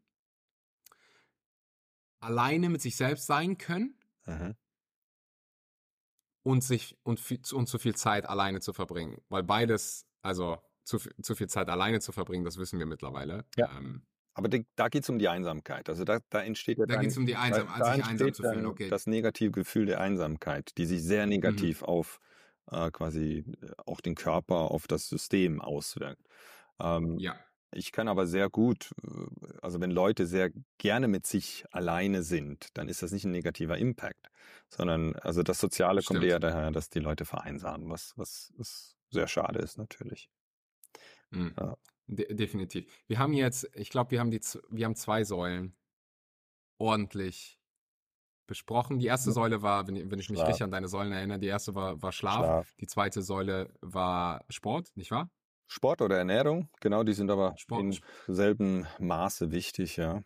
alleine 2.22 2.70
mit 2.70 2.82
sich 2.82 2.96
selbst 2.96 3.28
sein 3.28 3.58
können 3.58 3.98
mhm. 4.26 4.56
und 6.44 6.64
sich 6.64 6.98
und, 7.04 7.20
und 7.52 7.68
zu 7.68 7.78
viel 7.78 7.96
Zeit 7.96 8.30
alleine 8.30 8.62
zu 8.62 8.72
verbringen. 8.72 9.22
Weil 9.28 9.44
beides, 9.44 10.08
also 10.22 10.58
zu, 10.86 11.00
zu 11.00 11.36
viel 11.36 11.50
Zeit 11.50 11.68
alleine 11.68 12.00
zu 12.00 12.14
verbringen, 12.14 12.46
das 12.46 12.56
wissen 12.56 12.80
wir 12.80 12.86
mittlerweile. 12.86 13.44
Ja. 13.58 13.78
Ähm, 13.78 14.06
aber 14.40 14.50
da 14.76 14.88
geht 14.88 15.04
es 15.04 15.10
um 15.10 15.20
die 15.20 15.28
Einsamkeit. 15.28 15.90
Also 15.90 16.06
da, 16.06 16.20
da 16.30 16.42
entsteht 16.42 16.78
ja 16.78 16.86
Da 16.86 16.96
geht 16.96 17.12
es 17.12 17.18
um 17.18 17.26
die 17.26 17.36
Einsamkeit, 17.36 17.82
da, 17.82 17.96
sich 17.96 18.06
einsam 18.06 18.34
zu 18.34 18.44
fühlen, 18.44 18.66
okay. 18.66 18.90
Das 18.90 19.06
negative 19.06 19.52
Gefühl 19.52 19.86
der 19.86 20.00
Einsamkeit, 20.00 20.78
die 20.78 20.86
sich 20.86 21.04
sehr 21.04 21.26
mhm. 21.26 21.30
negativ 21.32 21.82
mhm. 21.82 21.88
auf 21.88 22.20
äh, 22.72 22.90
quasi 22.92 23.44
äh, 23.62 23.72
auch 23.86 24.00
den 24.00 24.16
Körper, 24.16 24.72
auf 24.72 24.88
das 24.88 25.10
System 25.10 25.60
auswirkt. 25.60 26.22
Ähm, 26.80 27.20
ja. 27.20 27.36
Ich 27.72 27.92
kann 27.92 28.08
aber 28.08 28.26
sehr 28.26 28.50
gut, 28.50 28.92
äh, 29.04 29.58
also 29.62 29.82
wenn 29.82 29.92
Leute 29.92 30.26
sehr 30.26 30.52
gerne 30.78 31.10
mit 31.10 31.28
sich 31.28 31.66
alleine 31.72 32.24
sind, 32.24 32.70
dann 32.78 32.88
ist 32.88 33.04
das 33.04 33.12
nicht 33.12 33.26
ein 33.26 33.32
negativer 33.32 33.78
Impact, 33.78 34.30
sondern 34.70 35.16
also 35.18 35.44
das 35.44 35.60
Soziale 35.60 36.02
Stimmt. 36.02 36.22
kommt 36.22 36.30
eher 36.30 36.40
daher, 36.40 36.72
dass 36.72 36.90
die 36.90 37.00
Leute 37.00 37.26
vereinsamen, 37.26 37.90
was, 37.90 38.14
was, 38.16 38.54
was 38.56 38.96
sehr 39.10 39.28
schade 39.28 39.60
ist 39.60 39.78
natürlich. 39.78 40.30
Mhm. 41.32 41.54
Ja. 41.60 41.76
De 42.12 42.34
definitiv. 42.34 42.92
Wir 43.08 43.20
haben 43.20 43.34
jetzt, 43.34 43.70
ich 43.76 43.90
glaube, 43.90 44.10
wir 44.12 44.20
haben 44.20 44.32
die, 44.32 44.42
wir 44.70 44.86
haben 44.86 44.96
zwei 44.96 45.24
Säulen 45.24 45.76
ordentlich 46.80 47.60
besprochen. 48.48 48.98
Die 48.98 49.06
erste 49.06 49.32
Säule 49.32 49.62
war, 49.62 49.88
wenn, 49.88 50.10
wenn 50.10 50.18
ich 50.18 50.30
mich 50.30 50.40
Schlaf. 50.40 50.50
richtig 50.50 50.64
an 50.64 50.72
deine 50.72 50.88
Säulen 50.88 51.12
erinnere, 51.12 51.38
die 51.38 51.48
erste 51.48 51.76
war, 51.76 52.02
war 52.02 52.12
Schlaf. 52.12 52.38
Schlaf. 52.38 52.76
Die 52.80 52.88
zweite 52.88 53.22
Säule 53.22 53.72
war 53.82 54.44
Sport, 54.50 54.90
nicht 54.96 55.12
wahr? 55.12 55.30
Sport 55.68 56.02
oder 56.02 56.18
Ernährung, 56.18 56.68
genau, 56.82 57.04
die 57.04 57.14
sind 57.14 57.30
aber 57.30 57.56
Sport. 57.58 57.82
in 57.82 58.00
selben 58.34 58.88
Maße 58.98 59.52
wichtig, 59.52 59.98
ja. 59.98 60.24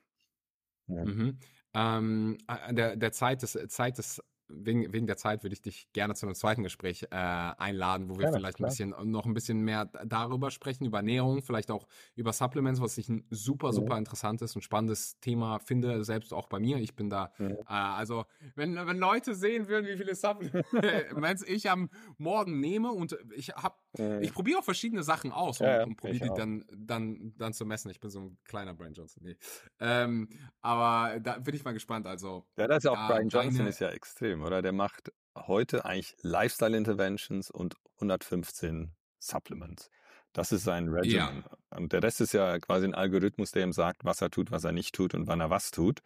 ja. 0.88 1.03
Mhm. 1.03 1.38
Ähm, 1.73 2.38
äh, 2.47 2.73
der, 2.73 2.95
der 2.95 3.11
Zeit 3.11 3.41
des, 3.41 3.59
Zeit 3.67 3.97
des 3.97 4.21
wegen, 4.48 4.91
wegen 4.94 5.08
der 5.08 5.18
Zeit 5.18 5.44
würde 5.44 5.54
ich 5.54 5.62
dich 5.62 5.91
gerne 5.94 6.16
zu 6.16 6.26
einem 6.26 6.36
zweiten 6.36 6.64
Gespräch 6.64 7.04
äh, 7.04 7.16
einladen, 7.16 8.10
wo 8.10 8.18
wir 8.18 8.26
ja, 8.26 8.32
vielleicht 8.32 8.60
ein 8.60 8.66
bisschen 8.66 8.94
noch 9.04 9.26
ein 9.26 9.34
bisschen 9.34 9.62
mehr 9.62 9.86
darüber 10.06 10.52
sprechen, 10.52 10.86
über 10.86 10.98
Ernährung, 10.98 11.41
vielleicht 11.41 11.72
auch 11.72 11.88
über 12.16 12.34
Supplements, 12.34 12.82
was 12.82 12.98
ich 12.98 13.10
ein 13.10 13.26
super, 13.30 13.70
mhm. 13.70 13.74
super 13.74 13.98
interessantes 13.98 14.56
und 14.56 14.62
spannendes 14.62 15.20
Thema 15.20 15.60
finde, 15.60 16.04
selbst 16.04 16.34
auch 16.34 16.48
bei 16.48 16.60
mir. 16.60 16.78
Ich 16.78 16.96
bin 16.96 17.10
da, 17.10 17.32
mhm. 17.38 17.52
äh, 17.52 17.58
also 17.68 18.26
wenn, 18.56 18.76
wenn 18.76 18.98
Leute 18.98 19.36
sehen 19.36 19.68
würden, 19.68 19.88
wie 19.88 19.98
viele 19.98 20.16
Supplements 20.16 21.44
ich 21.48 21.70
am 21.70 21.89
Morgen 22.18 22.60
nehme 22.60 22.91
und 22.91 23.18
ich 23.36 23.50
habe, 23.50 23.76
ich 23.96 24.34
probiere 24.34 24.60
auch 24.60 24.64
verschiedene 24.64 25.04
Sachen 25.04 25.32
aus 25.32 25.62
und, 25.62 25.68
ja, 25.68 25.84
und 25.84 25.98
probiere 25.98 26.30
die 26.30 26.34
dann, 26.36 26.66
dann, 26.76 27.34
dann 27.38 27.54
zu 27.54 27.66
messen. 27.66 27.91
Ich 27.91 28.00
bin 28.00 28.10
so 28.10 28.22
ein 28.22 28.38
kleiner 28.44 28.74
Brian 28.74 28.94
Johnson. 28.94 29.24
Nee. 29.24 29.38
Ähm, 29.80 30.30
aber 30.62 31.20
da 31.20 31.38
bin 31.38 31.54
ich 31.54 31.64
mal 31.64 31.74
gespannt. 31.74 32.08
Also, 32.08 32.46
ja, 32.58 32.68
das 32.68 32.78
ist 32.78 32.84
ja 32.86 32.91
auch 32.91 33.08
Brian 33.08 33.30
Johnson 33.30 33.68
ist 33.68 33.80
ja 33.80 33.89
extrem 33.89 34.41
oder? 34.41 34.64
Der 34.64 34.72
macht 34.72 35.12
heute 35.36 35.86
eigentlich 35.86 36.16
Lifestyle 36.22 36.76
Interventions 36.76 37.52
und 37.52 37.76
115 37.96 38.94
Supplements. 39.20 39.89
Das 40.34 40.52
ist 40.52 40.64
sein 40.64 40.88
Regimen. 40.88 41.44
Ja. 41.46 41.78
Und 41.78 41.94
der 41.94 42.02
Rest 42.02 42.20
ist 42.20 42.34
ja 42.34 42.58
quasi 42.60 42.88
ein 42.88 42.96
Algorithmus, 42.96 43.52
der 43.52 43.64
ihm 43.64 43.74
sagt, 43.74 44.04
was 44.04 44.22
er 44.22 44.32
tut, 44.32 44.50
was 44.50 44.64
er 44.64 44.72
nicht 44.72 44.96
tut 44.96 45.14
und 45.14 45.28
wann 45.28 45.39
er 45.39 45.52
was 45.52 45.70
tut. 45.70 46.02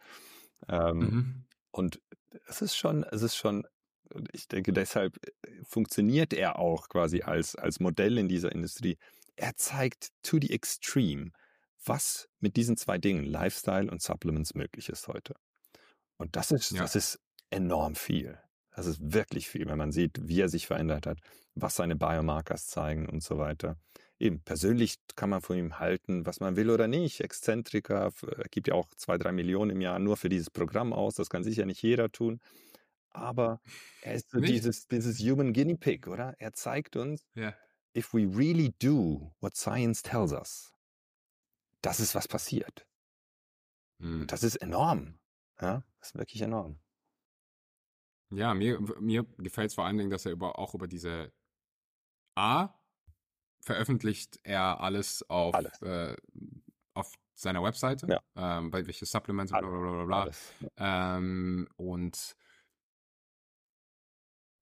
Ähm, 0.68 0.98
mhm. 0.98 1.44
Und 1.70 2.02
es 2.46 2.60
ist 2.60 2.76
schon, 2.76 3.04
es 3.04 3.22
ist 3.22 3.36
schon 3.36 3.66
ich 4.32 4.48
denke, 4.48 4.72
deshalb 4.72 5.16
äh, 5.24 5.50
funktioniert 5.64 6.32
er 6.32 6.58
auch 6.58 6.88
quasi 6.88 7.22
als, 7.22 7.54
als 7.56 7.80
Modell 7.80 8.18
in 8.18 8.28
dieser 8.28 8.52
Industrie. 8.52 8.98
Er 9.36 9.56
zeigt 9.56 10.08
to 10.22 10.38
the 10.40 10.50
extreme, 10.50 11.30
was 11.84 12.28
mit 12.40 12.56
diesen 12.56 12.76
zwei 12.76 12.98
Dingen, 12.98 13.24
Lifestyle 13.24 13.90
und 13.90 14.02
Supplements, 14.02 14.54
möglich 14.54 14.88
ist 14.88 15.08
heute. 15.08 15.34
Und 16.16 16.36
das 16.36 16.50
ist, 16.50 16.72
ja. 16.72 16.82
das 16.82 16.96
ist 16.96 17.20
enorm 17.50 17.94
viel. 17.94 18.38
Das 18.74 18.86
ist 18.86 19.12
wirklich 19.12 19.48
viel, 19.48 19.66
wenn 19.66 19.78
man 19.78 19.92
sieht, 19.92 20.28
wie 20.28 20.40
er 20.40 20.48
sich 20.48 20.66
verändert 20.66 21.06
hat, 21.06 21.18
was 21.54 21.76
seine 21.76 21.96
Biomarkers 21.96 22.66
zeigen 22.66 23.08
und 23.08 23.22
so 23.22 23.38
weiter. 23.38 23.76
Eben, 24.20 24.40
persönlich 24.40 24.96
kann 25.14 25.30
man 25.30 25.40
von 25.40 25.56
ihm 25.56 25.78
halten, 25.78 26.26
was 26.26 26.40
man 26.40 26.56
will 26.56 26.70
oder 26.70 26.88
nicht. 26.88 27.20
Exzentriker, 27.20 28.12
er 28.22 28.48
gibt 28.50 28.68
ja 28.68 28.74
auch 28.74 28.88
zwei, 28.96 29.16
drei 29.16 29.32
Millionen 29.32 29.70
im 29.70 29.80
Jahr 29.80 29.98
nur 29.98 30.16
für 30.16 30.28
dieses 30.28 30.50
Programm 30.50 30.92
aus. 30.92 31.14
Das 31.14 31.30
kann 31.30 31.44
sicher 31.44 31.66
nicht 31.66 31.82
jeder 31.82 32.10
tun. 32.10 32.40
Aber 33.18 33.60
er 34.02 34.14
ist 34.14 34.30
so 34.30 34.40
dieses, 34.40 34.86
dieses 34.88 35.18
Human 35.20 35.52
Guinea 35.52 35.76
Pig, 35.76 36.06
oder? 36.06 36.34
Er 36.38 36.52
zeigt 36.52 36.96
uns, 36.96 37.24
ja. 37.34 37.54
if 37.94 38.12
we 38.14 38.26
really 38.26 38.74
do 38.80 39.34
what 39.40 39.56
science 39.56 40.02
tells 40.02 40.32
us, 40.32 40.72
das 41.82 42.00
ist 42.00 42.14
was 42.14 42.28
passiert. 42.28 42.86
Hm. 44.00 44.26
Das 44.26 44.42
ist 44.42 44.56
enorm. 44.56 45.18
Ja, 45.60 45.82
das 46.00 46.10
ist 46.10 46.18
wirklich 46.18 46.42
enorm. 46.42 46.78
Ja, 48.30 48.54
mir, 48.54 48.80
mir 49.00 49.24
gefällt 49.38 49.70
es 49.70 49.74
vor 49.74 49.86
allen 49.86 49.96
Dingen, 49.96 50.10
dass 50.10 50.26
er 50.26 50.32
über, 50.32 50.58
auch 50.58 50.74
über 50.74 50.86
diese 50.86 51.32
A 52.34 52.74
veröffentlicht 53.60 54.38
er 54.44 54.80
alles 54.80 55.28
auf, 55.28 55.54
alles. 55.54 55.82
Äh, 55.82 56.16
auf 56.94 57.12
seiner 57.34 57.62
Webseite, 57.62 58.06
ja. 58.08 58.20
ähm, 58.36 58.70
bei 58.70 58.86
welche 58.86 59.06
Supplements, 59.06 59.52
bla 59.52 59.60
bla 59.60 60.04
bla 60.04 60.04
bla. 60.04 60.30
Ähm, 60.76 61.68
und 61.76 62.36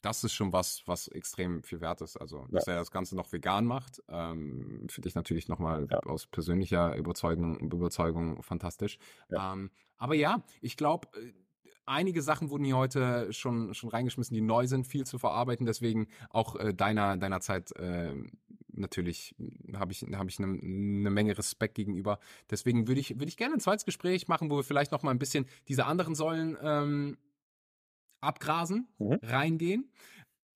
das 0.03 0.24
ist 0.24 0.34
schon 0.34 0.53
was, 0.53 0.82
was 0.86 1.09
extrem 1.09 1.62
viel 1.62 1.80
wert 1.80 2.01
ist. 2.01 2.16
Also, 2.16 2.47
dass 2.51 2.66
ja. 2.66 2.74
er 2.74 2.78
das 2.80 2.90
Ganze 2.90 3.16
noch 3.16 3.32
vegan 3.32 3.64
macht, 3.64 4.03
ähm, 4.09 4.86
finde 4.88 5.09
ich 5.09 5.14
natürlich 5.14 5.49
nochmal 5.49 5.86
ja. 5.90 5.99
aus 6.01 6.26
persönlicher 6.26 6.97
Überzeugung, 6.97 7.59
Überzeugung 7.59 8.42
fantastisch. 8.42 8.99
Ja. 9.30 9.53
Ähm, 9.53 9.70
aber 9.97 10.14
ja, 10.14 10.42
ich 10.61 10.76
glaube, 10.76 11.09
äh, 11.14 11.32
einige 11.86 12.22
Sachen 12.22 12.51
wurden 12.51 12.64
hier 12.64 12.76
heute 12.76 13.32
schon, 13.32 13.74
schon 13.74 13.90
reingeschmissen, 13.90 14.34
die 14.34 14.40
neu 14.40 14.66
sind, 14.66 14.86
viel 14.86 15.07
zu 15.07 15.18
verarbeiten. 15.18 15.66
Deswegen 15.66 16.09
auch 16.30 16.57
äh, 16.57 16.74
deiner, 16.74 17.16
deiner 17.16 17.40
Zeit 17.40 17.72
äh, 17.76 18.12
natürlich 18.72 19.34
habe 19.74 19.92
ich, 19.92 20.03
hab 20.03 20.28
ich 20.28 20.38
eine, 20.38 20.47
eine 20.47 21.11
Menge 21.11 21.36
Respekt 21.36 21.74
gegenüber. 21.74 22.18
Deswegen 22.51 22.88
würde 22.88 23.01
ich, 23.01 23.14
würde 23.14 23.28
ich 23.28 23.36
gerne 23.36 23.55
ein 23.55 23.61
zweites 23.61 23.84
Gespräch 23.84 24.28
machen, 24.28 24.51
wo 24.51 24.57
wir 24.57 24.64
vielleicht 24.64 24.92
noch 24.92 25.03
mal 25.03 25.11
ein 25.11 25.18
bisschen 25.18 25.47
diese 25.68 25.86
anderen 25.86 26.14
Säulen 26.14 26.57
ähm, 26.62 27.16
abgrasen, 28.20 28.88
mhm. 28.98 29.18
reingehen, 29.22 29.92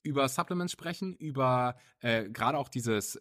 über 0.02 0.28
Supplements 0.28 0.72
sprechen, 0.72 1.14
über 1.16 1.76
äh, 2.00 2.28
gerade 2.30 2.58
auch 2.58 2.68
dieses 2.68 3.16
äh, 3.16 3.20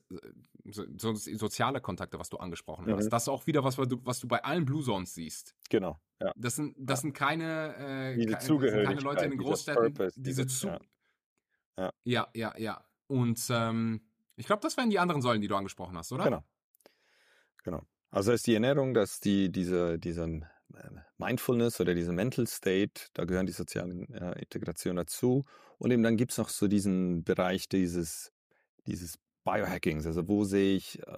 so, 0.71 0.85
so, 0.97 1.15
soziale 1.15 1.81
Kontakte, 1.81 2.19
was 2.19 2.29
du 2.29 2.37
angesprochen 2.37 2.85
mhm. 2.85 2.93
hast. 2.93 3.09
Das 3.09 3.23
ist 3.23 3.29
auch 3.29 3.47
wieder 3.47 3.63
was, 3.63 3.77
was 3.77 4.19
du, 4.19 4.27
bei 4.27 4.43
allen 4.43 4.65
Blue 4.65 4.83
Zones 4.83 5.13
siehst. 5.13 5.55
Genau. 5.69 5.99
Ja. 6.21 6.31
Das 6.35 6.55
sind, 6.55 6.75
das 6.77 7.01
sind 7.01 7.13
keine, 7.13 7.75
äh, 7.77 8.17
diese 8.17 8.37
keine, 8.37 8.83
keine 8.83 9.01
Leute 9.01 9.25
in 9.25 9.31
den 9.31 9.39
Großstädten. 9.39 9.93
Purpose, 9.93 10.21
diese 10.21 10.47
zu 10.47 10.67
ja. 10.67 10.79
ja. 11.77 11.93
ja, 12.03 12.27
ja, 12.33 12.57
ja. 12.57 12.85
Und 13.07 13.41
ähm, 13.49 14.01
ich 14.35 14.45
glaube, 14.45 14.61
das 14.61 14.77
wären 14.77 14.89
die 14.89 14.99
anderen 14.99 15.21
Säulen, 15.21 15.41
die 15.41 15.47
du 15.47 15.55
angesprochen 15.55 15.97
hast, 15.97 16.11
oder? 16.11 16.25
Genau. 16.25 16.43
Genau. 17.63 17.85
Also 18.11 18.31
ist 18.31 18.47
die 18.47 18.53
Ernährung, 18.53 18.93
dass 18.93 19.19
die, 19.19 19.51
diese, 19.51 19.99
diesen 19.99 20.45
Mindfulness 21.17 21.79
oder 21.81 21.95
diese 21.95 22.11
Mental 22.11 22.47
State, 22.47 23.07
da 23.13 23.25
gehören 23.25 23.45
die 23.45 23.53
sozialen 23.53 24.11
äh, 24.13 24.39
Integration 24.39 24.95
dazu. 24.95 25.45
Und 25.77 25.91
eben 25.91 26.03
dann 26.03 26.17
gibt 26.17 26.31
es 26.31 26.37
noch 26.37 26.49
so 26.49 26.67
diesen 26.67 27.23
Bereich 27.23 27.69
dieses, 27.69 28.31
dieses 28.85 29.19
Biohackings. 29.43 30.05
Also 30.05 30.27
wo 30.27 30.43
sehe 30.43 30.75
ich, 30.75 30.99
äh, 30.99 31.17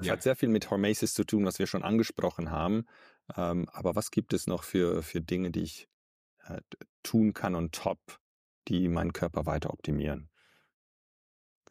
es 0.00 0.06
ja. 0.06 0.12
hat 0.12 0.22
sehr 0.22 0.36
viel 0.36 0.48
mit 0.48 0.70
Hormesis 0.70 1.14
zu 1.14 1.24
tun, 1.24 1.44
was 1.44 1.58
wir 1.58 1.66
schon 1.66 1.82
angesprochen 1.82 2.50
haben. 2.50 2.86
Ähm, 3.36 3.68
aber 3.70 3.94
was 3.94 4.10
gibt 4.10 4.32
es 4.32 4.46
noch 4.46 4.64
für, 4.64 5.02
für 5.02 5.20
Dinge, 5.20 5.50
die 5.50 5.62
ich 5.62 5.88
äh, 6.46 6.60
tun 7.02 7.34
kann 7.34 7.54
und 7.54 7.74
top, 7.74 8.00
die 8.68 8.88
meinen 8.88 9.12
Körper 9.12 9.46
weiter 9.46 9.70
optimieren? 9.70 10.30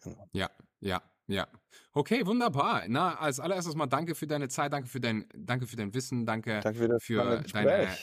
Genau. 0.03 0.29
Ja, 0.31 0.51
ja, 0.79 1.01
ja. 1.27 1.47
Okay, 1.93 2.25
wunderbar. 2.25 2.85
Na, 2.87 3.17
als 3.19 3.39
allererstes 3.39 3.75
mal 3.75 3.87
danke 3.87 4.15
für 4.15 4.27
deine 4.27 4.47
Zeit, 4.49 4.73
danke 4.73 4.87
für 4.87 4.99
dein, 4.99 5.25
danke 5.35 5.67
für 5.67 5.75
dein 5.75 5.93
Wissen, 5.93 6.25
danke, 6.25 6.59
danke 6.61 6.79
für, 6.79 6.99
für 6.99 7.43
deine, 7.53 7.97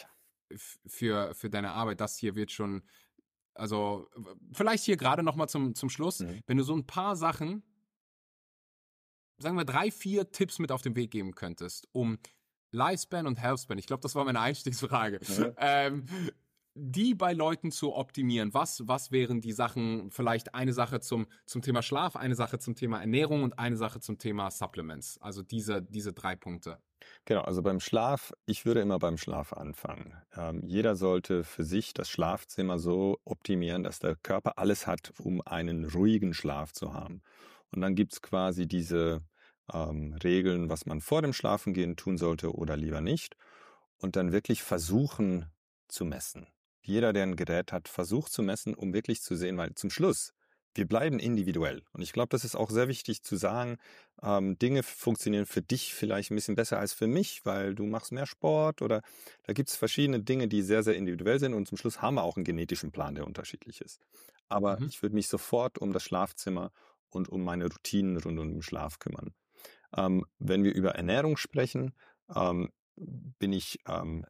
für, 0.87 1.35
für 1.35 1.51
deine 1.51 1.73
Arbeit. 1.73 2.01
Das 2.01 2.17
hier 2.17 2.35
wird 2.35 2.51
schon, 2.51 2.83
also 3.55 4.09
vielleicht 4.53 4.85
hier 4.85 4.97
gerade 4.97 5.23
noch 5.23 5.37
mal 5.37 5.49
zum, 5.49 5.75
zum 5.75 5.91
Schluss, 5.91 6.21
mhm. 6.21 6.41
wenn 6.47 6.57
du 6.57 6.65
so 6.65 6.75
ein 6.75 6.87
paar 6.87 7.17
Sachen, 7.17 7.63
sagen 9.39 9.57
wir 9.57 9.65
drei, 9.65 9.91
vier 9.91 10.31
Tipps 10.31 10.59
mit 10.59 10.71
auf 10.71 10.83
den 10.83 10.97
Weg 10.97 11.11
geben 11.11 11.35
könntest, 11.35 11.89
um 11.93 12.19
Lifespan 12.73 13.27
und 13.27 13.41
Healthspan, 13.41 13.79
ich 13.79 13.87
glaube, 13.87 14.03
das 14.03 14.15
war 14.15 14.25
meine 14.25 14.41
Einstiegsfrage, 14.41 15.21
mhm. 15.27 15.55
ähm, 15.59 16.07
die 16.75 17.15
bei 17.15 17.33
Leuten 17.33 17.71
zu 17.71 17.95
optimieren? 17.95 18.53
Was, 18.53 18.83
was 18.87 19.13
wären 19.13 19.41
die 19.41 19.53
Sachen, 19.53 20.11
vielleicht 20.11 20.55
eine 20.55 20.73
Sache 20.73 21.01
zum, 21.01 21.27
zum 21.47 21.63
Thema 21.63 21.83
Schlaf, 21.83 22.17
eine 22.17 22.35
Sache 22.35 22.59
zum 22.59 22.75
Thema 22.75 23.01
Ernährung 23.01 23.43
und 23.45 23.59
eine 23.59 23.77
Sache 23.77 24.01
zum 24.01 24.19
Thema 24.19 24.51
Supplements? 24.51 25.19
Also 25.21 25.43
diese, 25.43 25.83
diese 25.83 26.13
drei 26.13 26.35
Punkte. 26.35 26.79
Genau, 27.27 27.43
also 27.43 27.63
beim 27.63 27.81
Schlaf, 27.81 28.33
ich 28.47 28.67
würde 28.67 28.81
immer 28.81 28.99
beim 28.99 29.19
Schlaf 29.19 29.53
anfangen. 29.53 30.15
Ähm, 30.37 30.63
jeder 30.65 30.97
sollte 30.97 31.45
für 31.45 31.65
sich 31.65 31.93
das 31.95 32.09
Schlafzimmer 32.09 32.79
so 32.79 33.19
optimieren, 33.25 33.83
dass 33.83 33.99
der 33.99 34.17
Körper 34.17 34.59
alles 34.59 34.87
hat, 34.87 35.13
um 35.19 35.43
einen 35.43 35.85
ruhigen 35.85 36.35
Schlaf 36.35 36.73
zu 36.73 36.93
haben. 36.93 37.23
Und 37.71 37.83
dann 37.83 37.95
gibt's 37.95 38.23
quasi 38.23 38.67
diese 38.67 39.23
ähm, 39.73 40.15
Regeln, 40.25 40.71
was 40.71 40.87
man 40.87 41.01
vor 41.01 41.23
dem 41.23 41.33
Schlafengehen 41.33 41.97
tun 41.97 42.17
sollte 42.17 42.55
oder 42.55 42.77
lieber 42.77 43.01
nicht. 43.01 43.37
Und 43.99 44.17
dann 44.17 44.33
wirklich 44.33 44.63
versuchen 44.63 45.47
zu 45.89 46.05
messen 46.05 46.47
jeder, 46.87 47.13
der 47.13 47.25
ein 47.25 47.37
Gerät 47.37 47.73
hat, 47.73 47.89
versucht 47.89 48.33
zu 48.33 48.43
messen, 48.43 48.75
um 48.75 48.93
wirklich 48.93 49.23
zu 49.23 49.37
sehen, 49.37 49.57
weil 49.57 49.75
zum 49.75 49.91
Schluss, 49.91 50.33
wir 50.75 50.87
bleiben 50.87 51.19
individuell. 51.19 51.83
Und 51.93 52.03
ich 52.03 52.13
glaube, 52.13 52.31
das 52.31 52.45
ist 52.45 52.57
auch 52.57 52.71
sehr 52.71 52.89
wichtig 52.89 53.23
zu 53.23 53.37
sagen, 53.37 53.77
ähm, 54.23 54.59
Dinge 54.59 54.83
funktionieren 54.83 55.47
für 55.47 55.63
dich 55.63 55.95
vielleicht 55.95 56.31
ein 56.31 56.35
bisschen 56.35 56.57
besser 56.57 56.79
als 56.79 56.93
für 56.93 57.07
mich, 57.07 57.45
weil 57.45 57.75
du 57.75 57.87
machst 57.87 58.13
mehr 58.13 58.27
Sport 58.27 58.83
oder 58.83 59.03
da 59.45 59.53
gibt 59.53 59.69
es 59.69 59.77
verschiedene 59.77 60.21
Dinge, 60.21 60.49
die 60.49 60.63
sehr, 60.63 60.83
sehr 60.83 60.97
individuell 60.97 61.39
sind 61.39 61.55
und 61.55 61.69
zum 61.69 61.79
Schluss 61.79 62.03
haben 62.03 62.15
wir 62.15 62.25
auch 62.25 62.37
einen 62.37 62.45
genetischen 62.45 62.91
Plan, 62.91 63.15
der 63.15 63.27
unterschiedlich 63.27 63.81
ist. 63.81 64.01
Aber 64.49 64.81
mhm. 64.81 64.87
ich 64.87 65.03
würde 65.03 65.15
mich 65.15 65.29
sofort 65.29 65.79
um 65.79 65.93
das 65.93 66.03
Schlafzimmer 66.03 66.73
und 67.09 67.29
um 67.29 67.45
meine 67.45 67.65
Routinen 67.67 68.17
rund 68.17 68.39
um 68.39 68.51
den 68.51 68.63
Schlaf 68.63 68.99
kümmern. 68.99 69.33
Ähm, 69.97 70.25
wenn 70.39 70.65
wir 70.65 70.75
über 70.75 70.97
Ernährung 70.97 71.37
sprechen, 71.37 71.95
ähm, 72.35 72.71
bin 72.97 73.53
ich 73.53 73.79
ähm, 73.87 74.25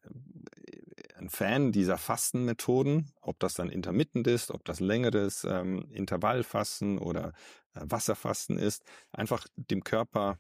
ein 1.15 1.28
Fan 1.28 1.73
dieser 1.73 1.97
Fastenmethoden, 1.97 3.12
ob 3.20 3.39
das 3.39 3.55
dann 3.55 3.70
intermittent 3.70 4.27
ist, 4.27 4.51
ob 4.51 4.65
das 4.65 4.81
längeres 4.81 5.45
ähm, 5.45 5.89
Intervallfasten 5.91 6.99
oder 6.99 7.32
äh, 7.74 7.81
Wasserfasten 7.85 8.59
ist, 8.59 8.85
einfach 9.12 9.47
dem 9.57 9.85
Körper 9.85 10.39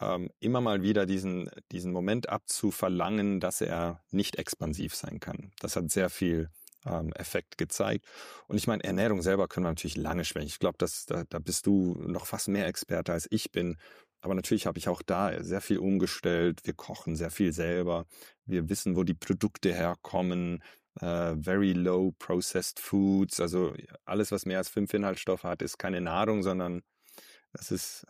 ähm, 0.00 0.30
immer 0.40 0.60
mal 0.60 0.82
wieder 0.82 1.06
diesen, 1.06 1.50
diesen 1.70 1.92
Moment 1.92 2.28
abzuverlangen, 2.28 3.40
dass 3.40 3.60
er 3.60 4.02
nicht 4.10 4.36
expansiv 4.36 4.94
sein 4.94 5.20
kann. 5.20 5.52
Das 5.60 5.76
hat 5.76 5.90
sehr 5.90 6.10
viel 6.10 6.50
ähm, 6.86 7.12
Effekt 7.12 7.58
gezeigt. 7.58 8.06
Und 8.46 8.56
ich 8.56 8.66
meine, 8.66 8.84
Ernährung 8.84 9.22
selber 9.22 9.48
können 9.48 9.66
wir 9.66 9.70
natürlich 9.70 9.96
lange 9.96 10.24
sprechen. 10.24 10.48
Ich 10.48 10.58
glaube, 10.58 10.78
da, 10.78 11.24
da 11.28 11.38
bist 11.38 11.66
du 11.66 11.94
noch 11.98 12.26
fast 12.26 12.48
mehr 12.48 12.66
Experte 12.66 13.12
als 13.12 13.28
ich 13.30 13.52
bin. 13.52 13.76
Aber 14.24 14.34
natürlich 14.34 14.66
habe 14.66 14.78
ich 14.78 14.88
auch 14.88 15.02
da 15.02 15.44
sehr 15.44 15.60
viel 15.60 15.76
umgestellt. 15.76 16.62
Wir 16.64 16.72
kochen 16.72 17.14
sehr 17.14 17.30
viel 17.30 17.52
selber. 17.52 18.06
Wir 18.46 18.70
wissen, 18.70 18.96
wo 18.96 19.04
die 19.04 19.12
Produkte 19.12 19.74
herkommen. 19.74 20.62
Uh, 21.02 21.34
very 21.42 21.72
low 21.72 22.12
processed 22.18 22.80
foods. 22.80 23.40
Also 23.40 23.74
alles, 24.06 24.30
was 24.32 24.46
mehr 24.46 24.58
als 24.58 24.70
fünf 24.70 24.94
Inhaltsstoffe 24.94 25.42
hat, 25.42 25.60
ist 25.60 25.76
keine 25.76 26.00
Nahrung, 26.00 26.42
sondern 26.42 26.82
das 27.52 27.70
ist, 27.70 28.06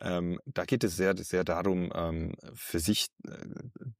ähm, 0.00 0.38
da 0.44 0.64
geht 0.64 0.84
es 0.84 0.96
sehr, 0.96 1.16
sehr 1.16 1.44
darum, 1.44 1.90
ähm, 1.94 2.34
für 2.54 2.78
sich 2.78 3.06
äh, 3.26 3.36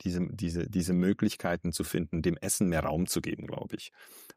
diese, 0.03 0.27
diese, 0.31 0.69
diese 0.69 0.93
Möglichkeiten 0.93 1.73
zu 1.73 1.83
finden, 1.83 2.23
dem 2.23 2.37
Essen 2.37 2.69
mehr 2.69 2.85
Raum 2.85 3.07
zu 3.07 3.21
geben, 3.21 3.47
glaube 3.47 3.77
ich, 3.77 3.91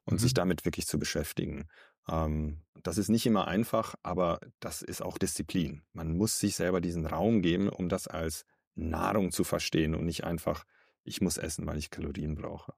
und 0.06 0.14
mhm. 0.14 0.20
sich 0.20 0.34
damit 0.34 0.64
wirklich 0.64 0.88
zu 0.88 0.98
beschäftigen. 0.98 1.68
Ähm, 2.10 2.62
das 2.84 2.98
ist 2.98 3.10
nicht 3.10 3.26
immer 3.26 3.48
einfach, 3.48 3.96
aber 4.04 4.40
das 4.60 4.82
ist 4.82 5.02
auch 5.02 5.18
Disziplin. 5.18 5.84
Man 5.94 6.16
muss 6.16 6.40
sich 6.40 6.56
selber 6.56 6.82
diesen 6.82 7.06
Raum 7.06 7.42
geben, 7.42 7.70
um 7.70 7.90
das 7.90 8.08
als 8.08 8.46
Nahrung 8.76 9.32
zu 9.32 9.44
verstehen 9.44 9.96
und 9.96 10.06
nicht 10.06 10.24
einfach, 10.24 10.64
ich 11.04 11.22
muss 11.22 11.38
essen, 11.38 11.66
weil 11.66 11.78
ich 11.78 11.90
Kalorien 11.90 12.36
brauche. 12.36 12.74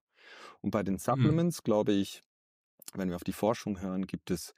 Und 0.62 0.72
bei 0.72 0.84
den 0.84 0.96
mhm. 0.96 1.00
Supplements, 1.00 1.60
mhm. 1.60 1.64
glaube 1.64 1.92
ich, 1.92 2.24
wenn 2.94 3.10
wir 3.10 3.16
auf 3.16 3.24
die 3.24 3.34
Forschung 3.34 3.82
hören, 3.82 4.08
gibt 4.08 4.32
es 4.32 4.56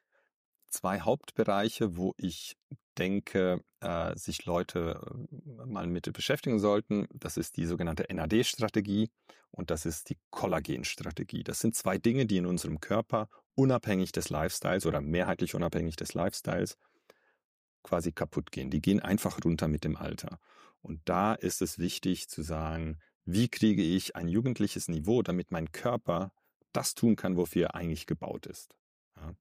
zwei 0.72 1.02
Hauptbereiche, 1.02 1.98
wo 1.98 2.14
ich 2.18 2.58
denke, 2.98 3.64
äh, 3.80 4.16
sich 4.16 4.46
Leute 4.46 5.00
äh, 5.32 5.66
mal 5.66 5.88
mit 5.88 6.12
beschäftigen 6.14 6.60
sollten. 6.60 7.08
Das 7.14 7.38
ist 7.38 7.58
die 7.58 7.66
sogenannte 7.66 8.06
NAD-Strategie 8.14 9.10
und 9.52 9.72
das 9.72 9.86
ist 9.86 10.10
die 10.10 10.18
Kollagen-Strategie. 10.30 11.44
Das 11.44 11.60
sind 11.60 11.76
zwei 11.76 11.98
Dinge, 11.98 12.26
die 12.26 12.38
in 12.38 12.46
unserem 12.46 12.80
Körper 12.80 13.30
unabhängig 13.56 14.12
des 14.12 14.30
Lifestyles 14.30 14.86
oder 14.86 15.02
mehrheitlich 15.02 15.56
unabhängig 15.56 15.96
des 15.96 16.14
Lifestyles 16.14 16.78
quasi 17.84 18.12
kaputt 18.12 18.52
gehen. 18.52 18.70
Die 18.70 18.82
gehen 18.82 19.00
einfach 19.00 19.44
runter 19.44 19.68
mit 19.68 19.84
dem 19.84 19.98
Alter. 19.98 20.40
Und 20.82 21.02
da 21.06 21.34
ist 21.34 21.62
es 21.62 21.80
wichtig 21.80 22.30
zu 22.30 22.42
sagen, 22.42 23.00
wie 23.26 23.50
kriege 23.50 23.84
ich 23.84 24.16
ein 24.16 24.28
jugendliches 24.28 24.88
Niveau, 24.88 25.22
damit 25.22 25.52
mein 25.52 25.72
Körper 25.72 26.32
das 26.74 26.96
tun 26.96 27.16
kann, 27.16 27.38
wofür 27.38 27.68
er 27.68 27.76
eigentlich 27.76 28.08
gebaut 28.08 28.46
ist. 28.46 28.76
Ja. 29.16 29.34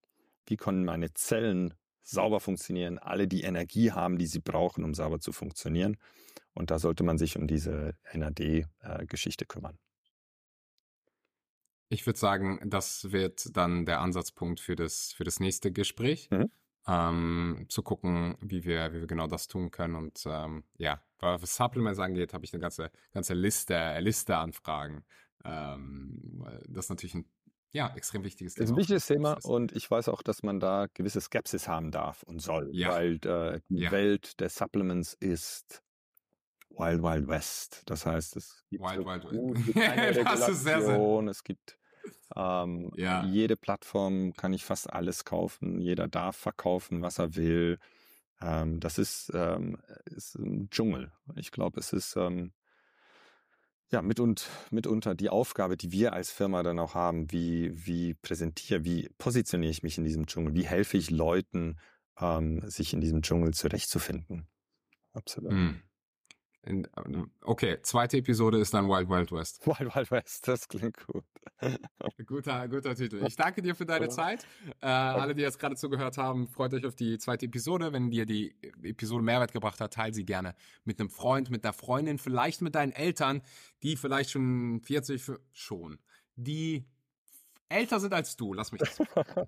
Wie 0.50 0.56
können 0.56 0.84
meine 0.84 1.14
Zellen 1.14 1.74
sauber 2.02 2.40
funktionieren, 2.40 2.98
alle 2.98 3.28
die 3.28 3.42
Energie 3.42 3.92
haben, 3.92 4.18
die 4.18 4.26
sie 4.26 4.40
brauchen, 4.40 4.84
um 4.84 4.94
sauber 4.94 5.20
zu 5.20 5.32
funktionieren. 5.32 5.96
Und 6.54 6.70
da 6.70 6.78
sollte 6.78 7.04
man 7.04 7.18
sich 7.18 7.36
um 7.36 7.46
diese 7.46 7.94
NAD-Geschichte 8.12 9.44
äh, 9.44 9.46
kümmern. 9.46 9.78
Ich 11.88 12.06
würde 12.06 12.18
sagen, 12.18 12.60
das 12.64 13.12
wird 13.12 13.56
dann 13.56 13.86
der 13.86 14.00
Ansatzpunkt 14.00 14.60
für 14.60 14.76
das, 14.76 15.12
für 15.12 15.24
das 15.24 15.40
nächste 15.40 15.72
Gespräch. 15.72 16.28
Mhm. 16.30 16.50
Ähm, 16.86 17.66
zu 17.68 17.82
gucken, 17.82 18.36
wie 18.40 18.64
wir, 18.64 18.92
wie 18.92 19.00
wir 19.00 19.06
genau 19.06 19.26
das 19.26 19.48
tun 19.48 19.70
können. 19.70 19.94
Und 19.94 20.24
ähm, 20.26 20.64
ja, 20.78 21.02
was 21.18 21.54
Supplements 21.54 22.00
angeht, 22.00 22.32
habe 22.32 22.44
ich 22.44 22.52
eine 22.52 22.60
ganze, 22.60 22.90
ganze 23.12 23.34
Liste, 23.34 23.98
Liste 24.00 24.36
an 24.36 24.52
Fragen. 24.52 25.04
Ähm, 25.44 26.44
das 26.68 26.86
ist 26.86 26.90
natürlich 26.90 27.14
ein 27.14 27.26
ja, 27.72 27.92
extrem 27.94 28.24
wichtiges 28.24 28.54
Thema. 28.54 28.64
Ist 28.64 28.70
ein 28.70 28.76
wichtiges 28.76 29.06
Thema 29.06 29.38
und 29.44 29.72
ich 29.72 29.90
weiß 29.90 30.08
auch, 30.08 30.22
dass 30.22 30.42
man 30.42 30.60
da 30.60 30.86
gewisse 30.92 31.20
Skepsis 31.20 31.68
haben 31.68 31.90
darf 31.90 32.22
und 32.24 32.40
soll, 32.40 32.68
ja. 32.72 32.90
weil 32.90 33.14
äh, 33.24 33.60
die 33.68 33.82
ja. 33.82 33.92
Welt 33.92 34.40
der 34.40 34.48
Supplements 34.48 35.14
ist 35.14 35.82
Wild 36.70 37.02
Wild 37.02 37.28
West. 37.28 37.82
Das 37.86 38.06
heißt, 38.06 38.36
es 38.36 38.64
gibt 38.70 38.82
Wild, 38.82 39.22
so 39.22 39.30
Wild, 39.30 39.74
keine 39.74 40.08
ist 40.08 40.62
sehr, 40.62 40.82
sehr. 40.82 41.28
Es 41.28 41.44
gibt 41.44 41.78
ähm, 42.36 42.92
ja. 42.96 43.24
jede 43.24 43.56
Plattform 43.56 44.32
kann 44.34 44.52
ich 44.52 44.64
fast 44.64 44.92
alles 44.92 45.24
kaufen. 45.24 45.80
Jeder 45.80 46.08
darf 46.08 46.36
verkaufen, 46.36 47.02
was 47.02 47.18
er 47.18 47.34
will. 47.34 47.78
Ähm, 48.40 48.80
das 48.80 48.98
ist, 48.98 49.30
ähm, 49.34 49.78
ist 50.06 50.36
ein 50.36 50.70
Dschungel. 50.70 51.12
Ich 51.36 51.50
glaube, 51.50 51.80
es 51.80 51.92
ist 51.92 52.16
ähm, 52.16 52.52
ja, 53.90 54.02
mit 54.02 54.20
und, 54.20 54.48
mitunter 54.70 55.14
die 55.14 55.28
Aufgabe, 55.28 55.76
die 55.76 55.90
wir 55.90 56.12
als 56.12 56.30
Firma 56.30 56.62
dann 56.62 56.78
auch 56.78 56.94
haben, 56.94 57.30
wie, 57.32 57.72
wie 57.74 58.14
präsentiere, 58.14 58.84
wie 58.84 59.08
positioniere 59.18 59.70
ich 59.70 59.82
mich 59.82 59.98
in 59.98 60.04
diesem 60.04 60.26
Dschungel, 60.26 60.54
wie 60.54 60.66
helfe 60.66 60.96
ich 60.96 61.10
Leuten, 61.10 61.78
ähm, 62.18 62.62
sich 62.68 62.92
in 62.92 63.00
diesem 63.00 63.22
Dschungel 63.22 63.52
zurechtzufinden. 63.52 64.46
Absolut. 65.12 65.52
Mm. 65.52 65.82
Okay, 67.42 67.78
zweite 67.82 68.18
Episode 68.18 68.58
ist 68.58 68.74
dann 68.74 68.86
Wild 68.86 69.08
Wild 69.08 69.32
West. 69.32 69.66
Wild 69.66 69.94
Wild 69.94 70.10
West, 70.10 70.46
das 70.46 70.68
klingt 70.68 71.06
gut. 71.06 71.24
guter, 72.26 72.68
guter 72.68 72.94
Titel. 72.94 73.24
Ich 73.26 73.36
danke 73.36 73.62
dir 73.62 73.74
für 73.74 73.86
deine 73.86 74.10
Zeit. 74.10 74.46
Äh, 74.82 74.86
alle, 74.86 75.34
die 75.34 75.40
jetzt 75.40 75.58
gerade 75.58 75.74
zugehört 75.76 76.18
haben, 76.18 76.48
freut 76.48 76.74
euch 76.74 76.84
auf 76.84 76.94
die 76.94 77.16
zweite 77.16 77.46
Episode. 77.46 77.94
Wenn 77.94 78.10
dir 78.10 78.26
die 78.26 78.54
Episode 78.82 79.24
Mehrwert 79.24 79.52
gebracht 79.52 79.80
hat, 79.80 79.94
teile 79.94 80.12
sie 80.12 80.24
gerne 80.24 80.54
mit 80.84 81.00
einem 81.00 81.08
Freund, 81.08 81.50
mit 81.50 81.64
einer 81.64 81.72
Freundin, 81.72 82.18
vielleicht 82.18 82.60
mit 82.60 82.74
deinen 82.74 82.92
Eltern, 82.92 83.40
die 83.82 83.96
vielleicht 83.96 84.30
schon 84.30 84.82
40, 84.82 85.32
schon, 85.52 85.98
die 86.36 86.84
älter 87.70 88.00
sind 88.00 88.12
als 88.12 88.36
du. 88.36 88.52
Lass 88.52 88.70
mich 88.70 88.82
das. 88.82 89.00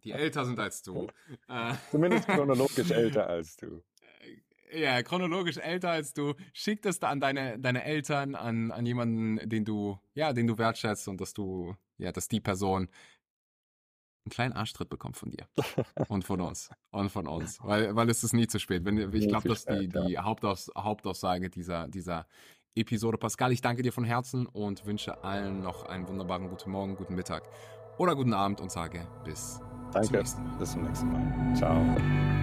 Die 0.02 0.12
älter 0.12 0.46
sind 0.46 0.58
als 0.58 0.82
du. 0.82 1.08
Zumindest 1.90 2.26
chronologisch 2.26 2.90
älter 2.90 3.26
als 3.26 3.56
du 3.56 3.82
ja, 4.74 5.02
chronologisch 5.02 5.56
älter 5.58 5.90
als 5.90 6.12
du, 6.12 6.34
schick 6.52 6.82
das 6.82 6.98
da 6.98 7.08
an 7.10 7.20
deine, 7.20 7.58
deine 7.58 7.84
Eltern, 7.84 8.34
an, 8.34 8.70
an 8.70 8.86
jemanden, 8.86 9.48
den 9.48 9.64
du, 9.64 9.98
ja, 10.14 10.32
den 10.32 10.46
du 10.46 10.58
wertschätzt 10.58 11.08
und 11.08 11.20
dass 11.20 11.34
du, 11.34 11.74
ja, 11.98 12.12
dass 12.12 12.28
die 12.28 12.40
Person 12.40 12.88
einen 14.24 14.30
kleinen 14.30 14.52
Arschtritt 14.52 14.88
bekommt 14.88 15.16
von 15.16 15.30
dir 15.30 15.48
und 16.08 16.24
von 16.24 16.40
uns 16.40 16.70
und 16.90 17.10
von 17.10 17.26
uns, 17.26 17.58
weil, 17.62 17.94
weil 17.96 18.08
es 18.08 18.22
ist 18.22 18.32
nie 18.32 18.46
zu 18.46 18.58
spät. 18.58 18.84
Wenn, 18.84 19.12
ich 19.12 19.28
glaube, 19.28 19.48
dass 19.48 19.64
die, 19.64 19.88
die 19.88 20.18
Hauptaus, 20.18 20.70
Hauptaussage 20.76 21.50
dieser, 21.50 21.88
dieser 21.88 22.26
Episode. 22.74 23.18
Pascal, 23.18 23.52
ich 23.52 23.60
danke 23.60 23.82
dir 23.82 23.92
von 23.92 24.04
Herzen 24.04 24.46
und 24.46 24.86
wünsche 24.86 25.22
allen 25.22 25.62
noch 25.62 25.84
einen 25.84 26.08
wunderbaren 26.08 26.48
guten 26.48 26.70
Morgen, 26.70 26.96
guten 26.96 27.14
Mittag 27.14 27.42
oder 27.98 28.14
guten 28.14 28.32
Abend 28.32 28.60
und 28.60 28.70
sage 28.70 29.06
bis 29.24 29.60
danke. 29.92 30.08
zum 30.08 30.16
nächsten 30.16 30.42
Mal. 30.44 30.58
Bis 30.58 30.72
zum 30.72 30.82
nächsten 30.82 31.12
Mal. 31.12 31.54
Ciao. 31.54 32.41